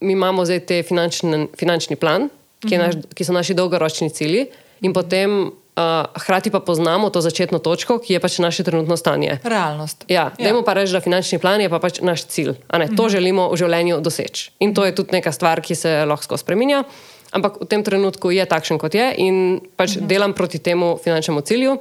mi 0.00 0.12
imamo 0.12 0.44
zdaj 0.44 0.60
te 0.60 0.82
finančni, 0.82 1.46
finančni 1.58 1.96
plan, 1.96 2.30
ki, 2.60 2.66
uh 2.66 2.72
-huh. 2.72 2.86
naš, 2.86 2.94
ki 3.14 3.24
so 3.24 3.32
naši 3.32 3.54
dolgoročni 3.54 4.10
cilji, 4.10 4.46
in 4.80 4.92
potem 4.92 5.52
Uh, 5.80 6.04
hkrati 6.22 6.50
pa 6.50 6.60
poznamo 6.60 7.08
to 7.10 7.20
začetno 7.20 7.58
točko, 7.58 7.96
ki 7.98 8.12
je 8.12 8.20
pač 8.20 8.38
naše 8.38 8.64
trenutno 8.66 8.96
stanje. 9.00 9.38
Realnost. 9.44 10.04
Ja, 10.08 10.28
ja. 10.36 10.50
Dajmo 10.50 10.60
pa 10.66 10.74
reči, 10.76 10.92
da 10.92 11.00
finančni 11.00 11.38
plan 11.40 11.60
je 11.60 11.70
pa 11.72 11.78
pač 11.80 12.02
naš 12.04 12.26
cilj. 12.28 12.58
Ne, 12.68 12.90
to 12.92 13.06
mhm. 13.06 13.12
želimo 13.14 13.48
v 13.48 13.56
življenju 13.56 14.00
doseči. 14.04 14.50
In 14.60 14.74
to 14.76 14.84
je 14.84 14.92
tudi 14.92 15.16
neka 15.16 15.32
stvar, 15.32 15.62
ki 15.64 15.78
se 15.78 16.04
lahko 16.04 16.36
spremenja. 16.36 16.84
Ampak 17.32 17.62
v 17.62 17.68
tem 17.70 17.86
trenutku 17.86 18.34
je 18.34 18.44
takšen, 18.44 18.76
kot 18.82 18.92
je, 18.98 19.06
in 19.22 19.60
pač 19.78 19.96
mhm. 19.96 20.10
delam 20.10 20.36
proti 20.36 20.60
temu 20.60 20.98
finančnemu 21.00 21.40
cilju. 21.40 21.78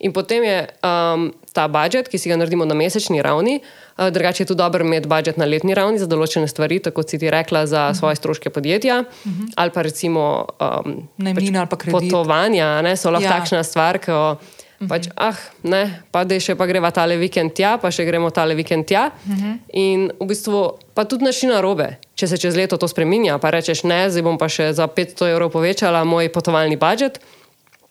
In 0.00 0.16
potem 0.16 0.42
je 0.42 0.58
um, 0.80 1.28
ta 1.52 1.68
budžet, 1.68 2.08
ki 2.08 2.18
si 2.18 2.30
ga 2.30 2.36
naredimo 2.36 2.64
na 2.64 2.74
mesečni 2.74 3.22
ravni, 3.22 3.60
uh, 3.60 4.08
drugače 4.10 4.42
je 4.42 4.46
tudi 4.52 4.58
dobro 4.58 4.84
imeti 4.84 5.08
budžet 5.08 5.36
na 5.36 5.44
letni 5.44 5.74
ravni 5.74 5.98
za 5.98 6.06
določene 6.06 6.48
stvari, 6.48 6.78
tako 6.78 7.02
si 7.02 7.18
ti 7.18 7.30
rekla, 7.30 7.66
za 7.66 7.76
uh 7.76 7.84
mhm. 7.84 7.94
-huh. 7.94 7.98
svoje 7.98 8.16
stroške 8.16 8.50
podjetja 8.50 9.00
uh 9.00 9.26
mhm. 9.26 9.42
-huh. 9.42 9.52
ali 9.56 9.70
pa 9.70 9.82
recimo 9.82 10.46
um, 10.60 11.08
Najmina, 11.16 11.66
pač 11.66 11.86
ali 11.86 11.92
pa 11.92 11.98
potovanja, 11.98 12.82
ne, 12.82 12.96
so 12.96 13.10
lahko 13.10 13.24
ja. 13.24 13.38
takšna 13.38 13.62
stvar, 13.62 13.98
ki 13.98 14.10
jo. 14.10 14.36
Mhm. 14.80 14.88
Pač, 14.88 15.12
ah, 15.16 15.36
ne, 15.62 16.00
pa 16.08 16.24
da 16.24 16.38
še 16.40 16.54
pa 16.56 16.64
greva 16.64 16.88
tale 16.90 17.18
vikend 17.20 17.52
tja, 17.52 17.74
pa 17.76 17.90
še 17.92 18.06
gremo 18.08 18.30
tale 18.32 18.54
vikend 18.56 18.88
tja. 18.88 19.10
Uh 19.12 19.36
-huh. 19.36 19.58
In 19.72 20.10
v 20.20 20.26
bistvu, 20.26 20.80
pa 20.94 21.04
tudi 21.04 21.24
načina 21.24 21.60
robe, 21.60 21.98
če 22.14 22.26
se 22.26 22.38
čez 22.38 22.56
leto 22.56 22.76
to 22.76 22.88
spremenja, 22.88 23.38
pa 23.38 23.50
rečeš, 23.50 23.84
ne, 23.84 24.10
zdaj 24.10 24.22
bom 24.22 24.38
pa 24.38 24.48
še 24.48 24.72
za 24.72 24.88
500 24.88 25.30
evrov 25.32 25.52
povečala 25.52 26.04
moj 26.04 26.32
potovalni 26.32 26.76
budžet. 26.76 27.20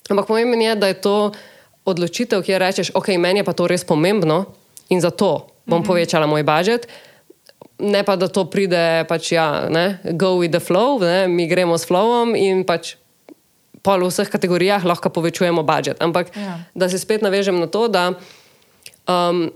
Ampak 0.10 0.26
pomembno 0.26 0.64
je, 0.64 0.76
da 0.76 0.88
je 0.88 0.94
to 0.94 1.32
odločitev, 1.90 2.44
kjer 2.46 2.62
rečeš, 2.62 2.92
ok, 2.96 3.16
meni 3.18 3.42
je 3.42 3.48
pa 3.48 3.54
to 3.54 3.68
res 3.68 3.84
pomembno 3.84 4.46
in 4.90 5.02
zato 5.02 5.48
bom 5.66 5.80
mm 5.80 5.84
-hmm. 5.84 5.88
povečala 5.88 6.28
moj 6.28 6.44
budžet. 6.44 6.88
Ne 7.80 8.04
pa 8.04 8.16
da 8.16 8.28
to 8.28 8.46
pride, 8.46 9.06
pač 9.08 9.32
ja, 9.32 9.70
ne, 9.70 10.00
go 10.04 10.40
with 10.40 10.52
the 10.52 10.60
flow, 10.60 11.00
ne, 11.00 11.28
mi 11.28 11.48
gremo 11.48 11.78
s 11.78 11.88
flowom 11.88 12.36
in 12.36 12.64
pač 12.64 12.96
po 13.82 13.96
vseh 13.96 14.30
kategorijah 14.30 14.86
lahko 14.86 15.10
povečujemo 15.10 15.64
budžet. 15.64 16.02
Ampak 16.02 16.36
ja. 16.36 16.60
da 16.76 16.90
se 16.90 17.00
spet 17.00 17.22
navežem 17.22 17.60
na 17.60 17.68
to, 17.68 17.88
da, 17.88 18.14
um, 19.08 19.52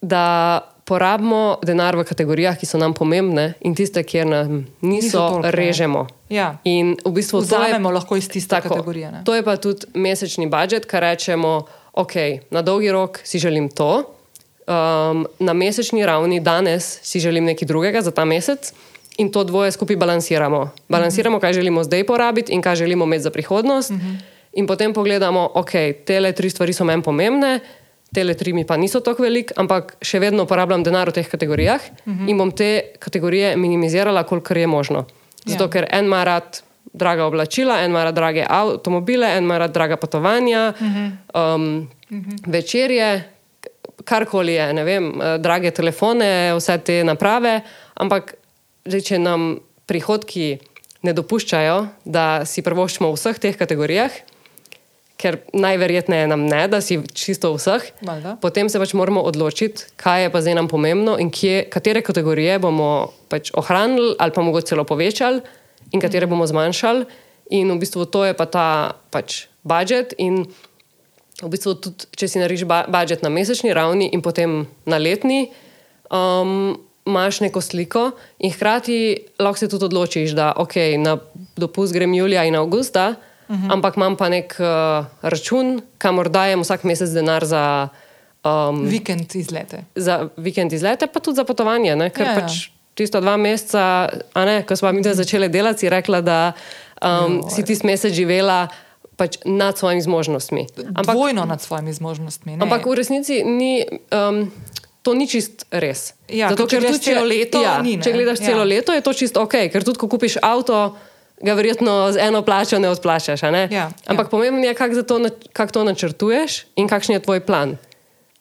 da 0.00 0.71
porabimo 0.92 1.56
denar 1.64 1.96
v 1.96 2.04
kategorijah, 2.04 2.58
ki 2.60 2.68
so 2.68 2.76
nam 2.76 2.92
pomembne 2.92 3.54
in 3.64 3.72
tiste, 3.72 4.02
kjer 4.04 4.28
nam 4.28 4.50
niso, 4.84 5.08
niso 5.08 5.20
toliko, 5.38 5.52
režemo. 5.56 6.02
Ja. 6.28 6.58
In 6.68 6.98
v 7.00 7.12
bistvu 7.16 7.40
vzamemo 7.40 7.88
lahko 7.96 8.20
iz 8.20 8.28
tiste 8.28 8.60
kategorije. 8.60 9.08
Ne? 9.08 9.20
To 9.24 9.32
je 9.32 9.44
pa 9.46 9.56
tudi 9.56 9.88
mesečni 9.96 10.50
budžet, 10.52 10.84
kar 10.90 11.06
rečemo, 11.08 11.62
ok, 11.96 12.44
na 12.52 12.60
dolgi 12.60 12.92
rok 12.92 13.22
si 13.24 13.40
želim 13.40 13.72
to. 13.72 14.04
Um, 14.62 15.24
na 15.40 15.56
mesečni 15.56 16.04
ravni 16.06 16.38
danes 16.44 17.00
si 17.02 17.20
želim 17.20 17.48
nekaj 17.48 17.66
drugega 17.66 18.04
za 18.04 18.12
ta 18.12 18.28
mesec, 18.28 18.74
in 19.16 19.32
to 19.32 19.44
dvoje 19.44 19.72
skupaj 19.72 19.96
balansiramo. 19.96 20.70
Balansiramo, 20.88 21.40
kaj 21.40 21.52
želimo 21.52 21.84
zdaj 21.84 22.04
porabiti 22.06 22.52
in 22.52 22.62
kaj 22.62 22.84
želimo 22.84 23.04
imeti 23.04 23.22
za 23.22 23.30
prihodnost. 23.30 23.90
Uh 23.90 23.96
-huh. 23.96 24.16
In 24.52 24.66
potem 24.66 24.92
pogledamo, 24.92 25.50
ok, 25.54 25.70
te 26.04 26.32
tri 26.32 26.50
stvari 26.50 26.72
so 26.72 26.84
meni 26.84 27.02
pomembne, 27.02 27.60
te 28.14 28.34
tri 28.34 28.52
mi 28.52 28.64
pa 28.66 28.76
niso 28.76 29.00
tako 29.00 29.22
velike, 29.22 29.54
ampak 29.56 29.96
še 30.04 30.20
vedno 30.20 30.46
porabljam 30.46 30.82
denar 30.82 31.08
v 31.08 31.12
teh 31.12 31.28
kategorijah 31.28 31.80
uh 31.80 32.12
-huh. 32.12 32.28
in 32.28 32.38
bom 32.38 32.50
te 32.50 32.92
kategorije 32.98 33.56
minimizirala, 33.56 34.22
kolikor 34.22 34.56
je 34.56 34.66
možno. 34.66 35.06
Zato, 35.44 35.64
ja. 35.64 35.70
ker 35.70 35.86
en 35.90 36.04
ima 36.04 36.24
rad 36.24 36.62
draga 36.92 37.24
oblačila, 37.24 37.80
en 37.80 37.90
ima 37.90 38.04
rad 38.04 38.14
drage 38.14 38.46
avtomobile, 38.48 39.36
en 39.36 39.44
ima 39.44 39.58
rad 39.58 39.72
draga 39.72 39.96
potovanja, 39.96 40.72
uh 40.80 40.86
-huh. 40.86 41.54
um, 41.54 41.88
uh 42.10 42.16
-huh. 42.16 42.38
večerje, 42.46 43.32
karkoli 44.04 44.52
je, 44.52 44.72
ne 44.72 44.84
vem, 44.84 45.20
eh, 45.20 45.38
drage 45.38 45.70
telefone, 45.70 46.54
vse 46.56 46.78
te 46.78 47.04
naprave. 47.04 47.60
Ampak, 47.94 48.34
že, 48.86 49.00
če 49.00 49.18
nam 49.18 49.60
prihodki 49.86 50.58
ne 51.02 51.12
dopuščajo, 51.12 51.86
da 52.04 52.44
si 52.46 52.62
prvoščimo 52.62 53.10
v 53.10 53.18
vseh 53.18 53.38
teh 53.38 53.56
kategorijah, 53.58 54.10
ker 55.22 55.38
najverjetneje 55.54 56.26
nam 56.26 56.46
ne, 56.50 56.64
da 56.68 56.80
si 56.82 56.98
čisto 57.14 57.52
vseh. 57.54 57.84
Valjda. 58.02 58.34
Potem 58.42 58.66
se 58.72 58.80
pač 58.82 58.94
moramo 58.98 59.22
odločiti, 59.22 59.86
kaj 60.00 60.26
je 60.26 60.32
pa 60.34 60.42
zdaj 60.42 60.58
nam 60.58 60.70
pomembno 60.70 61.14
in 61.22 61.30
kje, 61.30 61.62
katere 61.70 62.02
kategorije 62.02 62.58
bomo 62.62 63.12
pač 63.30 63.52
ohranili 63.54 64.16
ali 64.18 64.34
pa 64.34 64.42
mogoče 64.42 64.72
celo 64.74 64.84
povečali 64.88 65.42
in 65.94 66.02
katere 66.02 66.26
bomo 66.26 66.46
zmanjšali. 66.50 67.06
In 67.54 67.70
v 67.70 67.78
bistvu 67.84 68.08
to 68.10 68.24
je 68.26 68.34
pa 68.34 68.46
ta 68.50 68.66
pač 69.14 69.46
budžet. 69.62 70.16
In 70.18 70.46
v 71.42 71.50
bistvu 71.52 71.76
tudi, 71.78 72.08
če 72.18 72.28
si 72.28 72.42
narediš 72.42 72.66
budžet 72.66 73.22
na 73.22 73.30
mesečni 73.30 73.74
ravni 73.76 74.10
in 74.10 74.22
potem 74.24 74.64
na 74.88 74.98
letni, 74.98 75.52
um, 76.10 76.74
imaš 77.06 77.42
neko 77.42 77.60
sliko 77.60 78.12
in 78.38 78.52
hkrati 78.54 78.98
lahko 79.42 79.58
se 79.58 79.68
tudi 79.68 79.90
odločiš, 79.90 80.34
da 80.38 80.52
ok, 80.56 80.76
na 81.02 81.18
dopust 81.58 81.94
grem 81.94 82.14
julija 82.14 82.44
in 82.46 82.56
avgusta, 82.56 83.14
uh 83.52 83.58
-huh. 83.58 83.72
ampak 83.72 83.96
imam 83.96 84.16
pa 84.16 84.28
nek 84.28 84.56
uh, 84.58 84.66
račun, 85.22 85.80
kamor 85.98 86.28
dajem 86.28 86.60
vsak 86.60 86.84
mesec 86.84 87.10
denar 87.10 87.44
za. 87.44 87.88
Um, 88.44 88.86
Vikend 88.86 89.34
izlete. 89.34 89.84
za 89.94 90.28
vikend 90.36 90.72
izlete, 90.72 91.06
pa 91.06 91.20
tudi 91.20 91.36
za 91.36 91.44
potovanje. 91.44 91.96
Ne? 91.96 92.10
Ker 92.10 92.26
Ja, 92.26 92.32
ja, 92.32 92.40
pač 92.40 92.68
tisto 92.94 93.20
dva 93.20 93.36
meseca, 93.36 94.08
ko 94.66 94.76
smo 94.76 94.92
mi 94.92 95.02
zdaj 95.02 95.14
začeli 95.14 95.48
delati, 95.48 95.78
si 95.78 95.88
rekla, 95.88 96.20
da 96.20 96.52
um, 97.02 97.34
Joj. 97.34 97.50
si 97.50 97.62
ti 97.64 97.86
mesec 97.86 98.12
živela 98.12 98.68
pač 99.16 99.38
nad 99.44 99.78
svojimi 99.78 100.02
zmožnostmi. 100.02 100.66
Ampak, 100.94 101.14
Dvojno 101.14 101.44
nad 101.44 101.60
svojimi 101.60 101.92
zmožnostmi. 101.92 102.56
ne. 102.56 102.62
ampak 102.62 102.86
v 102.86 102.94
resnici 102.94 103.44
ni. 103.44 103.84
Um, 104.10 104.50
To 105.02 105.14
ni 105.18 105.26
čist 105.26 105.66
res. 105.74 106.14
Ja, 106.30 106.54
ker 106.54 106.62
če 106.62 106.78
gledaš 106.78 106.94
tudi 106.94 107.04
celo 107.10 107.26
leto, 107.26 107.58
ja, 107.58 107.82
ni, 107.82 107.96
ne. 107.98 108.02
če 108.02 108.12
gledaš 108.12 108.38
Ja. 108.38 108.46
celo 108.46 108.62
leto, 108.62 108.94
je 108.94 109.02
to 109.02 109.12
čisto 109.12 109.42
ok, 109.42 109.66
ker 109.72 109.82
tudi 109.82 109.98
ko 109.98 110.06
kupiš 110.06 110.38
avto, 110.42 110.94
ga 111.42 111.54
verjetno 111.54 112.12
z 112.12 112.16
eno 112.20 112.42
plačo 112.42 112.78
ne 112.78 112.88
odplačaš. 112.88 113.42
Ne? 113.42 113.68
Ja, 113.70 113.90
Ampak 114.06 114.26
ja. 114.26 114.30
pomembno 114.30 114.64
je, 114.64 114.74
kako 114.74 115.02
to, 115.02 115.20
kako 115.52 115.72
to 115.72 115.84
načrtuješ 115.84 116.64
in 116.76 116.88
kakšen 116.88 117.14
je 117.18 117.22
tvoj 117.22 117.40
plan. 117.40 117.76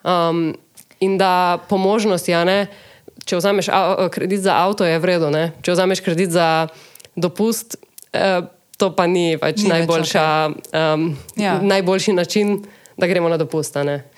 Um, 0.03 0.55
in 0.99 1.17
da 1.17 1.57
po 1.69 1.77
možnosti, 1.77 2.31
ne, 2.45 2.67
če 3.25 3.37
vzameš 3.37 3.69
kredit 4.11 4.41
za 4.41 4.53
avto, 4.55 4.85
je 4.85 4.99
vredno. 4.99 5.29
Ne? 5.29 5.51
Če 5.61 5.73
vzameš 5.73 6.01
kredit 6.01 6.29
za 6.31 6.67
dopust, 7.15 7.77
eh, 8.13 8.41
to 8.77 8.89
pa 8.95 9.05
ni 9.07 9.37
pač 9.37 9.61
Ni 9.61 9.69
več 9.69 9.69
najboljša, 9.69 10.25
um, 10.73 11.17
Ja. 11.37 11.59
najboljši 11.61 12.13
način. 12.13 12.63
Da 13.01 13.07
gremo 13.07 13.29
na 13.29 13.37
dopust. 13.37 13.73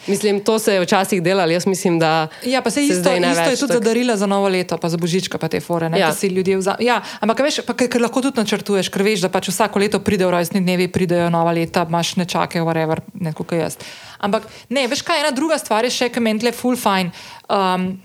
Mislim, 0.07 0.43
to 0.43 0.59
se 0.59 0.73
je 0.73 0.81
včasih 0.81 1.23
delalo, 1.23 1.51
jaz 1.51 1.63
mislim, 1.65 1.99
da. 1.99 2.27
Ja, 2.43 2.61
pa 2.61 2.69
se 2.69 2.73
se 2.75 2.81
isto, 2.83 2.99
isto 2.99 3.11
je 3.11 3.19
več 3.19 3.59
tudi 3.59 3.71
tako- 3.71 3.73
za 3.73 3.79
darila 3.79 4.17
za 4.17 4.27
novo 4.27 4.47
leto, 4.47 4.77
pa 4.77 4.89
za 4.89 4.97
božička, 4.97 5.37
pa 5.37 5.47
te 5.47 5.59
fore. 5.59 5.89
Ne, 5.89 5.99
Ja. 5.99 6.11
si 6.11 6.27
ljudje 6.27 6.57
vza... 6.57 6.75
ja, 6.79 7.01
ampak 7.19 7.39
veš, 7.39 7.61
pa, 7.63 7.73
ker, 7.73 7.87
ker 7.87 8.01
lahko 8.01 8.21
tudi 8.21 8.39
načrtuješ, 8.41 8.89
ker 8.91 9.03
veš, 9.03 9.21
da 9.23 9.29
pač 9.29 9.47
vsako 9.47 9.79
leto 9.79 9.99
pridejo 9.99 10.31
rojstni 10.31 10.59
dnevi, 10.59 10.87
pridejo 10.87 11.29
nova 11.29 11.51
leta, 11.51 11.85
imaš 11.89 12.15
nečake, 12.15 12.59
whatever, 12.59 12.99
ne 13.13 13.31
kot 13.33 13.51
jaz. 13.55 13.77
Ampak 14.19 14.43
ne, 14.69 14.83
veš 14.87 15.01
kaj, 15.01 15.19
ena 15.23 15.31
druga 15.31 15.55
stvar 15.57 15.87
je 15.87 15.89
še, 15.91 16.09
ki 16.11 16.19
meni 16.19 16.43
tle 16.43 16.51
full 16.51 16.75
fine. 16.75 17.11
Um, 17.47 18.01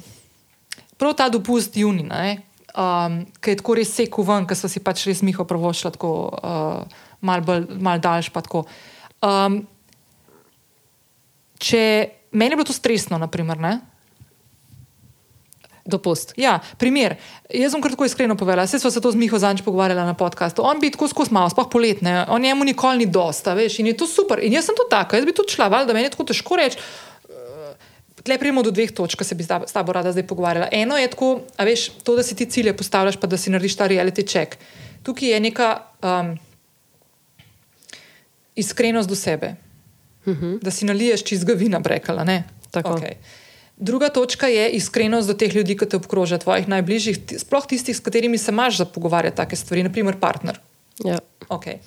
prav 0.97 1.17
ta 1.19 1.27
dopust 1.29 1.75
junina, 1.77 2.23
ne, 2.23 2.39
um, 2.79 3.27
ki 3.43 3.51
je 3.51 3.57
tako 3.57 3.75
res 3.75 3.91
seku 3.99 4.23
ven, 4.23 4.47
ker 4.47 4.55
so 4.55 4.71
si 4.71 4.79
pač 4.79 5.07
res 5.11 5.23
miho 5.27 5.43
prvošla 5.43 5.91
tako 5.91 6.31
uh, 6.39 6.87
mal, 7.21 7.43
bolj, 7.43 7.67
mal 7.83 7.99
daljš. 7.99 8.31
Um, 9.23 9.67
če 11.59 11.83
meni 12.33 12.53
je 12.53 12.57
bilo 12.57 12.69
to 12.69 12.77
stresno, 12.77 13.19
naprimer, 13.19 13.59
ne, 13.59 13.79
Dopust. 15.89 16.35
Ja, 16.37 16.59
primer. 16.77 17.15
Jaz 17.49 17.73
sem 17.73 17.81
kar 17.81 17.95
tako 17.95 18.05
iskreno 18.05 18.37
povedala, 18.37 18.67
se 18.69 18.79
smo 18.79 18.91
se 18.93 19.01
to 19.01 19.09
z 19.09 19.17
Miho 19.17 19.39
Zanč 19.41 19.63
pogovarjali 19.65 20.05
na 20.05 20.15
podkastu. 20.15 20.61
On 20.61 20.81
bi 20.81 20.91
tako 20.93 21.09
skozi 21.09 21.33
malo, 21.33 21.49
sploh 21.49 21.69
poletne, 21.73 22.27
on 22.29 22.43
njemu 22.45 22.67
nikoli 22.69 22.99
ni 22.99 23.07
dosta, 23.09 23.55
veš, 23.57 23.79
in 23.81 23.89
je 23.89 23.97
to 23.97 24.07
super. 24.07 24.43
In 24.45 24.53
jaz 24.53 24.69
sem 24.69 24.77
to 24.77 24.85
taka, 24.91 25.17
jaz 25.17 25.25
bi 25.25 25.33
tudi 25.33 25.57
šla, 25.57 25.71
valjda, 25.73 25.97
meni 25.97 26.11
je 26.11 26.13
tako 26.13 26.27
težko 26.29 26.59
reči. 26.61 26.77
eh, 26.77 27.87
Tle 28.21 28.37
pridemo 28.37 28.63
do 28.63 28.71
dveh 28.71 28.93
točk, 28.93 29.25
se 29.25 29.35
bi 29.35 29.47
s 29.49 29.73
tabo 29.73 29.97
rada 29.97 30.13
zdaj 30.13 30.27
pogovarjala. 30.29 30.69
Eno 30.73 30.99
je 31.01 31.09
tako, 31.09 31.31
a 31.57 31.65
veš, 31.65 31.89
to, 32.05 32.19
da 32.21 32.23
si 32.23 32.37
ti 32.37 32.47
cilje 32.47 32.77
postavljaš, 32.77 33.17
pa 33.17 33.27
da 33.27 33.41
si 33.41 33.51
narediš 33.51 33.77
ta 33.81 33.89
reality 33.89 34.27
check. 34.29 34.61
Tukaj 35.09 35.33
je 35.33 35.41
neka 35.41 35.71
um, 36.05 36.35
iskrenost 38.61 39.09
do 39.09 39.17
sebe, 39.17 39.55
uh 40.27 40.35
-huh. 40.35 40.59
da 40.63 40.71
si 40.71 40.85
naliješ 40.85 41.25
čizga 41.25 41.53
vina, 41.53 41.79
brekala. 41.79 42.25
Okay. 42.73 43.13
Druga 43.77 44.09
točka 44.09 44.47
je 44.47 44.71
iskrenost 44.71 45.29
do 45.29 45.35
teh 45.35 45.55
ljudi, 45.55 45.77
ki 45.77 45.87
te 45.87 45.97
obkrožajo, 45.97 46.39
tvojih 46.39 46.69
najbližjih, 46.69 47.19
sploh 47.39 47.67
tistih, 47.67 47.97
s 47.97 48.01
katerimi 48.01 48.39
se 48.39 48.53
imaš 48.53 48.79
za 48.79 48.85
pogovarjati 48.85 49.37
take 49.37 49.57
stvari, 49.57 49.83
naprimer 49.83 50.17
partner. 50.21 50.59
Ja. 51.05 51.19
Okay. 51.49 51.79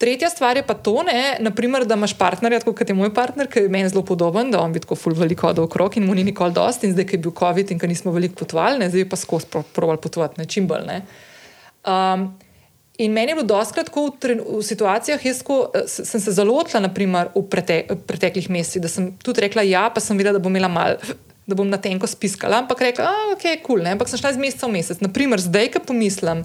Tretja 0.00 0.30
stvar 0.30 0.56
je 0.56 0.62
pa 0.66 0.74
to, 0.74 1.02
ne, 1.02 1.36
naprimer, 1.44 1.84
da 1.84 1.94
imaš 1.94 2.14
partnerja, 2.18 2.58
tako 2.58 2.72
kot 2.72 2.88
je 2.88 2.94
moj 2.96 3.12
partner, 3.14 3.46
ki 3.46 3.66
je 3.66 3.68
meni 3.68 3.88
zelo 3.88 4.00
podoben, 4.04 4.48
da 4.50 4.62
on 4.64 4.72
bi 4.72 4.80
tako 4.80 4.96
ful 4.96 5.12
veliko 5.12 5.50
hodil 5.50 5.66
okrog 5.66 5.98
in 6.00 6.06
mu 6.08 6.14
ni 6.16 6.24
nikoli 6.24 6.56
dosti, 6.56 6.88
in 6.88 6.94
zdaj, 6.96 7.04
ki 7.10 7.18
je 7.18 7.24
bil 7.26 7.34
COVID 7.36 7.70
in 7.70 7.78
ki 7.78 7.90
nismo 7.90 8.12
veliko 8.12 8.40
potovali, 8.40 8.80
ne, 8.80 8.88
zdaj 8.88 9.04
pa 9.10 9.18
skozi 9.20 9.50
pro, 9.52 9.60
proval 9.76 10.00
potovati, 10.00 10.40
ne 10.40 10.48
čim 10.48 10.70
bolj. 10.70 10.86
Ne. 10.88 11.02
Um, 11.84 12.30
in 13.00 13.12
meni 13.16 13.32
je 13.32 13.38
bilo 13.38 13.48
doskrat 13.48 13.88
tako 13.88 14.06
v, 14.06 14.14
tren- 14.20 14.44
v 14.44 14.60
situacijah, 14.64 15.24
jaz 15.24 15.42
ko, 15.46 15.62
sem 15.88 16.20
se 16.20 16.34
zalotila, 16.36 16.82
naprimer, 16.84 17.32
v 17.34 17.42
prete, 17.48 17.82
preteklih 18.06 18.50
mesecih, 18.52 18.82
da 18.84 18.92
sem 18.92 19.10
tudi 19.24 19.46
rekla 19.46 19.64
ja, 19.64 19.88
pa 19.92 20.02
sem 20.04 20.18
videla, 20.20 20.36
da 20.38 20.42
bom 20.42 20.52
imela 20.52 20.72
mal. 20.72 21.00
Da 21.50 21.56
bom 21.58 21.66
na 21.66 21.80
tenko 21.82 22.06
spiskala, 22.06 22.60
ampak 22.62 22.78
rekla, 22.84 23.08
da 23.10 23.34
okay, 23.34 23.56
je 23.56 23.62
kul, 23.64 23.80
cool, 23.80 23.86
ampak 23.90 24.06
sem 24.06 24.20
šla 24.20 24.30
iz 24.30 24.36
meseca 24.38 24.68
v 24.68 24.76
mesec. 24.76 25.00
Naprimer, 25.02 25.40
zdaj, 25.42 25.72
ko 25.74 25.80
pomislim, 25.82 26.44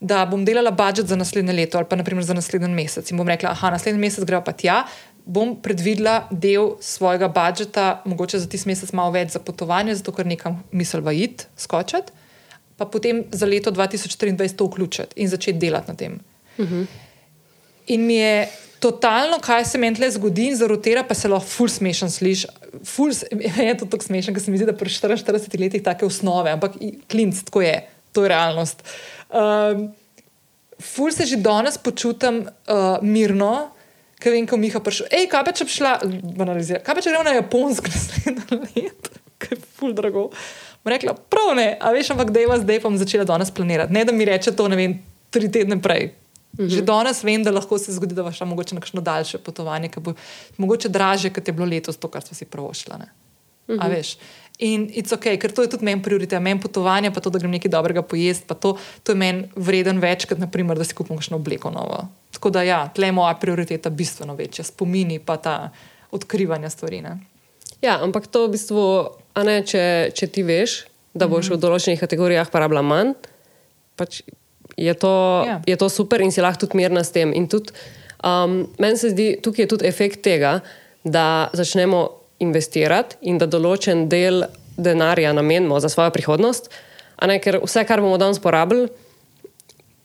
da 0.00 0.26
bom 0.28 0.42
delala 0.44 0.74
budžet 0.76 1.08
za 1.08 1.16
naslednje 1.16 1.54
leto 1.56 1.78
ali 1.78 1.88
pa 1.88 1.96
naprimer 1.96 2.24
za 2.24 2.34
naslednji 2.36 2.68
mesec 2.74 3.08
in 3.08 3.16
bom 3.16 3.28
rekla, 3.28 3.54
ah, 3.54 3.70
naslednji 3.72 4.00
mesec 4.02 4.26
gremo 4.28 4.44
pa 4.44 4.52
tja, 4.52 4.82
bom 5.24 5.54
predvidela 5.62 6.26
del 6.30 6.74
svojega 6.84 7.30
budžeta, 7.32 8.02
mogoče 8.04 8.42
za 8.42 8.48
tisti 8.48 8.68
mesec 8.68 8.92
malo 8.92 9.12
več 9.14 9.36
za 9.36 9.40
potovanje, 9.40 9.94
zato 10.00 10.12
ker 10.12 10.26
nekam 10.26 10.58
misel 10.72 11.04
v 11.06 11.16
id, 11.24 11.46
skočiti, 11.56 12.12
pa 12.80 12.88
potem 12.88 13.24
za 13.28 13.44
leto 13.46 13.70
2024 13.70 14.56
to 14.56 14.64
vključiti 14.70 15.20
in 15.20 15.28
začeti 15.28 15.58
delati 15.60 15.90
na 15.92 15.94
tem. 15.94 16.20
Uh 16.56 16.64
-huh. 16.64 16.86
In 17.86 18.06
mi 18.06 18.14
je 18.14 18.48
totalno, 18.80 19.38
kaj 19.38 19.64
se 19.64 19.78
meni 19.78 19.96
tle 19.96 20.08
zgodi 20.10 20.46
in 20.48 20.56
zarotira, 20.56 21.02
pa 21.04 21.14
se 21.14 21.28
lahko 21.28 21.46
ful 21.46 21.68
smešen 21.68 22.10
sliši. 22.10 22.48
Ful, 22.84 23.12
je 23.68 23.76
to 23.76 23.86
tako 23.86 24.04
smešen, 24.04 24.34
ker 24.34 24.42
se 24.42 24.50
mi 24.50 24.58
zdi, 24.58 24.66
da 24.70 24.72
pri 24.72 24.88
44 24.88 25.60
letih 25.60 25.82
take 25.82 26.06
osnove, 26.06 26.50
ampak 26.50 26.78
klinc, 27.10 27.42
tako 27.44 27.62
je, 27.66 27.74
to 28.12 28.24
je 28.24 28.28
realnost. 28.32 28.82
Um, 29.28 29.90
ful 30.80 31.12
se 31.12 31.26
že 31.26 31.36
danes 31.36 31.78
počutim 31.78 32.46
uh, 32.46 32.96
mirno, 33.02 33.68
ker 34.20 34.32
vem, 34.32 34.48
ko 34.48 34.56
Miha 34.56 34.80
prišel. 34.80 35.12
Ej, 35.12 35.28
kaj 35.28 35.44
pa 35.44 35.52
če 35.52 35.68
bi 35.68 35.76
šla, 35.76 35.92
banalizirati, 36.40 36.84
kaj 36.86 36.96
pa 36.96 37.04
če 37.04 37.12
gremo 37.12 37.28
na 37.28 37.36
Japonsko 37.36 37.92
naslednje 37.94 38.60
leto, 38.76 39.20
ki 39.38 39.54
je 39.54 39.60
ful 39.76 39.92
drago. 39.96 40.30
Bom 40.84 40.92
rekla, 40.92 41.14
prav 41.14 41.54
ne, 41.56 41.76
a 41.80 41.92
veš, 41.92 42.10
ampak 42.10 42.30
da 42.30 42.40
je 42.40 42.58
zdaj 42.62 42.80
pa 42.80 42.88
bom 42.88 42.98
začela 42.98 43.24
danes 43.24 43.50
planirati. 43.50 43.92
Ne, 43.92 44.04
da 44.04 44.12
mi 44.12 44.24
reče 44.24 44.56
to, 44.56 44.68
ne 44.68 44.76
vem, 44.76 44.98
tri 45.30 45.50
tedne 45.52 45.80
prej. 45.82 46.12
-huh. 46.56 46.68
Že 46.68 46.82
danes 46.82 47.24
vem, 47.24 47.42
da 47.42 47.50
lahko 47.54 47.78
se 47.78 47.92
zgodi, 47.92 48.14
da 48.14 48.24
boš 48.26 48.40
šla 48.40 48.46
mogoče 48.50 48.74
na 48.74 48.80
kakšno 48.80 49.00
daljše 49.00 49.38
potovanje, 49.38 49.88
ki 49.88 50.00
bo 50.00 50.14
mogoče 50.56 50.88
draže, 50.88 51.30
kot 51.30 51.48
je 51.48 51.54
bilo 51.56 51.68
letos 51.68 51.96
to, 51.96 52.08
kar 52.08 52.22
smo 52.22 52.34
si. 52.34 52.44
Uh 52.44 52.60
-huh. 52.60 53.78
A 53.80 53.88
veš. 53.88 54.16
In 54.58 54.88
it's 54.88 55.14
ok, 55.14 55.40
ker 55.40 55.52
to 55.52 55.62
je 55.62 55.70
tudi 55.70 55.84
meni 55.84 56.02
prioriteta, 56.02 56.40
meni 56.40 56.60
potovanje, 56.60 57.10
pa 57.10 57.20
to, 57.20 57.30
da 57.30 57.38
grem 57.38 57.50
nekaj 57.50 57.70
dobrega 57.70 58.02
pojesti, 58.02 58.44
pa 58.46 58.54
to, 58.54 58.76
to 59.02 59.12
je 59.12 59.16
meni 59.16 59.48
vreden 59.56 59.98
več, 60.00 60.26
kot 60.26 60.38
naprimer, 60.38 60.78
da 60.78 60.84
si 60.84 60.94
kupim 60.94 61.16
kakšno 61.16 61.36
obleko 61.36 61.70
novo. 61.70 62.08
Tako 62.30 62.50
da 62.50 62.62
ja, 62.62 62.88
tle 62.94 63.06
je 63.06 63.12
moja 63.12 63.34
prioriteta 63.34 63.90
bistveno 63.90 64.34
večja, 64.34 64.64
spomini 64.64 65.18
pa 65.18 65.36
ta 65.36 65.70
odkrivanja 66.10 66.70
stvari. 66.70 67.00
Ne? 67.00 67.18
ja, 67.80 68.02
ampak 68.02 68.26
to 68.26 68.46
v 68.46 68.50
bistvu, 68.50 69.10
ne, 69.36 69.62
če, 69.62 70.10
če 70.14 70.26
ti 70.26 70.42
veš, 70.42 70.84
da 71.14 71.26
boš 71.26 71.50
v 71.50 71.58
določenih 71.58 72.00
kategorijah 72.00 72.50
porabila 72.50 72.82
manj, 72.82 73.14
pač 73.96 74.22
je 74.76 74.94
to, 74.94 75.44
Ja. 75.46 75.60
je 75.66 75.76
to 75.76 75.88
super 75.88 76.20
in 76.20 76.32
si 76.32 76.40
lahko 76.40 76.66
tudi 76.66 76.76
mirna 76.76 77.04
s 77.04 77.10
tem. 77.10 77.32
In 77.32 77.48
tudi, 77.48 77.72
um, 78.24 78.68
meni 78.78 78.96
se 78.96 79.10
zdi, 79.10 79.36
tukaj 79.42 79.64
je 79.64 79.68
tudi 79.68 79.86
efekt 79.86 80.22
tega, 80.22 80.60
da 81.04 81.50
začnemo 81.52 82.08
investirati 82.40 83.16
in 83.22 83.38
da 83.38 83.46
določen 83.46 84.08
del 84.08 84.44
denarja 84.80 85.32
namenimo 85.32 85.80
za 85.80 85.88
svojo 85.88 86.10
prihodnost. 86.10 86.70
Ne, 87.26 87.36
ker 87.38 87.60
vse, 87.60 87.84
kar 87.84 88.00
bomo 88.00 88.16
danes 88.16 88.38
porabili, 88.40 88.88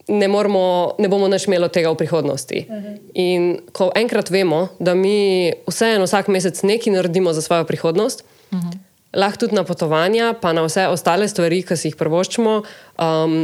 ne, 0.07 0.27
moramo, 0.27 0.95
ne 0.99 1.07
bomo 1.07 1.29
več 1.31 1.47
imeli 1.47 1.69
tega 1.71 1.91
v 1.93 1.97
prihodnosti. 2.01 2.65
Uh 2.67 2.75
-huh. 2.75 2.97
In 3.13 3.59
ko 3.71 3.91
enkrat 3.95 4.29
vemo, 4.29 4.67
da 4.79 4.93
mi 4.93 5.53
vseeno 5.67 6.03
vsak 6.05 6.27
mesec 6.27 6.61
nekaj 6.63 6.93
naredimo 6.93 7.33
za 7.33 7.41
svojo 7.41 7.63
prihodnost, 7.63 8.23
uh 8.51 8.59
-huh. 8.59 8.77
Lahko 9.15 9.45
tudi 9.45 9.55
na 9.55 9.63
potovanja, 9.63 10.33
pa 10.41 10.53
na 10.53 10.65
vse 10.65 10.87
ostale 10.91 11.27
stvari, 11.27 11.63
ki 11.65 11.77
si 11.77 11.91
jih 11.91 11.97
prvoščimo, 11.99 12.55
um, 12.99 13.37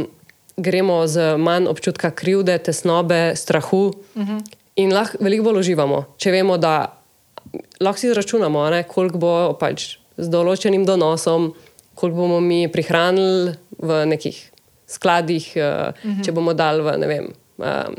gremo 0.56 1.06
z 1.08 1.36
manj 1.40 1.68
občutka 1.72 2.12
krivde, 2.14 2.58
tesnobe, 2.58 3.32
strahu 3.36 3.86
uh 3.88 4.28
-huh. 4.28 4.40
in 4.76 4.92
lahko 4.92 5.18
veliko 5.20 5.44
bolj 5.44 5.60
uživamo, 5.60 6.04
če 6.16 6.30
vemo, 6.30 6.58
da 6.58 7.02
lahko 7.80 7.98
si 7.98 8.06
izračunamo, 8.06 8.70
ne, 8.70 8.82
koliko 8.82 9.18
bo 9.18 9.56
pač 9.60 9.96
z 10.16 10.28
določenim 10.28 10.84
donosom, 10.86 11.54
koliko 11.94 12.16
bomo 12.16 12.40
mi 12.40 12.68
prihranili 12.68 13.54
v 13.78 14.06
nekih 14.06 14.50
skladih, 14.86 15.52
uh, 15.56 15.62
uh 15.62 16.10
-huh. 16.10 16.24
če 16.24 16.32
bomo 16.32 16.54
dali 16.54 16.82
v 16.82 16.98
ne 16.98 17.06
vem. 17.06 17.32
Um, 17.58 17.94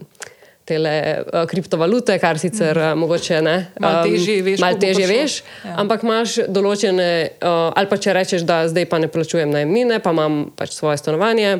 tele 0.65 0.91
uh, 1.21 1.43
kriptovalute, 1.45 2.15
kar 2.19 2.39
sicer 2.39 2.77
uh, 2.77 2.91
mogoče 2.95 3.41
ne. 3.41 3.55
Malo 3.79 4.05
težje 4.05 4.37
veš, 4.41 4.61
bo 4.61 4.69
težje 4.79 5.07
veš, 5.07 5.33
Ja. 5.65 5.75
ampak 5.81 6.03
imaš 6.03 6.37
določene, 6.47 7.09
uh, 7.35 7.73
ali 7.73 7.87
pa 7.87 7.97
če 7.97 8.13
rečeš, 8.13 8.45
da 8.47 8.61
zdaj 8.67 8.85
pa 8.87 8.97
ne 8.97 9.07
plačujem 9.07 9.51
najemnine, 9.51 9.99
pa 9.99 10.11
imam 10.11 10.51
pač 10.55 10.71
svoje 10.71 10.97
stanovanje. 10.97 11.57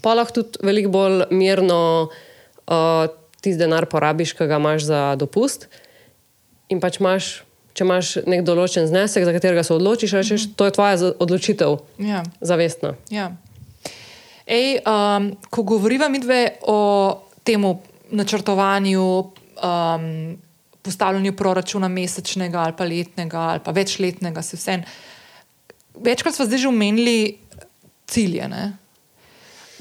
Pa 0.00 0.14
lahko 0.14 0.40
tudi 0.40 0.62
veliko 0.62 0.88
bolj 0.90 1.26
mirno 1.30 1.80
uh, 2.08 3.10
tisti 3.38 3.58
denar 3.58 3.84
porabiš, 3.86 4.32
ki 4.32 4.46
ga 4.46 4.56
imaš 4.56 4.86
za 4.86 5.02
dopust. 5.16 5.66
In 6.68 6.80
pač 6.80 6.96
imaš, 7.00 7.28
če 7.74 7.84
imaš 7.84 8.14
nek 8.24 8.40
določen 8.42 8.86
znesek, 8.86 9.24
za 9.24 9.32
katerega 9.32 9.62
se 9.62 9.74
odločiš, 9.74 10.14
rečeš, 10.14 10.48
to 10.56 10.64
je 10.64 10.72
tvoja 10.72 10.96
odločitev, 11.18 11.76
Ja. 12.00 12.22
zavestna. 12.40 12.94
Ja. 13.10 13.30
Ej, 14.46 14.80
um, 14.80 15.28
ko 15.52 15.62
govoriva 15.62 16.08
mi 16.08 16.18
dve 16.18 16.56
o 16.62 16.78
tem 17.44 17.60
načrtovanju, 18.10 19.18
um, 19.18 20.38
postavljanju 20.82 21.36
proračuna 21.36 21.88
mesečnega 21.88 22.60
ali 22.60 22.76
pa 22.76 22.84
letnega 22.84 23.40
ali 23.40 23.60
pa 23.64 23.70
večletnega, 23.70 24.42
se 24.42 24.56
vse. 24.56 24.82
Večkrat 25.94 26.34
smo 26.34 26.46
zdaj 26.46 26.58
že 26.58 26.68
omenili 26.68 27.38
cilje. 28.06 28.48
Ne? 28.48 28.76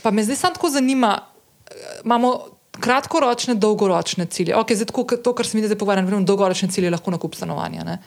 Pa 0.04 0.12
me 0.12 0.24
zdaj 0.24 0.36
samo 0.36 0.54
tako 0.54 0.70
zanima, 0.70 1.20
imamo 2.04 2.40
kratkoročne, 2.80 3.56
dolgoročne 3.56 4.26
cilje. 4.26 4.56
Okay, 4.56 4.76
zdaj, 4.76 4.91
tako, 4.91 5.04
to, 5.04 5.34
kar 5.34 5.48
se 5.48 5.58
mi 5.58 5.66
zdaj 5.66 5.78
pogovarjamo, 5.78 6.22
dolgoročne 6.22 6.70
cilje 6.70 6.91
lahko 6.91 7.12
nakup 7.12 7.36
stanovanja. 7.36 7.84
Ne? 7.84 7.98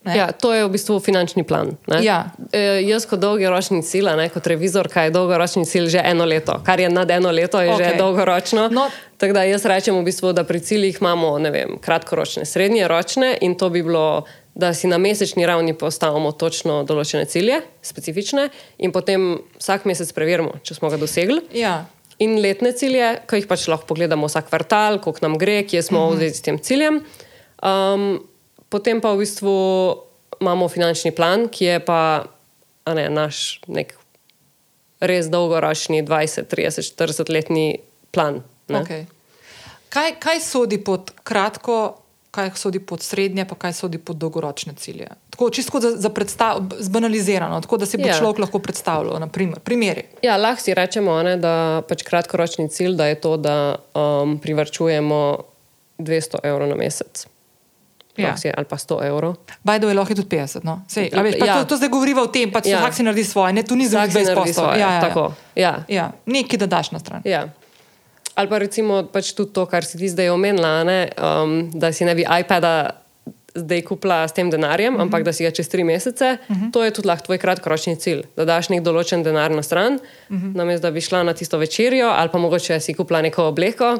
Ne? 0.00 0.16
Ja, 0.16 0.32
to 0.32 0.54
je 0.56 0.64
v 0.64 0.72
bistvu 0.72 0.96
finančni 1.00 1.44
plan. 1.44 1.76
ne. 1.86 2.00
Ja. 2.00 2.32
E, 2.52 2.80
jaz 2.88 3.04
kot 3.04 3.20
dolgoročni 3.20 3.82
cilj, 3.84 4.08
ne, 4.16 4.30
kot 4.32 4.46
revizor, 4.48 4.88
kaj 4.88 5.10
je 5.10 5.12
dolgoročni 5.12 5.66
cilj 5.68 5.90
že 5.92 6.00
eno 6.00 6.24
leto, 6.24 6.56
kar 6.64 6.80
je 6.80 6.88
nad 6.88 7.10
eno 7.10 7.28
leto, 7.28 7.60
je 7.60 7.68
okay. 7.68 7.92
Že 7.92 7.98
dolgoročno. 8.00 8.68
No. 8.72 8.88
Tako 9.20 9.36
da 9.36 9.44
jaz 9.44 9.66
rečem, 9.68 9.92
v 10.00 10.08
bistvu, 10.08 10.32
da 10.32 10.44
pri 10.48 10.60
ciljih 10.64 10.96
imamo 11.00 11.36
vem, 11.52 11.76
kratkoročne, 11.84 12.48
srednjeročne 12.48 13.36
in 13.44 13.58
to 13.60 13.68
bi 13.68 13.82
bilo, 13.84 14.24
da 14.54 14.72
si 14.74 14.88
na 14.88 14.96
mesečni 14.98 15.44
ravni 15.46 15.76
postavimo 15.76 16.32
točno 16.32 16.80
določene 16.88 17.28
cilje, 17.28 17.60
specifične, 17.84 18.48
in 18.80 18.96
potem 18.96 19.36
vsak 19.60 19.84
mesec 19.84 20.08
preverimo, 20.16 20.56
če 20.64 20.80
smo 20.80 20.88
ga 20.88 20.96
dosegli. 20.96 21.44
Ja. 21.52 21.84
In 22.24 22.40
letne 22.40 22.72
cilje, 22.72 23.18
ki 23.28 23.42
jih 23.42 23.52
pač 23.52 23.68
lahko 23.68 23.84
pogledamo 23.92 24.32
vsak 24.32 24.48
kvartal, 24.48 24.96
koliko 25.04 25.28
nam 25.28 25.36
gre, 25.40 25.60
kje 25.68 25.84
smo 25.84 26.08
v 26.08 26.22
zvezi 26.22 26.40
s 26.40 26.48
tem 26.48 26.56
ciljem. 26.56 27.02
Um, 27.60 28.24
potem 28.70 29.00
pa 29.02 29.12
v 29.12 29.24
bistvu 29.24 29.54
imamo 30.40 30.68
finančni 30.68 31.12
plan, 31.12 31.48
ki 31.52 31.64
je 31.64 31.78
pa 31.84 32.24
ne, 32.86 33.08
naš 33.12 33.60
nek 33.68 33.94
res 35.00 35.28
dolgoročni 35.32 36.02
20, 36.04 36.48
30, 36.48 36.94
40 36.96 37.32
letni 37.32 37.80
plan. 38.12 38.42
ne. 38.68 38.82
Okay. 38.82 39.02
Kaj, 39.90 40.20
kaj 40.22 40.38
sodi 40.40 40.78
pod 40.78 41.10
kratko, 41.26 41.98
kaj 42.30 42.52
sodi 42.54 42.78
pod 42.78 43.02
srednje, 43.02 43.42
pa 43.44 43.56
kaj 43.58 43.72
sodi 43.74 43.98
pod 43.98 44.16
dolgoročne 44.22 44.74
cilje? 44.78 45.08
Tako 45.34 45.50
čisto 45.50 45.80
za, 45.82 45.90
za 45.98 46.10
zbanalizirano, 46.78 47.60
tako 47.60 47.76
da 47.76 47.86
si 47.86 47.98
bo 47.98 48.06
Ja. 48.06 48.18
človek 48.18 48.38
lahko 48.38 48.58
predstavljal. 48.58 49.18
Naprimer, 49.18 49.58
primeri. 49.58 50.04
Ja, 50.22 50.36
lahko 50.36 50.62
si 50.62 50.74
rečemo, 50.74 51.22
ne, 51.22 51.36
da 51.36 51.82
pač 51.88 52.02
kratkoročni 52.06 52.68
cilj 52.70 52.94
da 52.94 53.06
je 53.10 53.18
to, 53.20 53.36
da 53.36 53.76
um, 53.94 54.38
privrčujemo 54.38 55.38
200 55.98 56.38
evrov 56.42 56.68
na 56.68 56.74
mesec. 56.78 57.26
Ja. 58.22 58.36
Si- 58.36 58.52
Ali 58.56 58.66
pa 58.66 58.76
100 58.76 59.02
evrov. 59.04 59.36
Bajdo 59.64 59.88
je 59.88 59.94
lahko 59.94 60.14
tudi 60.14 60.28
50. 60.28 60.64
No? 60.64 60.82
Sej, 60.88 61.10
veš, 61.12 61.38
pa 61.38 61.46
Ja. 61.46 61.54
to, 61.58 61.64
to 61.64 61.76
zdaj 61.76 61.88
govoriva 61.88 62.22
o 62.22 62.26
tem, 62.26 62.50
pač 62.50 62.66
Ja. 62.66 62.70
ja. 62.70 62.80
vsak 62.80 62.94
si 62.94 63.02
naredi 63.02 63.24
svoje, 63.24 63.52
ne, 63.52 63.62
tu 63.62 63.76
ni 63.76 63.88
si 63.88 63.94
naredi 63.94 64.52
svoje. 64.52 64.78
Ja, 64.78 64.92
ja, 64.92 65.00
Tako. 65.00 65.32
Ja. 65.56 65.62
Ja. 65.62 65.84
Ja. 65.88 66.12
Nekaj 66.26 66.58
da 66.58 66.66
daš 66.66 66.90
na 66.90 66.98
stran. 66.98 67.22
Ja. 67.24 67.48
Ali 68.34 68.48
pa 68.48 68.58
recimo 68.58 69.02
pač 69.12 69.32
tudi 69.32 69.52
to, 69.52 69.66
kar 69.66 69.84
si 69.84 69.98
ti 69.98 70.08
zdaj 70.08 70.28
omenila, 70.30 70.84
ne, 70.84 71.08
um, 71.18 71.70
da 71.74 71.92
si 71.92 72.04
ne 72.04 72.14
bi 72.14 72.24
iPada 72.24 72.90
zdaj 73.54 73.82
kupila 73.82 74.28
s 74.28 74.32
tem 74.32 74.50
denarjem, 74.50 74.92
mm 74.94 74.98
-hmm. 74.98 75.02
ampak 75.02 75.22
da 75.22 75.32
si 75.32 75.42
ga 75.44 75.50
čez 75.50 75.68
tri 75.68 75.84
mesece, 75.84 76.38
mm 76.48 76.54
-hmm. 76.56 76.72
to 76.72 76.84
je 76.84 76.90
tudi 76.90 77.08
lahko 77.08 77.24
tvoj 77.26 77.38
kratkoročni 77.38 77.96
cilj. 77.96 78.22
Da 78.36 78.44
daš 78.44 78.68
nek 78.68 78.82
določen 78.82 79.22
denar 79.22 79.50
na 79.50 79.62
stran, 79.62 79.92
mm 80.28 80.36
-hmm. 80.36 80.54
namesto 80.56 80.86
da 80.86 80.90
bi 80.90 81.00
šla 81.00 81.22
na 81.22 81.34
tisto 81.34 81.58
večerjo, 81.58 82.08
ali 82.08 82.28
pa 82.32 82.38
mogoče 82.38 82.80
si 82.80 82.94
kupila 82.94 83.22
neko 83.22 83.44
obleko, 83.44 83.98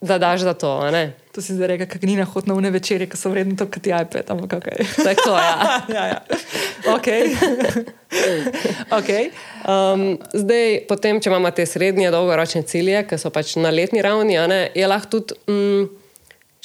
da 0.00 0.18
daš 0.18 0.40
za 0.40 0.54
to. 0.54 0.90
To 1.32 1.42
si 1.42 1.54
zdaj 1.54 1.66
rekel, 1.66 1.86
kako 1.86 2.06
ni 2.06 2.16
na 2.16 2.24
hod 2.24 2.48
na 2.48 2.54
une 2.54 2.70
večerje, 2.70 3.06
ki 3.06 3.16
so 3.16 3.30
vredni 3.30 3.56
to, 3.56 3.66
kot 3.66 3.82
ti 3.82 3.90
iPad. 3.90 4.30
Ampak 4.30 4.52
okay. 4.52 4.86
Tako, 4.96 5.30
ja. 5.46 5.80
ja, 5.88 6.06
ja. 6.06 6.20
Okay. 6.96 7.36
okay. 8.90 9.30
Um, 9.68 10.18
zdaj, 10.32 10.80
potem, 10.88 11.20
če 11.20 11.30
imamo 11.30 11.50
te 11.50 11.66
srednje, 11.66 12.10
dolgoročne 12.10 12.62
cilje, 12.62 13.04
ki 13.06 13.18
so 13.20 13.30
pač 13.30 13.54
na 13.60 13.70
letni 13.70 14.02
ravni, 14.02 14.38
a 14.40 14.46
ne, 14.50 14.62
je 14.74 14.88
lahko 14.88 15.20
tudi, 15.20 15.36
mm, 15.52 15.86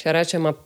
če 0.00 0.16
rečemo, 0.16 0.56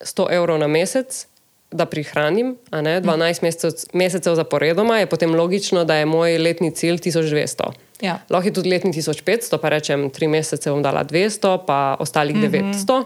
100 0.00 0.30
evrov 0.38 0.62
na 0.62 0.70
mesec, 0.70 1.26
da 1.70 1.86
prihranim, 1.86 2.56
ne 2.82 2.96
12 3.02 3.44
mesecev, 3.44 3.74
mesecev 3.94 4.34
zaporedoma, 4.34 4.98
je 4.98 5.10
potem 5.10 5.34
logično, 5.34 5.84
da 5.84 6.00
je 6.00 6.06
moj 6.06 6.38
letni 6.38 6.72
cilj 6.74 6.98
1200. 7.04 7.70
Ja. 8.00 8.20
Lahko 8.30 8.48
je 8.48 8.52
tudi 8.56 8.70
letni 8.70 8.92
1500, 8.92 9.58
pa 9.60 9.68
rečem, 9.68 10.08
tri 10.10 10.28
mesece 10.28 10.70
bom 10.70 10.82
dala 10.82 11.04
200, 11.04 11.58
pa 11.66 11.96
ostalih 12.00 12.36
mm 12.36 12.42
-hmm. 12.42 12.72
900. 12.74 13.04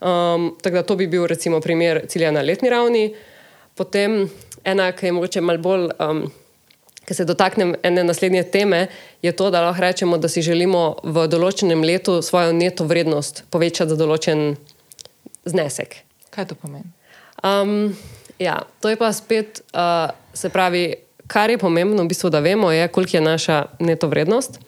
Um, 0.00 0.56
tako 0.62 0.74
da 0.74 0.82
to 0.82 0.96
bi 0.96 1.06
bil 1.06 1.26
recimo 1.26 1.60
primer 1.60 2.06
cilja 2.08 2.30
na 2.30 2.40
letni 2.40 2.70
ravni. 2.70 3.14
Potem 3.74 4.30
ena, 4.64 4.92
ki 4.92 5.06
je 5.06 5.12
mogoče 5.12 5.40
malo 5.40 5.58
bolj, 5.58 5.88
um, 5.98 6.32
ki 7.04 7.14
se 7.14 7.24
dotaknem 7.24 7.74
ene 7.82 8.04
naslednje 8.04 8.42
teme, 8.42 8.86
je 9.22 9.32
to, 9.32 9.50
da 9.50 9.60
lahko 9.60 9.80
rečemo, 9.80 10.18
da 10.18 10.28
si 10.28 10.42
želimo 10.42 10.96
v 11.02 11.26
določenem 11.28 11.82
letu 11.82 12.22
svojo 12.22 12.52
neto 12.52 12.84
vrednost 12.84 13.44
povečati 13.50 13.90
za 13.90 13.96
določen 13.96 14.56
znesek. 15.44 15.96
Kaj 16.30 16.46
to 16.46 16.54
pomeni? 16.54 16.84
Um, 17.42 17.96
ja, 18.38 18.60
to 18.80 18.88
je 18.88 18.96
pa 18.96 19.12
spet, 19.12 19.62
uh, 19.72 20.10
se 20.34 20.48
pravi, 20.48 21.07
kar 21.28 21.50
je 21.50 21.58
pomembno, 21.60 22.02
v 22.02 22.08
bistvu, 22.08 22.30
da 22.32 22.40
vemo, 22.40 22.72
je, 22.72 22.88
koliko 22.88 23.16
je 23.16 23.20
naša 23.20 23.64
neto 23.78 24.08
vrednost. 24.08 24.58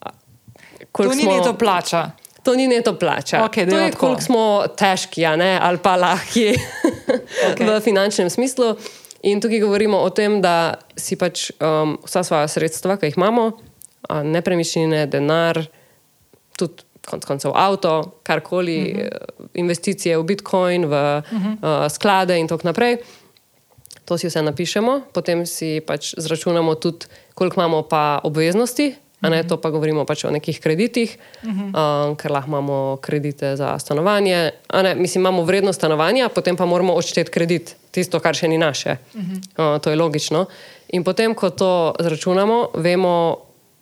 A, 0.00 0.10
To 0.10 0.86
koliko 0.92 1.14
ni 1.14 1.24
neto 1.24 1.54
plača. 1.54 2.10
To 2.42 2.54
ni 2.54 2.68
neto 2.68 2.94
plača. 2.98 3.44
Okej, 3.44 3.68
to 3.68 3.78
je, 3.78 3.92
koliko 3.92 4.22
smo 4.22 4.42
težki, 4.78 5.26
ne, 5.36 5.58
ali 5.62 5.78
pa 5.82 5.96
lahki 5.96 6.54
okay. 7.50 7.66
v 7.66 7.80
finančnem 7.84 8.30
smislu. 8.30 8.76
In 9.26 9.40
tukaj 9.42 9.60
govorimo 9.60 9.98
o 9.98 10.10
tem, 10.14 10.38
da 10.40 10.78
si 10.96 11.18
pač 11.18 11.50
um, 11.58 11.96
vsa 12.06 12.22
svoja 12.22 12.48
sredstva, 12.48 12.96
ki 12.96 13.10
jih 13.10 13.18
imamo, 13.18 13.50
nepremičnine, 14.22 15.06
denar, 15.10 15.58
tudi 16.56 16.86
konec 17.06 17.26
koncev 17.26 17.52
avto, 17.54 18.20
karkoli, 18.22 18.78
uh 18.94 18.98
-huh. 18.98 19.48
investicije 19.54 20.18
v 20.18 20.24
Bitcoin, 20.24 20.86
v 20.86 20.92
uh 20.92 21.22
-huh. 21.32 21.52
uh, 21.62 21.90
sklade 21.92 22.38
in 22.38 22.48
tako 22.48 22.62
naprej. 22.64 22.96
To 24.06 24.14
si 24.18 24.30
vse 24.30 24.42
napišemo, 24.42 25.10
potem 25.12 25.42
si 25.46 25.82
pač 25.82 26.14
zračunamo 26.14 26.78
tudi, 26.78 27.10
koliko 27.34 27.60
imamo 27.60 27.82
pa 27.82 28.22
obveznosti. 28.22 28.94
A 29.24 29.32
ne, 29.32 29.40
to 29.42 29.56
pa 29.56 29.72
govorimo 29.72 30.04
pač 30.04 30.26
o 30.28 30.30
nekih 30.30 30.60
kreditih, 30.60 31.16
uh 31.42 31.48
-huh. 31.48 31.72
um, 31.72 32.16
ker 32.16 32.30
lahko 32.30 32.48
imamo 32.48 32.98
kredite 33.00 33.56
za 33.56 33.78
stanovanje. 33.78 34.50
A 34.68 34.82
Ne, 34.82 34.94
mislim, 34.94 35.22
imamo 35.22 35.42
vrednost 35.42 35.80
stanovanja, 35.80 36.28
potem 36.28 36.56
pa 36.56 36.66
moramo 36.66 36.92
odšteti 36.92 37.30
kredit, 37.30 37.76
tisto, 37.90 38.20
kar 38.20 38.34
še 38.34 38.48
ni 38.48 38.58
naše. 38.58 38.96
Uh 39.14 39.20
-huh. 39.20 39.74
uh, 39.74 39.80
to 39.80 39.90
je 39.90 39.96
logično. 39.96 40.46
In 40.88 41.04
potem, 41.04 41.34
ko 41.34 41.50
to 41.50 41.94
zračunamo, 41.98 42.68
vemo, 42.74 43.36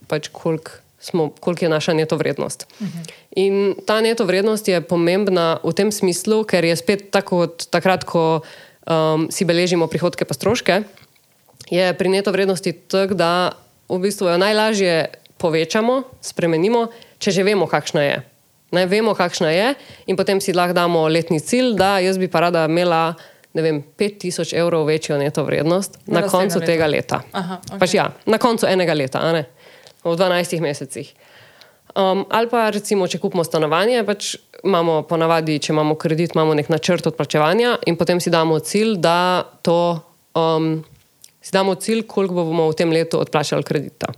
pač, 0.07 0.29
koliko 0.29 0.71
koliko 1.41 1.65
je 1.65 1.69
naša 1.69 1.93
neto 1.93 2.17
vrednost. 2.17 2.67
Uh 2.81 2.87
-huh. 2.87 3.13
In 3.37 3.75
ta 3.87 4.01
neto 4.01 4.25
vrednost 4.25 4.69
je 4.69 4.81
pomembna 4.81 5.59
v 5.65 5.73
tem 5.73 5.93
smislu, 5.93 6.45
ker 6.45 6.65
je 6.65 6.77
spet 6.77 7.11
tako 7.11 7.37
kot 7.37 7.67
takrat, 7.71 8.05
ko 8.05 8.41
um, 8.86 9.28
si 9.31 9.44
beležimo 9.44 9.89
prihodke 9.90 10.24
pa 10.24 10.35
stroške, 10.35 10.82
je 11.70 11.94
pri 11.97 12.09
neto 12.09 12.32
vrednosti 12.32 12.73
tako, 12.89 13.15
da 13.15 13.52
v 13.89 13.98
bistvu 14.01 14.28
jo 14.32 14.39
najlažje 14.40 15.09
povečamo, 15.40 16.02
spremenimo, 16.24 16.89
če 17.19 17.31
že 17.40 17.43
vemo, 17.44 17.69
kakšna 17.69 18.02
je. 18.05 18.16
Ne 18.74 18.86
vemo, 18.90 19.15
kakšna 19.15 19.51
je, 19.55 19.69
in 20.11 20.16
potem 20.16 20.40
si 20.40 20.56
lahko 20.56 20.74
damo 20.74 21.06
letni 21.09 21.39
cilj, 21.40 21.77
da 21.78 21.98
jaz 22.02 22.19
bi 22.19 22.27
pa 22.28 22.48
rada 22.48 22.65
imela 22.66 23.15
ne 23.55 23.62
vem, 23.62 23.82
5000 23.98 24.51
evrov 24.59 24.86
večjo 24.86 25.19
neto 25.19 25.44
vrednost 25.47 25.98
Na 26.06 26.20
na, 26.20 26.28
koncu 26.28 26.59
letu. 26.59 26.66
tega 26.66 26.86
leta. 26.90 27.20
Aha, 27.32 27.61
okej. 27.62 27.78
pač 27.78 27.94
ja, 27.94 28.09
na 28.27 28.39
koncu 28.43 28.66
enega 28.66 28.94
leta, 28.94 29.23
v 30.05 30.16
12 30.16 30.61
mesecih. 30.61 31.12
Um, 31.94 32.24
ali 32.31 32.51
pa 32.51 32.66
recimo, 32.74 33.06
če 33.06 33.20
kupimo 33.23 33.44
stanovanje, 33.47 34.02
pač 34.02 34.35
imamo 34.65 35.03
ponavadi, 35.09 35.59
če 35.59 35.73
imamo 35.73 35.95
kredit, 36.01 36.35
imamo 36.35 36.55
nek 36.55 36.69
načrt 36.73 37.07
odplačevanja 37.07 37.77
in 37.86 37.97
potem 38.01 38.20
si 38.20 38.32
damo 38.32 38.59
cilj, 38.59 38.97
da 39.03 39.45
to, 39.62 40.01
um, 40.35 40.85
si 41.41 41.53
damo 41.53 41.74
cilj, 41.74 42.07
koliko 42.09 42.35
bomo 42.41 42.69
v 42.70 42.78
tem 42.78 42.93
letu 42.93 43.20
odplačali 43.20 43.66
kredita. 43.66 44.12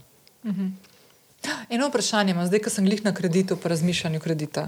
Eno 1.70 1.89
vprašanje 1.89 2.35
imam, 2.35 2.47
zdaj, 2.47 2.62
ko 2.64 2.70
sem 2.70 2.86
glih 2.86 3.05
na 3.05 3.14
kreditu, 3.14 3.59
pa 3.59 3.70
razmišljanju 3.70 4.20
kredita. 4.23 4.66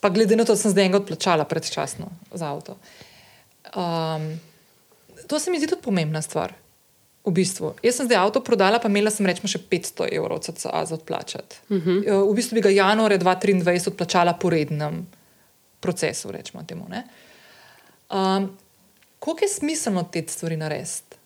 Pa 0.00 0.10
glede 0.14 0.36
na 0.36 0.44
to, 0.44 0.54
da 0.54 0.60
sem 0.60 0.74
zdaj 0.74 0.86
enega 0.86 1.00
odplačala 1.00 1.46
predčasno 1.48 2.10
za 2.32 2.50
avto. 2.52 2.76
Um, 3.74 4.28
to 5.26 5.38
se 5.38 5.50
mi 5.50 5.58
zdi 5.58 5.70
tudi 5.70 5.82
pomembna 5.82 6.22
stvar. 6.22 6.54
V 7.26 7.32
bistvu. 7.32 7.74
Jaz 7.82 7.96
sem 7.96 8.06
zdaj 8.06 8.16
avto 8.18 8.40
prodala, 8.40 8.78
pa 8.78 8.88
imela 8.88 9.10
sem 9.10 9.26
rečemo 9.26 9.48
še 9.48 9.58
500 9.60 10.06
evrov 10.12 10.38
CCA 10.40 10.84
za 10.86 10.94
odplačati. 10.94 11.56
Uh 11.68 11.76
Mhm. 11.76 11.90
-huh. 11.90 12.30
V 12.30 12.34
bistvu 12.34 12.54
bi 12.54 12.60
ga 12.60 12.70
januarja 12.70 13.18
2023 13.18 13.88
odplačala 13.88 14.32
po 14.32 14.50
rednem 14.50 15.06
procesu, 15.80 16.30
rečemo 16.32 16.62
temu. 16.62 16.86
ne. 16.88 17.02
Um, 18.08 18.56
koliko 19.18 19.44
je 19.44 19.48
smiselno 19.50 20.02
te 20.04 20.22
stvari 20.22 20.56
narediti, 20.56 21.16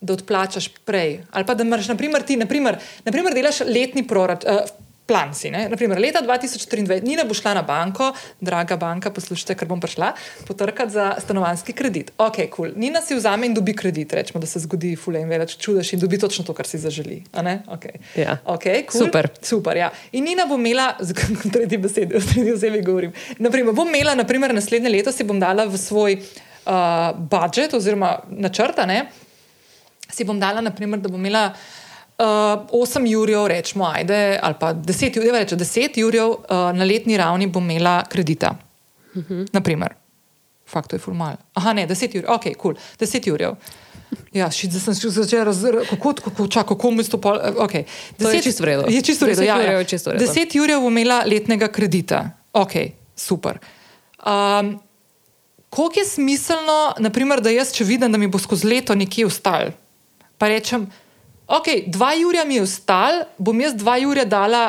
da 0.00 0.12
odplačaš 0.12 0.68
prej? 0.84 1.24
Ali 1.30 1.46
pa 1.46 1.54
da 1.54 1.62
imaš, 1.62 1.88
naprimer, 1.88 2.22
ti, 2.22 2.36
naprimer, 2.36 2.76
naprimer 3.04 3.34
delaš 3.34 3.60
letni 3.60 4.06
proračun. 4.06 4.50
Uh, 4.50 4.85
Plan 5.06 5.30
si, 5.34 5.50
ne? 5.54 5.68
naprimer, 5.70 6.00
leta 6.02 6.18
2023, 6.18 7.02
Nina 7.06 7.22
bo 7.24 7.34
šla 7.34 7.52
na 7.54 7.62
banko, 7.62 8.08
draga 8.42 8.74
banka, 8.76 9.12
poslušajte, 9.14 9.54
ker 9.54 9.68
bom 9.70 9.78
prišla, 9.78 10.08
potrkati 10.48 10.92
za 10.96 11.04
stanovanski 11.22 11.72
kredit. 11.78 12.10
Ok, 12.18 12.40
kul. 12.50 12.50
Cool. 12.56 12.72
Nina 12.82 12.98
si 13.04 13.14
vzame 13.14 13.46
in 13.46 13.54
dobi 13.54 13.76
kredit, 13.76 14.16
rečemo, 14.18 14.42
da 14.42 14.50
se 14.50 14.64
zgodi, 14.64 14.96
fule 14.98 15.22
in 15.22 15.30
več 15.30 15.54
čudež 15.62 15.92
in 15.94 16.02
dobi 16.02 16.18
točno 16.18 16.42
to, 16.48 16.56
kar 16.58 16.66
si 16.66 16.80
zaželi. 16.82 17.20
Okay. 17.30 18.02
Ja. 18.18 18.40
Okay, 18.42 18.82
cool. 18.90 19.06
Super. 19.06 19.30
Super, 19.38 19.78
ja. 19.78 19.92
In 20.10 20.26
Nina 20.26 20.48
bo 20.50 20.58
imela, 20.58 20.88
z 20.98 21.14
tretji 21.54 21.78
besedi, 21.78 22.18
o 22.18 22.24
tretji 22.24 22.56
osebi 22.56 22.82
govorim. 22.82 23.14
Naprimer, 23.38 23.78
bom 23.78 23.86
imela, 23.86 24.16
naprimer, 24.18 24.54
naslednje 24.58 24.90
leto 24.90 25.14
si 25.14 25.28
bom 25.28 25.38
dala 25.38 25.68
v 25.70 25.78
svoj 25.78 26.18
uh, 26.18 27.14
budžet 27.14 27.78
oziroma 27.78 28.16
načrta, 28.26 28.90
ne, 28.90 29.04
si 30.10 30.26
bom 30.26 30.38
dala, 30.40 30.66
naprimer, 30.66 30.98
da 30.98 31.14
bom 31.14 31.22
imela 31.22 31.52
uh, 32.18 32.24
8 32.72 33.06
jurjev, 33.06 33.46
rečemo, 33.46 33.84
ajde, 33.84 34.38
ali 34.42 34.54
pa 34.60 34.74
10 34.74 35.16
jurjev, 35.16 35.34
reče 35.34 35.56
10 35.56 35.98
jurjev 35.98 36.28
uh, 36.28 36.38
na 36.48 36.84
letni 36.84 37.16
ravni 37.16 37.46
bom 37.46 37.70
imela 37.70 38.02
kredita. 38.08 38.56
Uh 39.14 39.22
-huh. 39.22 39.48
Naprimer. 39.52 39.94
Fakt, 40.66 40.92
je 40.92 40.98
formal. 40.98 41.36
Aha, 41.54 41.72
ne, 41.72 41.86
10 41.86 42.16
jurjev, 42.16 42.30
ok, 42.30 42.42
kul, 42.42 42.52
cool. 42.62 42.74
10 43.00 43.28
jurjev. 43.28 43.54
Ja, 44.32 44.50
šit, 44.50 44.70
zdaj 44.70 44.80
sem 44.80 44.94
se 44.94 45.10
začela 45.10 45.44
razumeti, 45.44 45.88
kako, 45.88 46.14
kako, 46.24 46.46
čak, 46.48 46.68
kako 46.68 46.90
mi 46.90 47.04
to 47.04 47.20
pol. 47.20 47.38
Okay. 47.38 47.84
To 48.18 48.30
je 48.30 48.42
čisto 48.42 48.62
v 48.62 48.66
redu. 48.66 48.84
Je 48.88 49.02
čisto 49.02 49.24
v 49.24 49.28
redu. 49.28 49.40
10 49.40 49.46
Ja, 49.46 49.62
ja. 49.62 49.78
je 49.78 49.84
čisto 49.84 50.10
v 50.10 50.12
redu. 50.12 50.24
10 50.24 50.56
jurjev 50.56 50.80
bom 50.80 50.92
imela 50.98 51.22
letnega 51.26 51.68
kredita. 51.68 52.30
Ok, 52.52 52.72
super. 53.16 53.58
Um, 54.26 54.78
koliko 55.70 56.00
je 56.00 56.06
smiselno, 56.06 56.94
naprimer, 56.98 57.40
da 57.40 57.50
jaz, 57.50 57.72
če 57.72 57.84
vidim, 57.84 58.12
da 58.12 58.18
mi 58.18 58.26
bo 58.26 58.38
skozi 58.38 58.66
leto 58.66 58.94
nekje 58.94 59.26
ustal, 59.26 59.72
pa 60.38 60.48
rečem, 60.48 60.86
ok, 61.46 61.66
dva 61.86 62.12
jurja 62.14 62.44
mi 62.44 62.58
je 62.58 62.66
ustal, 62.66 63.24
bom 63.38 63.60
jaz 63.60 63.74
dva 63.74 63.96
jurja 64.02 64.24
dala 64.24 64.64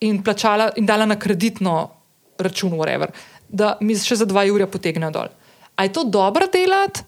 in 0.00 0.22
plačala 0.24 0.70
in 0.76 0.86
dala 0.86 1.06
na 1.06 1.18
kreditno 1.18 1.90
račun, 2.38 2.72
whatever, 2.78 3.12
da 3.48 3.76
mi 3.80 3.96
še 3.98 4.22
za 4.22 4.28
dva 4.28 4.46
jurja 4.48 4.66
potegnejo 4.70 5.12
dol. 5.12 5.30
A 5.76 5.84
je 5.84 5.92
to 5.92 6.04
dobro 6.04 6.46
delati? 6.52 7.06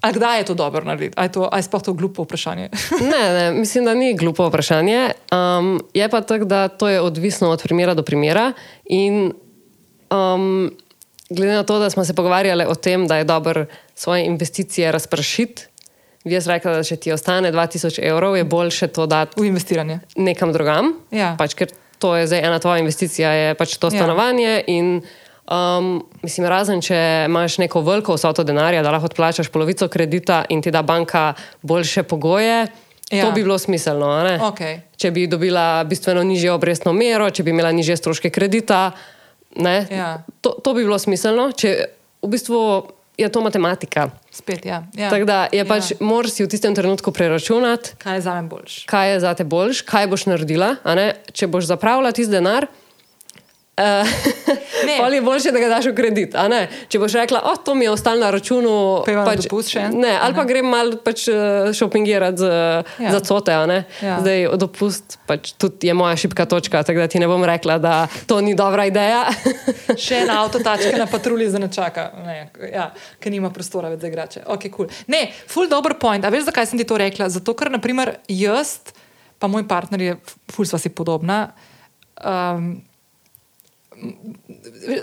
A 0.00 0.12
kdaj 0.16 0.38
je 0.40 0.44
to 0.48 0.54
dobro 0.56 0.80
narediti? 0.84 1.12
A 1.20 1.28
je, 1.28 1.32
to, 1.36 1.44
a 1.44 1.60
je 1.60 1.66
sploh 1.68 1.82
to 1.84 1.92
glupo 1.92 2.24
vprašanje? 2.24 2.70
Ne, 3.12 3.24
ne, 3.36 3.44
mislim, 3.52 3.84
da 3.84 3.94
ni 3.94 4.14
glupo 4.16 4.48
vprašanje. 4.48 5.12
Um, 5.28 5.80
je 5.94 6.08
pa 6.08 6.20
tako, 6.20 6.44
da 6.44 6.68
to 6.68 6.88
je 6.88 7.00
odvisno 7.00 7.50
od 7.50 7.62
primera 7.62 7.94
do 7.94 8.02
primera. 8.02 8.52
In 8.88 9.32
um, 10.08 10.72
glede 11.28 11.52
na 11.52 11.62
to, 11.62 11.78
da 11.78 11.90
smo 11.90 12.04
se 12.04 12.16
pogovarjali 12.16 12.64
o 12.64 12.74
tem, 12.74 13.06
da 13.06 13.16
je 13.16 13.24
dobro 13.24 13.66
svoje 13.94 14.24
investicije 14.24 14.92
razpršiti, 14.92 15.66
bi 16.24 16.32
jaz 16.32 16.46
rekla, 16.46 16.72
da 16.72 16.82
če 16.82 16.96
ti 16.96 17.12
ostane 17.12 17.52
2000 17.52 17.98
evrov, 18.02 18.36
je 18.36 18.44
boljše 18.44 18.88
to 18.88 19.06
dati 19.06 19.40
v 19.40 19.46
investiranje. 19.46 20.00
nekam 20.16 20.52
drugam. 20.52 20.92
Ja. 21.10 21.34
Pač, 21.38 21.54
ker 21.54 21.68
to 21.98 22.16
je 22.16 22.26
zdaj 22.26 22.38
ena 22.40 22.58
tvoja 22.58 22.78
investicija, 22.78 23.30
je 23.30 23.54
pač 23.54 23.76
to 23.76 23.86
Ja. 23.86 23.90
stanovanje. 23.92 24.64
In, 24.66 25.02
um, 25.46 25.88
mislim, 26.22 26.46
razen 26.46 26.80
če 26.80 26.96
imaš 27.26 27.58
neko 27.58 27.80
veliko 27.80 28.14
vsoto 28.14 28.44
denarja, 28.44 28.82
da 28.82 28.90
lahko 28.90 29.04
odplačaš 29.06 29.48
polovico 29.48 29.88
kredita 29.88 30.44
in 30.48 30.62
ti 30.62 30.70
da 30.70 30.82
banka 30.82 31.32
boljše 31.62 32.02
pogoje, 32.02 32.66
ja. 33.06 33.18
Ja. 33.18 33.24
to 33.24 33.32
bi 33.32 33.42
bilo 33.42 33.58
smiselno. 33.58 34.38
Okej. 34.42 34.80
Če 34.96 35.10
bi 35.10 35.26
dobila 35.26 35.84
bistveno 35.84 36.22
nižjo 36.22 36.54
obrestno 36.54 36.92
mero, 36.92 37.30
če 37.30 37.42
bi 37.42 37.50
imela 37.50 37.72
nižje 37.72 37.96
stroške 37.96 38.30
kredita, 38.30 38.92
ne, 39.56 39.86
Ja. 39.90 40.22
to, 40.40 40.50
to 40.54 40.74
bi 40.74 40.84
bilo 40.84 40.98
smiselno. 40.98 41.52
Če, 41.52 41.84
v 42.22 42.28
bistvu 42.28 42.86
je 43.20 43.28
to 43.28 43.40
matematika. 43.40 44.08
Spet, 44.30 44.64
ja. 44.64 44.82
ja. 44.94 45.10
Tako 45.10 45.24
da 45.24 45.48
je 45.52 45.64
pač, 45.64 45.90
Ja. 45.90 45.96
moraš 46.00 46.30
si 46.32 46.44
v 46.44 46.48
tistem 46.48 46.72
trenutku 46.72 47.12
preračunati, 47.12 47.92
Kaj 47.98 48.14
je 48.14 48.20
za 48.20 48.34
me 48.34 48.48
boljš? 48.48 48.84
kaj 48.86 49.12
je 49.12 49.20
za 49.20 49.34
te 49.34 49.44
boljš, 49.44 49.82
kaj 49.82 50.06
boš 50.06 50.26
naredila. 50.26 50.76
Če 51.30 51.46
boš 51.46 51.64
zapravila 51.66 52.12
tisti 52.12 52.32
denar, 52.32 52.66
Ne. 54.86 54.96
pol 54.98 55.14
je 55.14 55.20
boljše, 55.22 55.52
da 55.52 55.60
ga 55.60 55.68
daš 55.68 55.86
v 55.90 55.94
kredit. 55.96 56.34
Če 56.88 56.98
boš 57.00 57.14
rekla, 57.20 57.42
oh, 57.48 57.56
to 57.64 57.74
mi 57.74 57.84
je 57.84 57.92
ostalo 57.92 58.20
na 58.20 58.30
računu. 58.32 59.02
Pa 59.04 59.12
imam 59.12 59.28
na? 59.28 59.88
Ne, 59.92 60.12
ali 60.20 60.36
pa 60.36 60.44
grem 60.48 60.66
malo 60.68 60.98
pač, 61.04 61.26
uh, 61.28 61.70
šopingirati 61.76 62.40
za, 62.40 62.52
Ja. 62.98 63.12
za 63.12 63.20
cote. 63.20 63.52
Ja. 63.52 64.18
Zdaj, 64.20 64.48
dopust 64.60 65.18
pač, 65.26 65.52
tudi 65.60 65.88
je 65.88 65.94
moja 65.94 66.16
šipka 66.16 66.44
točka, 66.48 66.82
tako 66.82 67.04
da 67.04 67.08
ti 67.08 67.20
ne 67.20 67.28
bom 67.28 67.44
rekla, 67.44 67.78
da 67.78 68.08
to 68.26 68.40
ni 68.40 68.54
dobra 68.56 68.86
ideja. 68.88 69.28
Še 70.04 70.24
ena 70.24 70.40
avtotačka 70.44 70.96
na 70.98 71.06
patrulji 71.10 71.50
za 71.50 71.60
nečaka, 71.62 72.10
ne, 72.24 72.36
ja, 72.72 72.90
ker 73.20 73.32
nima 73.32 73.52
prostora 73.54 73.92
več 73.92 74.04
za 74.04 74.10
igrače. 74.12 74.44
Okay, 74.56 74.72
cool. 74.74 74.90
Ne, 75.12 75.28
full 75.48 75.68
dobro 75.70 75.96
point. 76.00 76.24
A 76.24 76.32
veš, 76.32 76.48
zakaj 76.48 76.72
sem 76.72 76.80
ti 76.80 76.88
to 76.88 77.00
rekla? 77.00 77.30
Zato, 77.32 77.56
ker 77.56 77.72
naprimer 77.72 78.16
jaz, 78.28 78.78
pa 79.40 79.48
moj 79.48 79.64
partner 79.68 80.00
je, 80.04 80.20
full 80.52 80.68
sva 80.68 80.80
si 80.80 80.92
podobna. 80.92 81.50
Um, 82.20 82.80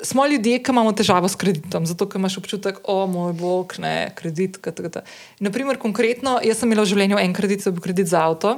Smo 0.03 0.25
ljudje, 0.25 0.59
ki 0.59 0.71
imamo 0.71 0.91
težavo 0.91 1.27
s 1.27 1.35
kreditom, 1.35 1.85
zato 1.85 2.05
ker 2.05 2.17
imaš 2.17 2.37
občutek, 2.37 2.79
o 2.83 3.07
moj 3.07 3.33
bog, 3.33 3.73
ne, 3.77 4.11
kredit. 4.15 4.57
Kata. 4.57 5.01
Naprimer, 5.39 5.77
konkretno, 5.77 6.39
jaz 6.41 6.57
sem 6.57 6.69
imela 6.69 6.83
v 6.83 6.89
življenju 6.89 7.19
en 7.19 7.33
kredit, 7.33 7.63
to 7.63 7.69
je 7.69 7.73
bil 7.73 7.83
kredit 7.83 8.07
za 8.07 8.23
avto. 8.23 8.57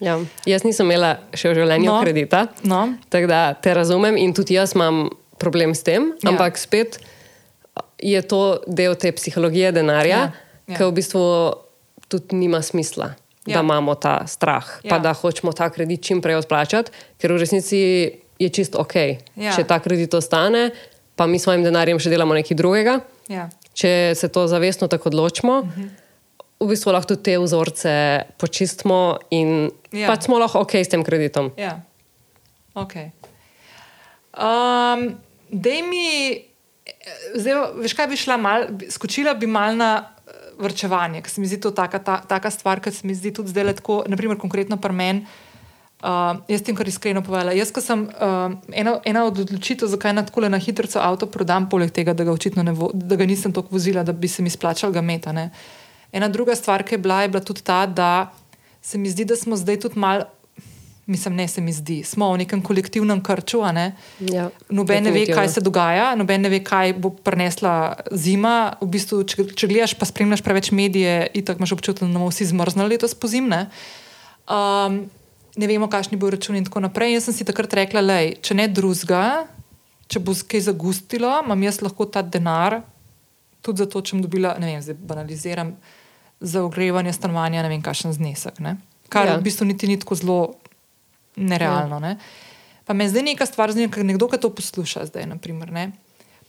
ja. 0.00 0.18
Jaz 0.46 0.64
nisem 0.64 0.86
imela 0.86 1.16
še 1.32 1.50
v 1.50 1.54
življenju 1.54 1.86
No. 1.86 2.00
kredita. 2.00 2.46
No. 2.62 2.94
Tako 3.08 3.26
da 3.26 3.54
te 3.54 3.74
razumem 3.74 4.16
in 4.16 4.32
tudi 4.32 4.54
jaz 4.54 4.74
imam 4.74 5.08
problem 5.38 5.74
s 5.74 5.82
tem, 5.82 6.12
Ja. 6.14 6.14
ja. 6.22 6.30
ampak 6.30 6.58
spet 6.58 6.98
je 7.98 8.22
to 8.22 8.42
del 8.66 8.94
te 8.94 9.12
psihologije 9.12 9.72
denarja, 9.72 10.08
Ja, 10.08 10.32
ja. 10.66 10.76
ki 10.76 10.84
v 10.84 10.92
bistvu 10.92 11.22
tudi 12.08 12.36
nima 12.36 12.62
smisla, 12.62 13.14
Ja. 13.44 13.54
da 13.54 13.60
imamo 13.60 13.94
ta 13.94 14.22
strah, 14.26 14.62
ja. 14.82 14.90
pa 14.90 14.98
da 14.98 15.12
hočemo 15.12 15.52
ta 15.52 15.66
kredit 15.68 16.02
čim 16.02 16.20
prej 16.20 16.36
odplačati, 16.36 16.90
ker 17.18 17.32
v 17.32 17.38
resnici 17.38 17.78
je 18.42 18.50
čist 18.50 18.74
ok. 18.74 18.94
Ja. 19.36 19.52
Če 19.52 19.64
ta 19.64 19.78
kredit 19.78 20.12
ostane, 20.12 20.70
pa 21.14 21.26
mi 21.26 21.38
s 21.38 21.44
svojim 21.44 21.62
denarjem 21.62 21.96
še 21.96 22.10
delamo 22.10 22.34
nekaj 22.34 22.54
drugega. 22.54 22.98
Ja. 23.28 23.46
Če 23.72 23.90
se 24.12 24.28
to 24.28 24.44
zavestno 24.46 24.88
tako 24.88 25.08
odločimo, 25.08 25.58
uh 25.58 25.66
Mhm. 25.66 25.82
-huh. 25.82 25.98
v 26.60 26.68
bistvu 26.68 26.92
lahko 26.92 27.08
tudi 27.08 27.22
te 27.24 27.38
vzorce 27.38 27.92
počistimo 28.36 28.98
in 29.30 29.70
Ja. 29.92 30.06
pač 30.06 30.22
smo 30.22 30.38
lahko 30.38 30.60
ok 30.60 30.74
s 30.76 30.88
tem 30.88 31.02
kreditom. 31.02 31.50
Ja, 31.56 31.80
ok. 32.74 32.94
Um, 34.32 35.16
Dej 35.50 35.82
mi, 35.82 36.06
zdaj, 37.34 37.52
veš, 37.76 37.92
kaj 37.92 38.06
bi 38.06 38.16
šla 38.16 38.36
mal, 38.36 38.62
skočila 38.88 39.34
bi 39.34 39.44
mal 39.46 39.76
na 39.76 39.90
eh, 40.24 40.32
vrčevanje, 40.56 41.20
ker 41.20 41.28
se 41.28 41.40
mi 41.40 41.46
zdi 41.46 41.60
to 41.60 41.70
taka, 41.70 41.98
ta, 41.98 42.22
taka 42.22 42.48
stvar, 42.48 42.80
ki 42.80 42.88
se 42.90 43.04
mi 43.04 43.12
zdi 43.12 43.32
tudi 43.32 43.50
zdaj 43.50 43.74
tako, 43.74 44.04
naprimer, 44.08 44.38
konkretno 44.38 44.76
pri 44.76 44.92
meni. 44.92 45.26
Uh, 46.02 46.40
jaz 46.50 46.64
tem, 46.66 46.74
kar 46.74 46.88
iskreno 46.90 47.20
povedala. 47.22 47.52
Jaz, 47.54 47.70
ko 47.70 47.78
sem 47.78 48.08
uh, 48.10 48.56
ena, 48.74 48.96
ena 49.06 49.22
od 49.28 49.36
odločitev, 49.44 49.86
zakaj 49.86 50.16
na 50.16 50.24
tako 50.26 50.42
na 50.50 50.58
hitro 50.58 50.88
avto 50.98 51.28
prodam, 51.30 51.68
poleg 51.70 51.94
tega, 51.94 52.10
da 52.10 52.26
ga 52.26 52.34
očitno 52.34 52.64
ne 52.66 52.74
vo, 52.74 52.90
da 52.90 53.14
ga 53.14 53.26
nisem 53.26 53.54
toliko 53.54 53.76
vozila, 53.78 54.02
da 54.02 54.12
bi 54.12 54.26
se 54.28 54.42
mi 54.42 54.50
splačal 54.50 54.90
ga 54.90 55.00
meta. 55.00 55.30
Ne. 55.32 55.52
Ena 56.12 56.28
druga 56.28 56.56
stvar, 56.58 56.82
ki 56.82 56.98
je 56.98 56.98
bila, 56.98 57.22
je 57.22 57.28
bila 57.28 57.44
tudi 57.46 57.62
ta, 57.62 57.86
da 57.86 58.32
se 58.82 58.98
mi 58.98 59.14
zdi, 59.14 59.24
da 59.30 59.38
smo 59.38 59.56
zdaj 59.56 59.78
tudi 59.86 59.98
mal, 59.98 60.26
mislim, 61.06 61.38
ne 61.38 61.46
se 61.48 61.60
mi 61.60 61.72
zdi, 61.72 62.02
smo 62.02 62.32
v 62.34 62.42
nekem 62.42 62.66
kolektivnem 62.66 63.22
krču. 63.22 63.62
Ne? 63.70 63.94
Ja, 64.18 64.50
Noben 64.74 65.06
ne 65.06 65.14
ve, 65.14 65.22
kaj 65.30 65.54
se 65.54 65.62
dogaja, 65.62 66.16
noben 66.18 66.42
ne 66.42 66.50
ve, 66.50 66.64
kaj 66.66 66.98
bo 66.98 67.14
prinesla 67.14 67.94
zima. 68.10 68.74
V 68.82 68.90
bistvu, 68.90 69.22
če, 69.22 69.46
če 69.54 69.70
gledaš, 69.70 69.94
pa 69.94 70.10
spremljaš 70.10 70.42
preveč 70.42 70.74
medije, 70.74 71.28
in 71.30 71.46
tako 71.46 71.62
imaš 71.62 71.78
občutek, 71.78 72.08
da 72.08 72.10
bomo 72.10 72.34
vsi 72.34 72.50
zmrznili 72.50 72.98
letos 72.98 73.14
po 73.14 73.30
zimne. 73.30 73.68
Um, 74.50 75.04
ne 75.56 75.66
vemo, 75.66 75.88
kakšni 75.88 76.18
bo 76.18 76.30
računi 76.30 76.58
in 76.62 76.68
tako 76.68 76.80
naprej. 76.80 77.16
Jaz 77.16 77.28
sem 77.28 77.34
si 77.34 77.46
takrat 77.48 77.74
rekla, 77.74 78.02
da 78.06 78.18
če 78.40 78.56
ne 78.56 78.68
drugega, 78.68 79.44
če 80.08 80.22
bo 80.24 80.34
kaj 80.34 80.66
zagustilo, 80.68 81.32
imam 81.44 81.66
jaz 81.66 81.82
lahko 81.84 82.06
ta 82.08 82.22
denar, 82.22 82.80
tudi 83.62 83.84
zato, 83.84 84.02
če 84.02 84.16
bom 84.16 84.24
dobila, 84.26 84.56
ne 84.60 84.72
vem, 84.72 84.84
zdaj 84.84 84.98
banaliziram, 84.98 85.74
za 86.42 86.64
ogrevanje 86.66 87.12
stanovanja, 87.14 87.62
ne 87.62 87.70
vem, 87.70 87.82
kakšen 87.84 88.14
znesek. 88.16 88.58
Ne? 88.64 88.76
Kar 89.12 89.28
ja. 89.28 89.36
Ja. 89.36 89.40
v 89.40 89.46
bistvu 89.46 89.68
niti 89.68 89.86
ni 89.86 89.98
tako 90.00 90.18
zelo 90.18 90.38
nerealno. 91.36 92.00
Ne? 92.02 92.16
Pa 92.88 92.96
me 92.98 93.06
zdaj 93.08 93.22
neka 93.22 93.46
stvar 93.46 93.72
zanima, 93.72 93.92
ker 93.92 94.04
nekdo, 94.04 94.26
ki 94.28 94.40
to 94.42 94.50
posluša 94.50 95.06
zdaj, 95.12 95.28
naprimer, 95.30 95.70
ne, 95.72 95.92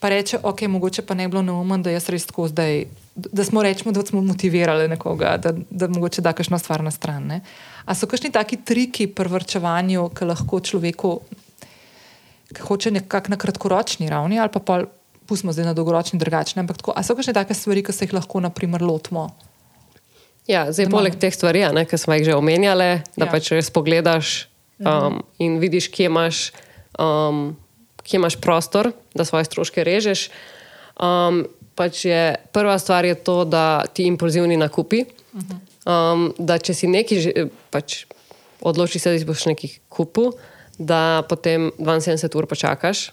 pa 0.02 0.10
reče, 0.12 0.42
ok, 0.44 0.66
mogoče 0.68 1.06
pa 1.08 1.16
ne 1.16 1.28
bi 1.28 1.32
bilo 1.32 1.44
neumen, 1.46 1.84
da 1.84 1.94
jaz 1.94 2.10
res 2.12 2.26
tako 2.28 2.50
zdaj, 2.52 2.82
da 3.16 3.46
smo 3.48 3.62
rečemo, 3.64 3.94
da 3.96 4.02
smo 4.04 4.24
motivirali 4.26 4.90
nekoga, 4.92 5.38
da, 5.38 5.54
da 5.70 5.88
mogoče 5.88 6.22
da 6.26 6.34
kakšno 6.34 6.60
stvar 6.60 6.84
na 6.84 6.92
stran. 6.92 7.30
Ne. 7.30 7.40
A 7.86 7.96
so 7.96 8.08
kakšni 8.08 8.32
taki 8.32 8.58
triki 8.64 9.08
pri 9.12 9.30
vrčevanju, 9.30 10.10
ki 10.16 10.28
lahko 10.30 10.60
človeku, 10.64 11.12
ki 12.54 12.62
hoče 12.64 12.92
nekako 12.96 13.34
na 13.34 13.38
kratkoročni 13.38 14.10
ravni 14.10 14.40
ali 14.40 14.52
pa 14.54 14.62
pol, 14.64 14.86
pustimo 15.26 15.54
zdaj 15.54 15.66
na 15.66 15.74
dolgoročni 15.74 16.20
drugačni, 16.20 16.60
ampak 16.64 16.80
tako, 16.80 16.94
a 16.96 17.04
so 17.04 17.16
kakšne 17.16 17.34
take 17.34 17.56
stvari, 17.56 17.84
ki 17.84 17.96
se 17.96 18.06
jih 18.06 18.14
lahko, 18.14 18.40
naprimer, 18.44 18.84
lotimo? 18.84 19.30
Ja, 20.48 20.68
zdaj, 20.72 20.90
poleg 20.92 21.16
teh 21.20 21.32
stvari, 21.32 21.64
ki 21.88 21.98
smo 21.98 22.16
jih 22.18 22.28
že 22.28 22.36
omenjali, 22.36 23.02
da 23.16 23.26
Ja. 23.26 23.32
pač 23.32 23.52
res 23.56 23.72
pogledaš 23.72 24.48
um, 24.80 25.24
in 25.40 25.60
vidiš, 25.60 25.88
kje 25.88 26.12
imaš, 26.12 26.52
um, 27.00 27.56
kje 28.04 28.20
imaš 28.20 28.36
prostor, 28.44 28.92
da 29.16 29.24
svoje 29.26 29.48
stroške 29.48 29.84
režeš. 29.84 30.28
Um, 31.00 31.48
pač 31.76 32.06
je, 32.06 32.36
prva 32.52 32.76
stvar 32.80 33.06
je 33.06 33.16
to, 33.16 33.46
da 33.46 33.86
ti 33.88 34.04
impulzivni 34.04 34.58
nakupi. 34.60 35.06
Um, 35.84 36.30
da 36.40 36.56
če 36.58 36.74
si 36.74 36.88
neki, 36.88 37.18
pač 37.70 38.06
odločiš 38.64 39.02
se, 39.02 39.12
da 39.12 39.20
si 39.20 39.28
boš 39.28 39.46
nekaj 39.50 39.74
kupil, 39.92 40.32
da 40.80 41.24
potem 41.28 41.72
72 41.78 42.32
ur 42.36 42.48
počakaš 42.48 43.10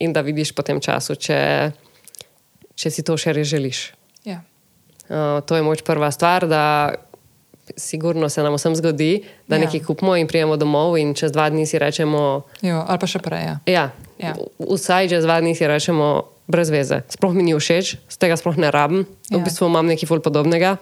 in 0.00 0.12
da 0.12 0.20
vidiš 0.20 0.50
po 0.52 0.62
tem 0.62 0.80
času, 0.80 1.14
če, 1.14 1.36
če 2.74 2.90
si 2.90 3.02
to 3.02 3.14
še 3.14 3.32
res 3.32 3.46
želiš. 3.46 3.92
Ja. 4.24 4.40
Uh, 5.06 5.38
to 5.40 5.54
je 5.54 5.62
moč 5.62 5.84
prva 5.84 6.08
stvar, 6.10 6.44
da 6.44 6.96
sigurno 7.76 8.28
se 8.28 8.42
nam 8.42 8.54
vsem 8.54 8.74
zgodi, 8.74 9.12
da 9.46 9.56
Ja. 9.56 9.60
nekaj 9.60 9.80
kupimo 9.80 10.16
in 10.16 10.26
prijemo 10.26 10.56
domov 10.56 10.96
in 10.96 11.14
čez 11.14 11.30
dva 11.30 11.50
dni 11.50 11.66
si 11.66 11.78
rečemo, 11.78 12.42
Jo, 12.62 12.82
ali 12.82 12.98
pa 12.98 13.06
še 13.06 13.18
prej. 13.18 13.42
Ja. 13.42 13.56
ja, 13.66 13.84
Ja. 14.18 14.28
ja. 14.28 14.34
vsaj 14.58 15.08
čez 15.08 15.24
dva 15.24 15.40
dni 15.40 15.52
si 15.52 15.66
rečemo 15.66 16.10
brez 16.46 16.70
veze. 16.70 17.02
Sploh 17.08 17.34
mi 17.34 17.42
ni 17.42 17.52
všeč, 17.52 17.96
z 18.06 18.16
tega 18.16 18.36
sploh 18.36 18.56
ne 18.56 18.70
rabim, 18.70 19.04
Ja. 19.30 19.38
v 19.38 19.44
bistvu 19.44 19.66
imam 19.66 19.86
nekaj 19.86 20.06
ful 20.06 20.22
podobnega. 20.22 20.78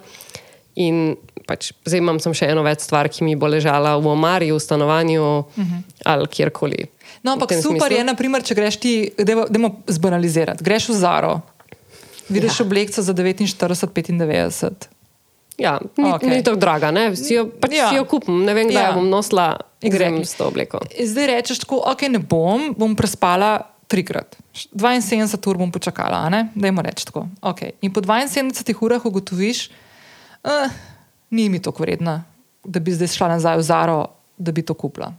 In 0.75 1.17
pač 1.47 1.73
zdaj 1.85 2.01
imam 2.01 2.19
še 2.19 2.49
eno 2.51 2.65
več 2.67 2.87
stvar, 2.87 3.09
ki 3.09 3.25
mi 3.25 3.37
bo 3.37 3.47
ležala 3.47 3.95
v 4.01 4.11
omari, 4.11 4.51
v 4.53 4.59
stanovanju 4.59 5.23
uh 5.23 5.45
-huh. 5.55 5.83
ali 6.05 6.27
kjerkoli. 6.27 6.89
No, 7.23 7.33
ampak 7.33 7.53
super 7.53 7.89
smislu. 7.89 7.97
je, 7.97 8.05
naprimer, 8.05 8.43
če 8.43 8.55
greš 8.55 8.77
ti, 8.77 9.11
da 9.17 9.71
zbanalizirati. 9.87 10.65
Greš 10.65 10.89
v 10.89 10.93
Zaro, 10.93 11.41
vidiš 12.29 12.61
ja. 12.61 12.67
oblekco 12.67 13.03
za 13.03 13.15
49,95. 13.15 14.73
Ja, 15.59 15.79
ni, 15.97 16.11
okay. 16.11 16.31
ni 16.31 16.43
tako 16.43 16.57
draga, 16.57 16.91
ne? 16.91 17.17
Si 17.17 17.35
jo, 17.35 17.47
pač 17.47 17.73
Ja. 17.73 17.89
si 17.89 17.97
jo 17.97 18.05
kupim, 18.05 18.43
ne 18.45 18.55
vem, 18.55 18.69
kdaj 18.69 18.83
Ja. 18.83 18.93
bom 18.93 19.09
nosila, 19.09 19.57
grem 19.81 20.19
Exactly. 20.19 20.27
s 20.27 20.35
to 20.35 20.49
obleko. 20.49 20.79
Zdaj 20.99 21.27
rečeš 21.27 21.59
tako, 21.59 21.83
ok, 21.87 22.03
ne 22.11 22.19
bom, 22.19 22.75
bom 22.75 22.97
prespala 22.97 23.71
trikrat. 23.87 24.37
72 24.75 25.51
ur 25.51 25.59
bom 25.59 25.71
počakala, 25.71 26.27
a 26.27 26.29
ne? 26.29 26.49
dajmo 26.55 26.83
reči 26.83 27.07
tako. 27.07 27.29
Okay. 27.43 27.79
In 27.83 27.93
po 27.93 28.01
72 28.01 28.75
urah 28.83 29.05
ugotoviš, 29.07 29.71
uh, 30.45 30.71
ni 31.31 31.49
mi 31.49 31.63
to 31.63 31.73
vredno, 31.79 32.23
da 32.65 32.81
bi 32.81 32.93
zdaj 32.93 33.09
šla 33.09 33.29
nazaj 33.29 33.59
v 33.59 33.63
Zaro, 33.63 34.07
da 34.39 34.53
bi 34.53 34.63
to 34.63 34.75
kupila. 34.75 35.13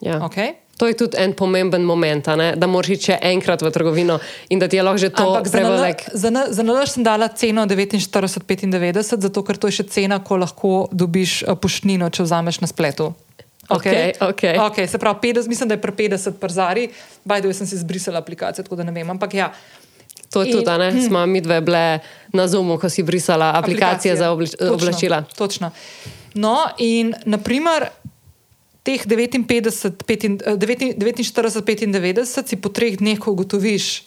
Ja. 0.00 0.20
Okay? 0.20 0.62
To 0.76 0.86
je 0.86 0.96
tudi 0.96 1.16
en 1.16 1.32
pomemben 1.32 1.84
moment, 1.84 2.26
da 2.56 2.66
moraš 2.66 2.96
iti 2.96 3.12
še 3.12 3.18
enkrat 3.22 3.62
v 3.62 3.70
trgovino 3.70 4.16
in 4.50 4.58
da 4.58 4.66
ti 4.68 4.76
je 4.76 4.82
lahko 4.82 4.98
že 4.98 5.10
to 5.14 5.42
prevelik. 5.52 6.08
za 6.12 6.30
na- 6.30 6.48
za 6.50 6.62
nalaž 6.62 6.90
sem 6.90 7.04
dala 7.04 7.28
ceno 7.28 7.66
49,95, 7.66 9.20
zato 9.20 9.42
ker 9.42 9.56
to 9.56 9.68
je 9.68 9.72
še 9.72 9.84
cena, 9.88 10.18
ko 10.18 10.36
lahko 10.36 10.88
dobiš 10.90 11.42
eh, 11.42 11.54
poštnino, 11.54 12.10
če 12.10 12.22
vzameš 12.22 12.60
na 12.60 12.66
spletu. 12.66 13.14
Okej, 13.68 14.18
okej. 14.20 14.58
okay, 14.58 14.86
se 14.86 14.98
pravi, 14.98 15.32
50, 15.32 15.48
mislim, 15.48 15.68
da 15.68 15.74
je 15.74 15.80
pri 15.80 15.92
50 15.92 16.32
przari, 16.40 16.88
bajdo 17.24 17.52
sem 17.54 17.66
si 17.66 17.78
zbrisala 17.78 18.18
aplikacijo, 18.18 18.64
tako 18.64 18.76
da 18.76 18.82
ne 18.82 18.92
vem. 18.92 19.10
Ampak 19.10 19.34
ja, 19.34 19.52
To 20.32 20.40
je 20.40 20.46
In- 20.46 20.52
tudi, 20.54 20.66
a 20.66 20.76
ne? 20.78 20.88
Smo 20.98 21.26
mi 21.26 21.40
dve 21.40 21.60
bile 21.60 22.00
na 22.32 22.48
Zoomu, 22.48 22.78
ko 22.78 22.88
si 22.88 23.02
brisala 23.02 23.52
aplikacije 23.54 24.16
za 24.16 24.30
oblač, 24.30 24.50
Točno, 24.50 24.72
oblačila. 24.72 25.24
Točno. 25.30 25.70
No, 26.34 26.56
in 26.78 27.12
naprimer, 27.24 27.88
teh 28.82 29.02
59, 29.02 29.44
petin- 30.02 30.40
eh, 30.40 30.56
49, 30.56 30.96
95 30.96 32.24
si 32.42 32.56
po 32.56 32.68
treh 32.68 32.96
dneh, 32.96 33.18
ko 33.18 33.30
ugotoviš, 33.30 34.02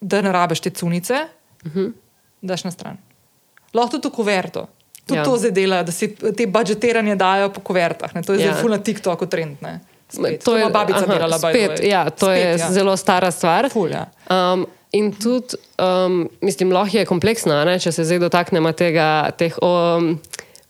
da 0.00 0.20
ne 0.20 0.32
rabiš 0.32 0.60
te 0.60 0.70
cunice, 0.70 1.14
uh 1.58 1.66
Mhm. 1.66 1.78
-huh. 1.78 1.92
daš 2.42 2.64
na 2.64 2.70
stran. 2.70 2.96
Lahko 3.74 3.90
tudi 3.92 4.08
v 4.08 4.12
kuverto. 4.12 4.66
Tudi 5.06 5.18
ja. 5.18 5.24
To 5.24 5.36
zdaj 5.36 5.50
dela, 5.50 5.82
da 5.82 5.92
si 5.92 6.08
te 6.32 6.46
budžetiranje 6.46 7.16
dajo 7.16 7.48
po 7.50 7.60
kuvertah. 7.60 8.14
Ne? 8.14 8.22
To 8.22 8.32
je 8.32 8.40
Ja. 8.40 8.54
ful 8.54 8.70
na 8.70 8.78
TikToku 8.78 9.26
trend. 9.26 9.56
Ne? 9.60 9.80
Spet. 10.08 10.44
To 10.44 10.56
je 10.56 10.66
babica 10.66 10.98
aha, 10.98 11.06
delala. 11.08 11.38
Spet, 11.38 11.80
ja, 11.82 12.10
to 12.10 12.26
Spet, 12.26 12.36
je 12.38 12.58
ja. 12.58 12.72
zelo 12.72 12.96
stara 12.96 13.30
stvar. 13.30 13.68
Ful, 13.70 13.90
ja. 13.90 14.06
Um, 14.26 14.66
in 14.92 15.12
tudi, 15.12 15.58
um, 15.78 16.28
mislim, 16.40 16.72
lahko 16.72 16.98
je 16.98 17.06
kompleksna, 17.06 17.64
ne? 17.64 17.78
če 17.78 17.92
se 17.94 18.04
zdaj 18.04 18.22
dotaknemo 18.26 18.72
tega, 18.76 19.30
teh 19.38 19.54
um, 19.62 20.16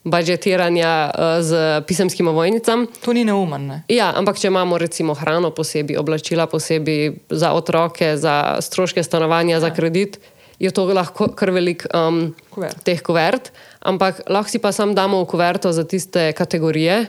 budžetiranja 0.04 0.92
uh, 1.08 1.38
z 1.44 1.80
pisemskim 1.88 2.28
ovojnicam. 2.28 2.86
To 3.04 3.12
ni 3.16 3.24
neumen. 3.24 3.66
Ne? 3.68 3.78
Ja, 3.92 4.10
ampak 4.16 4.40
če 4.40 4.48
imamo 4.52 4.78
recimo 4.80 5.16
hrano 5.16 5.52
posebej, 5.56 5.98
oblačila 6.00 6.48
posebej 6.50 7.16
za 7.30 7.52
otroke, 7.56 8.16
za 8.20 8.60
stroške 8.64 9.04
stanovanja, 9.04 9.58
ja. 9.58 9.64
za 9.64 9.72
kredit, 9.76 10.20
je 10.60 10.68
to 10.76 10.84
lahko 10.92 11.30
kar 11.32 11.52
velik 11.56 11.86
um, 11.88 12.34
Kuvert. 12.52 12.84
teh 12.84 13.00
kuvert. 13.00 13.48
Ampak 13.80 14.28
lahko 14.28 14.52
si 14.52 14.60
pa 14.60 14.72
sam 14.76 14.92
damo 14.92 15.22
v 15.24 15.30
kuverto 15.32 15.72
za 15.72 15.88
tiste 15.88 16.32
kategorije, 16.36 17.06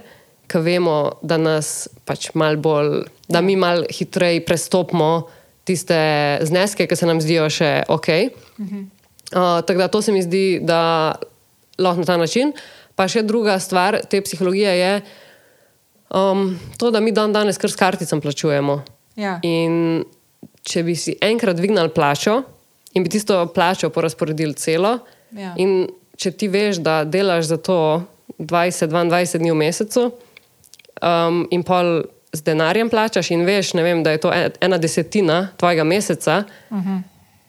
ki 0.47 0.59
vemo, 0.63 1.19
da 1.23 1.35
nas 1.39 1.87
pač 2.07 2.31
mal 2.35 2.55
bolj, 2.59 3.05
da 3.31 3.43
mi 3.43 3.55
mal 3.59 3.83
hitreje 3.91 4.43
prestopimo 4.43 5.27
tiste 5.63 5.97
zneske, 6.47 6.87
ki 6.87 6.95
se 6.95 7.05
nam 7.05 7.21
zdijo 7.21 7.49
še 7.49 7.83
ok. 7.87 8.07
Uh, 8.59 9.61
tako 9.65 9.77
da 9.77 9.87
to 9.87 10.01
se 10.01 10.11
mi 10.11 10.21
zdi, 10.21 10.59
da 10.61 11.15
lahko 11.79 11.99
na 12.03 12.05
ta 12.05 12.17
način. 12.17 12.53
Pa 12.95 13.07
še 13.07 13.23
druga 13.23 13.59
stvar 13.59 14.01
te 14.09 14.19
psihologije 14.21 14.73
je 14.79 14.93
um, 16.13 16.59
to, 16.77 16.91
da 16.91 16.99
mi 16.99 17.11
dan 17.11 17.33
danes 17.33 17.57
kar 17.57 17.71
s 17.71 17.79
karticam 17.79 18.21
plačujemo. 18.21 18.81
Ja. 19.15 19.37
In 19.43 20.03
če 20.67 20.83
bi 20.83 20.95
si 20.95 21.15
enkrat 21.21 21.55
dvignili 21.57 21.89
plačo 21.95 22.41
in 22.93 23.03
bi 23.05 23.09
tisto 23.09 23.39
plačo 23.55 23.89
porazporedili 23.89 24.53
celo, 24.59 24.97
Ja. 25.31 25.53
in 25.55 25.87
če 26.19 26.31
ti 26.35 26.49
veš, 26.51 26.81
da 26.83 27.05
delaš 27.07 27.45
za 27.47 27.55
to 27.57 28.03
20-22 28.37 29.39
dni 29.39 29.51
v 29.53 29.55
mesecu, 29.61 30.01
um, 30.99 31.45
in 31.55 31.63
pol 31.63 32.01
z 32.33 32.41
denarjem 32.41 32.89
plačaš, 32.89 33.31
in 33.31 33.45
veš, 33.45 33.73
vem, 33.73 34.03
da 34.03 34.11
je 34.11 34.17
to 34.17 34.33
en- 34.33 34.51
ena 34.61 34.77
desetina 34.77 35.49
tvojega 35.57 35.83
meseca, 35.83 36.43
uh 36.69 36.77
Mhm. 36.77 36.89
-huh. 36.89 37.01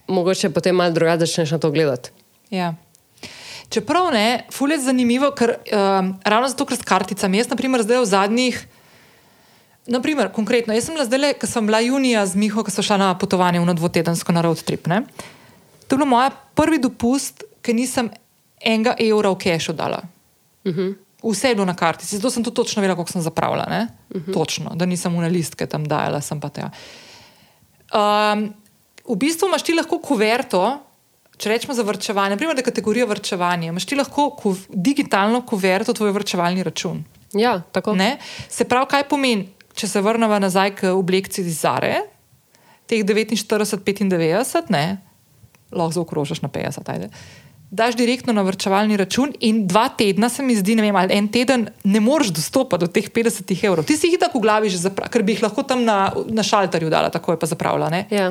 mogoče 0.09 0.51
potem 0.51 0.77
malo 0.77 0.91
drugače 0.91 1.19
začneš 1.19 1.51
na 1.51 1.59
to 1.59 1.71
gledati. 1.71 2.11
Ja. 2.51 2.75
Čeprav 3.69 4.13
ne, 4.13 4.45
ful 4.53 4.71
je 4.71 4.79
zanimivo, 4.79 5.31
ker 5.31 5.51
um, 5.51 6.19
ravno 6.25 6.49
zato, 6.49 6.65
ker 6.65 6.77
s 6.77 6.83
karticami, 6.83 7.39
jaz, 7.39 7.49
naprimer, 7.49 7.83
zdaj 7.83 8.01
v 8.01 8.05
zadnjih, 8.07 8.67
naprimer, 9.87 10.29
konkretno, 10.29 10.75
jaz 10.75 10.85
sem 10.85 10.95
bila 10.95 11.05
zdaj, 11.05 11.35
ker 11.35 11.49
sem 11.49 11.67
bila 11.67 11.81
junija 11.81 12.27
z 12.27 12.35
Miho, 12.37 12.65
ko 12.65 12.71
so 12.71 12.83
šla 12.83 12.97
na 12.97 13.19
potovanje 13.19 13.61
v 13.61 13.75
dvotedensko 13.75 14.33
na 14.33 14.41
road 14.41 14.63
trip. 14.63 14.87
Ne? 14.87 15.03
To 15.89 15.95
je 15.95 15.99
bil 15.99 16.07
moj 16.07 16.31
prvi 16.55 16.79
dopust, 16.79 17.45
ker 17.63 17.75
nisem 17.75 18.11
enega 18.61 18.95
evra 18.99 19.31
v 19.31 19.37
kešu 19.37 19.73
dala. 19.73 20.03
Uh 20.65 20.73
-huh. 20.73 20.95
Vse 21.23 21.49
je 21.49 21.55
bilo 21.55 21.67
na 21.67 21.77
kartici, 21.79 22.17
zato 22.17 22.31
sem 22.31 22.45
tudi 22.45 22.57
točno 22.57 22.83
vedela, 22.83 22.97
koliko 22.97 23.13
sem 23.13 23.23
zapravila. 23.23 23.67
Uh 23.71 24.21
-huh. 24.21 24.33
Točno, 24.35 24.75
da 24.75 24.87
nisem 24.87 25.17
v 25.17 25.29
listke 25.29 25.67
tam 25.67 25.85
dajala, 25.85 26.21
sem 26.21 26.41
pa 26.41 26.49
tja. 26.49 26.71
Um, 27.95 28.55
v 29.09 29.17
bistvu 29.17 29.49
imaš 29.49 29.63
ti 29.63 29.75
lahko 29.75 29.99
kuverto, 29.99 30.79
če 31.37 31.49
rečemo 31.49 31.75
za 31.75 31.83
vrčevanje, 31.83 32.31
naprimer, 32.31 32.57
da 32.57 32.61
je 32.61 32.65
kategorija 32.65 33.07
vrčevanja, 33.07 33.69
imaš 33.69 33.87
ti 33.87 33.97
lahko 33.97 34.31
kuv, 34.31 34.59
digitalno 34.69 35.43
kuverto, 35.47 35.93
tvoj 35.93 36.13
vrčevalni 36.13 36.63
račun. 36.63 37.05
Ja, 37.33 37.61
tako. 37.73 37.95
Ne? 37.95 38.19
Se 38.49 38.65
pravi, 38.65 38.87
kaj 38.91 39.09
pomeni, 39.09 39.49
če 39.75 39.89
se 39.89 40.01
vrnemo 40.01 40.39
nazaj 40.39 40.75
k 40.75 40.93
oblekci 40.93 41.41
iz 41.41 41.61
Zare, 41.61 42.03
teh 42.87 43.05
49-95, 43.05 44.71
ne, 44.71 44.99
lahko 45.73 45.93
zaokrožiš 45.93 46.43
na 46.43 46.49
50. 46.49 46.93
Ajde. 46.93 47.09
Daš 47.73 47.97
direktno 47.97 48.35
na 48.37 48.43
vrčevalni 48.45 48.99
račun, 49.01 49.31
in 49.41 49.63
dva 49.67 49.87
tedna 49.97 50.29
se 50.29 50.45
mi 50.45 50.53
zdi, 50.57 50.75
ne 50.77 50.85
vem, 50.85 50.97
ali 50.97 51.17
en 51.17 51.29
teden 51.33 51.71
ne 51.89 52.01
moreš 52.05 52.35
dostopati 52.37 52.85
do 52.85 52.91
teh 52.93 53.09
50 53.09 53.49
evrov. 53.65 53.87
Ti 53.89 53.97
si 53.97 54.11
jih 54.13 54.21
tako 54.21 54.43
v 54.43 54.45
glavi 54.45 54.73
že 54.73 54.83
zapravil, 54.83 55.13
ker 55.15 55.25
bi 55.25 55.33
jih 55.33 55.47
lahko 55.47 55.65
tam 55.65 55.85
na, 55.89 56.13
na 56.29 56.45
šalterju 56.45 56.93
dala, 56.93 57.09
tako 57.09 57.33
je 57.33 57.41
pa 57.41 57.49
zapravila. 57.49 57.89
Ne? 57.89 58.05
Ja, 58.13 58.29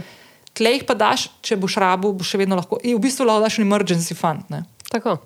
Tle 0.54 0.74
jih 0.76 0.84
pa 0.84 0.94
daš, 1.00 1.30
če 1.42 1.56
boš 1.58 1.78
rabu, 1.80 2.12
boš 2.20 2.34
še 2.34 2.42
vedno 2.42 2.58
lahko. 2.60 2.78
In 2.84 2.98
v 2.98 3.06
bistvu 3.08 3.26
lahko 3.26 3.46
daš 3.46 3.58
emergency 3.64 4.18
fund. 4.18 4.44
Ne? 4.52 4.66
tako. 4.92 5.18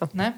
Ja. 0.00 0.08
Ne? 0.12 0.32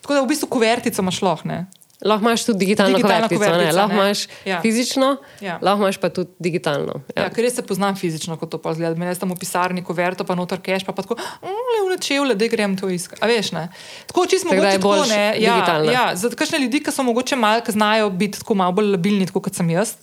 Tako 0.00 0.14
da 0.14 0.22
v 0.22 0.30
bistvu 0.30 0.48
kuvertico 0.48 1.02
imaš 1.02 1.20
lahko. 1.26 1.64
Ne. 2.02 2.08
Lahko 2.08 2.24
imaš 2.24 2.44
tudi 2.44 2.58
digitalno 2.58 2.96
Digitalna 2.96 3.28
kuvertico, 3.28 3.44
ne? 3.44 3.56
kuvertica, 3.56 3.76
lahko 3.76 3.94
ne. 3.94 4.00
imaš 4.00 4.26
Ja. 4.44 4.60
fizično, 4.62 5.16
Ja. 5.40 5.58
lahko 5.62 5.82
imaš 5.82 5.96
pa 5.96 6.08
tudi 6.08 6.30
digitalno. 6.38 7.00
Ja. 7.16 7.22
Ja. 7.22 7.28
Ker 7.30 7.44
jaz 7.44 7.54
se 7.54 7.62
poznam 7.62 7.96
fizično, 7.96 8.36
kot 8.36 8.50
to 8.50 8.58
pa 8.58 8.74
zgleda. 8.74 8.94
Mene 8.94 9.14
tam 9.14 9.30
v 9.30 9.36
pisarni, 9.36 9.84
ko 9.84 9.92
verto, 9.92 10.24
pa 10.24 10.34
noter 10.34 10.58
keš, 10.58 10.84
pa, 10.84 10.92
pa 10.92 11.02
tako, 11.02 11.16
le 11.42 11.80
v 11.86 11.98
čevlje, 12.00 12.34
da 12.34 12.46
grem 12.46 12.76
to 12.76 12.88
iskati. 12.88 13.20
A 13.20 13.26
veš, 13.26 13.52
ne? 13.52 13.68
Tako 14.06 14.26
čisto 14.26 14.48
mogoče 14.48 14.78
tako, 14.78 15.04
ne. 15.04 15.34
Ja, 15.38 15.54
digitalno. 15.54 15.92
ja, 15.92 16.16
za 16.16 16.30
kakšne 16.30 16.58
ljudi, 16.58 16.80
ki 16.80 16.92
so 16.92 17.02
mogoče 17.02 17.36
malo, 17.36 17.60
ki 17.60 17.72
znajo 17.72 18.10
biti 18.10 18.38
tako 18.38 18.54
malo 18.54 18.72
bolj 18.72 18.90
labilni, 18.90 19.26
tako 19.26 19.40
kot 19.40 19.54
sem 19.54 19.70
jaz. 19.70 19.96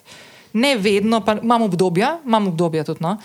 Ne 0.54 0.76
vedno, 0.76 1.22
pa 1.22 1.38
imam 1.44 1.62
obdobja, 1.62 2.18
imam 2.26 2.48
obdobja 2.48 2.84
tudi. 2.84 3.02
No. 3.02 3.18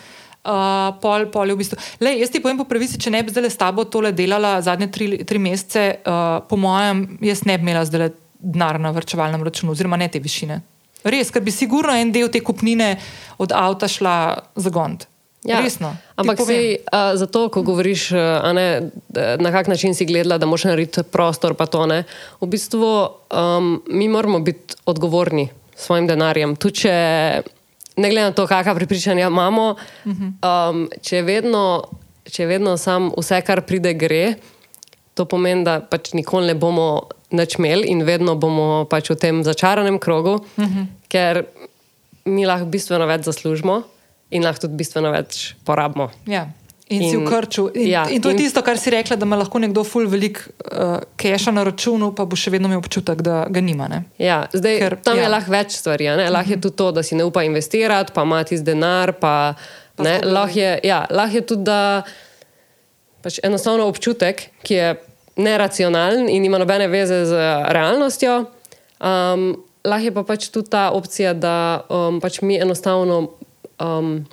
Uh, 0.42 0.90
pol, 1.00 1.28
pol 1.30 1.46
je 1.48 1.54
v 1.54 1.58
bistvu. 1.58 1.76
Lej, 2.00 2.18
jaz 2.18 2.30
ti 2.30 2.40
povem 2.42 2.58
po 2.58 2.64
pravici, 2.66 2.98
če 2.98 3.10
ne 3.10 3.20
bi 3.22 3.30
zdaj 3.30 3.46
s 3.46 3.56
tabo 3.56 3.84
tole 3.84 4.10
delala 4.12 4.56
zadnje 4.60 4.88
tri, 4.90 5.06
tri 5.24 5.38
mesece, 5.38 6.02
uh, 6.02 6.42
po 6.48 6.56
mojem, 6.58 7.18
jaz 7.22 7.44
ne 7.46 7.54
bi 7.58 7.62
imela 7.62 7.84
zdaj 7.86 8.10
denar 8.42 8.80
na 8.80 8.90
vrčevalnem 8.90 9.42
računu, 9.46 9.72
oziroma 9.72 9.96
ne 9.96 10.10
te 10.10 10.20
višine. 10.22 10.60
Res, 11.02 11.30
ker 11.34 11.42
bi 11.42 11.54
sigurno 11.54 11.94
en 11.98 12.12
del 12.14 12.30
te 12.30 12.42
kupnine 12.44 12.94
od 13.42 13.54
avta 13.56 13.88
šla 13.90 14.16
za 14.54 14.70
gond. 14.70 15.06
Ja, 15.42 15.58
Resno. 15.58 15.90
Ampak 16.14 16.38
si, 16.46 16.78
uh, 16.78 17.16
zato, 17.18 17.48
ko 17.50 17.64
govoriš, 17.66 18.12
uh, 18.14 18.20
a 18.46 18.52
ne, 18.54 18.66
na 19.42 19.50
kak 19.50 19.66
način 19.66 19.94
si 19.94 20.06
gledala, 20.06 20.38
da 20.38 20.46
moraš 20.46 20.68
narediti 20.70 21.02
prostor, 21.02 21.56
pa 21.58 21.66
to 21.66 21.86
ne. 21.90 22.04
V 22.40 22.46
bistvu 22.46 22.86
um, 22.86 23.82
mi 23.90 24.06
moramo 24.08 24.38
biti 24.38 24.78
odgovorni 24.86 25.48
s 25.74 25.86
svojim 25.86 26.06
denarjem. 26.06 26.54
Tudi 26.56 26.84
če, 26.84 26.94
ne 27.96 28.10
glede 28.12 28.28
na 28.28 28.36
to, 28.38 28.46
kakšna 28.46 28.76
prepričanja 28.78 29.26
imamo, 29.26 29.74
um, 30.06 30.86
če 31.02 31.16
je 31.16 31.26
vedno, 31.26 31.64
če 32.30 32.44
je 32.44 32.46
vedno 32.46 32.76
sam 32.78 33.10
vse, 33.18 33.42
kar 33.42 33.64
pride, 33.66 33.96
gre, 33.98 34.36
to 35.18 35.26
pomeni, 35.26 35.66
da 35.66 35.80
pač 35.82 36.14
nikoli 36.14 36.52
ne 36.52 36.54
bomo 36.54 37.10
nič 37.32 37.58
imeli 37.58 37.88
in 37.88 38.04
vedno 38.06 38.34
bomo 38.36 38.84
pač 38.90 39.10
v 39.10 39.16
tem 39.16 39.42
začaranem 39.44 39.98
krogu, 39.98 40.34
uh 40.56 40.64
-huh. 40.64 40.86
ker 41.08 41.44
mi 42.24 42.46
lahko 42.46 42.66
bistveno 42.66 43.06
več 43.06 43.24
zaslužimo 43.24 43.82
in 44.30 44.44
lahko 44.44 44.60
tudi 44.60 44.74
bistveno 44.74 45.10
več 45.10 45.54
porabimo. 45.64 46.10
Ja. 46.26 46.48
In, 46.88 47.02
in 47.02 47.10
si 47.10 47.16
v 47.16 47.24
krču. 47.24 47.70
In, 47.74 47.88
ja, 47.88 48.08
in 48.10 48.20
to 48.22 48.28
je 48.28 48.32
in- 48.34 48.38
tisto, 48.38 48.62
kar 48.62 48.78
si 48.78 48.90
rekla, 48.90 49.16
da 49.16 49.24
ima 49.24 49.36
lahko 49.36 49.58
nekdo 49.58 49.84
ful 49.84 50.06
velik 50.08 50.38
uh, 50.72 50.98
keša 51.16 51.50
na 51.50 51.64
računu, 51.64 52.12
pa 52.14 52.24
bo 52.24 52.36
še 52.36 52.50
vedno 52.50 52.68
imel 52.68 52.78
občutek, 52.78 53.22
da 53.22 53.46
ga 53.48 53.60
nima. 53.60 53.88
Ne? 53.88 54.02
Ja, 54.18 54.46
zdaj, 54.52 54.78
Ker- 54.80 54.96
tam 55.02 55.16
ja. 55.16 55.22
je 55.22 55.28
lahko 55.28 55.50
več 55.50 55.72
stvari. 55.72 56.08
a 56.08 56.16
ne. 56.16 56.30
Lahko 56.30 56.50
je 56.50 56.60
tudi 56.60 56.76
to, 56.76 56.92
da 56.92 57.02
si 57.02 57.14
ne 57.14 57.24
upa 57.24 57.42
investirati, 57.42 58.12
pa 58.12 58.22
ima 58.22 58.44
tisti 58.44 58.64
denar. 58.64 59.12
Pa, 59.12 59.54
Pa 59.96 60.02
lahko, 60.24 60.58
je, 60.58 60.80
ja, 60.84 61.06
lahko 61.10 61.36
je 61.36 61.40
tudi, 61.46 61.64
da 61.64 62.02
pač 63.22 63.38
enostavno 63.42 63.86
občutek, 63.86 64.50
ki 64.62 64.74
je 64.74 64.94
neracionalen 65.36 66.28
in 66.28 66.44
ima 66.44 66.58
nobene 66.58 66.88
veze 66.88 67.24
z 67.24 67.32
realnostjo. 67.72 68.44
Um, 69.00 69.64
lahko 69.84 70.04
je 70.04 70.14
pa 70.14 70.22
pač 70.22 70.48
tudi 70.48 70.70
ta 70.70 70.90
opcija, 70.90 71.34
da 71.34 71.82
um, 71.88 72.20
pač 72.20 72.40
mi 72.42 72.60
enostavno. 72.60 73.32
Um, 73.80 74.24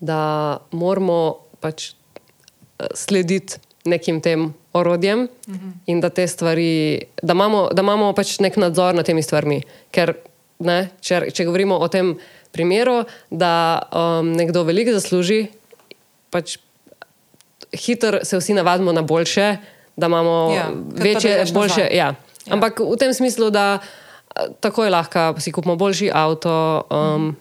da 0.00 0.58
moramo 0.72 1.36
pač 1.60 1.92
eh, 1.92 2.86
slediti 2.94 3.60
nekim 3.84 4.20
tem 4.20 4.54
orodjem 4.72 5.20
uh 5.20 5.54
-huh. 5.54 5.72
in 5.86 6.00
da 6.00 6.26
stvari, 6.26 7.02
da 7.22 7.32
imamo, 7.32 7.68
da 7.72 7.82
imamo 7.82 8.12
pač 8.12 8.38
nek 8.38 8.56
nadzor 8.56 8.94
nad 8.94 9.06
temi 9.06 9.22
stvarmi. 9.22 9.62
Ker, 9.90 10.14
ne, 10.58 10.88
če, 11.00 11.30
če 11.30 11.44
govorimo 11.44 11.78
o 11.78 11.88
tem 11.88 12.18
primeru, 12.52 13.04
da 13.30 13.82
um, 13.92 14.32
nekdo 14.32 14.62
veliko 14.62 14.92
zasluži, 14.92 15.46
pač 16.30 16.58
hitro 17.72 18.18
se 18.22 18.36
vsi 18.36 18.54
navadimo 18.54 18.92
na 18.92 19.02
boljše, 19.02 19.56
da 20.00 20.08
imamo 20.08 20.36
Ja, 20.56 20.68
večje, 20.96 21.44
boljše. 21.52 21.88
Ja. 21.92 22.14
Ja. 22.46 22.54
Ampak 22.56 22.80
v 22.80 22.96
tem 22.96 23.12
smislu, 23.14 23.50
da 23.52 23.78
eh, 23.78 24.48
takoj 24.60 24.90
lahko 24.90 25.34
si 25.38 25.52
kupimo 25.52 25.76
boljši 25.76 26.10
avto. 26.14 26.54
Um, 26.90 27.36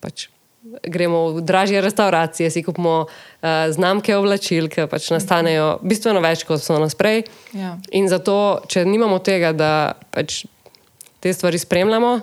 pač 0.00 0.28
gremo 0.82 1.38
v 1.38 1.44
dražje 1.46 1.80
restauracije, 1.80 2.50
si 2.50 2.62
kupimo 2.62 3.06
uh, 3.06 3.48
znamke 3.70 4.16
oblačil, 4.16 4.68
ki 4.68 4.88
pač 4.90 5.10
nastanejo 5.14 5.76
bistveno 5.82 6.20
več, 6.24 6.44
kot 6.48 6.62
so 6.62 6.78
nas 6.82 6.96
prej. 6.98 7.24
Ja. 7.56 7.76
In 7.96 8.10
zato, 8.10 8.64
če 8.68 8.84
nimamo 8.88 9.20
tega, 9.24 9.52
da 9.56 9.70
pač 10.10 10.44
te 11.22 11.32
stvari 11.32 11.60
spremljamo, 11.60 12.18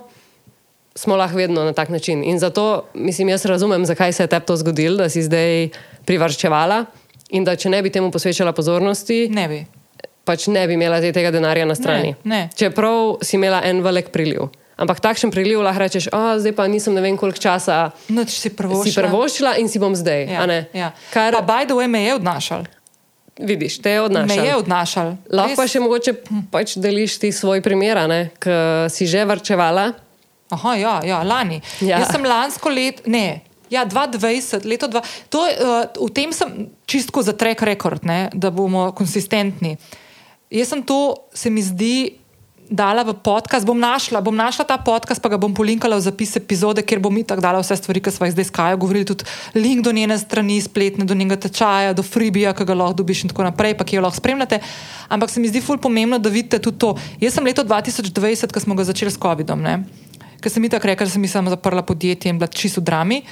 smo 0.94 1.16
lahko 1.18 1.40
vedno 1.40 1.64
na 1.66 1.72
tak 1.74 1.90
način. 1.90 2.22
In 2.24 2.38
zato, 2.38 2.86
mislim, 2.94 3.32
jaz 3.34 3.46
razumem, 3.50 3.86
zakaj 3.86 4.12
se 4.12 4.22
je 4.22 4.30
tebi 4.30 4.46
to 4.46 4.56
zgodilo, 4.60 5.00
da 5.02 5.08
si 5.10 5.24
zdaj 5.24 5.72
privrčevala 6.06 6.84
in 7.34 7.44
da 7.44 7.56
če 7.58 7.70
ne 7.70 7.82
bi 7.82 7.90
temu 7.90 8.10
posvečala 8.14 8.54
pozornosti, 8.56 9.28
Ne 9.28 9.48
bi. 9.50 9.60
pač 10.24 10.46
ne 10.48 10.66
bi 10.66 10.78
imela 10.78 11.00
zdaj 11.02 11.12
tega 11.12 11.30
denarja 11.34 11.66
na 11.66 11.74
strani. 11.76 12.14
Ne, 12.24 12.30
ne. 12.36 12.42
Čeprav 12.56 13.18
si 13.22 13.36
imela 13.36 13.60
en 13.66 13.82
velik 13.84 14.08
priliv. 14.14 14.48
Ampak 14.74 14.98
takšen 14.98 15.30
priliv 15.30 15.62
lahko 15.62 15.84
rečeš, 15.84 16.08
oh, 16.10 16.34
zdaj 16.40 16.54
pa 16.56 16.66
nisem 16.66 16.94
ne 16.94 17.02
vem 17.04 17.14
koliko 17.14 17.38
časa 17.38 17.92
Noč 18.10 18.34
si 18.34 18.50
si 18.50 18.50
prvoščila 18.50 19.54
in 19.62 19.68
si 19.70 19.78
bom 19.78 19.94
zdaj. 19.94 20.26
a 20.34 20.46
ne? 20.50 20.66
ja. 20.74 20.90
Kar 21.14 21.36
Pa 21.46 21.62
the 21.62 21.74
way, 21.78 21.86
me 21.86 22.02
je 22.02 22.14
odnašal. 22.14 22.64
vidiš, 23.38 23.78
te 23.82 23.90
je 23.90 24.00
odnašal. 24.00 24.26
Me 24.26 24.46
je 24.46 24.56
odnašal. 24.56 25.08
Lahko 25.30 25.56
pa 25.56 25.66
še 25.66 25.78
mogoče 25.78 26.12
pač 26.50 26.74
deliš 26.78 27.18
ti 27.22 27.30
svoj 27.30 27.62
primer, 27.62 27.98
ki 28.38 28.50
si 28.90 29.06
že 29.06 29.22
varčevala. 29.24 29.92
Aha, 30.50 30.74
ja, 30.76 30.94
ja 31.06 31.22
lani. 31.22 31.60
Ja. 31.80 31.86
Ja. 31.86 31.98
Jaz 32.02 32.12
sem 32.12 32.24
lansko 32.26 32.70
leto, 32.70 33.02
ne. 33.06 33.42
Ja, 33.74 33.82
2020, 33.82 34.68
leto 34.70 34.86
2. 34.86 35.02
To, 35.34 35.44
je, 35.50 35.58
uh, 35.58 36.06
v 36.06 36.10
tem 36.14 36.30
sem 36.30 36.68
čistko 36.86 37.26
za 37.26 37.34
trek 37.34 37.62
rekord, 37.66 38.06
ne, 38.06 38.28
da 38.30 38.54
bomo 38.54 38.92
konsistentni. 38.94 39.74
Jaz 40.54 40.70
sem 40.70 40.84
to, 40.86 41.26
se 41.34 41.50
mi 41.50 41.64
zdi, 41.64 42.24
dala 42.70 43.04
v 43.04 43.12
podcast, 43.12 43.66
bom 43.66 43.76
našla, 43.76 44.24
bom 44.24 44.32
našla 44.32 44.64
ta 44.64 44.80
podcast, 44.80 45.20
pa 45.20 45.28
ga 45.28 45.36
bom 45.36 45.52
polinkala 45.52 46.00
v 46.00 46.04
zapis 46.08 46.32
epizode, 46.40 46.80
kjer 46.80 47.00
bom 47.00 47.12
itak 47.12 47.42
dala 47.44 47.60
vse 47.60 47.76
stvari, 47.76 48.00
ki 48.00 48.12
smo 48.14 48.24
jih 48.24 48.34
zdaj 48.36 48.48
skajo, 48.48 48.80
govorili 48.80 49.04
tudi 49.04 49.28
link 49.52 49.84
do 49.84 49.92
njene 49.92 50.16
strani, 50.16 50.56
spletne, 50.64 51.04
do 51.04 51.12
njenega 51.12 51.44
tečaja, 51.44 51.92
do 51.92 52.02
freebija, 52.02 52.56
ki 52.56 52.64
ga 52.64 52.76
lahko 52.76 53.04
dobiš 53.04 53.26
in 53.26 53.32
tako 53.34 53.44
naprej, 53.44 53.76
pa 53.76 53.84
ki 53.84 54.00
jo 54.00 54.04
lahko 54.04 54.16
spremljate. 54.16 54.62
Ampak 55.12 55.30
se 55.30 55.40
mi 55.40 55.52
zdi 55.52 55.60
ful 55.60 55.78
pomembno, 55.78 56.18
da 56.18 56.32
vidite 56.32 56.58
tudi 56.58 56.80
to. 56.80 56.94
Jaz 57.20 57.36
sem 57.36 57.44
leto 57.44 57.64
2020, 57.64 58.48
ko 58.48 58.64
smo 58.64 58.78
ga 58.78 58.88
začeli 58.88 59.12
s 59.12 59.20
COVID-om, 59.20 59.60
ker 60.40 60.52
sem 60.52 60.64
itak 60.64 60.84
rekla, 60.88 61.08
da 61.08 61.12
sem 61.12 61.20
mislila, 61.20 61.56
zaprla 61.56 61.84
podjetje 61.84 62.32
in 62.32 62.40
bila 62.40 62.48
čisto 62.48 62.80
drami. 62.80 63.22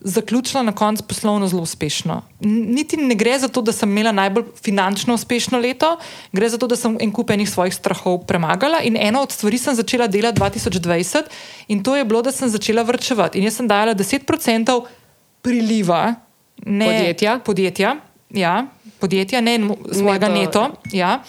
Zaključila 0.00 0.62
na 0.62 0.72
koncu 0.72 1.02
poslovno 1.02 1.48
zelo 1.48 1.62
uspešno. 1.62 2.22
Niti 2.40 2.96
ne 2.96 3.14
gre 3.14 3.38
za 3.38 3.48
to, 3.48 3.62
da 3.62 3.72
sem 3.72 3.90
imela 3.90 4.12
najbolj 4.12 4.44
finančno 4.62 5.14
uspešno 5.14 5.58
leto, 5.58 5.96
gre 6.32 6.48
za 6.48 6.58
to, 6.58 6.66
da 6.66 6.76
sem 6.76 6.96
en 7.00 7.12
kup 7.12 7.30
enih 7.30 7.50
svojih 7.50 7.74
strahov 7.74 8.20
premagala. 8.26 8.78
In 8.82 8.96
eno 8.96 9.22
od 9.22 9.32
stvari 9.32 9.58
sem 9.58 9.74
začela 9.74 10.06
delati 10.06 10.40
2020, 10.40 11.22
in 11.68 11.82
to 11.82 11.96
je 11.96 12.04
bilo, 12.04 12.22
da 12.22 12.32
sem 12.32 12.48
začela 12.48 12.82
vrčevati. 12.82 13.38
In 13.38 13.44
jaz 13.44 13.56
sem 13.56 13.68
dajala 13.68 13.94
10% 13.94 14.80
priliva 15.42 16.14
ne, 16.66 16.86
Podjetja? 16.86 17.38
podjetja, 17.44 17.96
ja, 18.30 18.66
podjetja, 18.98 19.40
ne 19.40 19.58
svojega 19.92 20.28
Neto. 20.28 20.62
neto, 20.62 20.80
ja, 20.92 21.22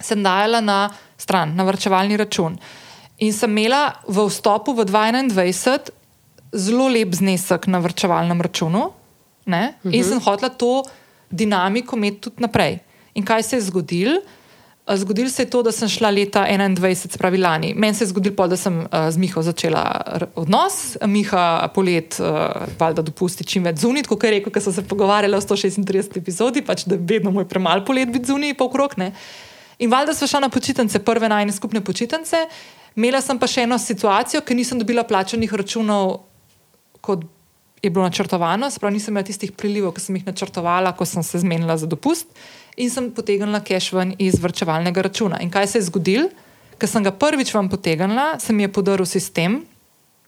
sem 0.00 0.22
dajala 0.22 0.60
na 0.60 0.90
stran, 1.18 1.54
na 1.56 1.64
vrčevalni 1.64 2.16
račun. 2.16 2.58
In 3.18 3.32
sem 3.32 3.50
imela 3.58 3.92
v 4.08 4.26
vstopu 4.28 4.74
v 4.74 4.84
2021 4.84 6.03
zelo 6.54 6.88
lep 6.88 7.14
znesek 7.14 7.66
na 7.66 7.78
vrčevalnem 7.84 8.40
računu, 8.40 8.88
ne? 9.46 9.74
in 9.90 10.04
sem 10.04 10.20
hotela 10.20 10.48
to 10.48 10.82
dinamiko 11.30 11.96
imeti 11.96 12.28
tudi 12.28 12.42
naprej. 12.46 12.78
In 13.14 13.26
kaj 13.26 13.42
se 13.42 13.56
je 13.56 13.68
zgodilo? 13.68 14.18
Eh, 14.86 14.96
Zgodilo 14.96 15.30
se 15.30 15.42
je 15.42 15.50
to, 15.50 15.62
da 15.62 15.72
sem 15.72 15.88
šla 15.88 16.10
leta 16.10 16.46
21, 16.50 16.94
se 16.94 17.18
pravi 17.18 17.38
lani. 17.38 17.72
Meni 17.76 17.94
se 17.94 18.04
je 18.04 18.08
zgodilo, 18.08 18.36
pol, 18.36 18.48
da 18.48 18.56
sem 18.56 18.78
uh, 18.80 19.08
z 19.10 19.16
Miho 19.16 19.42
začela 19.42 20.00
odnos, 20.36 20.96
Miha 21.06 21.70
polet, 21.74 22.18
uh, 22.20 22.68
valjda 22.78 23.02
dopusti 23.02 23.44
čim 23.44 23.64
več 23.64 23.80
zunit, 23.80 24.06
kot 24.06 24.24
je 24.24 24.34
rekel, 24.36 24.52
ker 24.52 24.62
so 24.62 24.72
se 24.72 24.84
pogovarjali 24.84 25.36
o 25.36 25.40
136 25.40 26.18
epizodi, 26.20 26.62
pač 26.62 26.84
da 26.84 26.98
je 26.98 27.00
vedno 27.00 27.32
moj 27.32 27.48
premal 27.48 27.84
polet 27.84 28.12
biti 28.12 28.28
zunit, 28.28 28.58
pa 28.58 28.68
okrog 28.68 28.98
ne. 29.00 29.12
In 29.78 29.90
valjda 29.90 30.14
smo 30.14 30.28
šla 30.28 30.44
na 30.44 30.52
počitnice, 30.52 31.00
prve 31.00 31.28
najne 31.32 31.52
skupne 31.52 31.80
počitnice. 31.80 32.44
Imela 32.94 33.24
sem 33.24 33.40
pa 33.40 33.48
še 33.48 33.64
eno 33.64 33.78
situacijo, 33.80 34.44
ker 34.44 34.56
nisem 34.56 34.78
dobila 34.78 35.02
plačanih 35.08 35.54
računov, 35.54 36.18
kot 37.04 37.24
je 37.84 37.90
bilo 37.92 38.04
načrtovano, 38.06 38.70
se 38.72 38.80
pravi, 38.80 38.96
nisem 38.96 39.12
imela 39.12 39.26
tistih 39.28 39.52
prilivov, 39.52 39.92
ki 39.92 40.00
sem 40.00 40.16
jih 40.16 40.24
načrtovala, 40.26 40.94
ko 40.96 41.04
sem 41.04 41.22
se 41.22 41.38
zmenila 41.38 41.76
za 41.76 41.86
dopust, 41.86 42.26
in 42.76 42.88
sem 42.90 43.10
potegnila 43.12 43.60
cash 43.60 43.92
ven 43.92 44.14
iz 44.18 44.40
vrčevalnega 44.40 45.02
računa. 45.04 45.36
In 45.44 45.50
kaj 45.52 45.66
se 45.68 45.78
je 45.78 45.88
zgodilo? 45.90 46.30
Ker 46.80 46.88
sem 46.88 47.04
ga 47.04 47.12
prvič 47.12 47.52
vam 47.54 47.68
potegnila, 47.68 48.38
se 48.40 48.52
mi 48.52 48.64
je 48.64 48.72
podaril 48.72 49.06
sistem. 49.06 49.60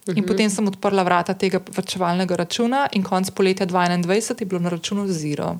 In 0.06 0.22
Mhm. 0.22 0.26
potem 0.28 0.50
sem 0.50 0.68
odprla 0.68 1.02
vrata 1.02 1.34
tega 1.34 1.58
vrčevalnega 1.58 2.36
računa, 2.36 2.86
in 2.92 3.02
konec 3.02 3.30
poletja 3.30 3.66
2021 3.66 4.40
je 4.40 4.46
bilo 4.46 4.60
na 4.60 4.68
računu 4.70 5.08
zero. 5.08 5.56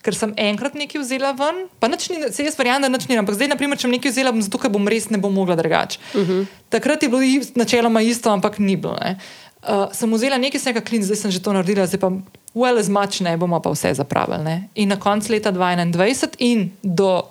Ker 0.00 0.14
sem 0.16 0.32
enkrat 0.36 0.72
nekaj 0.74 0.96
vzela 1.02 1.34
ven, 1.36 1.68
pa 1.78 1.88
nič 1.88 2.08
ni, 2.08 2.22
se 2.32 2.40
jaz 2.42 2.56
verjamem, 2.56 2.82
da 2.82 2.88
nič 2.88 3.04
ni, 3.08 3.18
ampak 3.20 3.34
zdaj, 3.36 3.48
naprimer, 3.52 3.76
če 3.76 3.88
nekaj 3.88 4.10
vzela, 4.10 4.32
bom 4.32 4.40
zato, 4.40 4.56
ker 4.58 4.70
bom 4.72 4.88
res 4.88 5.10
ne 5.12 5.18
bom 5.20 5.28
mogla 5.34 5.56
drugače. 5.60 5.98
Uh 6.14 6.20
-huh. 6.20 6.46
Takrat 6.72 7.02
je 7.02 7.08
bilo 7.08 7.20
načeloma 7.54 8.00
isto, 8.00 8.30
ampak 8.30 8.58
ni 8.58 8.76
bilo. 8.76 8.96
ne. 8.96 9.18
Uh, 9.60 9.92
sem 9.92 10.08
vzela 10.08 10.38
nekaj, 10.40 10.60
sem 10.60 10.72
rekla, 10.72 10.86
klin, 10.88 11.02
zdaj 11.04 11.18
sem 11.20 11.32
že 11.34 11.42
to 11.44 11.52
naredila, 11.52 11.84
zdaj 11.84 12.00
pa 12.00 12.08
well 12.56 12.80
as 12.80 12.88
much 12.88 13.20
ne 13.20 13.36
bomo 13.36 13.60
pa 13.60 13.70
vse 13.70 13.92
zapravili. 13.94 14.44
Ne. 14.44 14.56
In 14.74 14.88
na 14.88 14.96
koncu 14.96 15.32
leta 15.32 15.52
2021 15.52 16.40
in 16.40 16.70
do 16.82 17.22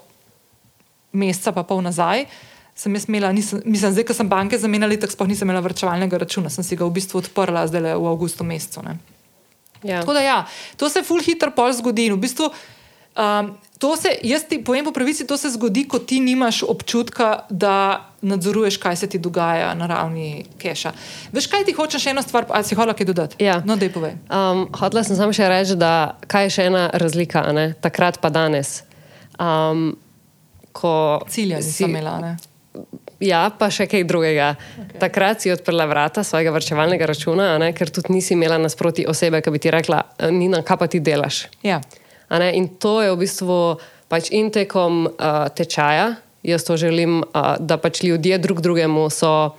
meseca 1.12 1.52
pa 1.52 1.64
pol 1.64 1.82
nazaj. 1.82 2.26
Sem 2.78 2.94
jaz 2.96 3.10
imela, 3.10 3.32
nisem, 3.36 3.60
mislim, 3.66 3.92
zdaj, 3.92 4.06
ko 4.08 4.16
sem 4.16 4.30
banke 4.30 4.56
zamenjala, 4.56 4.96
tako 4.96 5.18
sploh 5.18 5.28
nisem 5.28 5.50
imela 5.50 5.60
vrčevalnega 5.66 6.22
računa, 6.22 6.48
sem 6.54 6.64
si 6.64 6.78
ga 6.80 6.88
v 6.88 6.96
bistvu 6.96 7.20
odprla 7.20 7.66
zdaj 7.68 7.98
v 8.00 8.06
avgustu 8.08 8.48
mesecu. 8.48 8.86
Ne. 8.86 8.96
Ja. 9.84 10.00
Tako 10.00 10.14
da 10.16 10.22
ja, 10.24 10.38
to 10.78 10.90
se 10.90 11.04
ful 11.04 11.20
hitro 11.24 11.52
pol 11.52 11.74
zgodi. 11.76 12.08
In 12.08 12.16
V 12.16 12.24
bistvu, 12.24 12.48
um, 13.20 13.52
to 13.78 13.96
se, 13.96 14.10
jaz 14.24 14.44
ti 14.50 14.64
povem 14.64 14.86
po 14.86 14.92
pravici, 14.92 15.28
to 15.28 15.38
se 15.38 15.50
zgodi, 15.50 15.86
ko 15.88 16.00
ti 16.00 16.20
nimaš 16.20 16.64
občutka, 16.64 17.46
da 17.50 18.06
nadzoruješ, 18.22 18.78
kaj 18.78 18.96
se 18.96 19.08
ti 19.10 19.20
dogaja 19.20 19.74
na 19.76 19.88
ravni 19.88 20.46
keša. 20.58 20.92
Veš, 21.32 21.48
kaj 21.48 21.64
ti 21.66 21.74
hočeš 21.74 22.08
eno 22.08 22.22
stvar, 22.22 22.46
ali 22.50 22.64
si 22.64 22.76
hola 22.76 22.94
kaj 22.94 23.08
dodati? 23.08 23.44
Ja. 23.44 23.62
No, 23.66 23.76
dej 23.80 23.92
povej. 23.94 24.18
Um, 24.28 24.68
hotela 24.76 25.04
sem 25.04 25.16
samo 25.16 25.34
še 25.36 25.48
reči, 25.50 25.76
da 25.80 26.18
kaj 26.28 26.44
je 26.48 26.50
še 26.50 26.68
ena 26.72 26.90
razlika, 26.94 27.46
ne? 27.56 27.74
takrat 27.82 28.20
pa 28.20 28.30
danes. 28.30 28.84
Um, 29.40 29.96
ko 30.72 31.24
Cilja 31.30 31.62
si- 31.64 31.84
imela. 31.88 32.20
Ne? 32.20 32.36
Ja, 33.20 33.50
pa 33.52 33.68
še 33.72 33.88
kaj 33.88 34.04
drugega. 34.08 34.54
Okay. 34.56 35.00
Takrat 35.00 35.42
si 35.44 35.52
odprla 35.52 35.84
vrata 35.90 36.24
svojega 36.24 36.52
vrčevalnega 36.56 37.08
računa, 37.10 37.58
ne, 37.60 37.74
ker 37.76 37.90
tudi 37.92 38.14
nisi 38.16 38.34
imela 38.34 38.56
nasproti 38.58 39.04
osebe, 39.08 39.42
ki 39.44 39.52
bi 39.52 39.60
ti 39.60 39.72
rekla, 39.72 40.04
Nina, 40.32 40.62
kaj 40.64 40.78
pa 40.80 40.88
ti 40.88 41.02
delaš. 41.04 41.48
Ja. 41.64 41.82
In 42.30 42.68
to 42.78 43.02
je 43.02 43.12
v 43.12 43.18
bistvu 43.18 43.80
pač 44.10 44.30
in 44.34 44.52
tekom 44.54 45.08
uh, 45.10 45.48
tečaja. 45.50 46.16
Jaz 46.44 46.64
to 46.64 46.78
želim, 46.78 47.22
uh, 47.22 47.58
da 47.60 47.78
pač 47.78 48.04
ljudje 48.04 48.38
drug 48.38 48.62
drugemu 48.62 49.10
so, 49.10 49.56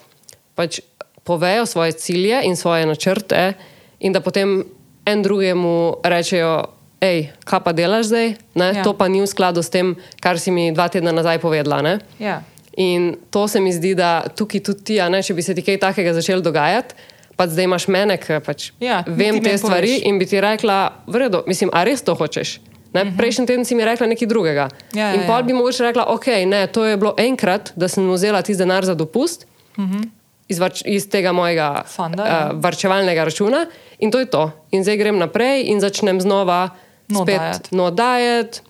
pač 0.54 0.80
povejo 1.24 1.66
svoje 1.66 1.92
cilje 1.92 2.40
in 2.44 2.56
svoje 2.56 2.86
načrte, 2.86 3.54
in 4.00 4.12
da 4.12 4.20
potem 4.20 4.64
en 5.06 5.22
drugemu 5.22 6.00
rečejo, 6.04 6.64
hej, 7.00 7.30
kaj 7.44 7.60
pa 7.64 7.72
delaš 7.72 8.10
zdaj? 8.10 8.28
Ja. 8.54 8.82
To 8.84 8.94
pa 8.96 9.08
ni 9.08 9.20
v 9.20 9.28
skladu 9.28 9.62
s 9.62 9.70
tem, 9.70 9.96
kar 10.20 10.38
si 10.38 10.50
mi 10.50 10.72
dva 10.72 10.88
tedna 10.88 11.12
nazaj 11.12 11.38
povedala. 11.38 11.98
Ja. 12.18 12.42
In 12.76 13.16
to 13.30 13.48
se 13.48 13.60
mi 13.60 13.72
zdi, 13.72 13.94
da 13.94 14.24
tukaj 14.36 14.62
tudi 14.62 14.84
ti, 14.84 14.96
ne, 15.10 15.22
če 15.22 15.34
bi 15.34 15.42
se 15.42 15.54
ti 15.54 15.62
kaj 15.62 15.80
takega 15.82 16.14
začel 16.16 16.42
dogajati. 16.42 16.94
Pa 17.40 17.46
zdaj 17.48 17.64
imaš 17.64 17.86
mene, 17.88 18.18
ki 18.20 18.36
pač 18.44 18.66
ja, 18.84 18.98
vem 19.08 19.38
te 19.40 19.54
stvari 19.56 19.94
poveš. 19.96 20.02
in 20.04 20.18
bi 20.20 20.26
ti 20.28 20.40
rekla, 20.44 21.04
vredo, 21.08 21.40
mislim, 21.48 21.70
a 21.72 21.86
res 21.88 22.04
to 22.04 22.12
hočeš? 22.12 22.58
Uh 22.60 23.00
mhm. 23.00 23.08
-huh. 23.08 23.16
Prejšnji 23.16 23.46
teden 23.46 23.64
si 23.64 23.74
mi 23.74 23.84
rekla 23.84 24.06
nekaj 24.06 24.28
drugega. 24.28 24.68
Ja, 24.92 25.14
in 25.14 25.20
ja, 25.20 25.26
pol 25.26 25.36
ja. 25.36 25.42
bi 25.42 25.52
mogoče 25.52 25.82
rekla, 25.82 26.04
ok, 26.04 26.26
ne, 26.46 26.66
to 26.66 26.84
je 26.84 26.96
bilo 26.96 27.14
enkrat, 27.16 27.72
da 27.76 27.88
sem 27.88 28.10
vzela 28.12 28.42
ti 28.42 28.54
denar 28.54 28.84
za 28.84 28.94
dopust 28.94 29.46
uh 29.76 29.84
mhm. 29.84 29.98
-huh. 29.98 30.08
iz, 30.48 30.58
varč, 30.58 30.82
iz 30.84 31.08
tega 31.08 31.32
mojega 31.32 31.82
Fanda, 31.86 32.26
ja. 32.26 32.50
uh, 32.52 32.62
varčevalnega 32.62 33.24
računa 33.24 33.66
in 33.98 34.10
to 34.10 34.18
je 34.18 34.26
to. 34.26 34.50
In 34.70 34.84
zdaj 34.84 34.96
grem 34.96 35.18
naprej 35.18 35.62
in 35.66 35.80
začnem 35.80 36.20
znova 36.20 36.68
no 37.08 37.22
spet 37.22 37.40
diet. 37.40 37.68
no 37.70 37.90
dajet, 37.90 38.62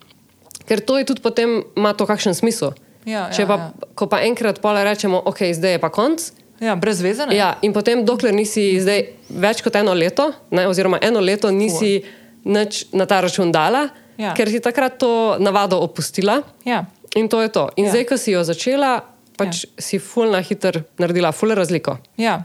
ker 0.68 0.80
to 0.80 0.98
je 0.98 1.05
tudi 1.05 1.20
potem 1.20 1.62
ima 1.76 1.92
to 1.92 2.06
kakšen 2.06 2.34
smisel. 2.34 2.70
Ja, 3.05 3.30
Če 3.32 3.42
ja, 3.42 3.47
pa, 3.47 3.55
ja. 3.55 3.72
ko 3.94 4.06
pa 4.06 4.20
enkrat 4.20 4.60
pole 4.60 4.84
rečemo, 4.84 5.22
ok, 5.24 5.38
zdaj 5.56 5.72
je 5.72 5.78
pa 5.78 5.88
konc. 5.88 6.32
Ja, 6.61 6.74
brez 6.77 7.01
veze. 7.03 7.27
ne? 7.27 7.37
Ja, 7.37 7.55
in 7.62 7.73
potem, 7.73 8.05
dokler 8.05 8.35
nisi 8.35 8.81
zdaj 8.81 9.07
več 9.31 9.62
kot 9.65 9.77
eno 9.81 9.95
leto, 9.97 10.31
ne, 10.51 10.66
oziroma 10.69 10.99
eno 11.03 11.20
leto 11.20 11.51
nisi 11.51 12.03
nič 12.45 12.85
na 12.93 13.07
ta 13.07 13.20
račun 13.20 13.53
dala, 13.53 13.89
Ja. 14.20 14.35
ker 14.37 14.49
si 14.53 14.61
takrat 14.61 14.99
to 15.01 15.37
navado 15.41 15.78
opustila. 15.81 16.43
Ja. 16.65 16.85
In 17.16 17.28
to 17.28 17.41
je 17.41 17.49
to. 17.49 17.69
In 17.77 17.85
Ja. 17.87 17.91
zdaj, 17.91 18.05
ko 18.05 18.16
si 18.16 18.32
jo 18.32 18.43
začela, 18.45 19.01
pač 19.37 19.65
si 19.78 19.99
ful 19.99 20.28
na 20.31 20.41
hiter 20.45 20.85
naredila 20.99 21.32
ful 21.32 21.55
razliko. 21.57 21.97
Ja. 22.16 22.43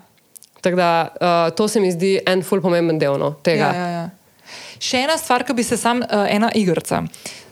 Tako 0.61 0.75
da 0.79 0.89
uh, 1.11 1.55
to 1.55 1.67
se 1.67 1.79
mi 1.79 1.91
zdi 1.91 2.19
en 2.25 2.41
ful 2.43 2.61
pomemben 2.61 2.97
del 2.97 3.19
no, 3.19 3.35
tega. 3.43 3.67
Ja, 3.75 3.75
ja, 3.75 3.89
ja. 3.89 4.09
Še 4.79 5.03
ena 5.03 5.17
stvar, 5.17 5.43
ki 5.43 5.53
bi 5.53 5.63
se 5.63 5.77
sam, 5.77 5.99
uh, 6.01 6.23
ena 6.31 6.47
igrica, 6.55 7.03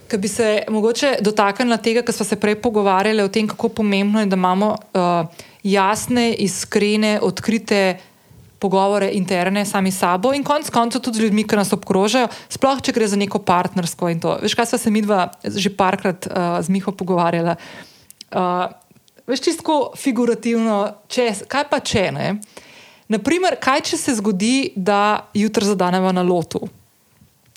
ki 0.08 0.16
bi 0.18 0.28
se 0.28 0.64
mogoče 0.68 1.18
dotaknila 1.20 1.76
tega, 1.78 2.02
kar 2.02 2.14
smo 2.14 2.24
se 2.26 2.36
prej 2.36 2.56
pogovarjali 2.64 3.22
o 3.22 3.28
tem, 3.28 3.46
kako 3.46 3.68
pomembno 3.68 4.20
je, 4.20 4.26
da 4.26 4.36
imamo 4.36 4.72
uh, 4.94 5.44
jasne, 5.64 6.34
iskrene, 6.34 7.18
odkrite 7.22 7.96
pogovore 8.64 9.10
interne 9.12 9.64
sami 9.68 9.92
s 9.92 10.00
sabo 10.00 10.32
in 10.32 10.44
konec 10.44 10.70
koncev 10.72 11.02
tudi 11.04 11.20
z 11.20 11.26
ljudmi, 11.26 11.44
ki 11.44 11.58
nas 11.58 11.72
obkrožajo, 11.76 12.30
sploh 12.48 12.80
če 12.80 12.94
gre 12.96 13.08
za 13.08 13.18
neko 13.20 13.42
partnersko 13.44 14.08
in 14.12 14.22
to. 14.22 14.38
Veš, 14.40 14.56
kaj 14.56 14.70
sva 14.72 14.80
se 14.80 14.92
mi 14.92 15.02
dva 15.04 15.26
že 15.44 15.72
parkrat 15.74 16.28
uh, 16.28 16.60
z 16.64 16.72
Miho 16.72 16.92
pogovarjala. 16.92 17.58
Uh, 18.32 18.70
veš, 19.28 19.44
čisto 19.44 19.92
figurativno, 20.00 20.78
če, 21.08 21.32
kaj 21.48 21.68
pa 21.68 21.82
če 21.84 22.06
ne? 22.16 22.28
Naprimer, 23.12 23.58
kaj 23.60 23.84
če 23.90 24.00
se 24.00 24.16
zgodi, 24.16 24.72
da 24.76 25.28
jutri 25.36 25.68
zadaneva 25.68 26.14
na 26.16 26.24
lotu? 26.24 26.64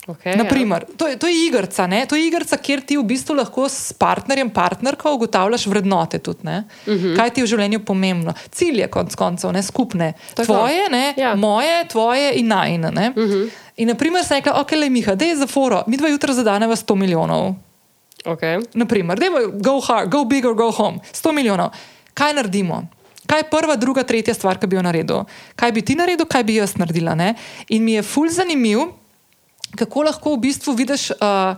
Okay, 0.08 0.38
Naprimer, 0.38 0.86
to, 0.98 1.08
je, 1.08 1.18
to 1.18 1.28
je 1.28 1.48
igrica, 1.48 1.88
ne? 1.88 2.06
to 2.06 2.16
je 2.16 2.28
igrica, 2.28 2.58
kjer 2.58 2.82
ti 2.82 2.96
v 2.96 3.04
bistvu 3.04 3.36
lahko 3.36 3.66
s 3.66 3.92
partnerjem, 3.94 4.50
partnerko 4.50 5.12
ugotavljaš 5.14 5.66
vrednote. 5.68 6.20
Tudi, 6.20 6.40
uh 6.40 6.64
Mhm. 6.86 6.96
-huh. 6.98 7.16
Kaj 7.16 7.30
ti 7.30 7.42
je 7.42 7.46
v 7.46 7.48
življenju 7.48 7.80
pomembno? 7.80 8.34
Cilje, 8.50 8.88
konc 8.88 9.16
koncev, 9.16 9.52
ne 9.52 9.64
skupne. 9.64 10.14
Tako. 10.34 10.46
Tvoje, 10.46 10.90
ne? 10.90 11.14
Ja. 11.18 11.36
moje, 11.36 11.88
tvoje 11.88 12.34
in 12.34 12.48
najne. 12.48 12.88
Uh 13.10 13.24
Mhm. 13.24 13.32
-huh. 13.34 13.50
In, 13.78 13.88
naprimer, 13.88 14.26
se 14.26 14.34
je 14.34 14.40
rekla, 14.40 14.62
ok, 14.62 14.72
le 14.72 14.90
Miha, 14.90 15.16
da 15.16 15.26
je 15.26 15.36
za 15.36 15.48
foro, 15.48 15.84
mi 15.88 15.98
dva 15.98 16.08
jutra 16.08 16.34
zadaneva 16.34 16.76
100 16.76 16.96
milijonov. 16.96 17.56
Okay. 18.26 18.66
Naprimer, 18.74 19.20
dajmo 19.20 19.38
go 19.54 19.80
hard, 19.80 20.10
go 20.10 20.24
big 20.24 20.46
or 20.46 20.54
go 20.56 20.72
home, 20.72 21.00
100 21.14 21.32
milijonov. 21.32 21.70
Kaj 22.14 22.34
naredimo? 22.34 22.88
Kaj 23.26 23.40
je 23.40 23.44
prva, 23.44 23.76
druga, 23.76 24.04
tretja 24.04 24.34
stvar, 24.34 24.58
ki 24.58 24.68
bi 24.68 24.76
jo 24.76 24.82
naredil? 24.82 25.24
Kaj 25.56 25.72
bi 25.72 25.82
ti 25.82 25.96
naredil, 25.96 26.26
kaj 26.26 26.44
bi 26.44 26.56
jaz 26.56 26.76
naredila? 26.76 27.16
Ne? 27.16 27.36
In 27.68 27.84
mi 27.84 27.92
je 27.92 28.02
fulj 28.04 28.30
zanimiv, 28.30 28.80
kako 29.76 30.03
lahko 30.03 30.35
v 30.35 30.41
bistvu 30.48 30.73
vidiš, 30.73 31.11
uh, 31.11 31.57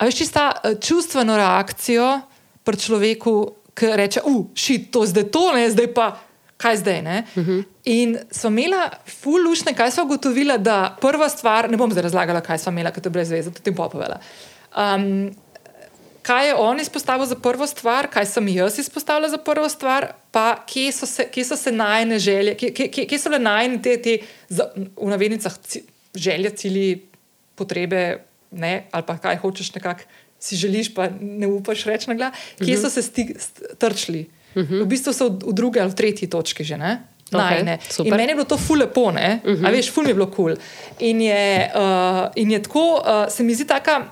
veš, 0.00 0.16
čista 0.16 0.50
uh, 0.52 0.76
čustveno 0.80 1.36
reakcijo 1.36 2.20
pri 2.64 2.76
človeku, 2.76 3.34
ki 3.74 3.94
reče: 3.96 4.24
Uf, 4.24 4.52
šit, 4.54 4.90
to 4.92 5.06
zdaj 5.06 5.30
to, 5.30 5.52
ne, 5.54 5.70
zdaj 5.70 5.94
pa. 5.94 6.10
Kaj 6.60 6.76
zdaj? 6.76 7.00
Uh 7.00 7.46
-huh. 7.46 7.64
In 7.84 8.18
smo 8.30 8.50
imeli 8.50 8.76
ful 9.06 9.40
lušne, 9.48 9.74
kaj 9.74 9.90
smo 9.90 10.04
ugotovili, 10.04 10.58
da 10.58 10.96
prva 11.00 11.28
stvar, 11.28 11.70
ne 11.70 11.76
bom 11.76 11.90
zdaj 11.90 12.02
razlagala, 12.02 12.40
kaj 12.40 12.58
smo 12.58 12.72
imeli, 12.72 12.92
ker 12.92 13.02
to 13.02 13.08
je 13.08 13.10
brez 13.10 13.30
veze, 13.30 13.50
bom 13.72 13.90
povedala. 13.90 14.20
Um, 14.76 15.32
kaj 16.22 16.48
je 16.48 16.54
on 16.54 16.80
izpostavil 16.80 17.26
za 17.26 17.34
prvo 17.34 17.66
stvar, 17.66 18.08
kaj 18.10 18.26
sem 18.26 18.48
jaz 18.48 18.78
izpostavila 18.78 19.28
za 19.28 19.38
prvo 19.38 19.68
stvar, 19.68 20.12
pa 20.30 20.64
kje 20.66 20.92
so 20.92 21.06
se, 21.06 21.28
kje 21.30 21.44
so 21.44 21.56
se 21.56 21.72
najne 21.72 22.18
želje, 22.18 22.54
kje, 22.54 22.88
kje, 22.88 23.06
kje 23.06 23.18
so 23.18 23.28
bile 23.28 23.42
najne 23.42 23.82
te, 23.82 23.96
te 24.02 24.18
za, 24.48 24.68
v 24.76 25.08
navednicah 25.10 25.52
ci, 25.66 25.82
želje, 26.14 26.50
cilji, 26.50 27.09
potrebe, 27.60 28.24
ne, 28.50 28.72
ali 28.90 29.06
pa 29.06 29.18
kaj 29.20 29.38
hočeš 29.44 29.74
nekako 29.76 30.08
si 30.40 30.56
želiš, 30.56 30.94
pa 30.96 31.08
ne 31.20 31.46
upaš 31.46 31.84
reči 31.84 32.08
na 32.10 32.16
glas, 32.16 32.36
kje 32.58 32.76
so 32.80 32.90
se 32.90 33.02
sti, 33.04 33.26
st, 33.38 33.76
trčili. 33.78 34.24
V 34.54 34.86
bistvu 34.88 35.12
so 35.14 35.28
v, 35.28 35.36
v 35.46 35.54
drugi 35.54 35.78
ali 35.80 35.92
v 35.92 35.98
tretji 35.98 36.26
točki 36.30 36.64
že. 36.64 36.80
Ne? 36.80 36.96
Najne. 37.30 37.78
super. 37.86 38.10
In 38.10 38.16
meni 38.16 38.32
je 38.32 38.36
bilo 38.40 38.48
to 38.48 38.58
ful 38.58 38.78
lepo, 38.78 39.00
uh 39.00 39.14
-huh. 39.14 39.66
a 39.66 39.70
veš, 39.70 39.90
ful 39.92 40.02
mi 40.02 40.10
je 40.10 40.14
bilo 40.14 40.26
kul. 40.26 40.54
Cool. 40.54 40.56
In, 40.98 41.20
je, 41.20 41.70
uh, 41.74 42.30
in 42.34 42.50
je 42.50 42.62
tako, 42.62 42.98
uh, 42.98 43.32
se 43.32 43.42
mi 43.42 43.54
zdi 43.54 43.66
taka 43.66 44.08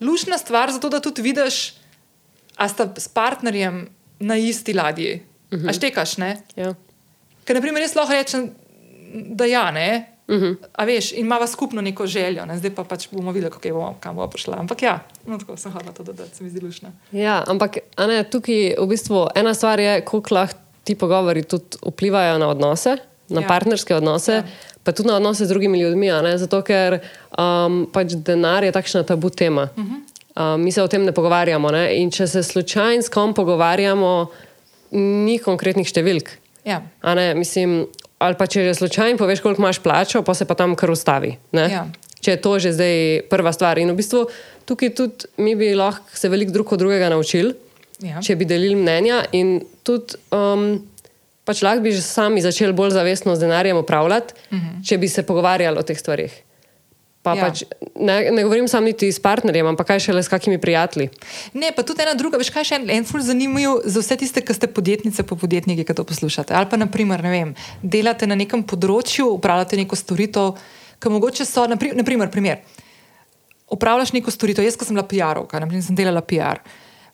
lušna 0.00 0.38
stvar, 0.38 0.72
zato 0.72 0.88
da 0.88 1.00
tudi 1.00 1.22
vidiš, 1.22 1.74
a 2.56 2.68
sta 2.68 2.94
s 2.96 3.08
partnerjem 3.08 3.88
na 4.18 4.36
isti 4.36 4.74
ladji. 4.74 5.22
Uh 5.50 5.58
-huh. 5.58 5.68
A 5.68 5.72
štekaš, 5.72 6.16
ne? 6.16 6.42
Ja. 6.56 6.74
Ker, 7.44 7.56
na 7.56 7.60
primer, 7.60 7.82
jaz 7.82 7.94
lahko 7.94 8.12
rečem, 8.12 8.50
da 9.14 9.44
ja, 9.44 9.70
ne. 9.70 10.11
Uh 10.28 10.34
-huh. 10.36 10.56
A 10.72 10.84
veš, 10.84 11.12
imamo 11.12 11.46
skupno 11.46 11.80
neko 11.82 12.06
željo, 12.06 12.46
ne? 12.46 12.58
zdaj 12.58 12.74
pa 12.74 12.84
pač 12.84 13.08
bomo 13.10 13.32
videli, 13.32 13.52
kako 13.52 13.68
bomo, 13.68 13.96
kam 14.00 14.16
bomo 14.16 14.28
prišla. 14.30 14.56
Ampak 14.58 14.82
ja, 14.82 15.00
no, 15.26 15.38
tako 15.38 15.56
sem 15.56 15.72
hodila 15.72 15.92
to 15.92 16.02
dodati, 16.02 16.36
se 16.36 16.44
mi 16.44 16.50
zdi 16.50 16.60
lušno. 16.60 16.88
Ja, 17.12 17.44
ampak 17.46 17.78
a 17.96 18.06
ne, 18.06 18.24
tukaj 18.24 18.74
v 18.78 18.86
bistvu 18.86 19.26
ena 19.34 19.54
stvar 19.54 19.80
je, 19.80 20.00
koliko 20.00 20.34
lahko 20.34 20.58
ti 20.84 20.94
pogovori 20.94 21.42
tudi 21.42 21.76
vplivajo 21.86 22.38
na 22.38 22.48
odnose, 22.48 22.96
na 23.28 23.40
Ja. 23.40 23.48
partnerske 23.48 23.94
odnose, 23.94 24.32
Ja. 24.32 24.42
pa 24.82 24.92
tudi 24.92 25.08
na 25.08 25.16
odnose 25.16 25.44
z 25.44 25.48
drugimi 25.48 25.80
ljudmi. 25.80 26.08
Zato, 26.36 26.62
ker 26.62 26.98
um, 27.38 27.86
pač 27.92 28.12
denar 28.12 28.64
je 28.64 28.72
takšna 28.72 29.02
tabu 29.02 29.30
tema. 29.30 29.68
Uh 29.76 29.84
-huh. 29.84 30.54
um, 30.54 30.60
mi 30.64 30.72
se 30.72 30.82
o 30.82 30.88
tem 30.88 31.04
ne 31.04 31.12
pogovarjamo. 31.12 31.70
Ne? 31.70 31.96
In 31.96 32.10
če 32.10 32.26
se 32.26 32.42
slučajno 32.42 33.02
s 33.02 33.08
kom 33.08 33.34
pogovarjamo, 33.34 34.26
ni 34.90 35.38
konkretnih 35.38 35.86
številk. 35.86 36.28
Ja. 36.64 36.82
Ne, 37.02 37.34
mislim, 37.34 37.86
ali 38.22 38.38
pa 38.38 38.46
če 38.46 38.64
že 38.68 38.74
slučajno 38.78 39.18
poveš, 39.18 39.40
koliko 39.42 39.62
imaš 39.62 39.78
plačo, 39.82 40.22
pa 40.22 40.34
se 40.34 40.44
pa 40.46 40.54
tam 40.54 40.76
kar 40.78 40.90
ustavi. 40.90 41.36
ne. 41.52 41.66
Ja. 41.70 41.84
Če 42.22 42.30
je 42.36 42.40
to 42.40 42.52
že 42.62 42.70
zdaj 42.72 42.96
prva 43.30 43.50
stvar. 43.52 43.78
In 43.82 43.90
v 43.90 43.98
bistvu 43.98 44.20
tukaj 44.64 44.92
tudi 44.94 45.26
mi 45.42 45.56
bi 45.58 45.72
lahko 45.74 46.06
se 46.14 46.28
veliko 46.30 46.52
drug 46.54 46.72
od 46.72 46.78
drugega 46.78 47.08
naučili, 47.10 47.54
Ja. 48.02 48.18
če 48.22 48.34
bi 48.36 48.44
delili 48.44 48.74
mnenja. 48.74 49.24
In 49.32 49.60
tudi 49.86 50.14
um, 50.34 50.78
pač 51.44 51.62
lahko 51.62 51.82
bi 51.82 51.92
že 51.92 52.02
sami 52.02 52.40
začeli 52.42 52.72
bolj 52.72 52.94
zavestno 52.94 53.34
z 53.36 53.40
denarjem 53.40 53.76
upravljati, 53.76 54.34
uh 54.50 54.58
-huh. 54.58 54.88
če 54.88 54.98
bi 54.98 55.08
se 55.08 55.22
pogovarjali 55.22 55.78
o 55.78 55.82
teh 55.82 55.98
stvarih. 55.98 56.32
Pa 57.22 57.36
Ja. 57.38 57.46
pač, 57.46 57.62
ne, 57.94 58.30
ne 58.34 58.42
govorim 58.42 58.66
samo 58.68 58.86
niti 58.86 59.06
s 59.06 59.20
partnerjem, 59.22 59.66
ampak 59.66 59.86
kaj 59.86 60.00
šele 60.10 60.22
s 60.22 60.28
kakimi 60.28 60.58
prijatelji. 60.58 61.06
Ne, 61.54 61.70
pa 61.70 61.82
tudi 61.86 62.02
ena 62.02 62.14
druga, 62.18 62.34
veš, 62.36 62.50
kaj 62.50 62.60
je 62.60 62.64
še 62.64 62.78
en, 62.80 62.90
en 62.90 63.04
ful 63.06 63.22
zanimiv 63.22 63.78
za 63.86 64.02
vse 64.02 64.16
tiste, 64.18 64.42
ki 64.42 64.54
ste 64.54 64.66
podjetnice, 64.66 65.22
pa 65.22 65.38
podjetniki, 65.38 65.84
ki 65.86 65.94
to 65.94 66.02
poslušate. 66.04 66.50
Ali 66.50 66.66
pa, 66.66 66.76
naprimer, 66.76 67.22
ne 67.22 67.30
vem, 67.30 67.54
delate 67.82 68.26
na 68.26 68.34
nekem 68.34 68.66
področju, 68.66 69.28
upravljate 69.38 69.78
neko 69.78 69.94
storitev, 69.94 70.58
ki 70.98 71.08
mogoče 71.08 71.46
so, 71.46 71.62
napri- 71.70 71.94
naprimer, 71.94 72.26
primer. 72.26 72.58
Upravljaš 73.70 74.12
neko 74.12 74.30
storitev, 74.30 74.66
jaz, 74.66 74.74
ko 74.76 74.84
sem 74.84 74.98
bila 74.98 75.06
PR-ovka, 75.06 75.62
naprimer, 75.62 75.86
sem 75.86 75.94
delala 75.96 76.20
PR. 76.20 76.58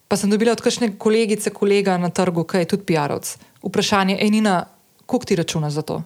Pa 0.09 0.16
sem 0.16 0.32
dobila 0.32 0.56
od 0.56 0.64
kakšne 0.64 0.97
kolegice, 0.97 1.52
kolega 1.52 1.98
na 2.01 2.09
trgu, 2.09 2.48
ki 2.48 2.64
je 2.64 2.72
tudi 2.72 2.89
PR-ovc, 2.89 3.36
vprašanje, 3.60 4.16
Enina, 4.24 4.62
koliko 5.05 5.28
ti 5.28 5.36
računaš 5.36 5.72
za 5.72 5.82
to? 5.85 6.01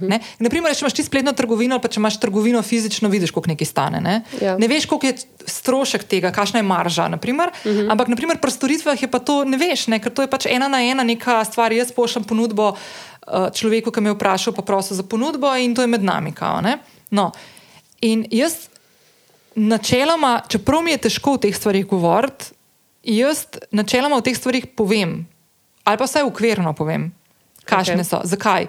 Ne? 0.00 0.20
Naprimer, 0.38 0.74
če 0.74 0.84
imaš 0.84 0.96
ti 0.98 1.04
spletno 1.04 1.32
trgovino, 1.32 1.78
pa 1.82 1.88
če 1.88 2.00
imaš 2.00 2.20
trgovino 2.20 2.62
fizično, 2.62 3.08
vidiš, 3.08 3.30
koliko 3.30 3.52
nekaj 3.52 3.66
stane. 3.66 4.00
Ne, 4.00 4.22
Ja. 4.40 4.56
ne 4.58 4.68
veš, 4.68 4.86
koliko 4.86 5.06
je 5.06 5.14
strošek 5.46 6.04
tega, 6.04 6.32
kakšna 6.32 6.58
je 6.58 6.66
marža. 6.66 7.08
Naprimer. 7.08 7.50
Uh 7.64 7.72
-huh. 7.72 7.92
Ampak 7.92 8.08
naprimer, 8.08 8.38
pri 8.40 8.50
storitvah 8.50 9.02
je 9.02 9.08
pa 9.10 9.18
to 9.18 9.44
ne 9.44 9.56
veš, 9.56 9.86
ne? 9.86 9.98
ker 9.98 10.12
to 10.12 10.22
je 10.22 10.28
pač 10.30 10.46
ena 10.46 10.68
na 10.68 10.82
ena 10.82 11.02
neka 11.04 11.44
stvar. 11.44 11.72
Jaz 11.72 11.92
pošljem 11.92 12.24
ponudbo 12.24 12.68
uh, 12.70 13.50
človeku, 13.52 13.90
ki 13.90 14.00
me 14.00 14.10
je 14.10 14.14
vprašal, 14.14 14.54
pa 14.54 14.62
prosil 14.62 14.96
za 14.96 15.02
ponudbo, 15.02 15.56
in 15.56 15.74
to 15.74 15.82
je 15.82 15.86
med 15.86 16.04
nami. 16.04 16.32
Kao, 16.32 16.60
ne? 16.60 16.78
no. 17.10 17.32
In 18.00 18.26
jaz, 18.30 18.68
načeloma, 19.54 20.40
čeprav 20.48 20.82
mi 20.82 20.90
je 20.90 20.98
težko 20.98 21.32
o 21.32 21.38
teh 21.38 21.56
stvarih 21.56 21.86
govoriti, 21.86 22.44
jaz 23.02 23.46
načeloma 23.70 24.16
o 24.16 24.20
teh 24.20 24.36
stvarih 24.36 24.66
povem. 24.76 25.26
ali 25.84 25.98
pa 25.98 26.04
vsaj 26.04 26.22
ukvirno 26.22 26.72
povem, 26.72 27.12
kakšne 27.64 28.02
okay. 28.02 28.08
so. 28.08 28.20
Zakaj? 28.24 28.66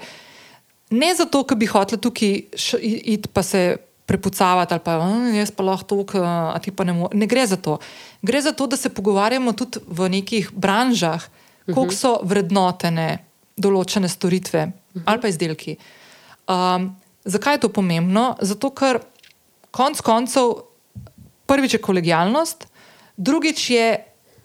Ne 0.94 1.10
zato, 1.18 1.42
ker 1.48 1.58
bi 1.58 1.70
hotel 1.70 2.00
tukaj 2.02 2.36
iti 2.82 3.32
pa 3.34 3.44
se 3.44 3.78
prepucavati 4.06 4.74
ali 4.76 4.84
pa 4.84 4.98
jaz 5.34 5.52
pa 5.52 5.64
lahko 5.64 6.04
to, 6.04 6.22
a 6.24 6.60
ti 6.62 6.72
pa 6.72 6.84
ne 6.84 6.94
moreš. 6.94 7.18
Ne 7.18 7.28
gre 7.28 7.46
za 7.48 7.58
to. 7.58 7.80
Gre 8.22 8.42
za 8.42 8.52
to, 8.52 8.68
da 8.68 8.78
se 8.78 8.90
pogovarjamo 8.94 9.54
tudi 9.58 9.80
v 9.88 10.10
nekih 10.10 10.52
branžah, 10.54 11.24
koliko 11.66 11.94
mhm. 11.94 11.98
so 11.98 12.20
vrednotene 12.24 13.26
določene 13.58 14.10
storitve 14.10 14.72
-huh. 14.94 15.02
ali 15.06 15.22
pa 15.22 15.28
izdelki. 15.28 15.78
Um, 16.48 16.96
zakaj 17.26 17.54
je 17.54 17.64
to 17.66 17.70
pomembno? 17.70 18.36
Zato, 18.42 18.70
ker 18.70 19.00
konc 19.72 20.02
koncev 20.02 20.54
prvič 21.46 21.74
je 21.74 21.82
kolegijalnost, 21.82 22.68
drugič 23.18 23.70
je, 23.70 23.88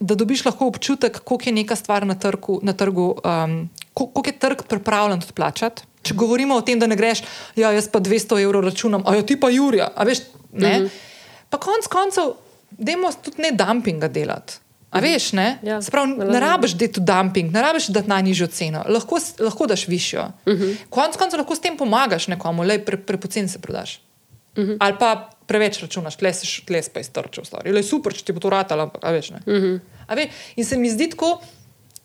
da 0.00 0.14
dobiš 0.14 0.44
lahko 0.44 0.68
občutek, 0.70 1.20
koliko 1.24 1.48
je 1.48 1.52
neka 1.52 1.76
stvar 1.76 2.06
na 2.06 2.14
trgu, 2.14 2.60
na 2.62 2.72
trgu 2.72 3.14
um, 3.18 3.68
koliko 3.94 4.28
je 4.30 4.38
trg 4.38 4.62
pripravljen 4.68 5.20
tudi 5.20 5.32
plačati. 5.32 5.82
Če 6.08 6.16
govorimo 6.18 6.56
o 6.56 6.64
tem, 6.64 6.80
da 6.80 6.88
ne 6.88 6.96
greš, 6.96 7.22
ja, 7.58 7.72
jaz 7.76 7.90
pa 7.92 8.00
200 8.04 8.40
evrov 8.42 8.64
računam, 8.64 9.04
a 9.06 9.16
ja, 9.18 9.26
ti 9.26 9.36
pa 9.40 9.50
Jurija, 9.52 9.90
a 9.94 10.08
veš, 10.08 10.24
ne. 10.52 10.78
Mm 10.78 10.84
-hmm. 10.84 11.04
Pa 11.50 11.58
konc 11.58 11.86
koncev, 11.86 12.34
dajmo 12.70 13.12
tudi 13.24 13.42
ne 13.42 13.52
dumpinga 13.52 14.08
delati. 14.08 14.60
A 14.90 15.00
veš, 15.04 15.32
ne? 15.36 15.58
Ja, 15.62 15.82
Sprav, 15.84 16.08
ne 16.08 16.40
rabiš 16.40 16.72
dati 16.80 17.00
dumping, 17.00 17.52
ne 17.52 17.62
rabiš 17.62 17.90
dati 17.92 18.08
najnižjo 18.08 18.46
ceno, 18.46 18.84
lahko, 18.88 19.18
lahko 19.38 19.66
daš 19.66 19.88
višjo. 19.88 20.22
Uh 20.46 20.52
-huh. 20.52 20.76
Konec 20.90 21.16
koncev 21.16 21.38
lahko 21.38 21.54
s 21.54 21.60
tem 21.60 21.76
pomagaš 21.76 22.26
nekomu, 22.28 22.62
le 22.62 22.78
pre, 22.84 22.96
prepocen 22.96 23.48
se 23.48 23.58
prodaš. 23.58 24.00
Uh 24.56 24.64
-huh. 24.64 24.76
Ali 24.80 24.96
pa 24.98 25.30
preveč 25.46 25.82
računaš, 25.82 26.16
tleseš, 26.16 26.64
tles 26.64 26.88
pa 26.88 27.00
iztrčil, 27.00 27.44
stari. 27.44 27.72
Le 27.72 27.82
super, 27.82 28.14
če 28.14 28.24
ti 28.24 28.32
bo 28.32 28.40
to 28.40 28.50
ratalo, 28.50 28.82
ampak 28.82 29.02
veš, 29.04 29.30
ne. 29.30 29.40
Uh 29.46 29.52
-huh. 29.52 29.80
veš, 30.16 30.26
in 30.56 30.64
se 30.64 30.76
mi 30.76 30.90
zdi 30.90 31.10
tako, 31.10 31.40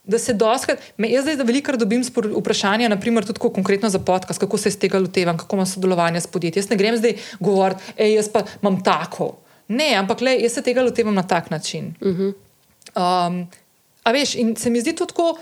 da 0.03 0.19
se 0.19 0.33
doskrat, 0.33 0.79
me 0.97 1.09
jaz 1.09 1.23
zdaj 1.23 1.45
veliko 1.47 1.77
dobim 1.79 2.03
vprašanja, 2.37 2.89
naprimer 2.89 3.25
tudi 3.25 3.39
konkretno 3.39 3.89
za 3.89 3.99
podcast, 3.99 4.39
kako 4.39 4.57
se 4.57 4.69
iz 4.69 4.79
tega 4.79 4.99
lotevam, 4.99 5.37
kako 5.37 5.55
imam 5.55 5.65
sodelovanje 5.65 6.21
s 6.21 6.27
podjetji. 6.27 6.59
Jaz 6.59 6.69
ne 6.69 6.75
grem 6.75 6.97
zdaj 6.97 7.15
govoriti, 7.39 7.83
hej, 7.97 8.15
jaz 8.15 8.29
pa 8.29 8.43
imam 8.61 8.83
tako. 8.83 9.37
Ne, 9.67 9.93
ampak 9.95 10.21
le, 10.21 10.35
jaz 10.43 10.53
se 10.53 10.61
tega 10.61 10.83
lotevam 10.83 11.15
na 11.15 11.23
tak 11.23 11.49
način. 11.49 11.93
Uh 12.01 12.07
-huh. 12.07 12.33
Um, 12.95 13.47
a 14.03 14.11
veš, 14.11 14.35
in 14.35 14.55
se 14.55 14.69
mi 14.69 14.81
zdi 14.81 14.95
to 14.95 15.05
tako 15.05 15.37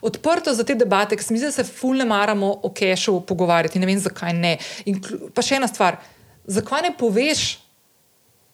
odprto 0.00 0.54
za 0.54 0.64
te 0.64 0.74
debate, 0.74 1.16
ker 1.16 1.24
se 1.24 1.34
mi 1.34 1.38
zdi, 1.38 1.46
da 1.46 1.52
se 1.52 1.64
fulne 1.64 2.04
maramo 2.04 2.60
o 2.62 2.72
kešu 2.72 3.20
pogovarjati. 3.20 3.78
Ne 3.78 3.86
vem, 3.86 3.98
zakaj 3.98 4.32
ne. 4.32 4.58
In 4.84 5.00
pa 5.34 5.42
še 5.42 5.56
ena 5.56 5.68
stvar, 5.68 5.96
zakaj 6.46 6.82
ne 6.82 6.92
poveš, 6.98 7.58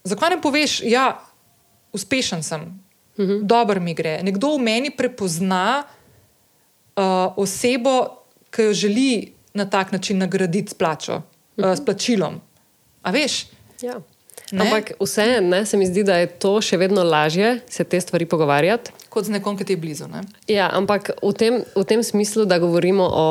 zakaj 0.05 0.31
ne 0.31 0.41
poveš, 0.41 0.81
ja, 0.89 1.21
uspešen 1.93 2.43
sem, 2.43 2.65
mhm. 3.19 3.31
-huh. 3.31 3.43
dobro 3.43 3.81
mi 3.81 3.95
gre. 3.95 4.23
Nekdo 4.23 4.57
v 4.57 4.59
meni 4.59 4.91
prepozna 4.91 5.85
uh, 6.97 7.03
osebo, 7.37 8.23
ki 8.51 8.63
jo 8.63 8.73
želi 8.73 9.33
na 9.55 9.71
tak 9.71 9.93
način 9.93 10.19
nagraditi 10.19 10.71
s 10.71 10.75
plačo, 10.75 11.17
uh 11.17 11.23
-huh. 11.65 11.73
uh, 11.73 11.79
s 11.79 11.85
plačilom. 11.85 12.41
A 13.03 13.11
veš? 13.11 13.47
Ja. 13.81 14.01
Ne? 14.53 14.61
Ampak 14.61 14.93
vseeno 15.01 15.65
se 15.67 15.77
mi 15.77 15.87
zdi, 15.87 16.05
da 16.05 16.17
je 16.21 16.27
to 16.27 16.61
še 16.61 16.77
vedno 16.77 17.05
lažje 17.05 17.61
se 17.69 17.85
te 17.85 18.01
stvari 18.01 18.27
pogovarjati. 18.27 18.93
Kot 19.09 19.25
z 19.25 19.33
nekom, 19.39 19.57
ki 19.57 19.65
ti 19.65 19.73
je 19.73 19.77
blizu. 19.77 20.09
Ne? 20.13 20.21
Ja, 20.49 20.69
ampak 20.73 21.11
v 21.23 21.33
tem, 21.33 21.63
v 21.77 21.85
tem 21.89 22.03
smislu, 22.05 22.45
da 22.45 22.59
govorimo 22.59 23.05
o, 23.05 23.29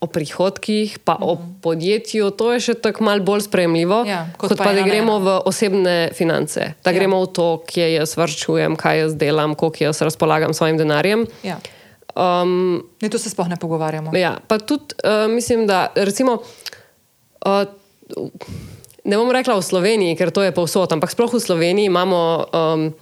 o 0.00 0.06
prihodkih, 0.06 0.98
pa 0.98 1.14
mm 1.14 1.16
-hmm. 1.16 1.30
o 1.30 1.34
mhm. 1.34 1.60
podjetju, 1.62 2.30
to 2.30 2.52
je 2.52 2.60
še 2.60 2.74
tako 2.74 3.04
malo 3.04 3.22
bolj 3.22 3.40
sprejemljivo, 3.40 4.04
ja, 4.04 4.28
kot, 4.36 4.48
kot 4.48 4.58
pa, 4.58 4.64
pa 4.64 4.72
da 4.72 4.82
gremo 4.82 5.18
v 5.18 5.40
osebne 5.44 6.10
finance. 6.14 6.72
Da 6.84 6.90
ja. 6.90 6.98
gremo 6.98 7.22
v 7.22 7.26
to, 7.26 7.62
kje 7.66 7.94
jaz 7.94 8.16
vrčujem, 8.16 8.76
kaj 8.76 8.98
jaz 8.98 9.14
delam, 9.14 9.54
koliko 9.54 9.84
jaz 9.84 10.02
razpolagam 10.02 10.54
s 10.54 10.56
svojim 10.56 10.78
denarjem. 10.78 11.26
Ja. 11.42 11.58
Um, 12.16 12.84
ne, 13.00 13.08
to 13.08 13.18
se 13.18 13.30
sploh 13.30 13.48
ne 13.48 13.56
pogovarjamo. 13.56 14.16
Ja, 14.16 14.38
pa 14.48 14.58
tudi 14.58 14.94
uh, 15.04 15.32
mislim, 15.32 15.66
da 15.66 15.92
recimo. 15.94 16.38
Uh, 17.46 17.64
ne 19.04 19.16
bom 19.16 19.30
rekla 19.30 19.54
v 19.54 19.62
Sloveniji, 19.62 20.16
ker 20.16 20.30
to 20.30 20.42
je 20.42 20.54
povsod, 20.54 20.92
ampak 20.92 21.10
sploh 21.10 21.30
v 21.30 21.40
Sloveniji 21.40 21.86
imamo 21.86 22.46
um, 22.50 22.94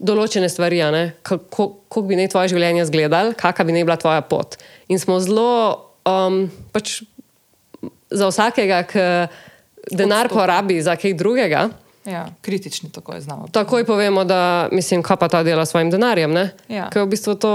določene 0.00 0.48
stvari, 0.48 0.80
kako 1.22 2.02
bi 2.02 2.16
naj 2.16 2.28
tvoje 2.28 2.48
življenje 2.48 2.82
izgledalo, 2.82 3.36
kakšna 3.38 3.64
bi 3.64 3.76
naj 3.76 3.84
bila 3.84 3.96
tvoja 4.00 4.22
pot. 4.26 4.56
In 4.88 4.98
smo 4.98 5.20
zelo 5.20 5.89
um, 6.04 6.44
pač 6.72 7.02
za 8.10 8.28
vsakega, 8.30 8.82
ki 8.88 9.04
denar 9.90 10.26
Odstop. 10.26 10.38
porabi 10.38 10.82
za 10.82 10.96
kaj 10.96 11.14
drugega. 11.14 11.68
Ja, 12.04 12.28
kritični 12.40 12.90
tako 12.92 13.14
je 13.14 13.20
znamo. 13.20 13.48
Takoj 13.52 13.84
povemo, 13.84 14.24
da 14.24 14.68
mislim, 14.72 15.02
kaj 15.02 15.16
pa 15.16 15.28
ta 15.28 15.42
dela 15.42 15.66
s 15.66 15.70
svojim 15.70 15.90
denarjem. 15.90 16.36
Ja. 16.68 16.88
Ker 16.90 17.04
v 17.04 17.12
bistvu 17.12 17.34
to 17.34 17.52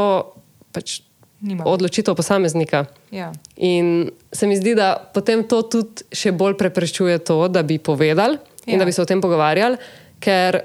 pač 0.71 1.01
Nima. 1.41 1.63
odločitev 1.65 2.15
posameznika. 2.15 2.85
Ja. 3.11 3.31
In 3.57 4.09
se 4.31 4.47
mi 4.47 4.57
zdi, 4.57 4.75
da 4.75 4.95
potem 5.13 5.43
to 5.43 5.61
tudi 5.61 6.05
še 6.13 6.31
bolj 6.31 6.57
preprečuje 6.57 7.17
to, 7.25 7.47
da 7.47 7.63
bi 7.63 7.77
povedali 7.77 8.37
ja. 8.37 8.73
in 8.73 8.79
da 8.79 8.85
bi 8.85 8.93
se 8.93 9.01
o 9.01 9.05
tem 9.05 9.21
pogovarjali, 9.21 9.77
ker 10.19 10.61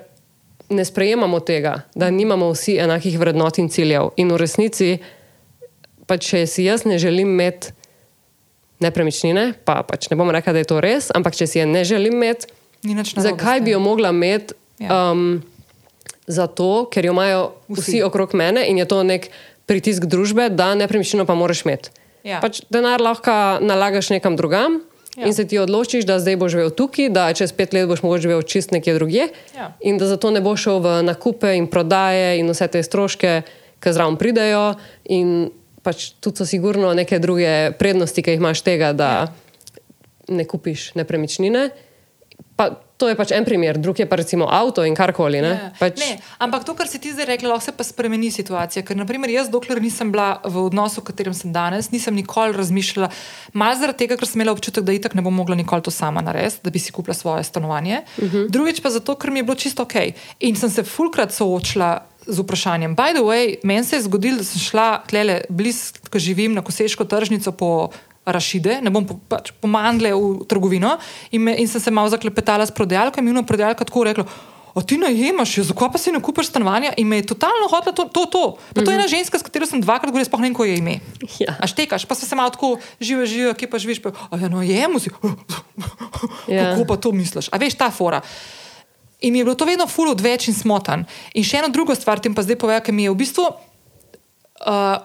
ne 0.70 0.84
sprejemamo 0.84 1.40
tega, 1.40 1.80
da 1.94 2.10
nimamo 2.10 2.52
vsi 2.52 2.76
enakih 2.78 3.18
vrednot 3.18 3.58
in 3.58 3.68
ciljev. 3.68 4.12
In 4.16 4.30
v 4.30 4.38
resnici, 4.38 4.92
pa 6.10 6.18
če 6.18 6.42
si 6.50 6.66
jaz 6.66 6.82
ne 6.88 6.98
želim 6.98 7.30
imeti 7.30 7.70
nepremičnine, 8.82 9.52
pa 9.62 9.84
pač 9.86 10.08
ne 10.10 10.18
bom 10.18 10.32
rekla, 10.32 10.56
da 10.56 10.64
je 10.64 10.70
to 10.72 10.80
res, 10.82 11.12
ampak 11.14 11.36
če 11.38 11.46
si 11.46 11.60
je 11.60 11.68
ne 11.68 11.84
želim 11.86 12.16
imeti, 12.18 12.50
zakaj 13.14 13.62
bi 13.62 13.76
jo 13.76 13.80
mogla 13.84 14.10
imeti? 14.10 14.56
Ja. 14.80 15.12
Um, 15.12 15.42
zato, 16.30 16.88
ker 16.90 17.04
jo 17.04 17.12
imajo 17.12 17.40
vsi. 17.68 17.80
vsi 17.80 18.02
okrog 18.06 18.34
mene 18.38 18.64
in 18.70 18.78
je 18.80 18.86
to 18.88 19.02
nek 19.04 19.28
pritisk 19.68 20.06
družbe, 20.10 20.48
da 20.50 20.72
nepremičnino 20.78 21.26
pa 21.28 21.36
moraš 21.38 21.64
imeti. 21.66 21.92
Ja. 22.24 22.40
Pač 22.42 22.62
denar 22.72 23.02
lahko 23.02 23.60
nalagaš 23.64 24.10
nekam 24.14 24.38
drugam. 24.38 24.80
Ja. 25.18 25.26
In 25.26 25.34
se 25.34 25.42
ti 25.44 25.58
odločiš, 25.58 26.06
da 26.06 26.20
zdaj 26.22 26.36
boš 26.38 26.54
živel 26.54 26.70
tukaj, 26.70 27.10
da 27.10 27.26
čez 27.34 27.50
pet 27.52 27.74
let 27.74 27.88
boš 27.90 28.04
mogoče 28.06 28.28
živel 28.28 28.44
čist 28.46 28.70
nekje 28.70 28.94
drugje, 28.94 29.26
ja. 29.56 29.72
in 29.82 29.98
da 29.98 30.06
zato 30.06 30.30
ne 30.30 30.40
boš 30.40 30.68
šel 30.68 30.78
v 30.84 30.92
nakupe 31.02 31.50
in 31.58 31.66
prodaje 31.66 32.38
in 32.38 32.48
vse 32.54 32.68
te 32.70 32.82
stroške, 32.86 33.32
ki 33.82 33.92
zraven 33.96 34.16
pridejo. 34.20 34.78
In 35.10 35.50
pač 35.90 36.12
tudi 36.22 36.38
so 36.38 36.46
sigurno 36.46 36.94
neke 36.94 37.18
druge 37.18 37.74
prednosti, 37.78 38.22
ki 38.22 38.36
jih 38.36 38.44
imaš 38.44 38.62
tega, 38.66 38.94
da 38.94 39.10
ja. 39.10 39.26
ne 40.30 40.46
kupiš 40.46 40.92
nepremičnine. 40.94 41.70
Pa, 42.54 42.70
To 43.00 43.08
je 43.08 43.16
pač 43.16 43.32
en 43.32 43.46
primer, 43.48 43.78
drug 43.80 43.96
je 43.96 44.04
pa 44.04 44.18
recimo 44.20 44.44
avto 44.44 44.84
in 44.84 44.92
karkoli. 44.92 45.40
Ne? 45.40 45.52
Ne. 45.56 45.68
Pač... 45.80 45.96
ne, 45.96 46.20
ampak 46.36 46.68
to, 46.68 46.76
kar 46.76 46.84
si 46.84 47.00
ti 47.00 47.08
zdaj 47.14 47.30
rekla, 47.32 47.54
lahko 47.54 47.64
se 47.64 47.72
pa 47.72 47.84
spremeni 47.86 48.28
situacija. 48.28 48.84
Ker, 48.84 48.98
naprimer, 49.00 49.32
jaz, 49.32 49.48
dokler 49.48 49.80
nisem 49.80 50.12
bila 50.12 50.36
v 50.44 50.60
odnosu, 50.68 51.00
v 51.00 51.08
katerem 51.08 51.32
sem 51.32 51.48
danes, 51.54 51.88
nisem 51.94 52.12
nikoli 52.12 52.52
razmišljala, 52.52 53.08
malo 53.56 53.78
zaradi 53.80 54.04
tega, 54.04 54.20
ker 54.20 54.28
sem 54.28 54.42
imela 54.42 54.52
občutek, 54.52 54.84
da 54.84 54.92
itak 54.92 55.16
ne 55.16 55.24
bom 55.24 55.32
mogla 55.32 55.56
nikoli 55.56 55.80
to 55.80 55.94
sama 55.94 56.20
narediti, 56.20 56.60
da 56.60 56.74
bi 56.74 56.82
si 56.82 56.92
kupila 56.92 57.16
svoje 57.16 57.48
stanovanje. 57.48 58.04
Uh 58.04 58.24
mhm. 58.24 58.36
-huh. 58.36 58.52
Drugič 58.52 58.84
pa 58.84 58.92
zato, 58.92 59.16
ker 59.16 59.32
mi 59.32 59.40
je 59.40 59.48
bilo 59.48 59.56
čisto 59.56 59.88
ok. 59.88 60.12
In 60.44 60.56
sem 60.56 60.68
se 60.70 60.84
fulkrat 60.84 61.32
soočila. 61.32 62.04
Z 62.30 62.38
vprašanjem. 62.44 62.94
By 62.96 63.14
the 63.16 63.24
way, 63.26 63.56
meni 63.66 63.84
se 63.84 63.98
je 63.98 64.06
zgodilo, 64.06 64.38
da 64.38 64.46
sem 64.46 64.62
šla 64.62 65.02
tlele 65.10 65.42
blizu, 65.50 65.98
ko 66.10 66.18
živim 66.18 66.54
na 66.54 66.62
Koseško 66.62 67.04
tržnico 67.04 67.52
po 67.52 67.90
rašide, 68.26 68.78
ne 68.84 68.92
bom 68.92 69.04
pač 69.04 69.50
pomandle 69.60 70.12
v 70.14 70.46
trgovino. 70.48 70.96
In, 71.34 71.42
me, 71.48 71.56
in 71.58 71.68
sem 71.68 71.82
se 71.82 71.90
malo 71.90 72.12
zaklepetala 72.12 72.66
s 72.66 72.74
prodajalko, 72.74 73.20
in 73.20 73.26
mi 73.26 73.34
je 73.34 73.46
prodajalka 73.46 73.84
tako 73.84 74.04
rekla. 74.06 74.26
O 74.74 74.82
ti 74.86 74.94
najemaš, 74.98 75.56
zakaj 75.66 75.88
pa 75.90 75.98
si 75.98 76.12
ne 76.14 76.20
kupiš 76.22 76.52
stanovanja? 76.52 76.92
In 76.96 77.08
me 77.10 77.18
je 77.18 77.26
totalno 77.32 77.66
hotela 77.66 77.94
to. 77.96 78.04
to, 78.06 78.26
to. 78.30 78.44
Pa 78.74 78.84
to 78.84 78.90
je 78.90 78.94
ena 78.94 79.04
mhm. 79.08 79.10
ženska, 79.10 79.38
s 79.38 79.42
katero 79.42 79.66
sem 79.66 79.82
dvakrat 79.82 80.12
govorila, 80.12 80.28
sploh 80.28 80.42
ne 80.44 80.50
vem, 80.50 80.54
ko 80.54 80.64
je 80.64 80.76
ime. 80.78 80.94
Ja. 81.42 81.56
A 81.58 81.66
štekaš, 81.66 82.06
pa 82.06 82.14
se 82.14 82.28
malo 82.38 82.54
tako 82.54 82.78
žive, 83.00 83.26
žive, 83.26 83.54
kje 83.58 83.70
pa 83.70 83.82
živiš. 83.82 83.98
Pa, 84.04 84.14
ja, 84.38 84.48
no, 84.48 84.62
jemo 84.62 85.02
si. 85.02 85.10
Ja. 86.50 86.74
Kako 86.74 86.84
pa 86.84 86.96
to 87.00 87.12
misliš? 87.16 87.48
A 87.48 87.56
veš 87.56 87.78
ta 87.80 87.88
fora. 87.88 88.20
In 89.20 89.32
mi 89.32 89.38
je 89.38 89.44
bilo 89.44 89.54
to 89.54 89.68
vedno 89.68 89.86
full 89.86 90.10
odveč 90.10 90.48
in 90.48 90.56
smotan. 90.56 91.04
In 91.34 91.44
še 91.44 91.60
ena 91.60 91.68
druga 91.68 91.94
stvar, 91.94 92.20
tem 92.20 92.34
pa 92.34 92.44
zdaj 92.44 92.56
povem, 92.60 92.80
ki 92.80 92.92
mi 92.92 93.04
je 93.04 93.12
v 93.12 93.20
bistvu. 93.20 93.46
Uh, 94.64 94.98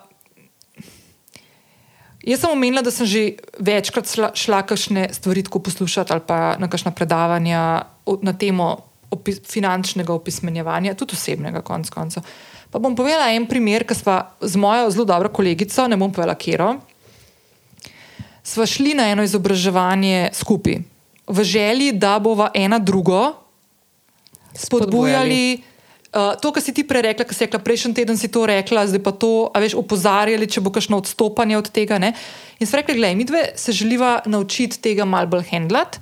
Jaz 2.25 2.41
sem 2.41 2.49
omenila, 2.49 2.81
da 2.81 2.89
sem 2.89 3.05
že 3.05 3.37
večkrat 3.61 4.09
šla 4.33 4.63
kakšne 4.65 5.13
stvari 5.13 5.43
poslušati 5.45 6.09
ali 6.09 6.23
pa 6.25 6.57
na 6.57 6.65
kakšna 6.65 6.91
predavanja 6.91 7.85
na 8.21 8.33
temo 8.33 8.81
opis, 9.11 9.37
finančnega 9.45 10.13
opismenjevanja, 10.13 10.95
tudi 10.97 11.13
osebnega, 11.13 11.61
konc 11.61 11.89
koncev. 11.89 12.25
Pa 12.73 12.81
bom 12.81 12.95
povedala 12.97 13.29
en 13.29 13.45
primer, 13.45 13.85
ki 13.85 13.93
smo 13.93 14.17
z 14.41 14.57
mojo 14.57 14.89
zelo 14.89 15.05
dobro 15.05 15.29
kolegico, 15.29 15.87
ne 15.87 15.97
bom 15.97 16.09
povedala, 16.09 16.33
kero, 16.35 16.73
sva 18.43 18.65
šli 18.65 18.97
na 18.97 19.05
eno 19.13 19.23
izobraževanje 19.23 20.33
skupaj, 20.33 20.81
v 21.27 21.43
želji, 21.43 21.93
da 21.93 22.17
bova 22.19 22.49
ena 22.53 22.79
drugo 22.79 23.44
spodbujali. 24.57 25.61
Uh, 26.15 26.31
to, 26.39 26.53
kar 26.55 26.63
si 26.63 26.71
ti 26.71 26.85
prej 26.87 27.01
rekla, 27.09 27.25
kar 27.27 27.35
si 27.35 27.43
rekla, 27.43 27.59
prejšnji 27.59 27.91
teden 27.97 28.15
si 28.15 28.29
to 28.31 28.45
rekla, 28.47 28.85
zdaj 28.87 29.01
pa 29.03 29.11
to, 29.11 29.51
a 29.51 29.59
veš, 29.59 29.75
opozarjali, 29.75 30.47
če 30.47 30.63
bo 30.63 30.71
kakšno 30.71 31.01
odstopanje 31.03 31.57
od 31.59 31.67
tega. 31.75 31.99
Ne? 31.99 32.13
In 32.63 32.69
smo 32.69 32.79
rekli, 32.79 32.95
gledaj, 32.95 33.17
mi 33.19 33.27
dve 33.27 33.41
se 33.59 33.75
želiva 33.75 34.21
naučiti 34.23 34.79
tega 34.79 35.03
mal 35.03 35.27
bolj 35.27 35.43
handlat, 35.51 35.99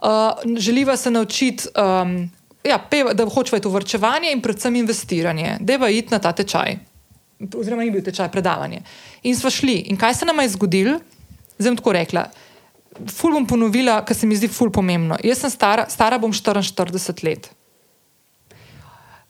uh, 0.00 0.40
želiva 0.56 0.96
se 0.96 1.12
naučiti 1.12 1.68
um, 1.76 2.32
ja, 2.64 2.78
peva, 2.80 3.12
da 3.12 3.28
hočeva 3.28 3.60
v 3.60 3.74
vrčevanje 3.76 4.32
in 4.32 4.40
predvsem 4.40 4.80
investiranje, 4.80 5.58
deva 5.60 5.90
iti 5.92 6.14
na 6.14 6.18
ta 6.22 6.32
tečaj. 6.32 6.78
Oziroma, 7.42 7.84
ni 7.84 7.90
bil 7.90 8.04
tečaj 8.06 8.30
predavanje. 8.32 8.82
In 9.26 9.36
smo 9.36 9.50
šli. 9.50 9.90
In 9.90 9.98
kaj 9.98 10.14
se 10.14 10.26
nam 10.26 10.40
je 10.40 10.52
zgodilo? 10.54 10.98
Zdaj 11.58 11.70
bom 11.70 11.80
tako 11.80 11.92
rekla. 11.92 12.28
Ful 13.10 13.34
bom 13.34 13.46
ponovila, 13.46 14.00
kar 14.06 14.16
se 14.16 14.26
mi 14.26 14.36
zdi 14.36 14.48
ful 14.48 14.70
pomembno. 14.70 15.18
Jaz 15.24 15.42
sem 15.42 15.50
stara, 15.50 15.88
stara 15.90 16.18
bom 16.22 16.32
44 16.32 17.24
let. 17.26 17.50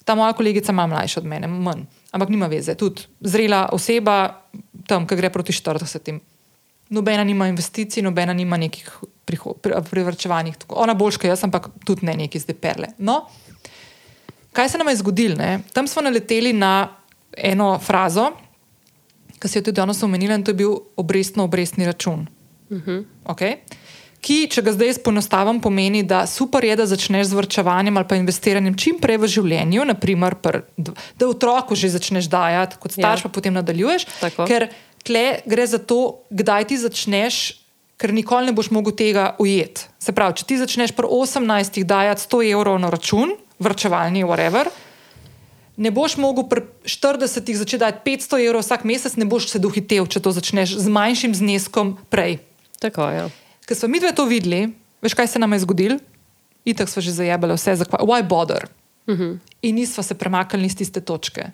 Ta 0.05 0.15
moja 0.15 0.33
kolegica 0.33 0.73
ima 0.73 0.87
mlajša 0.87 1.21
od 1.21 1.27
mene, 1.27 1.47
manj, 1.47 1.85
ampak 2.11 2.29
nima 2.29 2.47
veze. 2.47 2.75
Tudi 2.75 3.03
zrela 3.21 3.69
oseba, 3.73 4.43
tam, 4.87 5.07
ki 5.07 5.17
gre 5.17 5.31
proti 5.31 5.53
40. 5.53 6.19
Nobena 6.93 7.25
nima 7.25 7.49
investicij, 7.49 8.03
nobena 8.03 8.33
nima 8.33 8.57
nekih 8.57 8.91
privrčevanih. 9.91 10.57
Ona 10.69 10.95
boljša, 10.95 11.29
jaz, 11.29 11.45
ampak 11.45 11.69
tudi 11.87 12.07
ne 12.07 12.17
neki 12.25 12.39
zdaj 12.39 12.59
perle. 12.61 12.89
No, 12.99 13.23
kaj 14.53 14.69
se 14.69 14.79
nam 14.79 14.89
je 14.89 14.97
zgodilo? 14.97 15.37
Ne? 15.37 15.61
Tam 15.73 15.89
smo 15.89 16.03
naleteli 16.03 16.53
na 16.53 16.89
eno 17.37 17.79
frazo, 17.79 18.33
ki 19.39 19.49
se 19.49 19.59
je 19.59 19.63
tudi 19.63 19.77
danes 19.81 20.03
omenila, 20.03 20.35
in 20.35 20.45
to 20.45 20.51
je 20.51 20.61
bil 20.61 20.77
obrestno-obrestni 20.97 21.87
račun. 21.87 22.27
Uh 22.71 22.79
-huh. 22.79 23.05
okay? 23.25 23.57
Ki, 24.23 24.47
če 24.47 24.63
ga 24.63 24.75
zdaj 24.77 25.01
poenostavim, 25.03 25.59
pomeni, 25.59 26.05
da 26.07 26.23
super 26.31 26.63
je, 26.63 26.77
da 26.79 26.87
začneš 26.87 27.33
z 27.33 27.39
vrčevanjem 27.41 27.97
ali 27.99 28.07
pa 28.07 28.19
investiranjem 28.21 28.77
čim 28.79 29.01
prej 29.03 29.19
v 29.19 29.31
življenju, 29.35 29.87
naprimer, 29.91 30.37
pr, 30.39 30.61
da 30.79 31.27
otroku 31.27 31.75
že 31.75 31.91
začneš 31.91 32.31
dajati, 32.31 32.79
kot 32.79 32.95
starš 32.95 33.25
ja. 33.25 33.27
pa 33.27 33.33
potem 33.35 33.57
nadaljuješ. 33.59 34.07
Tako. 34.21 34.47
Ker 34.47 34.69
tle 35.03 35.43
gre 35.43 35.67
za 35.67 35.83
to, 35.83 36.23
kdaj 36.31 36.71
ti 36.71 36.79
začneš, 36.79 37.41
ker 37.99 38.15
nikoli 38.15 38.51
ne 38.51 38.55
boš 38.55 38.71
mogel 38.71 38.95
tega 38.95 39.33
ujeti. 39.43 39.91
Se 39.99 40.15
pravi, 40.15 40.39
če 40.39 40.47
ti 40.47 40.63
začneš 40.63 40.95
pri 40.95 41.11
18 41.11 41.83
dajati 41.83 42.23
100 42.23 42.47
evrov 42.55 42.79
na 42.79 42.95
račun, 42.95 43.35
vrčevalni, 43.63 44.23
whatever 44.23 44.71
ne 45.77 45.91
boš 45.91 46.17
mogel 46.17 46.45
pri 46.49 46.63
40 46.85 47.55
začeti 47.57 47.79
dati 47.79 48.11
500 48.11 48.47
evrov 48.47 48.63
vsak 48.63 48.85
mesec, 48.85 49.17
ne 49.17 49.25
boš 49.25 49.49
se 49.51 49.59
dohitev, 49.59 50.07
če 50.07 50.21
to 50.21 50.33
začneš 50.33 50.77
z 50.79 50.89
manjšim 50.89 51.35
zneskom 51.35 51.97
prej. 52.13 52.39
Tako 52.79 53.09
je. 53.09 53.17
Ja. 53.17 53.42
Ker 53.73 53.79
smo 53.79 53.89
mi 53.89 53.97
dve 54.05 54.11
to 54.13 54.27
videli, 54.29 54.67
veš, 55.01 55.15
kaj 55.17 55.31
se 55.33 55.41
nam 55.41 55.53
je 55.57 55.63
zgodilo? 55.65 55.95
Itak 56.69 56.91
smo 56.93 57.01
že 57.01 57.15
zajebali 57.17 57.57
vse, 57.57 57.73
zakaj, 57.81 58.05
why 58.05 58.21
bother? 58.21 58.69
Uh 59.07 59.15
mhm. 59.15 59.23
-huh. 59.23 59.39
In 59.63 59.75
nismo 59.75 60.03
se 60.03 60.15
premaknili 60.15 60.67
iz 60.67 60.77
tiste 60.77 61.01
točke. 61.01 61.47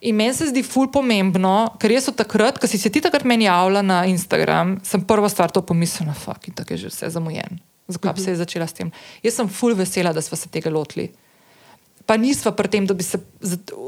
In 0.00 0.16
meni 0.16 0.34
se 0.34 0.46
zdi 0.46 0.62
ful 0.62 0.92
pomembno, 0.92 1.72
ker 1.80 1.90
jaz 1.90 2.08
od 2.08 2.16
takrat, 2.16 2.58
ko 2.58 2.66
si 2.66 2.78
se 2.78 2.90
ti 2.90 3.00
takrat 3.00 3.24
meni 3.24 3.44
javila 3.44 3.82
na 3.82 4.04
Instagram, 4.04 4.80
sem 4.84 5.00
prva 5.00 5.28
stvar 5.28 5.50
to 5.50 5.62
pomislila, 5.62 6.12
fuck, 6.14 6.48
in 6.48 6.54
tako 6.54 6.74
je 6.74 6.76
že 6.76 6.88
vse 6.88 7.10
zamujen. 7.10 7.58
Zakaj 7.88 8.10
uh 8.10 8.16
-huh. 8.16 8.24
se 8.24 8.30
je 8.30 8.36
začela 8.36 8.66
s 8.66 8.72
tem? 8.72 8.92
Jaz 9.22 9.34
sem 9.34 9.48
ful 9.48 9.74
vesela, 9.74 10.12
da 10.12 10.20
smo 10.20 10.36
se 10.36 10.48
tega 10.48 10.70
lotili 10.70 11.08
pa 12.08 12.16
nisva 12.16 12.52
pri 12.56 12.68
tem, 12.72 12.86
da 12.88 12.94
bi 12.96 13.04
se 13.04 13.18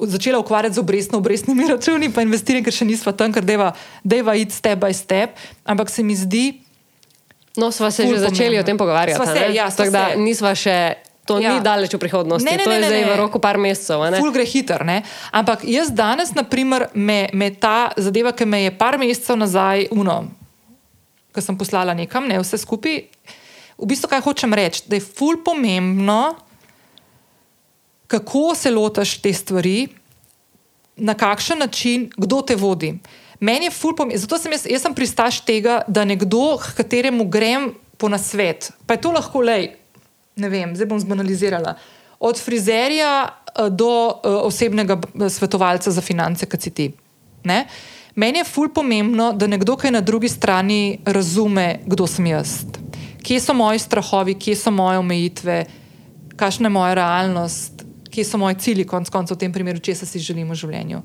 začela 0.03 0.39
ukvarjati 0.39 0.75
z 0.75 0.79
obrestno-obrestnimi 0.79 1.69
računi, 1.73 2.13
pa 2.13 2.21
investiranjem, 2.23 2.65
ker 2.65 2.77
še 2.77 2.85
nisva 2.85 3.13
tam, 3.17 3.33
ker 3.33 3.45
deva, 3.45 3.73
deva 4.05 4.35
iti 4.37 4.53
step 4.53 4.77
by 4.79 4.93
step. 4.93 5.41
Ampak 5.65 5.89
se 5.89 6.05
mi 6.05 6.17
zdi. 6.17 6.61
No, 7.57 7.71
sva 7.75 7.91
se 7.91 8.03
že 8.03 8.15
pomembno. 8.15 8.29
začeli 8.29 8.59
o 8.59 8.63
tem 8.63 8.79
pogovarjati. 8.79 9.27
Se, 9.27 9.55
ja, 9.55 9.71
Tako 9.71 9.91
da 9.91 10.15
nisva 10.15 10.55
še. 10.55 11.07
To 11.29 11.39
ja. 11.39 11.53
ni 11.55 11.63
daleč 11.63 11.95
v 11.95 12.01
prihodnosti, 12.03 12.43
ne, 12.43 12.57
ne, 12.59 12.65
to 12.65 12.73
je 12.73 12.81
ne, 12.81 12.89
zdaj 12.91 13.03
ne. 13.05 13.11
v 13.13 13.17
roku 13.21 13.39
par 13.39 13.55
mesecev. 13.61 14.03
Ful 14.19 14.33
gre 14.35 14.43
hiter. 14.43 14.83
Ampak 15.31 15.63
jaz 15.69 15.93
danes, 15.95 16.33
naprimer, 16.35 16.89
me, 16.95 17.29
me 17.31 17.53
ta 17.55 17.93
zadeva, 17.95 18.33
ki 18.35 18.49
me 18.51 18.65
je 18.65 18.73
par 18.75 18.99
mesecev 18.99 19.39
nazaj, 19.39 19.87
uno, 19.95 20.25
ki 21.31 21.45
sem 21.45 21.55
poslala 21.55 21.95
nekam, 21.95 22.27
ne 22.27 22.41
vse 22.41 22.59
skupaj. 22.59 23.05
V 23.79 23.87
bistvu, 23.87 24.11
kaj 24.11 24.25
hočem 24.27 24.57
reči, 24.59 24.83
da 24.91 24.99
je 24.99 25.07
ful 25.07 25.39
pomembno, 25.45 26.35
kako 28.11 28.51
se 28.59 28.75
lotiš 28.75 29.21
te 29.23 29.31
stvari, 29.31 29.87
na 31.01 31.15
kakšen 31.15 31.59
način, 31.59 32.11
kdo 32.17 32.43
te 32.43 32.57
vodi. 32.57 32.95
Meni 33.41 33.71
je 33.71 33.73
ful 33.73 33.95
pomembno, 33.97 34.21
zato 34.21 34.39
sem 34.39 34.53
jaz, 34.53 34.67
jaz 34.69 34.83
sem 34.85 34.95
pristaš 34.95 35.41
tega, 35.49 35.81
da 35.89 36.05
nekdo, 36.05 36.59
kateremu 36.77 37.25
grem 37.25 37.71
po 37.97 38.09
nasvet, 38.13 38.69
pa 38.87 38.97
je 38.97 39.05
to 39.07 39.13
lahko 39.13 39.41
le, 39.45 39.59
ne 40.41 40.49
vem, 40.53 40.75
zdaj 40.77 40.89
bom 40.89 41.01
zbanalizirala. 41.01 41.75
Od 42.21 42.41
frizerja 42.41 43.13
eh, 43.25 43.71
do 43.73 43.89
uh, 43.89 44.43
osebnega 44.45 44.99
eh, 45.01 45.29
svetovalca 45.33 45.91
za 45.91 46.05
finance, 46.05 46.47
kot 46.47 46.61
si 46.61 46.71
ti. 46.71 46.91
Ne? 47.49 47.65
Meni 48.15 48.43
je 48.43 48.49
ful 48.49 48.69
pomembno, 48.75 49.33
da 49.33 49.49
nekdo, 49.49 49.77
ki 49.81 49.89
je 49.89 49.97
na 49.97 50.05
drugi 50.05 50.29
strani, 50.29 51.01
razume, 51.05 51.81
kdo 51.87 52.09
sem 52.11 52.27
jaz. 52.29 52.59
Kje 53.25 53.41
so 53.41 53.57
moji 53.57 53.81
strahovi, 53.81 54.35
kje 54.37 54.57
so 54.57 54.73
moje 54.75 55.01
omejitve, 55.01 55.63
kakšna 56.37 56.69
je 56.69 56.75
moja 56.77 56.95
realnost, 56.97 57.85
kje 58.13 58.25
so 58.25 58.41
moji 58.41 58.59
cilji, 58.61 58.85
konc 58.89 59.09
koncev, 59.09 59.39
v 59.39 59.45
tem 59.45 59.53
primeru, 59.53 59.81
če 59.81 59.95
se 59.95 60.19
želimo 60.19 60.53
v 60.53 60.61
življenju. 60.61 61.03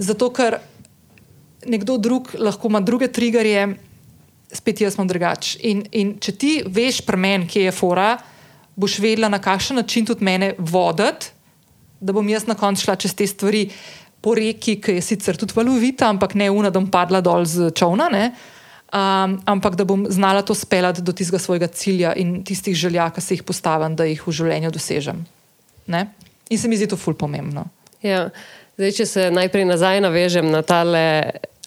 Zato, 0.00 0.30
ker 0.34 0.58
nekdo 1.66 1.98
drug 1.98 2.34
lahko 2.38 2.68
ima 2.68 2.80
druge 2.80 3.08
triggerje, 3.12 3.74
spet 4.52 4.80
jaz 4.80 4.94
smo 4.94 5.04
drugačni. 5.04 5.60
In, 5.70 5.82
in 5.92 6.12
če 6.20 6.32
ti 6.32 6.52
veš, 6.66 7.02
premen, 7.06 7.46
kje 7.48 7.68
je 7.68 7.74
fora, 7.74 8.14
boš 8.80 8.98
vedela, 9.02 9.28
na 9.28 9.40
kakšen 9.42 9.80
način 9.80 10.06
tudi 10.06 10.24
mene 10.24 10.54
voditi, 10.58 11.32
da 12.00 12.12
bom 12.16 12.28
jaz 12.28 12.46
na 12.48 12.56
koncu 12.56 12.86
šla 12.86 12.96
čez 12.96 13.14
te 13.14 13.26
stvari 13.28 13.66
po 14.20 14.34
reki, 14.36 14.78
ki 14.80 14.96
je 14.98 15.04
sicer 15.04 15.36
tudi 15.36 15.56
valovita, 15.56 16.08
ampak 16.08 16.34
ne 16.34 16.50
una, 16.50 16.70
da 16.70 16.80
bom 16.80 16.88
padla 16.90 17.20
dol 17.24 17.44
z 17.48 17.70
čovna. 17.76 18.08
Um, 18.90 19.36
ampak 19.46 19.76
da 19.78 19.84
bom 19.86 20.06
znala 20.10 20.42
to 20.42 20.54
speljati 20.54 21.02
do 21.06 21.12
tistega 21.14 21.38
svojega 21.38 21.66
cilja 21.66 22.14
in 22.18 22.40
tistih 22.44 22.74
želja, 22.74 23.10
ki 23.14 23.22
se 23.22 23.36
jih 23.36 23.44
postavim, 23.46 23.94
da 23.96 24.08
jih 24.08 24.24
v 24.26 24.34
življenju 24.34 24.72
dosežem. 24.74 25.20
Ne? 25.86 26.08
In 26.50 26.58
se 26.58 26.68
mi 26.68 26.76
zdi 26.76 26.88
to 26.90 26.98
ful 26.98 27.14
pomembno. 27.14 27.68
Ja. 28.02 28.30
Zdaj, 28.80 28.92
če 28.96 29.04
se 29.04 29.22
najprej 29.28 29.66
nazaj 29.68 29.98
navežem 30.00 30.46
na 30.48 30.62
tale, 30.64 31.02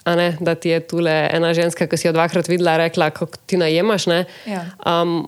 ne, 0.02 0.31
da 0.41 0.56
ti 0.57 0.72
je 0.72 0.80
tule 0.81 1.11
ena 1.30 1.52
ženska, 1.53 1.85
ki 1.85 1.99
si 1.99 2.07
jo 2.07 2.14
dvakrat 2.15 2.49
videla, 2.49 2.73
rekla, 2.81 3.11
kako 3.14 3.38
ti 3.45 3.60
najemaš. 3.61 4.07
Ne? 4.10 4.23
Ja. 4.49 4.64
Um, 4.81 5.27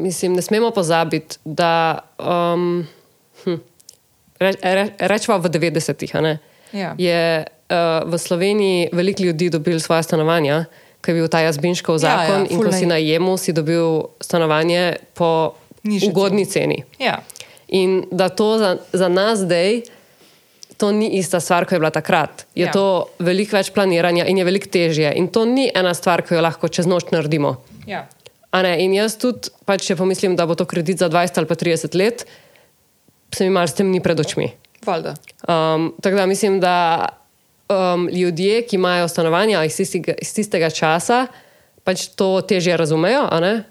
mislim, 0.00 0.38
ne 0.38 0.42
smemo 0.42 0.70
pozabiti, 0.72 1.36
da 1.44 2.00
um, 2.16 2.86
hm, 3.44 3.60
re, 4.40 4.54
re, 4.64 4.86
rečemo 5.12 5.36
v 5.44 5.52
90-ih. 5.52 6.16
Ja. 6.72 6.94
Je 6.96 7.20
uh, 7.44 8.08
v 8.08 8.16
Sloveniji 8.16 8.88
veliko 8.96 9.28
ljudi 9.28 9.50
dobil 9.52 9.76
svoje 9.76 10.08
stanovanja, 10.08 10.64
ki 11.04 11.12
je 11.12 11.20
bil 11.20 11.28
ta 11.28 11.44
jazbinškov 11.44 12.00
zakon, 12.00 12.48
ja, 12.48 12.48
ja, 12.48 12.50
in 12.56 12.64
ko 12.64 12.72
si 12.72 12.88
najemu, 12.88 13.36
si 13.36 13.52
dobil 13.52 14.08
stanovanje 14.24 14.96
po 15.12 15.52
Nižji 15.84 16.08
ugodni 16.08 16.48
ceni. 16.48 16.80
Ja. 16.96 17.20
In 17.68 18.06
da 18.08 18.32
to 18.32 18.56
za, 18.56 18.76
za 18.92 19.12
nas 19.12 19.44
zdaj, 19.44 19.82
to 20.80 20.88
ni 20.96 21.10
ista 21.18 21.40
stvar, 21.40 21.66
kot 21.68 21.76
je 21.76 21.82
bila 21.82 21.92
takrat. 21.92 22.46
Je 22.56 22.64
ja. 22.64 22.72
to 22.72 23.10
veliko 23.20 23.58
več 23.58 23.68
planiranja 23.76 24.24
in 24.30 24.40
je 24.40 24.46
veliko 24.48 24.70
težje. 24.72 25.12
In 25.20 25.28
to 25.32 25.44
ni 25.48 25.68
ena 25.68 25.92
stvar, 25.96 26.24
ki 26.24 26.38
jo 26.38 26.44
lahko 26.44 26.70
čez 26.72 26.88
noč 26.88 27.12
naredimo. 27.12 27.58
Ja. 27.88 28.06
In 28.50 28.96
jaz 28.96 29.18
tudi, 29.20 29.52
pač, 29.68 29.84
če 29.86 29.98
pomislim, 30.00 30.34
da 30.38 30.48
bo 30.48 30.56
to 30.58 30.66
kredit 30.66 31.04
za 31.04 31.10
20 31.12 31.38
ali 31.38 31.50
pa 31.50 31.58
30 31.58 31.98
let, 32.00 32.24
se 33.30 33.46
mi 33.46 33.54
mar 33.54 33.70
s 33.70 33.76
tem 33.78 33.92
ni 33.92 34.00
pred 34.02 34.18
očmi. 34.18 34.48
Um, 35.46 35.92
tako 36.02 36.16
da 36.16 36.26
mislim, 36.26 36.58
da 36.60 36.74
um, 37.70 38.08
ljudje, 38.08 38.64
ki 38.66 38.80
imajo 38.80 39.08
stanovanja 39.08 39.62
iz 39.68 39.76
tistega, 39.76 40.16
iz 40.18 40.32
tistega 40.34 40.70
časa, 40.74 41.26
pač 41.84 42.08
to 42.18 42.32
težje 42.42 42.74
razumejo, 42.76 43.28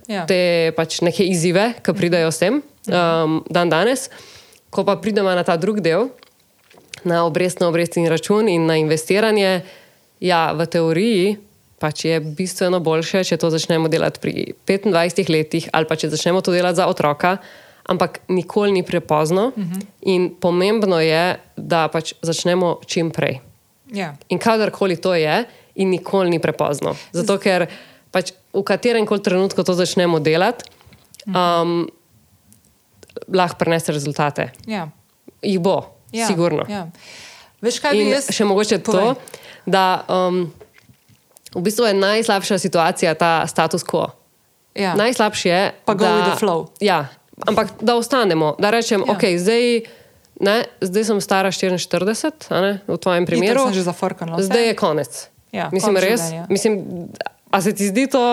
ja. 0.08 0.24
te 0.30 0.72
pač 0.78 1.02
neke 1.06 1.26
izzive, 1.28 1.74
ki 1.84 1.98
pridejo 1.98 2.32
s 2.32 2.42
tem 2.42 2.62
um, 2.62 3.42
dan 3.50 3.74
danes. 3.74 4.08
Ko 4.70 4.86
pa 4.86 4.96
pridemo 5.02 5.34
na 5.34 5.44
ta 5.44 5.58
drugi 5.58 5.82
del, 5.82 6.12
na 7.04 7.26
obrestno 7.26 7.68
obrestni 7.68 8.10
račun 8.10 8.50
in 8.50 8.66
na 8.66 8.78
investiranje, 8.78 9.62
ja, 10.20 10.52
v 10.54 10.66
teoriji 10.66 11.38
pač 11.80 12.06
je 12.06 12.20
bistveno 12.20 12.80
boljše, 12.84 13.24
če 13.24 13.38
to 13.40 13.50
začnemo 13.54 13.88
delati 13.88 14.20
pri 14.20 14.34
25 14.68 15.32
letih 15.32 15.70
ali 15.74 15.88
pa 15.88 15.96
če 15.96 16.12
začnemo 16.12 16.42
to 16.44 16.52
delati 16.52 16.82
za 16.82 16.90
otroka. 16.92 17.38
Ampak 17.90 18.20
nikoli 18.30 18.76
ni 18.76 18.84
prepozno, 18.86 19.48
uh 19.48 19.58
mhm. 19.58 19.74
-huh. 19.74 19.86
in 20.02 20.36
pomembno 20.40 21.00
je, 21.00 21.40
da 21.56 21.88
pač 21.88 22.14
začnemo 22.22 22.80
čim 22.86 23.12
prej. 23.12 23.40
Ja. 23.94 24.16
In 24.30 24.38
kadarkoli 24.38 24.96
to 24.96 25.16
je, 25.16 25.46
in 25.76 25.90
nikoli 25.90 26.30
ni 26.30 26.40
prepozno. 26.40 26.96
Zato, 27.12 27.38
ker 27.38 27.68
pač 28.12 28.32
v 28.54 28.64
katerem 28.64 29.06
koli 29.06 29.24
trenutku 29.24 29.64
to 29.64 29.74
začnemo 29.74 30.20
delati, 30.20 30.66
um, 31.26 31.90
lahko 33.28 33.58
prenese 33.58 33.92
rezultate. 33.92 34.52
Ja. 34.68 34.90
Jih 35.42 35.60
bo, 35.60 35.99
ja. 36.12 36.28
sigurno. 36.28 36.66
Ja. 36.70 36.88
Veš, 37.62 37.80
kaj 37.84 37.98
bi 37.98 38.08
jaz? 38.10 38.30
Še 38.34 38.48
mogoče 38.48 38.80
Povej. 38.86 39.14
to, 39.16 39.40
da 39.70 39.84
um, 40.08 40.46
v 41.56 41.64
bistvu 41.66 41.90
je 41.90 41.98
najslabša 42.00 42.60
situacija 42.60 43.14
ta 43.20 43.44
status 43.48 43.84
quo. 43.84 44.08
Ja. 44.78 44.94
Najslabše 44.96 45.50
je, 45.50 45.64
pa 45.86 45.94
go 45.98 46.06
with 46.06 46.30
the 46.32 46.38
flow. 46.40 46.68
Ja, 46.80 47.10
ampak 47.48 47.82
da 47.82 47.98
ostanemo, 48.00 48.56
da 48.60 48.72
rečem, 48.72 49.04
ja. 49.06 49.16
ok, 49.16 49.26
zdaj. 49.38 49.82
Ne, 50.40 50.64
zdaj 50.80 51.04
sem 51.04 51.18
stara 51.20 51.50
44, 51.52 51.76
ne, 52.64 52.80
v 52.88 52.96
tvojem 52.96 53.26
primeru. 53.28 53.66
Zafrkano, 53.76 54.40
zdaj 54.40 54.72
je 54.72 54.76
konec. 54.80 55.18
Ja, 55.52 55.68
mislim, 55.74 56.00
res. 56.00 56.24
Mislim, 56.48 56.80
a 57.52 57.60
se 57.60 57.74
ti 57.76 57.90
zdi 57.92 58.08
to 58.08 58.24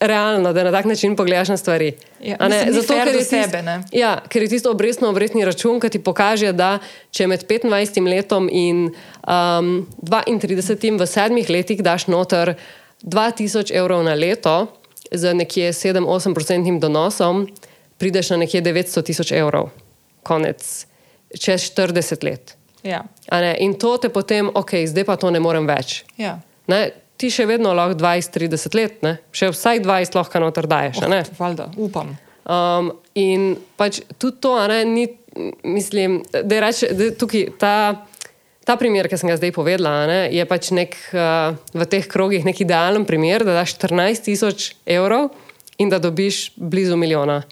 realno, 0.00 0.52
da 0.52 0.64
na 0.64 0.72
tak 0.72 0.84
način 0.84 1.16
pogledaš 1.16 1.48
na 1.48 1.56
stvari. 1.56 1.92
Ja, 2.20 2.36
A 2.38 2.48
ne, 2.48 2.72
Zato, 2.72 2.94
ker 2.94 3.08
je 3.08 3.18
tist- 3.18 3.30
sebe, 3.44 3.62
ne. 3.62 3.82
Ja, 3.92 4.20
ker 4.28 4.42
je 4.42 4.48
tisto 4.48 4.70
obrestno 4.70 5.08
obrestni 5.08 5.44
račun, 5.44 5.80
ki 5.80 5.88
ti 5.88 5.98
pokaže, 5.98 6.52
da 6.52 6.78
če 7.10 7.26
med 7.26 7.46
25 7.48 8.08
letom 8.08 8.48
in 8.52 8.90
um, 9.28 9.86
32 10.02 10.98
v 11.00 11.06
sedmih 11.06 11.50
letih 11.50 11.82
daš 11.82 12.06
noter 12.06 12.54
2000 13.02 13.72
evrov 13.72 14.04
na 14.04 14.14
leto 14.14 14.66
z 15.12 15.34
nekje 15.34 15.72
7-8% 15.72 16.80
donosom, 16.80 17.46
prideš 17.98 18.30
na 18.30 18.36
nekje 18.36 18.62
900 18.62 19.02
tisoč 19.02 19.32
evrov. 19.32 19.70
Konec. 20.22 20.86
Čez 21.40 21.70
40 21.70 22.24
let. 22.24 22.56
Ja. 22.82 23.04
In 23.58 23.74
to 23.74 23.96
te 23.98 24.08
potem, 24.08 24.50
ok, 24.54 24.86
zdaj 24.86 25.04
pa 25.04 25.16
to 25.16 25.30
ne 25.30 25.40
morem 25.40 25.66
več. 25.66 26.04
Ja. 26.16 26.38
Ne, 26.66 26.90
ti 27.16 27.30
še 27.32 27.46
vedno 27.48 27.72
lahko 27.76 27.96
20-30 28.00 28.76
let, 28.78 28.98
ne? 29.06 29.16
še 29.34 29.50
vsaj 29.54 29.82
20 29.84 30.18
lahko 30.18 30.42
noter 30.42 30.68
daješ. 30.70 31.02
a 31.04 31.10
ne? 31.10 31.22
Oh, 31.24 31.38
valjda, 31.40 31.70
upam. 31.88 32.14
Um, 32.46 32.92
in 33.18 33.54
pač 33.78 34.02
tudi 34.20 34.38
to, 34.44 34.54
ne, 34.70 34.82
ni, 34.86 35.08
mislim, 35.66 36.20
da 36.30 36.54
je 36.54 36.60
reč, 36.62 36.84
da 36.94 37.08
tukaj 37.18 37.48
ta, 37.58 37.72
ta 38.66 38.76
primer, 38.78 39.08
ki 39.10 39.18
sem 39.18 39.32
ga 39.32 39.38
zdaj 39.40 39.54
povedala, 39.56 40.06
ne, 40.10 40.20
je 40.34 40.46
pač 40.46 40.70
nek, 40.76 40.94
uh, 41.16 41.56
v 41.74 41.88
teh 41.90 42.06
krogih 42.10 42.46
nek 42.46 42.62
idealen 42.62 43.08
primer, 43.08 43.46
da 43.46 43.58
daš 43.62 43.74
14 43.80 44.28
tisoč 44.28 44.70
evrov 44.86 45.32
in 45.82 45.90
da 45.92 46.00
dobiš 46.02 46.52
blizu 46.56 46.96
milijona. 47.00 47.42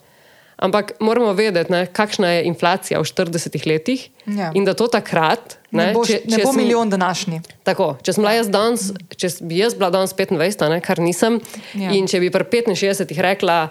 Ampak 0.57 0.93
moramo 1.01 1.33
vedeti, 1.33 1.73
ne, 1.73 1.87
kakšna 1.87 2.29
je 2.31 2.45
inflacija 2.45 2.99
v 2.99 3.05
40 3.05 3.67
letih 3.67 4.11
Ja. 4.27 4.51
in 4.55 4.65
da 4.65 4.73
to 4.73 4.87
takrat. 4.87 5.59
Ne, 5.71 5.87
ne, 5.87 5.93
boš, 5.93 6.09
če- 6.09 6.21
ne 6.25 6.37
če 6.37 6.43
bo 6.43 6.53
sem- 6.53 6.57
milijon 6.57 6.91
današnji. 6.91 7.41
Tako, 7.63 7.97
če, 8.01 8.13
bila 8.13 8.33
jaz 8.33 8.49
danes, 8.49 8.81
če 9.11 9.29
bi 9.41 9.57
jaz 9.57 9.75
bila 9.75 9.91
danes 9.91 10.13
25, 10.13 10.63
a 10.63 10.69
ne, 10.69 10.81
kar 10.81 10.99
nisem, 10.99 11.41
Ja. 11.75 11.83
ja. 11.83 11.91
in 11.91 12.07
če 12.07 12.21
bi 12.21 12.31
pri 12.31 12.45
65 12.45 13.19
rekla, 13.21 13.69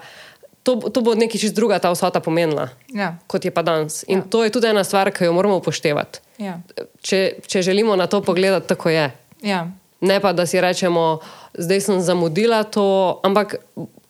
to, 0.63 0.75
to 0.75 1.01
bo 1.01 1.13
nekaj 1.13 1.39
čist 1.39 1.55
druga 1.55 1.79
ta 1.79 1.89
vsota 1.89 2.19
pomenila, 2.19 2.69
Ja. 2.89 3.15
kot 3.27 3.45
je 3.45 3.51
pa 3.51 3.61
danes. 3.61 4.03
In 4.03 4.17
Ja. 4.17 4.17
ja. 4.17 4.29
to 4.29 4.43
je 4.43 4.49
tudi 4.49 4.67
ena 4.67 4.83
stvar, 4.83 5.09
ki 5.09 5.23
jo 5.23 5.33
moramo 5.33 5.57
upoštevati. 5.57 6.19
Ja. 6.37 6.59
Če, 7.01 7.33
če 7.41 7.61
želimo 7.61 7.95
na 7.95 8.07
to 8.07 8.21
pogledati, 8.21 8.67
tako 8.67 8.89
je. 8.89 9.11
Ja. 9.41 9.67
Ne 10.01 10.19
pa, 10.19 10.33
da 10.33 10.45
si 10.45 10.59
rečemo, 10.59 11.19
zdaj 11.53 11.81
sem 11.81 12.01
zamudila 12.01 12.63
to, 12.63 12.83
ampak 13.23 13.55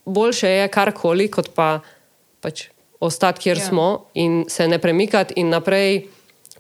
boljše 0.04 0.50
je 0.50 0.68
karkoli, 0.68 1.28
kot 1.28 1.50
pa 1.52 1.80
pač 2.44 2.68
ostati, 3.00 3.40
kjer 3.42 3.58
Ja. 3.58 3.66
smo 3.66 3.88
in 4.14 4.44
se 4.48 4.68
ne 4.68 4.78
premikati 4.80 5.34
in 5.38 5.50
naprej 5.50 6.04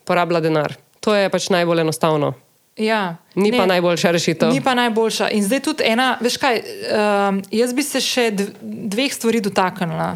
porabljati 0.04 0.44
denar. 0.44 0.74
To 1.00 1.12
je 1.12 1.30
pač 1.30 1.50
najbolj 1.50 1.82
enostavno. 1.82 2.34
Ja. 2.76 3.16
Ni 3.36 3.52
Ne, 3.52 3.58
pa 3.58 3.66
najboljša 3.66 4.12
rešitev. 4.12 4.50
Ni 4.50 4.62
pa 4.62 4.74
najboljša. 4.74 5.28
In 5.30 5.44
zdaj 5.44 5.60
tudi 5.62 5.84
ena, 5.86 6.18
veš 6.20 6.38
kaj, 6.38 6.56
um, 6.58 7.42
jaz 7.52 7.74
bi 7.74 7.84
se 7.84 8.02
še 8.02 8.32
dv- 8.32 8.56
dveh 8.90 9.14
stvari 9.14 9.42
dotaknila. 9.42 10.08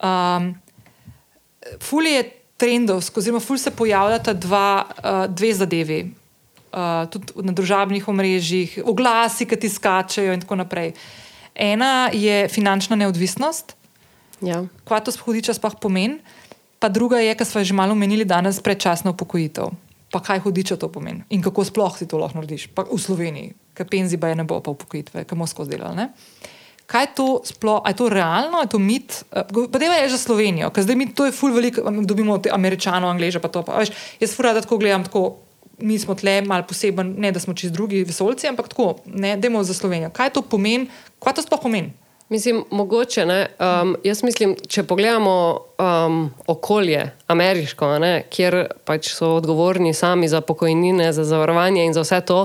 Um, 0.00 0.54
ful 1.80 2.02
je 2.04 2.24
trendovsko, 2.56 3.20
oziroma 3.20 3.40
ful 3.40 3.58
se 3.58 3.70
pojavljata 3.70 4.32
dva, 4.34 4.66
uh, 4.82 5.26
dve 5.28 5.52
zadevi. 5.54 6.00
Uh, 6.74 7.06
tudi 7.06 7.32
na 7.38 7.52
družabnih 7.52 8.08
omrežjih, 8.08 8.80
oglasi, 8.84 9.46
ki 9.46 9.56
ti 9.56 9.68
skačejo, 9.70 10.32
in 10.34 10.42
tako 10.42 10.56
naprej. 10.56 10.90
Ena 11.54 12.10
je 12.10 12.48
finančna 12.48 12.96
neodvisnost, 12.96 13.76
Ja. 14.44 14.64
kva 14.84 15.00
to 15.00 15.12
hodiča 15.12 15.54
sploh 15.54 15.76
pomeni, 15.80 16.20
pa 16.78 16.88
druga 16.88 17.18
je, 17.18 17.34
kar 17.34 17.46
smo 17.46 17.64
že 17.64 17.74
malo 17.74 17.92
omenili 17.92 18.24
danes, 18.24 18.60
predčasna 18.60 19.10
upokojitev. 19.10 19.72
Pa 20.12 20.20
kaj 20.22 20.44
hodiča 20.44 20.76
to 20.78 20.88
pomeni 20.88 21.24
in 21.30 21.42
kako 21.42 21.64
sploh 21.64 21.96
si 21.98 22.06
to 22.06 22.20
lahko 22.20 22.38
narediš, 22.38 22.68
pa 22.70 22.84
v 22.86 22.98
Sloveniji, 23.00 23.54
ker 23.74 23.88
penzi 23.88 24.20
pa 24.20 24.30
je 24.30 24.38
ne 24.38 24.44
bo, 24.44 24.60
pa 24.60 24.70
upokojitve, 24.70 25.24
ki 25.24 25.34
bomo 25.34 25.48
skozi 25.50 25.74
delali. 25.74 25.96
Ne? 25.96 26.06
Kaj 26.86 27.02
je 27.02 27.10
to 27.16 27.26
sploh, 27.48 27.80
je 27.88 27.96
to 27.96 28.08
realno, 28.12 28.60
je 28.60 28.68
to 28.68 28.78
mit? 28.78 29.24
Eh, 29.32 29.42
Pa 29.72 29.78
deva 29.80 29.96
je 30.04 30.12
že 30.12 30.20
Slovenijo, 30.20 30.68
ker 30.70 30.84
zdaj 30.84 30.96
mi 30.96 31.08
to 31.08 31.24
je 31.24 31.32
ful 31.32 31.50
veliko, 31.50 31.80
dobimo 32.04 32.36
od 32.36 32.46
američanov, 32.52 33.10
angleže 33.10 33.40
pa 33.40 33.48
to. 33.48 33.64
Pa, 33.64 33.80
veš, 33.80 33.90
jaz 34.20 34.36
fura, 34.36 34.52
da 34.52 34.60
tako 34.60 34.76
gledam, 34.78 35.04
tako, 35.08 35.40
mi 35.78 35.98
smo 35.98 36.14
tle 36.14 36.42
malo 36.44 36.62
poseben, 36.68 37.14
ne 37.18 37.32
da 37.32 37.40
smo 37.40 37.54
čist 37.54 37.72
drugi 37.72 38.04
vesolci, 38.04 38.46
ampak 38.46 38.68
tako, 38.68 39.00
ne, 39.06 39.36
dajmo 39.36 39.64
za 39.64 39.74
Slovenijo. 39.74 40.12
Kaj 40.12 40.30
to 40.36 40.42
pomeni, 40.42 40.86
kaj 41.18 41.34
to 41.34 41.42
sploh 41.42 41.60
pomeni? 41.60 41.90
Mislim, 42.34 42.64
mogoče 42.70 43.26
ne. 43.26 43.46
Um, 43.62 43.92
jaz 44.02 44.24
mislim, 44.26 44.56
če 44.68 44.82
pogledamo 44.82 45.34
um, 45.78 46.16
okolje, 46.50 47.04
ameriško, 47.30 47.92
ne, 48.02 48.24
kjer 48.26 48.56
pač 48.82 49.12
so 49.14 49.36
odgovorni 49.36 49.92
sami 49.94 50.26
za 50.28 50.40
pokojnine, 50.42 51.12
za 51.14 51.22
zavarovanje 51.24 51.84
in 51.86 51.94
za 51.94 52.02
vse 52.02 52.18
to, 52.26 52.40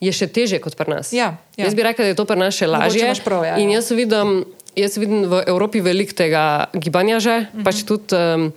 je 0.00 0.12
še 0.12 0.30
teže 0.32 0.60
kot 0.64 0.76
pri 0.78 0.94
nas. 0.94 1.12
Ja, 1.12 1.34
ja. 1.56 1.66
Jaz 1.66 1.76
bi 1.76 1.84
rekel, 1.84 2.08
da 2.08 2.14
je 2.14 2.16
to 2.16 2.24
pri 2.28 2.38
nas 2.40 2.56
še 2.56 2.68
lažje. 2.70 3.10
prav, 3.26 3.44
ja, 3.44 3.58
in 3.60 3.74
ja. 3.74 3.82
jaz 3.82 3.92
vidim, 3.92 4.32
jaz 4.72 4.96
vidim 4.96 5.28
v 5.28 5.42
Evropi 5.44 5.84
veliko 5.84 6.16
tega 6.16 6.72
gibanja 6.72 7.20
že, 7.20 7.36
-huh. 7.44 7.64
pač 7.64 7.84
tudi. 7.84 8.16
Um, 8.16 8.52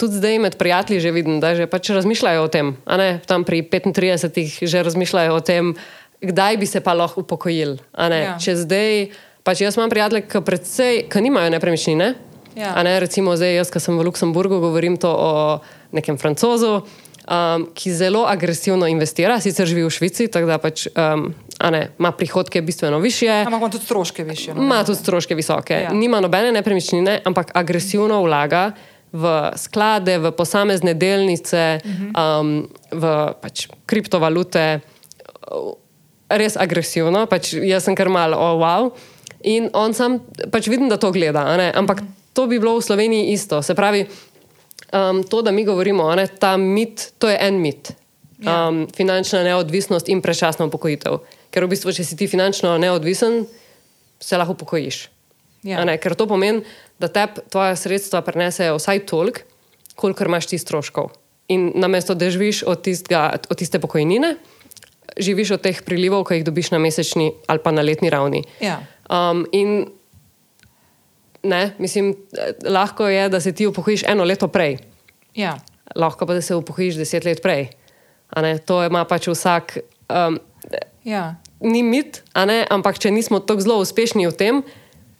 Tudi 0.00 0.16
zdaj 0.16 0.38
med 0.40 0.56
prijatelji 0.56 1.00
že 1.00 1.10
vidim, 1.12 1.40
da 1.40 1.52
že 1.54 1.66
pač 1.68 1.90
razmišljajo 1.92 2.44
o 2.44 2.48
tem. 2.48 2.76
Ne, 2.88 3.20
tam 3.26 3.44
pri 3.44 3.60
35 3.62 4.64
že 4.64 4.82
razmišljajo 4.82 5.34
o 5.36 5.40
tem, 5.40 5.76
kdaj 6.20 6.56
bi 6.56 6.66
se 6.66 6.80
pa 6.80 6.94
lahko 6.96 7.20
upokojili. 7.20 7.76
Ja. 7.92 8.38
Če 8.40 8.56
zdaj, 8.56 9.12
pač 9.42 9.60
jaz 9.60 9.76
imam 9.76 9.90
prijatelje, 9.90 10.26
ki 10.28 10.42
predvsej, 10.44 11.04
ki 11.10 11.22
nimajo 11.22 11.50
nepremičnine. 11.50 12.14
Ja. 12.56 12.74
A 12.76 12.82
Ne, 12.82 13.00
recimo 13.00 13.36
zdaj, 13.36 13.54
jaz, 13.54 13.70
ki 13.70 13.80
sem 13.80 13.98
v 13.98 14.04
Luksemburgu, 14.04 14.60
govorim 14.60 14.98
to 14.98 15.10
o 15.10 15.32
nekem 15.94 16.18
francozu, 16.18 16.82
um, 16.82 17.68
ki 17.74 17.92
zelo 17.94 18.24
agresivno 18.26 18.88
investira, 18.90 19.40
sicer 19.40 19.66
živi 19.66 19.86
v 19.86 19.90
Švici, 19.90 20.28
tako 20.28 20.50
da 20.50 20.58
pač, 20.58 20.86
um, 20.90 21.30
ne, 21.70 21.82
ima 21.98 22.12
prihodke 22.12 22.62
bistveno 22.62 22.98
više. 22.98 23.30
Ampak 23.30 23.60
ima 23.60 23.70
tudi 23.70 23.84
stroške 23.84 24.24
više. 24.24 24.54
no. 24.54 24.62
Ima 24.62 24.84
tudi 24.84 24.98
stroške 24.98 25.34
visoke. 25.34 25.74
Ja. 25.74 25.80
Ja. 25.80 25.92
Nima 25.92 26.20
nobene 26.20 26.52
nepremičnine, 26.52 27.20
ampak 27.24 27.50
agresivno 27.54 28.22
vlaga 28.22 28.72
v 29.12 29.50
sklade, 29.56 30.18
v 30.18 30.30
posamezne 30.32 30.94
delnice, 30.94 31.80
uh 31.84 31.90
-huh. 31.90 32.40
um, 32.40 32.68
v 32.90 33.32
pač, 33.40 33.66
kriptovalute. 33.86 34.80
Res 36.30 36.56
agresivno, 36.56 37.26
pač 37.26 37.54
jaz 37.54 37.84
sem 37.84 37.94
kar 37.94 38.08
mal, 38.08 38.34
oh, 38.34 38.60
wow. 38.62 38.92
In 39.48 39.70
on 39.72 39.94
sam, 39.96 40.18
pač 40.52 40.68
vidim, 40.68 40.88
da 40.88 40.98
to 41.00 41.12
gleda, 41.12 41.44
ampak 41.74 42.02
to 42.36 42.46
bi 42.46 42.58
bilo 42.60 42.76
v 42.78 42.84
Sloveniji 42.84 43.32
isto. 43.32 43.62
Se 43.62 43.74
pravi, 43.74 44.04
um, 44.92 45.22
to, 45.24 45.42
da 45.42 45.50
mi 45.50 45.64
govorimo, 45.64 46.08
a 46.10 46.18
ne, 46.20 46.26
ta 46.26 46.56
mit, 46.56 47.12
to 47.18 47.28
je 47.28 47.38
en 47.40 47.60
mit. 47.60 47.92
Ja. 48.40 48.68
Um, 48.68 48.86
finančna 48.96 49.42
neodvisnost 49.44 50.08
in 50.08 50.22
prečasna 50.24 50.64
upokojitev. 50.68 51.20
Ker 51.52 51.66
v 51.66 51.72
bistvu, 51.72 51.92
če 51.92 52.04
si 52.04 52.16
ti 52.16 52.28
finančno 52.30 52.76
neodvisen, 52.80 53.44
se 54.20 54.38
lahko 54.38 54.56
upokojiš. 54.56 55.08
Ja. 55.68 55.84
Ne, 55.84 55.98
ker 56.00 56.16
to 56.16 56.24
pomeni, 56.28 56.64
da 57.00 57.08
te 57.12 57.26
tvoje 57.52 57.76
sredstva 57.76 58.22
prenesejo 58.24 58.78
vsaj 58.78 59.04
toliko, 59.08 59.44
kolikor 59.96 60.30
imaš 60.30 60.48
ti 60.52 60.58
stroškov. 60.60 61.10
In 61.52 61.72
namesto 61.80 62.14
da 62.14 62.30
živiš 62.30 62.62
od, 62.62 62.80
tistega, 62.86 63.34
od 63.50 63.58
tiste 63.58 63.80
pokojnine, 63.82 64.36
živiš 65.18 65.56
od 65.58 65.64
teh 65.66 65.82
prilivov, 65.84 66.24
ki 66.28 66.40
jih 66.40 66.46
dobiš 66.46 66.70
na 66.72 66.78
mesečni 66.80 67.32
ali 67.50 67.60
pa 67.60 67.74
na 67.74 67.82
letni 67.82 68.08
ravni. 68.12 68.44
Ja. 68.62 68.78
Um, 69.10 69.46
in 69.52 69.86
ne, 71.42 71.74
mislim, 71.78 72.14
lahko 72.64 73.08
je, 73.08 73.28
da 73.28 73.40
se 73.40 73.52
ti 73.52 73.66
upokojiš 73.66 74.02
eno 74.06 74.24
leto 74.24 74.48
prej, 74.48 74.78
Ja. 75.34 75.58
lahko 75.96 76.26
pa 76.26 76.34
da 76.34 76.42
se 76.42 76.54
upokojiš 76.54 76.94
deset 76.94 77.24
let 77.24 77.42
prej. 77.42 77.68
To 78.66 78.84
ima 78.84 79.04
pač 79.04 79.26
vsak. 79.28 79.78
Um, 80.08 80.38
Ja. 81.04 81.34
ni 81.60 81.82
mit, 81.82 82.22
ampak 82.70 82.98
če 82.98 83.10
nismo 83.10 83.40
tako 83.40 83.60
zelo 83.60 83.78
uspešni 83.80 84.26
v 84.28 84.32
tem, 84.32 84.62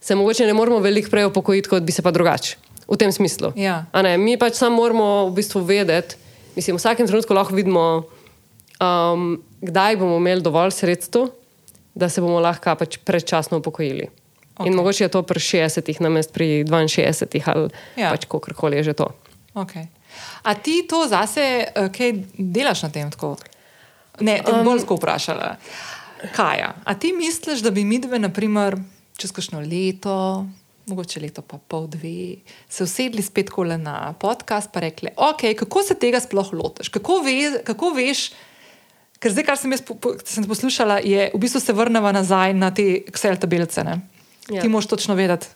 se 0.01 0.15
mogoče 0.15 0.47
ne 0.47 0.53
moramo 0.55 0.79
veliko 0.79 1.11
prej 1.11 1.25
upokojiti, 1.25 1.69
kot 1.69 1.83
bi 1.83 1.93
se 1.93 2.03
pa 2.03 2.11
drugače. 2.11 2.57
V 2.89 2.97
tem 2.97 3.13
smislu. 3.13 3.53
Ja. 3.57 3.87
Mi 4.19 4.37
pač 4.37 4.55
samo 4.55 4.77
moramo 4.77 5.31
v 5.31 5.35
bistvu 5.35 5.61
vedeti, 5.63 6.17
mislim, 6.57 6.77
v 6.77 6.81
vsakem 6.81 7.07
trenutku 7.07 7.35
lahko 7.35 7.55
vidimo, 7.55 8.05
um, 8.81 9.43
kdaj 9.61 9.97
bomo 9.97 10.17
imeli 10.17 10.43
dovolj 10.43 10.71
sredstev, 10.75 11.31
da 12.01 12.09
se 12.09 12.25
bomo 12.25 12.41
lahko 12.41 12.75
pač 12.81 12.99
predčasno 13.05 13.61
upokojili. 13.61 14.09
Okay. 14.57 14.69
In 14.69 14.77
mogoče 14.77 15.05
je 15.05 15.13
to 15.13 15.23
pri 15.23 15.41
60, 15.41 16.01
namesto 16.01 16.33
pri 16.37 16.65
62 16.65 17.45
ali 17.47 17.69
Ja. 17.97 18.11
pač 18.13 18.25
kakorkoli 18.25 18.81
je 18.81 18.93
že 18.93 18.95
to. 18.97 19.09
Okay. 19.55 19.87
A 20.43 20.55
ti 20.55 20.85
to 20.89 21.07
zase, 21.09 21.69
uh, 21.77 21.89
kaj 21.93 22.13
delaš 22.37 22.83
na 22.83 22.91
tem? 22.91 23.11
Tako? 23.11 23.37
Ne, 24.21 24.41
te 24.45 24.53
um, 24.53 24.65
boljsko 24.65 24.97
vprašala. 24.97 25.57
Kaja, 26.37 26.75
a 26.85 26.95
ti 26.95 27.13
misliš, 27.17 27.63
da 27.65 27.71
bi 27.73 27.85
mi 27.85 27.99
dve, 27.99 28.19
naprimer, 28.21 28.77
čez 29.17 29.33
kakšno 29.33 29.63
leto, 29.65 30.45
mogoče 30.91 31.21
leto 31.21 31.43
pa 31.43 31.57
pol, 31.57 31.87
dve, 31.89 32.43
se 32.69 32.85
usedli 32.85 33.23
spet 33.25 33.49
kole 33.51 33.79
na 33.81 34.13
podcast 34.21 34.77
in 34.77 34.85
rekli, 34.85 35.15
ok, 35.17 35.47
kako 35.59 35.83
se 35.83 35.97
tega 35.97 36.21
sploh 36.21 36.53
lotiš? 36.53 36.93
Kako, 36.93 37.23
ve, 37.25 37.63
kako 37.65 37.95
veš? 37.97 38.31
Ker 39.21 39.35
zdaj, 39.35 39.45
kar 39.45 39.59
sem 39.61 39.73
jaz 39.75 39.83
po, 39.85 39.95
po, 40.01 40.15
sem 40.25 40.47
poslušala, 40.49 41.01
je 41.05 41.29
v 41.35 41.39
bistvu 41.41 41.61
se 41.61 41.77
vrnemo 41.77 42.09
nazaj 42.13 42.55
na 42.57 42.71
te 42.73 43.05
Excel 43.05 43.37
tabelice. 43.37 43.85
Ja. 43.85 44.63
Ti 44.63 44.69
moš 44.69 44.89
točno 44.89 45.15
vedeti, 45.15 45.51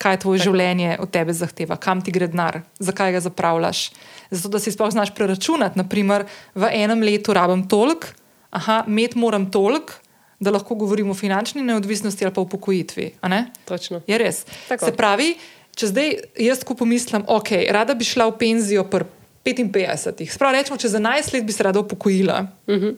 kaj 0.00 0.22
tvoje 0.24 0.40
tak. 0.40 0.48
življenje 0.48 0.96
od 1.04 1.12
tebe 1.12 1.36
zahteva, 1.36 1.76
kam 1.76 2.00
ti 2.02 2.14
gre 2.14 2.30
denar, 2.32 2.62
zakaj 2.80 3.12
ga 3.12 3.20
zapravljaš. 3.28 3.90
Zato, 4.32 4.54
da 4.56 4.62
si 4.62 4.72
sploh 4.72 4.90
znaš 4.90 5.12
preračunati, 5.14 5.78
naprimer, 5.78 6.24
v 6.56 6.72
enem 6.72 7.04
letu 7.04 7.36
rabim 7.36 7.66
toliko, 7.68 8.08
aha, 8.50 8.82
med 8.88 9.20
moram 9.20 9.50
toliko, 9.52 10.00
da 10.42 10.50
lahko 10.50 10.74
govorimo 10.74 11.12
o 11.12 11.14
finančni 11.14 11.62
neodvisnosti 11.62 12.24
ali 12.24 12.34
pa 12.34 12.40
o 12.40 12.48
pokojitvi. 12.48 13.12
a 13.20 13.28
ne? 13.28 13.52
Točno. 13.68 14.00
Je 14.06 14.18
res. 14.18 14.42
Tako. 14.68 14.88
Se 14.88 14.96
pravi, 14.96 15.34
če 15.76 15.92
zdaj 15.92 16.08
jaz 16.40 16.64
ko 16.64 16.74
pomislim, 16.74 17.22
ok, 17.28 17.52
rada 17.70 17.94
bi 17.94 18.08
šla 18.08 18.26
v 18.32 18.38
penzijo 18.40 18.82
pri 18.90 19.06
55, 19.44 20.30
sprav 20.30 20.52
rečemo, 20.52 20.78
čez 20.78 20.92
11 20.92 21.34
let 21.34 21.44
bi 21.44 21.52
se 21.52 21.62
rada 21.62 21.80
upokojila. 21.80 22.46
Uh 22.66 22.74
-huh. 22.74 22.94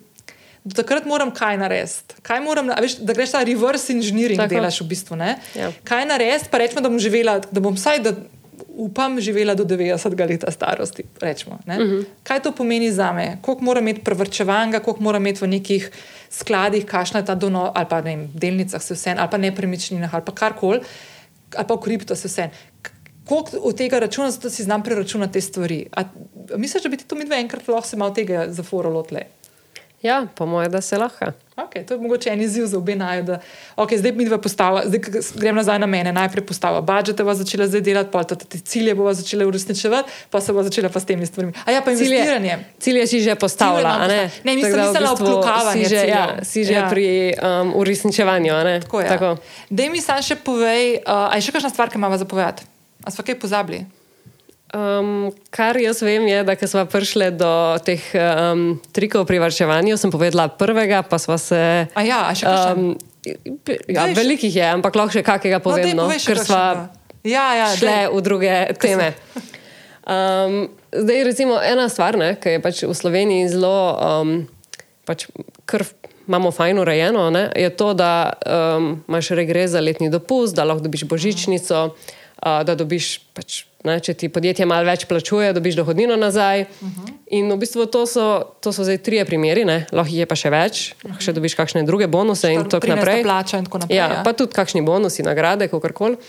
Do 0.65 0.73
takrat 0.73 1.05
moram 1.05 1.31
kaj 1.31 1.57
narediti. 1.57 2.15
Kaj 2.23 2.41
moram, 2.41 2.71
veš, 2.81 2.97
da 2.97 3.13
greš 3.13 3.31
ta 3.31 3.43
reverse 3.45 3.93
engineering, 3.93 4.41
Tako. 4.41 4.55
delaš 4.55 4.81
v 4.81 4.85
bistvu. 4.85 5.17
ne? 5.17 5.39
Ja. 5.55 5.73
Kaj 5.85 6.07
narediti, 6.07 6.49
pa 6.51 6.59
rečemo, 6.59 6.81
da 6.81 6.89
bom 6.89 6.99
živela, 6.99 7.41
da 7.51 7.61
bom 7.61 7.75
vsaj, 7.75 7.99
da 7.99 8.15
upam, 8.69 9.21
živela 9.21 9.55
do 9.55 9.65
90 9.65 10.29
leta 10.29 10.51
starosti. 10.51 11.05
Rečemo, 11.21 11.59
uh 11.67 11.75
-huh. 11.75 12.05
Kaj 12.23 12.41
to 12.41 12.53
pomeni 12.53 12.93
za 12.93 13.13
me? 13.13 13.39
Koliko 13.43 13.65
moram 13.65 13.89
imeti 13.89 14.05
prevrčevanja, 14.05 14.81
koliko 14.81 15.03
moram 15.03 15.23
imeti 15.23 15.45
v 15.45 15.49
nekih 15.49 15.91
skladih, 16.31 16.87
kakšna 16.87 17.21
je 17.21 17.27
ta 17.27 17.35
dono, 17.35 17.73
ali 17.75 17.87
pa 17.91 18.01
ne 18.01 18.17
vem, 18.17 18.31
delnicah, 18.35 18.83
se 18.83 18.95
vse, 18.95 19.15
ali 19.19 19.31
pa 19.31 19.39
nepremičninah, 19.39 20.15
ali 20.15 20.23
pa 20.27 20.33
karkoli, 20.33 20.81
ali 21.57 21.67
pa 21.67 21.75
v 21.75 21.81
kripto 21.81 22.17
se 22.17 22.29
vse. 22.29 22.51
Koliko 23.25 23.57
od 23.59 23.77
tega 23.77 23.99
računa, 23.99 24.31
zato 24.31 24.51
si 24.51 24.63
znam 24.63 24.83
preračunati 24.83 25.33
te 25.33 25.41
stvari. 25.41 25.87
A, 25.93 26.03
misliš, 26.57 26.83
da 26.83 26.89
bi 26.89 26.97
ti 26.97 27.05
to 27.05 27.15
mi 27.15 27.25
dve 27.25 27.37
enkrat 27.37 27.69
lahko 27.69 27.89
se 27.89 27.97
malo 27.97 28.11
tega 28.13 28.45
zaforalo 28.49 29.03
tle? 29.03 29.23
Ja, 30.03 30.27
po 30.35 30.47
mojem, 30.47 30.71
da 30.71 30.81
se 30.81 30.99
lahko. 30.99 31.25
Okay, 31.57 31.87
to 31.87 31.95
je 31.95 32.01
mogoče 32.01 32.31
en 32.31 32.41
izziv 32.43 32.67
za 32.67 32.77
obe 32.79 32.93
naju. 32.95 33.23
Da, 33.23 33.39
okay, 33.77 33.97
zdaj 33.97 34.13
mi 34.13 34.25
dva 34.25 34.39
postava, 34.39 34.83
zdaj 34.85 35.01
grem 35.35 35.57
nazaj 35.57 35.79
na 35.79 35.87
mene. 35.87 36.13
Najprej 36.13 36.45
postava 36.45 36.81
budžete, 36.83 37.25
bo 37.25 37.33
začela 37.33 37.67
zdaj 37.67 37.81
delati, 37.81 38.11
pa 38.13 38.21
te 38.25 38.59
cilje 38.59 38.95
bo 38.95 39.13
začela 39.15 39.47
uresničevati, 39.47 40.11
pa 40.31 40.41
se 40.41 40.53
bo 40.53 40.63
začela 40.63 40.89
pa 40.89 41.01
s 41.01 41.05
temi 41.05 41.27
stvarmi. 41.27 41.53
A 41.65 41.71
ja, 41.71 41.81
pa 41.81 41.91
investiranje. 41.93 42.59
Cilje 42.79 43.07
si 43.07 43.21
že 43.21 43.35
postavila. 43.35 43.95
Cilje 43.99 44.09
Ne, 44.09 44.25
postav- 44.25 44.45
ne, 44.45 44.55
nisem 44.55 44.73
da 44.73 44.77
v 44.77 44.81
mislila 44.83 45.11
bistvu 45.11 45.25
obkljukavanje 45.27 45.85
Si 45.85 45.89
že, 45.89 45.97
ja, 45.99 46.03
ciljev. 46.27 46.45
si 46.45 46.65
že 46.65 46.73
Ja. 46.75 46.89
pri 46.91 47.07
um, 47.33 47.73
uresničevanju. 47.75 48.53
ne? 48.55 48.81
Tako 48.81 49.01
je. 49.01 49.09
Tako. 49.09 49.37
Daj 49.71 49.89
mi 49.89 50.01
sam 50.01 50.21
še 50.21 50.37
povej, 50.37 50.99
uh, 50.99 51.33
a 51.33 51.35
je 51.35 51.43
še 51.43 51.53
kakšna 51.53 51.71
stvar, 51.71 51.89
ki 51.89 51.97
imamo 51.97 52.19
zapovedati? 52.19 52.74
A 53.05 53.13
smo 53.13 53.25
kaj 53.25 53.37
pozabili? 53.39 53.85
Um, 54.75 55.31
kar 55.55 55.77
jaz 55.79 56.01
vem, 56.03 56.25
je, 56.27 56.41
da 56.43 56.57
ko 56.59 56.67
smo 56.67 56.83
prišli 56.91 57.29
do 57.39 57.79
teh 57.87 58.03
um, 58.19 58.81
trikov 58.91 59.23
pri 59.29 59.39
varčevanju, 59.39 59.95
sem 60.01 60.11
povedala 60.11 60.49
prvega, 60.51 61.05
pa 61.07 61.19
smo 61.21 61.39
se. 61.39 61.87
A 61.95 62.03
ja, 62.03 62.25
a 62.27 62.33
še 62.35 62.49
kakšen? 62.49 62.81
Um, 62.81 62.97
ja, 63.87 64.09
še- 64.09 64.17
velikih 64.19 64.51
je, 64.51 64.65
ampak 64.67 64.97
lahko 64.99 65.15
še 65.15 65.23
kakega 65.23 65.61
povem, 65.63 65.93
no, 65.95 66.09
povej 66.09 66.25
še 66.25 66.33
ker 66.33 66.43
smo. 66.43 66.63
Ja, 67.23 67.45
ja, 67.55 67.69
šle 67.77 67.93
daj. 67.93 68.09
v 68.17 68.25
druge 68.25 68.57
teme. 68.83 69.13
Um, 70.05 70.59
zdaj, 70.91 71.23
recimo, 71.31 71.61
ena 71.63 71.87
stvar, 71.93 72.19
ki 72.43 72.59
je 72.59 72.65
pač 72.65 72.83
v 72.83 72.97
Sloveniji 72.99 73.55
zelo, 73.55 73.95
um, 73.95 74.35
pač 75.07 75.29
kar 75.71 75.87
imamo 76.27 76.51
fajn 76.51 76.83
urejeno, 76.83 77.29
ne, 77.31 77.47
je 77.55 77.71
to, 77.79 77.93
da 77.95 78.33
um, 78.43 78.91
imaš 79.07 79.31
regres 79.39 79.77
za 79.77 79.81
letni 79.85 80.11
dopust, 80.11 80.57
da 80.57 80.67
lahko 80.67 80.89
dobiš 80.89 81.07
božičnico, 81.07 81.87
uh, 81.95 82.13
da 82.45 82.75
dobiš, 82.77 83.19
pač, 83.37 83.63
ne, 83.85 83.97
če 84.05 84.15
ti 84.21 84.29
podjetje 84.33 84.67
malo 84.69 84.87
več 84.89 85.07
plačuje, 85.09 85.53
dobiš 85.57 85.79
dohodnino 85.81 86.17
nazaj. 86.21 86.67
In 87.37 87.53
v 87.53 87.59
bistvu 87.61 87.87
to 87.93 88.05
so, 88.11 88.29
to 88.61 88.73
so 88.73 88.87
zdaj 88.87 89.01
trije 89.07 89.25
primeri, 89.29 89.65
ne, 89.65 89.85
lahko 89.93 90.13
jih 90.13 90.25
je 90.25 90.31
pa 90.31 90.39
še 90.39 90.53
več, 90.53 90.83
lahko 91.05 91.25
še 91.25 91.37
dobiš 91.37 91.57
kakšne 91.59 91.85
druge 91.89 92.09
bonuse 92.11 92.53
in 92.53 92.67
tako 92.69 92.87
13. 92.87 92.97
naprej. 92.97 93.23
plača 93.25 93.63
in 93.63 93.71
tako 93.71 93.85
naprej. 93.85 93.97
Ja, 93.97 94.25
pa 94.27 94.37
tudi 94.37 94.57
kakšni 94.57 94.85
bonusi, 94.85 95.25
nagrade, 95.27 95.71
kako 95.73 95.93
koli. 95.97 96.21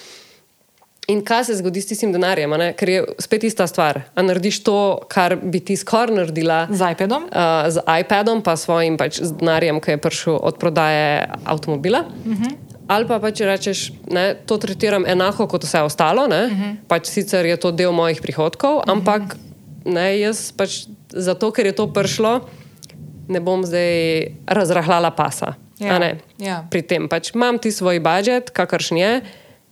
In 1.08 1.20
kaj 1.22 1.44
se 1.46 1.56
zgodi 1.60 1.82
s 1.82 1.92
tistim 1.92 2.10
denarjem, 2.10 2.54
ker 2.78 2.90
je 2.90 3.02
spet 3.22 3.44
ista 3.46 3.68
stvar. 3.70 4.00
A 4.18 4.24
narediš 4.26 4.64
to, 4.66 4.78
kar 5.12 5.36
bi 5.38 5.60
ti 5.62 5.78
skoraj 5.78 6.16
naredila 6.16 6.64
Z 6.72 6.96
iPadom? 6.96 7.28
uh, 7.30 7.70
z 7.70 7.84
iPadom, 8.02 8.42
pa 8.42 8.56
svojim 8.58 8.98
pač 8.98 9.20
denarjem, 9.22 9.78
ki 9.82 9.96
je 9.96 10.02
prišel 10.02 10.40
od 10.42 10.58
prodaje 10.58 11.30
avtomobila. 11.46 12.08
Uh 12.26 12.34
-huh. 12.34 12.65
Ali 12.88 13.08
pa 13.08 13.20
pač 13.20 13.42
rečeš, 13.42 13.92
da 14.06 14.34
to 14.36 14.58
tretiram 14.62 15.06
enako 15.08 15.48
kot 15.48 15.64
vse 15.64 15.82
ostalo, 15.82 16.26
uh 16.26 16.32
-huh. 16.32 16.76
pač 16.88 17.08
sicer 17.08 17.46
je 17.46 17.58
to 17.58 17.72
del 17.72 17.92
mojih 17.92 18.22
prihodkov, 18.22 18.82
ampak 18.88 19.36
ne, 19.86 20.20
jaz 20.20 20.52
pač 20.52 20.86
zato, 21.10 21.52
ker 21.52 21.66
je 21.66 21.72
to 21.72 21.88
prišlo, 21.88 22.42
ne 23.28 23.40
bom 23.40 23.66
zdaj 23.66 24.28
razrahljala 24.48 25.12
pasa. 25.12 25.54
Ja, 25.80 25.96
a 25.96 26.00
ne? 26.00 26.20
ja. 26.40 26.64
Pri 26.72 26.82
tem 26.82 27.10
pač 27.10 27.34
imam 27.36 27.60
ti 27.60 27.72
svoj 27.72 28.00
budžet, 28.00 28.50
kakršen 28.50 28.98
je, 28.98 29.22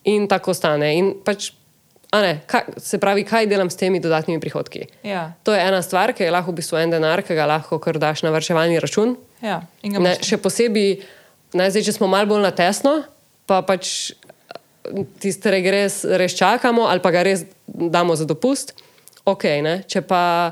in 0.03 0.27
tako 0.27 0.53
stane. 0.53 0.91
In 0.97 1.13
pač, 1.23 1.51
ne, 2.11 2.41
kaj, 2.47 2.75
se 2.77 2.99
pravi, 2.99 3.23
kaj 3.23 3.47
delam 3.47 3.69
s 3.71 3.79
temi 3.79 4.01
dodatnimi 4.03 4.41
prihodki. 4.43 4.87
Ja, 5.03 5.33
To 5.43 5.55
je 5.55 5.61
ena 5.61 5.81
stvar, 5.81 6.13
ki 6.13 6.23
je 6.23 6.31
lahko 6.31 6.51
v 6.51 6.59
bistvu 6.59 6.77
en 6.81 6.91
denar, 6.91 7.23
ki 7.23 7.35
ga 7.37 7.47
lahko 7.49 7.79
kar 7.79 7.99
daš 7.99 8.23
na 8.23 8.33
vrčevalni 8.35 8.79
račun. 8.83 9.15
ja. 9.41 9.61
Ga 9.83 9.99
Ne, 9.99 10.17
še 10.19 10.37
posebej, 10.37 10.99
ne, 11.53 11.69
zdaj, 11.71 11.83
če 11.83 11.93
smo 11.93 12.07
malo 12.07 12.27
bolj 12.29 12.43
na 12.43 12.51
tesno, 12.51 13.03
pa 13.45 13.61
pač 13.61 14.11
tiste 15.23 15.51
regres 15.51 16.01
res 16.03 16.35
čakamo, 16.35 16.87
ali 16.91 16.99
pa 16.99 17.11
ga 17.11 17.23
res 17.23 17.45
damo 17.67 18.15
za 18.15 18.25
dopust. 18.27 18.73
Ok, 19.25 19.43
ne? 19.63 19.83
če 19.87 20.01
pa 20.03 20.51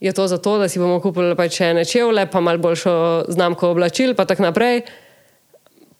je 0.00 0.12
to 0.12 0.24
zato, 0.28 0.56
da 0.60 0.68
si 0.68 0.78
bomo 0.80 1.00
kupili 1.00 1.34
pač 1.36 1.60
ene 1.64 1.84
čevlje, 1.84 2.26
pa 2.32 2.40
malo 2.40 2.58
boljšo 2.58 2.92
znamko 3.32 3.70
oblačil, 3.74 4.14
pa 4.16 4.24
tako 4.24 4.48
naprej. 4.48 4.82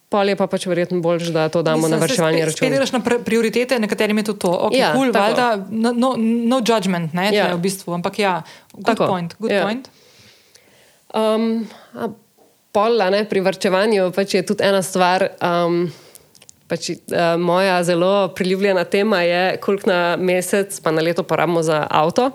Pa 0.09 0.23
je 0.23 0.37
pa 0.39 0.47
pač 0.47 0.69
verjetno 0.71 1.01
bolj, 1.03 1.33
da 1.35 1.49
to 1.51 1.65
damo 1.67 1.83
Mislim, 1.83 1.93
na 1.93 1.99
saj 1.99 2.07
vrčevalni 2.07 2.39
spet- 2.39 2.47
račun. 2.47 2.61
Spet 2.63 2.75
greš 2.79 2.93
na 2.95 3.01
prioritete, 3.25 3.79
nekaterim 3.83 4.19
je 4.23 4.25
to 4.25 4.35
to. 4.39 4.53
Okay, 4.71 4.79
Ja, 4.79 4.93
cool, 4.95 5.11
valjda, 5.13 5.67
no, 5.71 5.91
no, 5.93 6.15
no 6.17 6.61
judgment, 6.63 7.13
ne, 7.13 7.31
Ja. 7.35 7.49
v 7.57 7.59
bistvu, 7.59 7.91
ampak 7.93 8.19
ja, 8.19 8.43
good 8.73 8.87
Tako, 8.87 9.09
point. 9.09 9.35
Good 9.39 9.51
ja. 9.51 9.63
point. 9.67 9.91
Um, 11.11 11.67
pol, 12.77 13.01
ne, 13.01 13.25
pri 13.25 13.41
varčevanju 13.41 14.11
pač 14.13 14.37
je 14.37 14.45
tudi 14.45 14.67
ena 14.67 14.83
stvar. 14.85 15.31
Um, 15.41 15.87
pač, 16.69 16.91
uh, 16.93 17.37
moja 17.41 17.81
zelo 17.89 18.29
priljubljena 18.37 18.85
tema 18.85 19.23
je, 19.25 19.57
koliko 19.65 19.89
na 19.89 20.01
mesec, 20.21 20.77
pa 20.85 20.93
na 20.93 21.05
leto 21.05 21.25
porabimo 21.25 21.65
za 21.65 21.87
avto. 21.89 22.35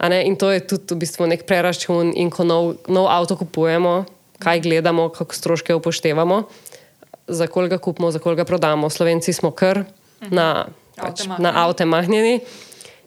In 0.00 0.36
to 0.40 0.48
je 0.48 0.64
tudi 0.64 0.96
v 0.96 1.02
bistvu 1.04 1.28
nek 1.28 1.44
preračun, 1.44 2.14
in 2.16 2.32
ko 2.32 2.46
nov, 2.48 2.80
nov 2.88 3.10
avto 3.12 3.36
kupujemo, 3.36 4.08
kaj 4.40 4.62
gledamo, 4.64 5.10
kako 5.12 5.36
stroške 5.36 5.76
upoštevamo, 5.76 6.38
za 7.28 7.46
koliko 7.46 7.76
ga 7.76 7.78
kupimo, 7.84 8.08
za 8.10 8.18
koliko 8.18 8.40
ga 8.40 8.48
prodamo. 8.48 8.88
Slovenci 8.88 9.36
smo 9.36 9.52
kar 9.52 9.84
na, 10.32 10.66
pač, 10.96 11.28
Avte 11.28 11.42
na 11.42 11.52
avte 11.66 11.84
mahnjeni. 11.84 12.40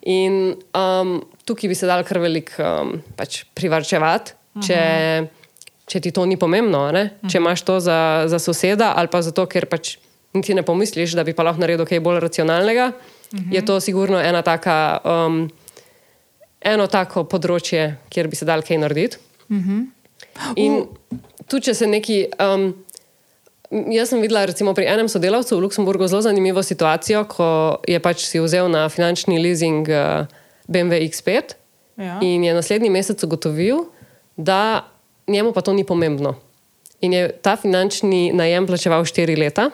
In 0.06 0.54
um, 0.78 1.18
tukaj 1.50 1.72
bi 1.72 1.76
se 1.76 1.90
dal 1.90 2.06
kar 2.06 2.22
veliko 2.22 2.62
um, 2.62 2.94
pač 3.18 3.42
privarčevati, 3.58 4.38
če, 4.62 4.80
če 5.94 6.02
ti 6.02 6.12
to 6.12 6.26
ni 6.26 6.38
pomembno. 6.42 6.82
a 6.88 6.92
ne? 6.96 7.04
Če 7.30 7.38
imaš 7.38 7.62
to 7.68 7.78
za, 7.84 8.26
za 8.28 8.40
soseda 8.42 8.94
ali 8.98 9.12
pa 9.14 9.22
zato, 9.22 9.46
ker 9.46 9.70
pač 9.70 9.96
niti 10.34 10.56
ne 10.58 10.64
pomisliš, 10.66 11.14
da 11.14 11.22
bi 11.24 11.36
pa 11.38 11.46
lahko 11.46 11.62
naredil 11.62 11.86
kaj 11.86 12.02
bolj 12.02 12.18
racionalnega, 12.26 12.92
je 13.54 13.62
to 13.66 13.78
sigurno 13.80 14.18
ena 14.22 14.42
taka. 14.42 14.78
Um, 15.06 15.44
Eno 16.64 16.86
tako 16.88 17.26
področje, 17.28 17.98
kjer 18.08 18.30
bi 18.32 18.38
se 18.40 18.46
dal 18.48 18.62
kaj 18.64 18.78
narediti. 18.80 19.18
In 20.56 20.78
tu, 21.52 21.60
če 21.60 21.74
se 21.76 21.88
neki. 21.92 22.22
Um, 22.40 22.70
jaz 23.92 24.14
sem 24.14 24.22
videla, 24.24 24.46
recimo, 24.48 24.72
pri 24.72 24.88
enem 24.88 25.10
sodelavcu 25.12 25.58
v 25.58 25.64
Luksemburgu 25.66 26.08
zelo 26.08 26.22
zanimivo 26.24 26.64
situacijo, 26.64 27.26
ko 27.28 27.48
je 27.84 28.00
pač 28.00 28.24
si 28.30 28.40
vzel 28.40 28.72
na 28.72 28.86
finančni 28.88 29.42
leasing 29.44 29.92
uh, 29.92 30.24
BMW 30.72 31.04
X5 31.10 31.60
Ja. 32.00 32.16
in 32.26 32.42
je 32.48 32.54
naslednji 32.56 32.90
mesec 32.90 33.20
ugotovil, 33.28 33.84
da 34.40 34.88
njemu 35.28 35.54
pa 35.54 35.62
to 35.62 35.74
ni 35.74 35.84
pomembno. 35.84 36.36
In 37.02 37.14
je 37.14 37.32
ta 37.42 37.56
finančni 37.56 38.32
najem 38.34 38.68
plačeval 38.68 39.04
4 39.04 39.38
leta. 39.38 39.70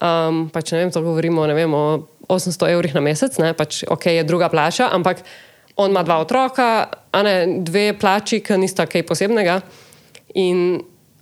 Um, 0.00 0.48
pač 0.48 0.72
ne 0.72 0.78
vem, 0.80 0.90
to 0.92 1.02
govorimo 1.04 1.44
vem, 1.44 1.74
o 1.74 2.06
800 2.30 2.70
evrih 2.72 2.94
na 2.94 3.02
mesec, 3.04 3.36
ne, 3.42 3.52
pač 3.52 3.82
ok, 3.84 4.06
je 4.06 4.24
druga 4.24 4.48
plača, 4.48 4.88
ampak 4.94 5.20
on 5.76 5.90
ima 5.90 6.02
dva 6.06 6.20
otroka, 6.22 6.88
a 6.88 7.22
ne 7.26 7.60
dve 7.66 7.92
plači, 7.98 8.40
ki 8.40 8.56
nista 8.60 8.86
kaj 8.88 9.04
posebnega. 9.08 9.60
In 10.40 10.80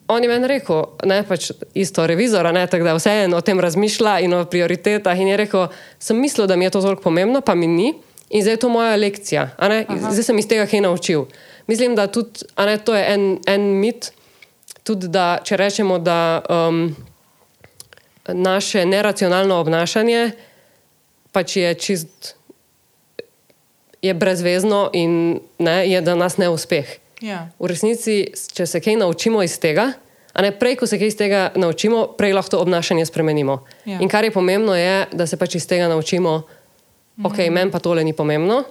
on 0.09 0.23
je 0.23 0.28
meni 0.31 0.51
rekel, 0.51 0.85
ne 1.09 1.23
pač 1.27 1.51
isto 1.74 2.06
revizora, 2.06 2.52
ne, 2.52 2.66
tako 2.70 2.86
da 2.86 2.94
vseeno 2.97 3.40
o 3.40 3.44
tem 3.44 3.60
razmišlja 3.60 4.19
in 4.24 4.36
o 4.36 4.44
prioritetah. 4.47 5.19
In 5.19 5.32
je 5.32 5.40
rekel, 5.43 5.66
sem 5.98 6.20
mislil, 6.20 6.47
da 6.47 6.56
mi 6.56 6.69
je 6.69 6.77
to 6.77 6.85
toliko 6.85 7.09
pomembno, 7.09 7.43
pa 7.43 7.55
mi 7.59 7.66
ni. 7.66 7.93
In 8.31 8.44
zdaj 8.44 8.59
je 8.59 8.62
to 8.62 8.69
moja 8.69 8.97
lekcija, 8.97 9.51
zdaj 9.56 10.24
sem 10.24 10.39
iz 10.39 10.48
tega 10.48 10.69
kaj 10.69 10.85
naučil. 10.85 11.24
Mislim, 11.69 11.95
da 11.97 12.07
tudi, 12.09 12.49
ne, 12.57 12.78
to 12.81 12.97
je 12.97 13.05
en, 13.15 13.27
en 13.47 13.70
mit, 13.81 14.11
tudi 14.82 15.09
da 15.12 15.39
če 15.45 15.57
rečemo, 15.61 15.99
da 16.01 16.40
um, 16.49 16.97
naše 18.28 18.86
neracionalno 18.89 19.61
obnašanje 19.61 20.31
pač 21.32 21.57
je 21.57 21.74
čist 21.74 22.35
je 24.03 24.15
brezvezno 24.15 24.90
in 24.95 25.40
ne, 25.59 25.77
je 25.90 26.01
da 26.01 26.15
nas 26.15 26.39
neuspeh. 26.39 26.86
Ja. 27.20 27.49
V 27.59 27.66
resnici, 27.66 28.28
če 28.55 28.66
se 28.66 28.81
kaj 28.82 29.01
naučimo 29.01 29.43
iz 29.43 29.57
tega, 29.59 29.90
a 30.32 30.45
ne 30.45 30.53
prej, 30.55 30.78
ko 30.78 30.86
se 30.86 31.01
kaj 31.01 31.11
iz 31.11 31.16
tega 31.19 31.40
naučimo, 31.59 32.05
prej 32.19 32.36
lahko 32.36 32.55
to 32.55 32.61
obnašanje 32.62 33.09
spremenimo. 33.11 33.65
Ja. 33.90 33.99
In 33.99 34.11
kar 34.11 34.23
je 34.24 34.31
pomembno, 34.31 34.77
je, 34.78 35.09
da 35.11 35.27
se 35.27 35.39
pač 35.39 35.59
iz 35.59 35.66
tega 35.66 35.89
naučimo, 35.90 36.43
ok, 37.27 37.43
meni 37.51 37.74
pa 37.74 37.82
tole 37.82 38.07
ni 38.07 38.15
pomembno. 38.15 38.62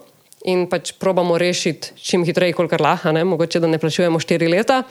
In 0.45 0.67
pač 0.67 0.91
probamo 0.93 1.37
rešiti 1.37 1.95
čim 1.95 2.23
hitreje, 2.23 2.53
kolikor 2.53 2.81
lahko, 2.81 3.11
ne? 3.11 3.23
mogoče 3.23 3.59
da 3.59 3.67
ne 3.67 3.77
plačujemo 3.77 4.19
štiri 4.19 4.47
leta, 4.47 4.83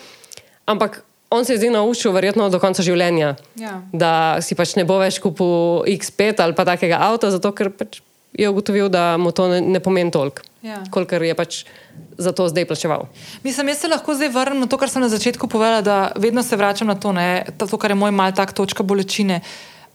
ampak 0.67 1.01
on 1.31 1.45
se 1.45 1.53
je 1.53 1.59
zdaj 1.59 1.71
naučil, 1.71 2.13
verjetno 2.13 2.49
do 2.49 2.59
konca 2.59 2.83
življenja, 2.83 3.37
Ja. 3.55 3.83
da 3.93 4.11
si 4.41 4.55
pač 4.55 4.77
ne 4.77 4.85
bo 4.85 4.99
več 4.99 5.19
kupil 5.19 5.47
X5 5.89 6.39
ali 6.39 6.53
pa 6.53 6.65
takega 6.65 6.99
avta, 7.01 7.31
zato 7.31 7.53
ker 7.53 7.71
pač 7.71 8.01
je 8.33 8.45
ugotovil, 8.45 8.89
da 8.89 9.17
mu 9.17 9.31
to 9.31 9.49
ne, 9.49 9.61
ne 9.63 9.81
pomeni 9.81 10.11
toliko, 10.11 10.43
Ja. 10.63 10.83
kolikor 10.91 11.23
je 11.23 11.35
pač 11.35 11.65
za 12.19 12.33
to 12.33 12.49
zdaj 12.49 12.67
plačeval. 12.67 13.07
Mislim, 13.43 13.69
jaz 13.69 13.79
se 13.79 13.89
lahko 13.89 14.15
zdaj 14.15 14.29
vrnem 14.29 14.61
na 14.61 14.67
to, 14.67 14.77
kar 14.77 14.89
sem 14.89 15.01
na 15.01 15.09
začetku 15.09 15.47
povedala, 15.47 15.81
da 15.81 15.97
vedno 16.17 16.43
se 16.43 16.57
vračam 16.57 16.87
na 16.87 16.95
to, 16.95 17.13
ne, 17.13 17.47
ta- 17.57 17.67
to 17.67 17.77
kar 17.77 17.91
je 17.91 17.97
moj 17.97 18.11
mal 18.11 18.31
tak 18.31 18.53
točka 18.53 18.83
bolečine. 18.83 19.41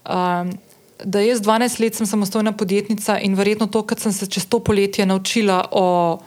Um, 0.04 0.56
da 1.04 1.22
jaz 1.22 1.42
12 1.42 1.82
let 1.82 1.96
sem 1.96 2.08
samostojna 2.08 2.52
podjetnica 2.52 3.20
in 3.20 3.36
verjetno 3.36 3.68
to, 3.68 3.84
kar 3.86 4.00
sem 4.00 4.14
se 4.14 4.26
čez 4.26 4.46
to 4.46 4.60
poletje 4.60 5.06
naučila 5.06 5.68
o 5.72 6.20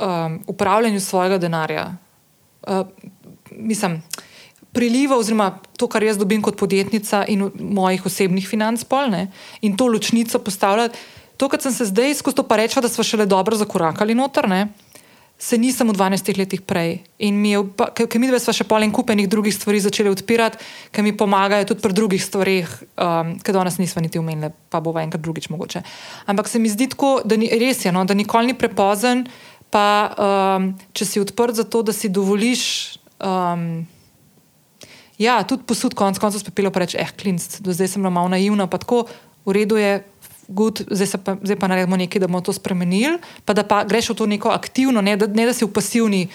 um, 0.00 0.40
upravljanju 0.46 1.00
svojega 1.00 1.38
denarja. 1.38 1.92
Uh, 2.66 2.86
mislim, 3.50 4.02
priliva, 4.72 5.16
oziroma 5.16 5.58
to, 5.76 5.88
kar 5.88 6.02
jaz 6.02 6.18
dobim 6.18 6.42
kot 6.42 6.58
podjetnica 6.58 7.24
in 7.28 7.50
mojih 7.60 8.06
osebnih 8.06 8.48
financ, 8.48 8.84
polne 8.84 9.30
in 9.60 9.76
to 9.76 9.86
ločnico 9.86 10.38
postavljati. 10.38 10.98
To, 11.36 11.48
kar 11.48 11.60
sem 11.60 11.72
se 11.72 11.84
zdaj 11.84 12.14
skozi 12.14 12.36
to 12.36 12.42
pa 12.48 12.56
rečla, 12.56 12.82
da 12.82 12.88
smo 12.88 13.04
šele 13.04 13.26
dobro 13.26 13.56
zakorakali 13.56 14.14
noter, 14.14 14.48
ne, 14.48 14.68
se 15.38 15.58
nisem 15.58 15.88
v 15.88 15.92
12 15.92 16.38
letih 16.38 16.60
prej. 16.64 17.04
In 17.20 17.36
mi 17.36 17.52
je, 17.52 17.60
ker 17.92 18.20
mi 18.20 18.28
dve 18.28 18.40
smo 18.40 18.54
še 18.56 18.64
pol 18.64 18.86
en 18.86 18.92
kup 18.92 19.12
enih 19.12 19.28
drugih 19.28 19.52
stvari 19.52 19.82
začeli 19.84 20.08
odpirati, 20.08 20.60
ki 20.92 21.04
mi 21.04 21.12
pomagajo 21.12 21.68
tudi 21.72 21.84
pri 21.84 21.92
drugih 21.92 22.22
stvarih, 22.24 22.70
um, 22.96 23.36
ki 23.36 23.52
danes 23.52 23.76
nismo 23.76 24.00
niti 24.00 24.20
umenili, 24.20 24.48
pa 24.72 24.80
bo 24.80 24.96
enkrat 24.96 25.20
drugič 25.20 25.50
mogoče. 25.52 25.84
Ampak 26.32 26.48
se 26.48 26.58
mi 26.58 26.72
zdi 26.72 26.88
tako, 26.96 27.20
da 27.24 27.36
ni, 27.36 27.52
res 27.52 27.84
je, 27.84 27.92
no, 27.92 28.06
da 28.08 28.16
nikoli 28.16 28.52
ni 28.52 28.56
prepozen, 28.56 29.26
pa 29.68 30.08
um, 30.16 30.72
če 30.96 31.04
si 31.04 31.20
odprt 31.20 31.60
za 31.60 31.68
to, 31.68 31.84
da 31.84 31.92
si 31.92 32.08
dovoliš. 32.08 32.64
Um, 33.20 33.84
Ja, 35.16 35.40
tudi 35.48 35.64
posud, 35.64 35.94
konec 35.96 36.18
koncev, 36.20 36.42
spepelo 36.44 36.68
pa 36.68 36.82
reče, 36.84 36.98
eh, 37.00 37.08
klinc, 37.16 37.40
do 37.64 37.72
zdaj 37.72 37.88
sem 37.88 38.02
bila 38.04 38.12
malo 38.12 38.28
naivna, 38.28 38.66
pa 38.68 38.76
tako, 38.76 39.06
v 39.48 39.54
redu 39.56 39.78
je, 39.80 40.04
good, 40.48 40.82
zdaj, 40.90 41.20
pa, 41.24 41.36
zdaj 41.42 41.56
pa 41.56 41.68
naredimo 41.68 41.96
nekaj, 41.96 42.20
da 42.20 42.26
bomo 42.26 42.40
to 42.40 42.52
spremenili, 42.52 43.18
pa 43.44 43.54
da 43.54 43.62
pa 43.62 43.84
greš 43.84 44.10
v 44.10 44.14
to 44.14 44.26
neko 44.26 44.50
aktivno, 44.50 45.02
ne 45.02 45.16
da, 45.16 45.26
ne 45.26 45.46
da 45.46 45.52
si 45.52 45.64
v, 45.64 45.70
pasivni, 45.72 46.28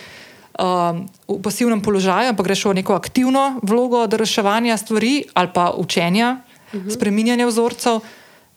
um, 0.60 1.06
v 1.28 1.40
pasivnem 1.44 1.82
položaju, 1.82 2.34
ampak 2.34 2.52
greš 2.52 2.66
v 2.66 2.80
neko 2.82 2.96
aktivno 2.96 3.60
vlogo 3.64 4.06
reševanja 4.08 4.78
stvari 4.78 5.24
ali 5.34 5.50
pa 5.54 5.72
učenja, 5.78 6.42
uh 6.74 6.80
-huh. 6.80 6.94
spreminjanja 6.94 7.48
vzorcev, 7.48 8.00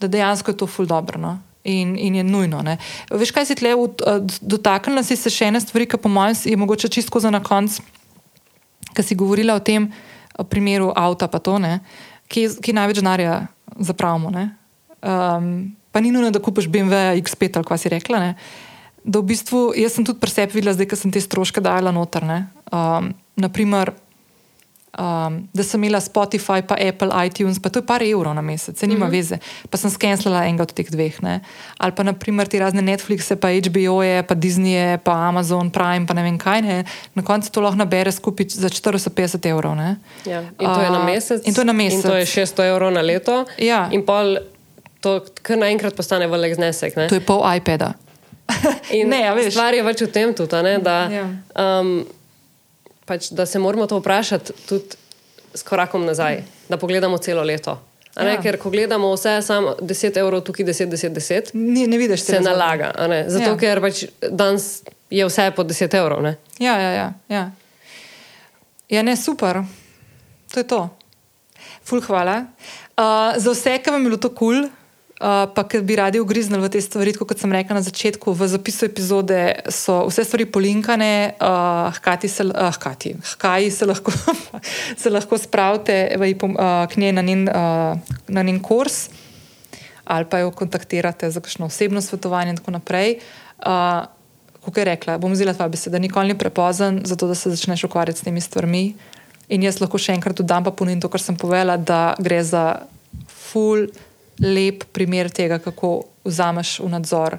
da 0.01 0.09
dejansko 0.09 0.51
je 0.51 0.57
to 0.57 0.67
ful 0.67 0.87
dobro. 0.87 1.19
No? 1.19 1.39
In, 1.65 1.99
in 1.99 2.15
je 2.15 2.25
nujno. 2.25 2.63
Ne? 2.63 2.77
Veš, 3.11 3.31
kaj 3.31 3.47
si 3.47 3.55
tle, 3.55 3.71
dotaknila 4.41 5.03
si 5.03 5.17
se 5.17 5.31
še 5.31 5.45
ene 5.45 5.61
stvari, 5.61 5.87
ki 5.87 5.97
po 5.97 6.09
mojem 6.09 6.37
je 6.45 6.57
mogoče 6.57 6.89
čisto 6.89 7.21
za 7.21 7.31
na 7.31 7.41
konec, 7.41 7.81
ki 8.95 9.03
si 9.03 9.15
govorila 9.15 9.55
o 9.55 9.61
tem 9.61 9.93
o 10.39 10.45
primeru 10.45 10.93
avta, 10.97 11.29
pa 11.29 11.39
to, 11.39 11.59
ne, 11.59 11.81
ki, 12.29 12.49
ki 12.63 12.73
največ 12.73 12.99
denarja 12.99 13.47
zapravimo. 13.79 14.31
Um, 15.05 15.77
pa 15.93 16.01
ni 16.01 16.11
nujno, 16.11 16.31
da 16.31 16.41
kupiš 16.43 16.69
BMW 16.69 17.21
X5 17.21 17.61
ali 17.61 17.69
kaj 17.69 17.79
si 17.79 17.93
rekla. 17.93 18.21
Ne. 18.21 18.35
Da 19.05 19.21
v 19.21 19.29
bistvu 19.35 19.67
jaz 19.77 19.99
sem 19.99 20.05
tudi 20.05 20.21
pri 20.21 20.33
sebi 20.33 20.57
videla, 20.59 20.73
zdaj, 20.73 20.89
ko 20.89 20.97
sem 20.97 21.13
te 21.13 21.21
stroške 21.21 21.61
dajala 21.61 21.93
noter. 21.93 22.25
Um, 22.73 23.13
naprimer, 23.37 23.93
um, 24.99 25.49
da 25.53 25.63
sem 25.63 25.83
imela 25.85 26.01
Spotify, 26.01 26.63
pa 26.67 26.79
Apple, 26.81 27.13
iTunes, 27.27 27.61
pa 27.61 27.69
to 27.69 27.83
je 27.83 27.87
par 27.87 28.03
evrov 28.03 28.35
na 28.35 28.43
mesec, 28.43 28.79
se 28.79 28.87
nima 28.87 29.07
mm 29.07 29.09
-hmm. 29.09 29.13
veze. 29.13 29.39
Pa 29.71 29.77
sem 29.77 29.91
skenslala 29.91 30.47
enega 30.47 30.63
od 30.63 30.73
teh 30.73 30.91
dveh. 30.91 31.23
Ne. 31.23 31.41
Ali 31.79 31.93
pa 31.93 32.03
naprimer 32.03 32.49
ti 32.49 32.59
razne 32.59 32.83
Netflixe, 32.83 33.37
pa 33.37 33.49
HBO-je, 33.49 34.23
pa 34.23 34.35
Disney, 34.35 34.99
pa 34.99 35.29
Amazon 35.29 35.71
Prime, 35.71 36.07
pa 36.07 36.15
ne 36.15 36.23
vem 36.23 36.39
kaj. 36.39 36.63
Ne. 36.63 36.85
Na 37.15 37.23
koncu 37.23 37.51
to 37.51 37.61
lahko 37.61 37.77
nabere 37.77 38.13
skupaj 38.13 38.47
za 38.49 38.69
450 38.69 39.47
evrov. 39.47 39.77
Ne. 39.77 39.97
Ja. 40.25 40.41
In 40.41 40.75
to 40.75 40.81
je 40.81 40.91
na 40.91 40.99
Uh, 40.99 41.07
mesec. 41.07 41.47
in 41.47 41.55
to 41.55 41.61
je 41.61 41.65
na 41.65 41.73
mesec. 41.73 42.05
In 42.05 42.11
to 42.11 42.17
je 42.17 42.27
600 42.27 42.65
evrov 42.65 42.93
na 42.93 43.01
leto. 43.01 43.45
Ja. 43.59 43.89
In 43.93 44.07
pol 44.07 44.37
to 45.05 45.13
kar 45.43 45.61
naenkrat 45.61 45.93
postane 45.95 46.27
velik 46.27 46.57
znesek. 46.57 46.97
Ne? 46.97 47.07
To 47.09 47.15
je 47.15 47.23
pol 47.23 47.45
iPada. 47.51 47.93
In 48.97 49.09
ne, 49.09 49.23
a 49.25 49.33
veš. 49.33 49.53
Stvar 49.53 49.73
je 49.73 49.83
več 49.83 50.01
v 50.01 50.11
tem 50.11 50.33
tudi, 50.33 50.53
a 50.53 50.63
ne, 50.63 50.75
da, 50.81 50.97
Ja. 51.09 51.25
um, 51.79 52.05
pač, 53.05 53.31
da 53.31 53.45
se 53.45 53.59
moramo 53.59 53.87
to 53.87 53.99
vprašati 53.99 54.53
tudi 54.65 54.97
s 55.55 55.63
korakom 55.63 56.05
nazaj, 56.05 56.41
da 56.69 56.77
pogledamo 56.77 57.19
celo 57.19 57.43
leto. 57.43 57.77
A 58.15 58.23
Ne, 58.23 58.33
Ja. 58.33 58.41
Ker 58.41 58.57
ko 58.57 58.71
gledamo 58.71 59.09
vse, 59.11 59.41
samo 59.43 59.73
10 59.83 60.17
evrov, 60.17 60.41
tukaj 60.41 60.65
10, 60.65 60.87
10, 60.89 61.11
10, 61.11 61.51
Ni, 61.55 61.87
ne 61.87 61.99
vidiš 61.99 62.23
se 62.23 62.39
nalaga. 62.41 62.93
a 62.95 63.07
ne. 63.07 63.25
Zato, 63.29 63.51
Ja. 63.51 63.57
ker 63.57 63.81
pač 63.81 64.05
danes 64.23 64.83
je 65.11 65.25
vse 65.25 65.49
po 65.51 65.65
10 65.65 65.95
evrov. 65.95 66.23
Ne? 66.23 66.37
Ja, 66.59 66.77
ja, 66.79 66.91
ja, 66.93 67.09
ja. 67.29 67.43
ja, 68.89 69.03
ne, 69.03 69.17
super. 69.17 69.65
To 70.49 70.61
je 70.61 70.67
to. 70.67 70.81
Ful, 71.83 72.01
hvala. 72.01 72.45
Uh, 72.95 73.35
za 73.35 73.51
vse, 73.51 73.79
ki 73.79 73.91
vam 73.91 74.01
je 74.01 74.07
bilo 74.07 74.17
to 74.17 74.31
kul, 74.31 74.63
cool, 74.63 74.71
uh, 75.25 75.55
pa 75.55 75.65
ki 75.65 75.81
bi 75.81 75.97
radi 75.97 76.21
ugriznili 76.21 76.61
v 76.63 76.71
te 76.73 76.81
stvari, 76.85 77.15
kot 77.17 77.41
sem 77.41 77.53
rekla 77.53 77.79
na 77.79 77.85
začetku, 77.85 78.35
v 78.37 78.49
zapisu 78.53 78.89
epizode 78.91 79.41
so 79.73 80.05
vse 80.09 80.27
stvari 80.29 80.47
polinkane, 80.47 81.35
uh, 81.41 81.89
hkrati 81.97 82.29
se, 82.29 82.45
uh, 82.45 82.69
hkrati, 82.77 83.15
hkrati 83.35 83.71
se 83.73 83.89
lahko, 83.89 84.13
se 85.03 85.13
lahko 85.13 85.39
spravite 85.41 85.97
v, 86.21 86.33
uh, 86.37 86.85
k 86.91 87.01
njej 87.01 87.17
na 87.17 87.25
njen, 87.25 87.49
uh, 87.49 88.17
na 88.29 88.43
njen 88.43 88.61
kurs. 88.61 89.09
Ali 90.05 90.29
pa 90.29 90.43
jo 90.45 90.51
kontaktirate 90.53 91.31
za 91.33 91.41
kakšno 91.41 91.67
osebno 91.73 92.03
svetovanje, 92.05 92.53
in 92.53 92.61
tako 92.61 92.77
naprej. 92.77 93.17
Uh, 93.65 94.05
kot 94.61 94.77
je 94.77 94.85
rekla, 94.85 95.17
bom 95.19 95.33
vzela 95.33 95.55
tvoje 95.57 95.73
besede, 95.73 96.01
nikoli 96.01 96.33
ni 96.33 96.39
prepozen, 96.39 97.01
zato 97.09 97.27
da 97.27 97.35
se 97.35 97.53
začneš 97.53 97.85
ukvarjati 97.89 98.21
s 98.21 98.27
temi 98.29 98.41
stvarmi. 98.41 98.85
In 99.49 99.65
jaz 99.65 99.81
lahko 99.81 100.01
še 100.01 100.13
enkrat 100.17 100.37
dodam, 100.37 100.65
pa 100.65 100.73
ponovim 100.73 101.01
to, 101.01 101.09
kar 101.13 101.21
sem 101.21 101.37
povedala, 101.37 101.77
da 101.77 102.17
gre 102.21 102.41
za 102.45 102.85
ful, 103.29 103.89
lep 104.43 104.87
primer 104.93 105.31
tega, 105.31 105.59
kako 105.63 106.05
vzameš 106.25 106.79
v 106.81 106.91
nadzor 106.93 107.39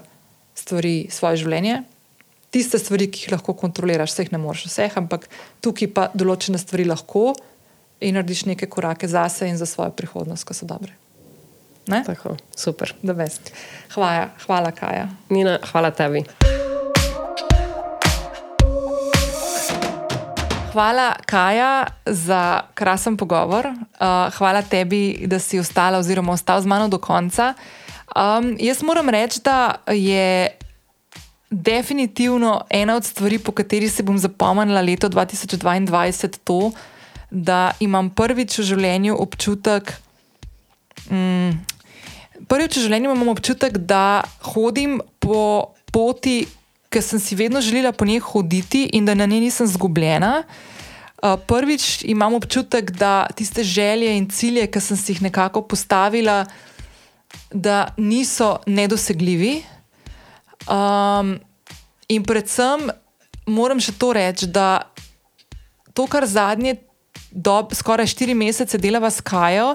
stvari 0.55 1.07
svoje 1.11 1.43
življenje. 1.43 1.81
Tiste 2.55 2.80
stvari, 2.80 3.09
ki 3.11 3.26
jih 3.26 3.34
lahko 3.35 3.55
kontroliraš, 3.59 4.13
vseh 4.13 4.31
ne 4.31 4.39
moreš 4.39 4.69
vseh, 4.69 4.93
ampak 5.01 5.27
tukaj 5.65 5.91
pa 5.91 6.07
določene 6.15 6.61
stvari 6.61 6.88
lahko 6.88 7.34
in 7.99 8.15
narediš 8.15 8.45
neke 8.51 8.69
korake 8.72 9.09
zase 9.11 9.49
in 9.49 9.59
za 9.59 9.67
svojo 9.67 9.91
prihodnost, 9.95 10.47
ki 10.47 10.55
so 10.55 10.69
dobre. 10.69 10.95
Ne? 11.91 12.01
Tako, 12.07 12.38
super. 12.57 12.95
Hvala, 13.93 14.30
hvala, 14.47 14.72
Kaja. 14.73 15.09
Nina, 15.30 15.59
hvala 15.72 15.91
tebi. 15.93 16.26
Hvala, 20.76 21.15
Kaja, 21.26 21.88
za 22.06 22.61
krasen 22.73 23.15
pogovor. 23.18 23.65
Uh, 23.65 24.34
hvala 24.35 24.60
tebi, 24.61 25.23
da 25.23 25.39
si 25.39 25.56
ostala 25.60 26.02
oziroma 26.03 26.34
ostal 26.35 26.60
z 26.61 26.68
mano 26.68 26.89
do 26.91 26.97
konca. 26.99 27.53
Um, 28.11 28.57
jaz 28.60 28.81
moram 28.84 29.10
reči, 29.10 29.39
da 29.39 29.76
je 29.88 30.52
definitivno 31.49 32.65
ena 32.69 32.95
od 32.95 33.06
stvari, 33.06 33.39
po 33.39 33.52
kateri 33.56 33.89
se 33.89 34.03
bom 34.03 34.18
zapomnila 34.18 34.81
leto 34.81 35.07
2022, 35.10 36.27
to, 36.43 36.72
da 37.31 37.72
imam 37.80 38.10
prvič 38.10 38.60
v 38.60 38.68
življenju 38.73 39.15
občutek. 39.15 39.93
Mm, 41.07 41.56
Prvič 42.52 42.76
v 42.76 42.84
življenju 42.84 43.15
imam 43.15 43.31
občutek, 43.31 43.77
da 43.77 44.27
hodim 44.52 44.99
po 45.23 45.72
poti, 45.88 46.43
ki 46.95 47.01
sem 47.03 47.19
si 47.19 47.35
vedno 47.35 47.59
želela 47.61 47.91
po 47.91 48.05
njej 48.07 48.22
hoditi 48.23 48.85
in 48.95 49.05
da 49.05 49.13
na 49.15 49.26
njej 49.27 49.39
nisem 49.43 49.67
zgubljena. 49.67 50.43
Uh, 51.19 51.35
prvič 51.47 52.03
imam 52.07 52.34
občutek, 52.34 52.91
da 52.91 53.27
tiste 53.35 53.63
želje 53.63 54.17
in 54.17 54.30
cilje, 54.30 54.67
ki 54.72 54.80
sem 54.80 54.97
si 54.97 55.11
jih 55.11 55.22
nekako 55.27 55.61
postavila, 55.61 56.45
da 57.51 57.91
niso 57.97 58.59
nedosegljivi. 58.65 59.63
Um, 60.72 61.35
in 62.07 62.23
predvsem 62.23 62.88
moram 63.45 63.80
še 63.80 63.91
to 63.99 64.13
reči, 64.15 64.47
da 64.47 64.88
to, 65.93 66.07
kar 66.07 66.23
zadnje, 66.23 66.77
dob, 67.31 67.76
skoraj 67.76 68.07
štiri 68.07 68.34
mesece 68.38 68.80
delava 68.80 69.11
s 69.11 69.19
Kajo, 69.19 69.73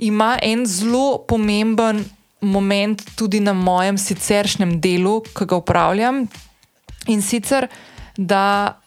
ima 0.00 0.38
en 0.40 0.64
zelo 0.66 1.18
pomemben 1.28 2.00
moment 2.42 3.02
tudi 3.16 3.40
na 3.40 3.52
mojem 3.52 3.98
siceršnjem 3.98 4.80
delu, 4.80 5.20
ki 5.22 5.46
ga 5.46 5.56
upravljam. 5.56 6.26
In 7.06 7.22
sicer, 7.22 7.68
da 8.16 8.78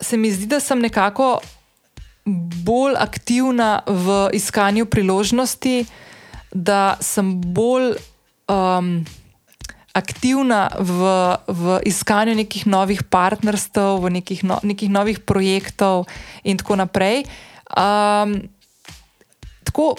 se 0.00 0.16
mi 0.16 0.30
zdi, 0.32 0.46
da 0.46 0.60
sem 0.60 0.80
nekako 0.82 1.38
bolj 2.64 2.96
aktivna 2.98 3.82
v 3.86 4.28
iskanju 4.32 4.86
priložnosti, 4.86 5.84
da 6.52 6.96
sem 7.00 7.34
bolj 7.40 7.94
um, 8.48 9.04
aktivna 9.94 10.68
v, 10.78 11.00
v 11.46 11.78
iskanju 11.86 12.34
nekih 12.34 12.66
novih 12.66 13.02
partnerstv, 13.06 14.00
v 14.02 14.10
nekih, 14.18 14.42
no, 14.42 14.58
nekih 14.62 14.90
novih 14.90 15.20
projektov 15.20 16.06
in 16.42 16.58
tako 16.58 16.80
naprej. 16.82 17.24
Um, 17.70 18.48
tako, 19.64 19.94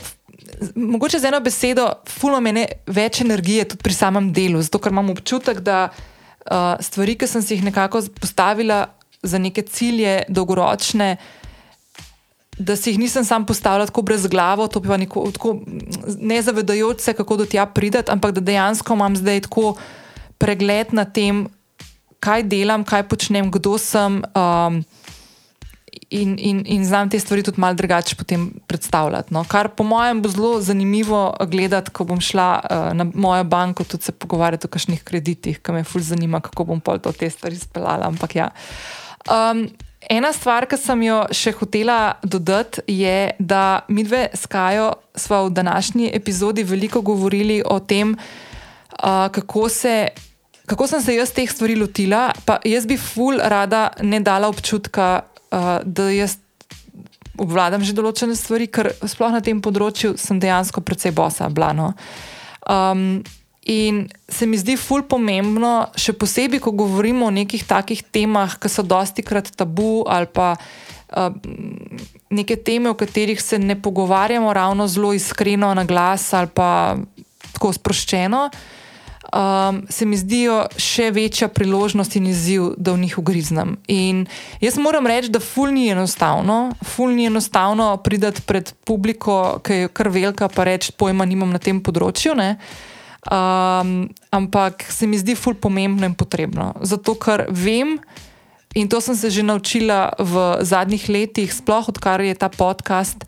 mogoče 0.75 1.19
z 1.19 1.29
eno 1.29 1.39
besedo, 1.39 1.87
fulno 2.09 2.39
meni 2.41 2.65
več 2.87 3.21
energije 3.21 3.67
tudi 3.73 3.83
pri 3.83 3.93
samem 3.93 4.31
delu, 4.33 4.61
zato 4.65 4.79
ker 4.79 4.93
imam 4.93 5.09
občutek, 5.13 5.61
da 5.65 5.87
uh, 5.89 6.75
stvari, 6.83 7.17
ki 7.19 7.27
sem 7.29 7.43
si 7.43 7.57
jih 7.57 7.65
nekako 7.65 8.03
postavila 8.19 8.85
za 9.25 9.39
neke 9.41 9.61
cilje, 9.61 10.23
dolgoročne, 10.29 11.15
da 12.57 12.75
si 12.79 12.93
jih 12.93 12.99
nisem 13.01 13.25
sam 13.27 13.45
postavljal 13.45 13.89
tako 13.89 14.05
brez 14.07 14.27
glave, 14.31 14.67
to 14.71 14.81
pa 14.81 14.97
neko, 14.97 15.25
tako 15.35 15.57
ne 16.19 16.41
zavedajoč 16.41 17.01
se, 17.01 17.13
kako 17.13 17.41
do 17.43 17.45
tja 17.45 17.65
prideti, 17.65 18.11
ampak 18.11 18.37
da 18.37 18.41
dejansko 18.41 18.93
imam 18.95 19.15
zdaj 19.15 19.41
tako 19.49 19.75
pregled 20.37 20.93
nad 20.93 21.11
tem, 21.13 21.47
kaj 22.19 22.45
delam, 22.47 22.85
kaj 22.87 23.07
počnem, 23.11 23.51
kdo 23.51 23.77
sem. 23.77 24.23
Um, 24.35 24.83
In, 26.09 26.35
in, 26.39 26.63
in 26.65 26.85
znam 26.85 27.09
te 27.09 27.19
stvari 27.19 27.43
tudi 27.43 27.59
malo 27.59 27.73
drugače 27.73 28.15
predstavljati. 28.67 29.33
No. 29.33 29.43
Kar 29.47 29.69
po 29.69 29.83
mojem 29.83 30.21
bo 30.21 30.29
zelo 30.29 30.61
zanimivo 30.61 31.35
gledati, 31.47 31.91
ko 31.91 32.03
bom 32.03 32.21
šla 32.21 32.59
uh, 32.63 32.93
na 32.93 33.05
mojo 33.13 33.43
banko, 33.43 33.83
tudi 33.83 34.03
se 34.03 34.11
pogovarjati 34.11 34.67
o 34.67 34.69
kakšnih 34.69 35.03
kreditih, 35.03 35.59
ki 35.59 35.71
me 35.71 35.83
fulj 35.83 36.01
zanima, 36.11 36.39
kako 36.39 36.63
bom 36.63 36.79
pol 36.79 36.99
to 36.99 37.11
te 37.11 37.29
stvari 37.29 37.55
speljala. 37.55 38.07
Ampak 38.07 38.35
ja. 38.35 38.49
Um, 39.29 39.67
Ena 40.09 40.29
stvar, 40.33 40.67
ki 40.69 40.77
sem 40.77 41.01
jo 41.07 41.23
še 41.33 41.55
hotela 41.57 42.19
dodati, 42.21 42.83
je, 42.87 43.33
da 43.39 43.81
mi 43.89 44.03
dve 44.05 44.27
s 44.37 44.45
Kajo 44.45 44.91
smo 45.17 45.47
v 45.47 45.53
današnji 45.57 46.11
epizodi 46.13 46.63
veliko 46.63 47.01
govorili 47.01 47.63
o 47.65 47.79
tem, 47.79 48.13
uh, 48.13 49.25
kako, 49.33 49.69
se, 49.69 50.07
kako 50.65 50.87
sem 50.87 51.01
se 51.01 51.15
jaz 51.15 51.33
teh 51.33 51.49
stvari 51.49 51.75
lotila. 51.75 52.27
Pa 52.45 52.59
jaz 52.65 52.85
bi 52.85 52.99
ful 53.01 53.41
rada 53.41 53.89
ne 54.01 54.19
dala 54.19 54.51
občutka, 54.51 55.23
uh, 55.51 55.79
da 55.85 56.09
jaz 56.13 56.37
obvladam 57.37 57.83
že 57.83 57.95
določene 57.95 58.35
stvari, 58.35 58.67
ker 58.71 58.93
sploh 59.03 59.33
na 59.33 59.43
tem 59.43 59.59
področju 59.61 60.15
sem 60.17 60.39
dejansko 60.39 60.81
precej 60.81 61.11
bosa, 61.15 61.49
blano. 61.51 61.93
Um, 62.63 63.23
In 63.65 64.03
se 64.29 64.45
mi 64.45 64.59
zdi 64.61 64.75
ful 64.77 65.01
pomembno, 65.09 65.89
še 65.97 66.13
posebej, 66.13 66.61
ko 66.61 66.69
govorimo 66.69 67.25
o 67.25 67.33
nekih 67.33 67.63
takih 67.65 68.03
temah, 68.13 68.59
ki 68.61 68.69
so 68.69 68.85
dosti 68.85 69.25
krat 69.25 69.49
tabu 69.57 70.05
ali 70.05 70.29
pa 70.29 70.51
uh, 70.53 71.33
neke 72.29 72.59
teme, 72.61 72.91
o 72.93 72.97
katerih 72.99 73.41
se 73.41 73.57
ne 73.57 73.73
pogovarjamo 73.73 74.53
ravno 74.53 74.85
zelo 74.85 75.15
iskreno 75.17 75.73
na 75.73 75.81
glas 75.81 76.29
ali 76.37 76.53
pa 76.53 76.93
tako 77.55 77.73
sproščeno, 77.73 78.43
um, 79.33 79.81
se 79.89 80.05
mi 80.05 80.17
zdijo 80.17 80.65
še 80.77 81.09
večja 81.11 81.47
priložnost 81.47 82.15
in 82.15 82.27
izziv, 82.27 82.73
da 82.77 82.93
v 82.93 83.03
njih 83.05 83.17
ugriznem. 83.19 83.75
In 83.87 84.25
jaz 84.61 84.77
moram 84.77 85.07
reči, 85.07 85.31
da 85.33 85.39
ful 85.39 85.73
ni 85.73 85.87
enostavno, 85.89 86.75
ful 86.83 87.15
ni 87.15 87.25
enostavno 87.29 87.95
pridati 88.03 88.41
pred 88.45 88.73
publiko, 88.85 89.59
ki 89.63 89.85
je 89.85 89.93
kar 89.93 90.09
velika, 90.09 90.49
pa 90.49 90.67
reči, 90.67 90.93
pojma 90.97 91.25
nimam 91.25 91.51
na 91.53 91.61
tem 91.61 91.81
področju. 91.81 92.35
Ne? 92.37 92.55
Um, 93.25 94.07
ampak 94.29 94.85
se 94.91 95.07
mi 95.09 95.17
zdi 95.17 95.35
ful 95.35 95.57
pomembno 95.57 96.05
in 96.05 96.13
potrebno. 96.13 96.73
Zato, 96.85 97.17
ker 97.17 97.47
vem, 97.49 97.97
in 98.75 98.89
to 98.91 99.01
sem 99.01 99.17
se 99.17 99.31
že 99.33 99.43
naučila 99.43 100.13
v 100.19 100.61
zadnjih 100.61 101.09
letih, 101.09 101.53
sploh 101.53 101.89
odkar 101.89 102.21
je 102.21 102.35
ta 102.37 102.49
podcast, 102.49 103.25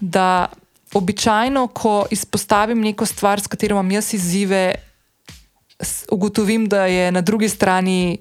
da 0.00 0.48
običajno, 0.94 1.66
ko 1.66 2.06
izpostavim 2.10 2.80
neko 2.80 3.06
stvar, 3.06 3.40
s 3.40 3.46
katero 3.46 3.76
imam 3.76 3.90
jaz 3.90 4.14
izzive, 4.14 4.85
ugotovim, 6.10 6.68
da 6.68 6.86
je 6.86 7.12
na 7.12 7.20
drugi 7.20 7.48
strani 7.48 8.18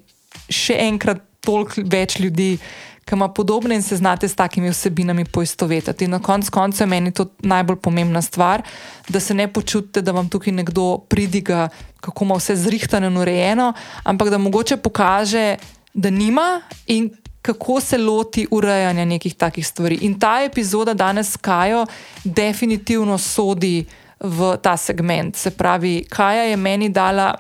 še 0.50 0.76
enkrat 0.80 1.22
toliko 1.46 1.82
več 1.86 2.20
ljudi, 2.20 2.58
ki 3.06 3.14
ima 3.14 3.28
podobne 3.30 3.76
in 3.78 3.84
se 3.86 3.98
znate 4.00 4.28
s 4.28 4.36
takimi 4.36 4.70
vsebinami 4.70 5.26
poistovetiti. 5.26 6.08
Na 6.08 6.20
koncu 6.20 6.52
konca 6.52 6.84
je 6.84 6.90
meni 6.90 7.12
to 7.14 7.28
najbolj 7.40 7.78
pomembna 7.78 8.22
stvar, 8.22 8.64
da 9.10 9.20
se 9.20 9.34
ne 9.34 9.46
počutite, 9.48 10.02
da 10.02 10.12
vam 10.12 10.30
tukaj 10.30 10.54
nekdo 10.54 10.98
pridiga, 11.10 11.68
kako 12.02 12.26
ima 12.26 12.40
vse 12.40 12.56
zrihtano 12.56 13.08
in 13.08 13.18
urejeno, 13.18 13.74
ampak 14.04 14.30
da 14.34 14.42
mogoče 14.42 14.78
pokaže, 14.78 15.56
da 15.94 16.10
nima 16.10 16.62
in 16.88 17.12
kako 17.46 17.80
se 17.82 17.98
loti 17.98 18.48
urejanja 18.52 19.06
nekih 19.06 19.36
takih 19.36 19.68
stvari. 19.68 20.00
In 20.02 20.20
ta 20.20 20.42
epizoda 20.44 20.94
danes 20.94 21.38
Kajo 21.38 21.86
definitivno 22.24 23.18
sodi 23.18 23.86
v 24.20 24.58
ta 24.62 24.78
segment. 24.78 25.36
Se 25.36 25.52
pravi, 25.52 26.06
Kaja 26.10 26.44
je 26.44 26.58
meni 26.58 26.90
dala 26.90 27.36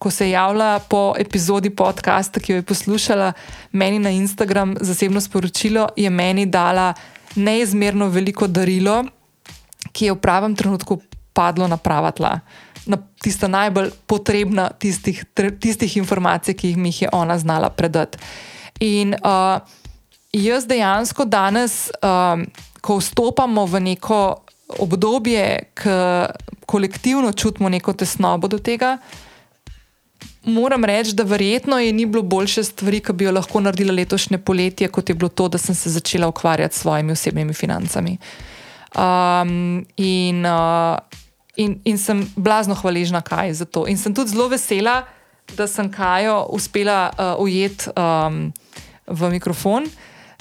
ko 0.00 0.10
se 0.10 0.24
je 0.24 0.30
javila 0.30 0.78
po 0.88 1.12
epizodi 1.18 1.70
podcasta, 1.70 2.40
ki 2.40 2.52
jo 2.52 2.56
je 2.56 2.62
poslušala, 2.62 3.32
meni 3.72 3.98
na 3.98 4.10
Instagram 4.10 4.74
zasebno 4.80 5.20
sporočilo, 5.20 5.88
je 5.96 6.10
meni 6.10 6.46
dala 6.46 6.94
neizmerno 7.36 8.08
veliko 8.08 8.48
darilo, 8.48 9.04
ki 9.92 10.08
je 10.08 10.16
v 10.16 10.20
pravem 10.20 10.56
trenutku 10.56 11.02
padlo 11.36 11.68
na 11.68 11.76
prava 11.76 12.14
tla. 12.16 12.38
Na 12.88 12.96
tista 13.20 13.48
najbolj 13.48 13.92
potrebna 14.08 14.70
tistih, 14.72 15.20
tistih 15.60 15.96
informacij, 16.00 16.56
ki 16.56 16.72
jih 16.72 16.80
mi 16.80 16.96
je 16.96 17.08
ona 17.12 17.38
znala 17.38 17.68
predati. 17.68 18.18
In 18.80 19.14
uh, 19.20 19.60
jaz 20.32 20.64
dejansko 20.64 21.28
danes, 21.28 21.90
um, 22.00 22.48
ko 22.80 22.96
vstopamo 22.96 23.68
v 23.68 23.84
neko 23.92 24.22
obdobje, 24.80 25.74
ki 25.76 25.98
kolektivno 26.64 27.32
čutimo 27.32 27.68
neko 27.68 27.92
tesnobo 27.92 28.48
do 28.48 28.58
tega, 28.58 28.96
Moram 30.44 30.84
reči, 30.84 31.12
da 31.14 31.22
verjetno 31.22 31.78
je 31.78 31.92
ni 31.92 32.06
bilo 32.06 32.22
boljše 32.22 32.64
stvari, 32.64 33.00
ki 33.00 33.12
bi 33.12 33.24
jo 33.24 33.32
lahko 33.32 33.60
naredila 33.60 33.92
letošnje 33.92 34.38
poletje, 34.38 34.88
kot 34.88 35.08
je 35.08 35.14
bilo 35.14 35.28
to, 35.28 35.48
da 35.48 35.58
sem 35.58 35.74
se 35.74 35.90
začela 35.90 36.28
ukvarjati 36.28 36.76
s 36.76 36.80
svojimi 36.80 37.12
osebnimi 37.12 37.52
financami. 37.52 38.16
Um, 38.96 39.84
in, 39.96 40.46
uh, 40.46 40.98
in, 41.56 41.80
in 41.84 41.98
sem 41.98 42.24
blazno 42.36 42.74
hvaležna 42.74 43.20
Kaj 43.20 43.52
za 43.52 43.64
to. 43.64 43.84
In 43.86 43.98
sem 43.98 44.14
tudi 44.14 44.30
zelo 44.30 44.48
vesela, 44.48 45.02
da 45.56 45.66
sem 45.66 45.90
Kajo 45.92 46.46
uspela 46.48 47.10
uh, 47.12 47.42
ujeti 47.42 47.90
um, 47.96 48.52
v 49.06 49.30
mikrofon. 49.30 49.90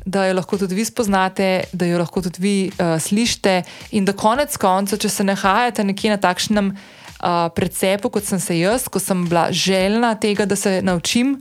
Da 0.06 0.26
jo 0.26 0.34
lahko 0.34 0.58
tudi 0.58 0.76
vi 0.76 0.86
spoznate, 0.86 1.64
da 1.74 1.86
jo 1.86 2.00
lahko 2.00 2.22
tudi 2.22 2.40
vi 2.40 2.72
uh, 2.72 2.96
slišite, 3.02 3.64
in 3.92 4.06
da 4.06 4.16
konec 4.16 4.56
koncev, 4.58 5.04
če 5.04 5.10
se 5.10 5.24
nahajate 5.28 5.84
nekje 5.84 6.16
na 6.16 6.18
takšnem 6.18 6.72
uh, 6.72 6.99
uh, 7.20 7.50
precepu, 7.56 8.10
kot 8.10 8.26
sem 8.26 8.40
se 8.40 8.60
jaz, 8.60 8.88
ko 8.88 9.00
sem 9.00 9.28
bila 9.28 9.50
željna 9.52 10.16
tega, 10.16 10.46
da 10.46 10.56
se 10.56 10.82
naučim, 10.82 11.36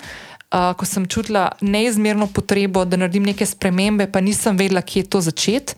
uh, 0.53 0.75
ko 0.77 0.87
sem 0.87 1.07
čutila 1.07 1.53
neizmerno 1.61 2.27
potrebo, 2.27 2.85
da 2.85 2.97
naredim 2.97 3.27
neke 3.29 3.47
spremembe, 3.47 4.07
pa 4.13 4.21
nisem 4.21 4.57
vedela, 4.57 4.83
kje 4.83 5.09
to 5.09 5.21
začeti. 5.21 5.75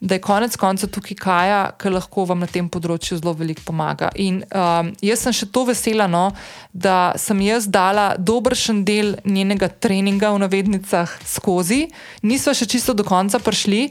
Da 0.00 0.16
je 0.16 0.20
konec 0.24 0.54
konca 0.56 0.86
tukaj 0.88 1.16
Kaja, 1.20 1.58
ki 1.76 1.90
lahko 1.92 2.22
vam 2.24 2.40
na 2.40 2.46
tem 2.48 2.70
področju 2.72 3.18
zelo 3.18 3.34
veliko 3.36 3.66
pomaga. 3.66 4.08
In 4.16 4.38
um, 4.48 4.94
jaz 5.04 5.26
sem 5.26 5.34
še 5.36 5.50
to 5.52 5.66
vesela, 5.68 6.06
no, 6.08 6.30
da 6.72 7.12
sem 7.20 7.42
jaz 7.44 7.66
dala 7.68 8.14
dobršen 8.16 8.80
del 8.88 9.18
njenega 9.28 9.68
treninga 9.68 10.32
v 10.32 10.40
navednicah 10.46 11.18
skozi, 11.28 11.90
nismo 12.24 12.56
še 12.56 12.64
čisto 12.64 12.96
do 12.96 13.04
konca 13.04 13.42
prišli. 13.44 13.90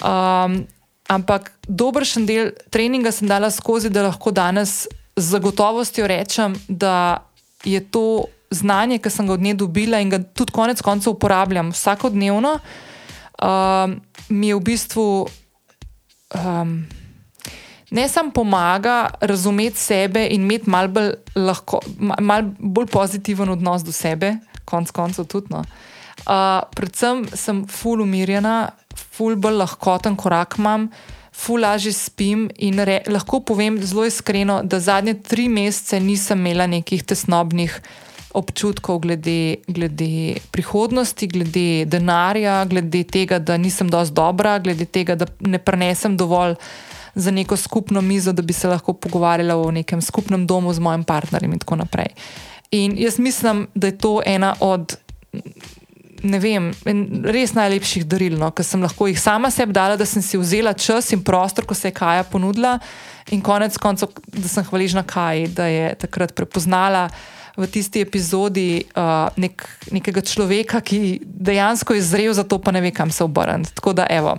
Um, 0.00 0.62
Ampak 1.08 1.50
dobršen 1.68 2.26
del 2.26 2.52
treninga 2.70 3.12
sem 3.12 3.28
dala 3.28 3.50
skozi, 3.50 3.90
da 3.90 4.06
lahko 4.06 4.30
danes 4.30 4.86
z 5.16 5.24
zagotovostjo 5.34 6.06
rečem, 6.06 6.54
da 6.68 7.24
je 7.64 7.80
to 7.80 8.24
znanje, 8.50 8.98
ki 8.98 9.10
sem 9.10 9.26
ga 9.26 9.34
od 9.34 9.42
nje 9.42 9.54
dobila 9.54 10.00
in 10.00 10.10
ga 10.10 10.22
tudi 10.22 10.52
konec 10.52 10.80
koncev 10.82 11.12
uporabljam 11.12 11.72
vsakodnevno, 11.72 12.58
um, 12.58 14.00
mi 14.28 14.48
je 14.48 14.56
v 14.56 14.60
bistvu 14.60 15.06
um, 16.34 16.84
ne 17.90 18.08
samo 18.08 18.30
pomaga 18.30 19.10
razumeti 19.20 19.78
sebe 19.78 20.26
in 20.30 20.42
imeti 20.42 20.70
malo 20.70 20.88
bolj, 20.88 21.10
mal 22.20 22.42
bolj 22.58 22.86
pozitiven 22.86 23.48
odnos 23.48 23.84
do 23.84 23.92
sebe, 23.92 24.36
konec 24.64 24.90
koncev 24.90 25.26
tudi. 25.26 25.46
No. 25.50 25.64
Uh, 26.22 26.62
predvsem 26.76 27.26
sem 27.34 27.66
ful 27.68 28.00
umirjena, 28.00 28.70
ful 28.96 29.36
bolj 29.36 29.60
lahkoten 29.62 30.16
korak 30.16 30.58
imam, 30.58 30.88
ful 31.32 31.60
lažje 31.60 31.92
spim 31.92 32.48
in 32.58 32.78
re, 32.84 33.00
lahko 33.08 33.40
povem 33.40 33.80
zelo 33.82 34.04
iskreno, 34.04 34.60
da 34.62 34.80
zadnje 34.80 35.14
tri 35.22 35.48
mesece 35.48 36.00
nisem 36.00 36.40
imela 36.40 36.66
nekih 36.66 37.04
tesnobnih 37.04 37.80
občutkov 38.34 38.98
glede, 38.98 39.56
glede 39.68 40.40
prihodnosti, 40.50 41.26
glede 41.26 41.84
denarja, 41.84 42.64
glede 42.64 43.04
tega, 43.04 43.38
da 43.38 43.56
nisem 43.56 43.90
dovolj 43.92 44.12
dobra, 44.16 44.58
glede 44.58 44.84
tega, 44.84 45.16
da 45.16 45.26
ne 45.40 45.58
prenesem 45.58 46.16
dovolj. 46.16 46.56
Za 47.14 47.30
neko 47.30 47.56
skupno 47.60 48.00
mizo, 48.00 48.32
da 48.32 48.42
bi 48.42 48.54
se 48.56 48.68
lahko 48.68 48.94
pogovarjala 48.96 49.56
o 49.60 49.70
nekem 49.70 50.00
skupnem 50.00 50.46
domu 50.46 50.72
z 50.72 50.80
mojim 50.80 51.04
partnerjem, 51.04 51.52
in 51.52 51.60
tako 51.60 51.76
naprej. 51.76 52.08
In 52.70 52.94
jaz 52.96 53.18
mislim, 53.18 53.66
da 53.74 53.86
je 53.86 53.98
to 53.98 54.22
ena 54.24 54.54
od 54.60 54.96
ne 56.22 56.38
vem, 56.42 56.70
res 57.26 57.54
najlepših 57.56 58.06
daril, 58.08 58.38
no, 58.40 58.50
ki 58.54 58.64
sem 58.66 58.82
lahko 58.82 59.08
jih 59.10 59.18
sama 59.20 59.50
sebi 59.52 59.74
dala, 59.76 59.98
da 59.98 60.06
sem 60.08 60.22
si 60.24 60.40
vzela 60.40 60.74
čas 60.74 61.10
in 61.14 61.22
prostor, 61.24 61.66
ko 61.66 61.74
se 61.74 61.90
je 61.90 61.96
Kaja 61.96 62.24
ponudila, 62.24 62.78
in 63.34 63.42
konec 63.44 63.76
koncev, 63.82 64.14
da 64.32 64.48
sem 64.48 64.66
hvaležna 64.70 65.04
Kaji, 65.06 65.50
da 65.56 65.68
je 65.70 65.94
takrat 66.06 66.34
prepoznala 66.38 67.08
v 67.56 67.68
tisti 67.68 68.00
epizodi 68.00 68.84
uh, 68.96 69.28
nek, 69.36 69.64
nekega 69.92 70.22
človeka, 70.24 70.80
ki 70.80 71.20
dejansko 71.20 71.98
je 71.98 72.04
zrel 72.06 72.32
za 72.32 72.46
to, 72.48 72.56
pa 72.56 72.72
ne 72.72 72.80
ve, 72.80 72.92
kam 72.96 73.12
se 73.12 73.24
obrniti. 73.24 73.74
Tako 73.76 73.92
da, 73.92 74.06
evo. 74.08 74.38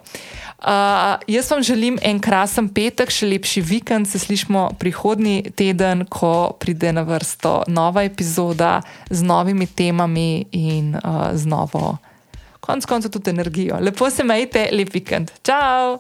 Uh, 0.64 1.20
jaz 1.28 1.52
vam 1.52 1.64
želim 1.64 1.98
en 2.02 2.20
krasen 2.24 2.70
petek, 2.72 3.12
še 3.12 3.28
lepši 3.28 3.62
vikend. 3.62 4.08
Se 4.08 4.20
slišmo 4.20 4.70
prihodnji 4.80 5.52
teden, 5.60 6.06
ko 6.08 6.56
pride 6.60 6.94
na 6.96 7.04
vrsto 7.04 7.64
nova 7.68 8.06
epizoda 8.08 8.78
z 9.10 9.28
novimi 9.28 9.68
temami 9.68 10.46
in 10.52 10.96
uh, 10.96 11.36
z 11.36 11.52
novo 11.52 11.98
konc 12.64 12.86
koncev 12.88 13.12
tudi 13.12 13.30
energijo. 13.30 13.78
Lepo 13.82 14.10
se 14.10 14.24
majte, 14.24 14.70
lep 14.72 14.94
vikend. 14.94 15.32
Ciao! 15.44 16.00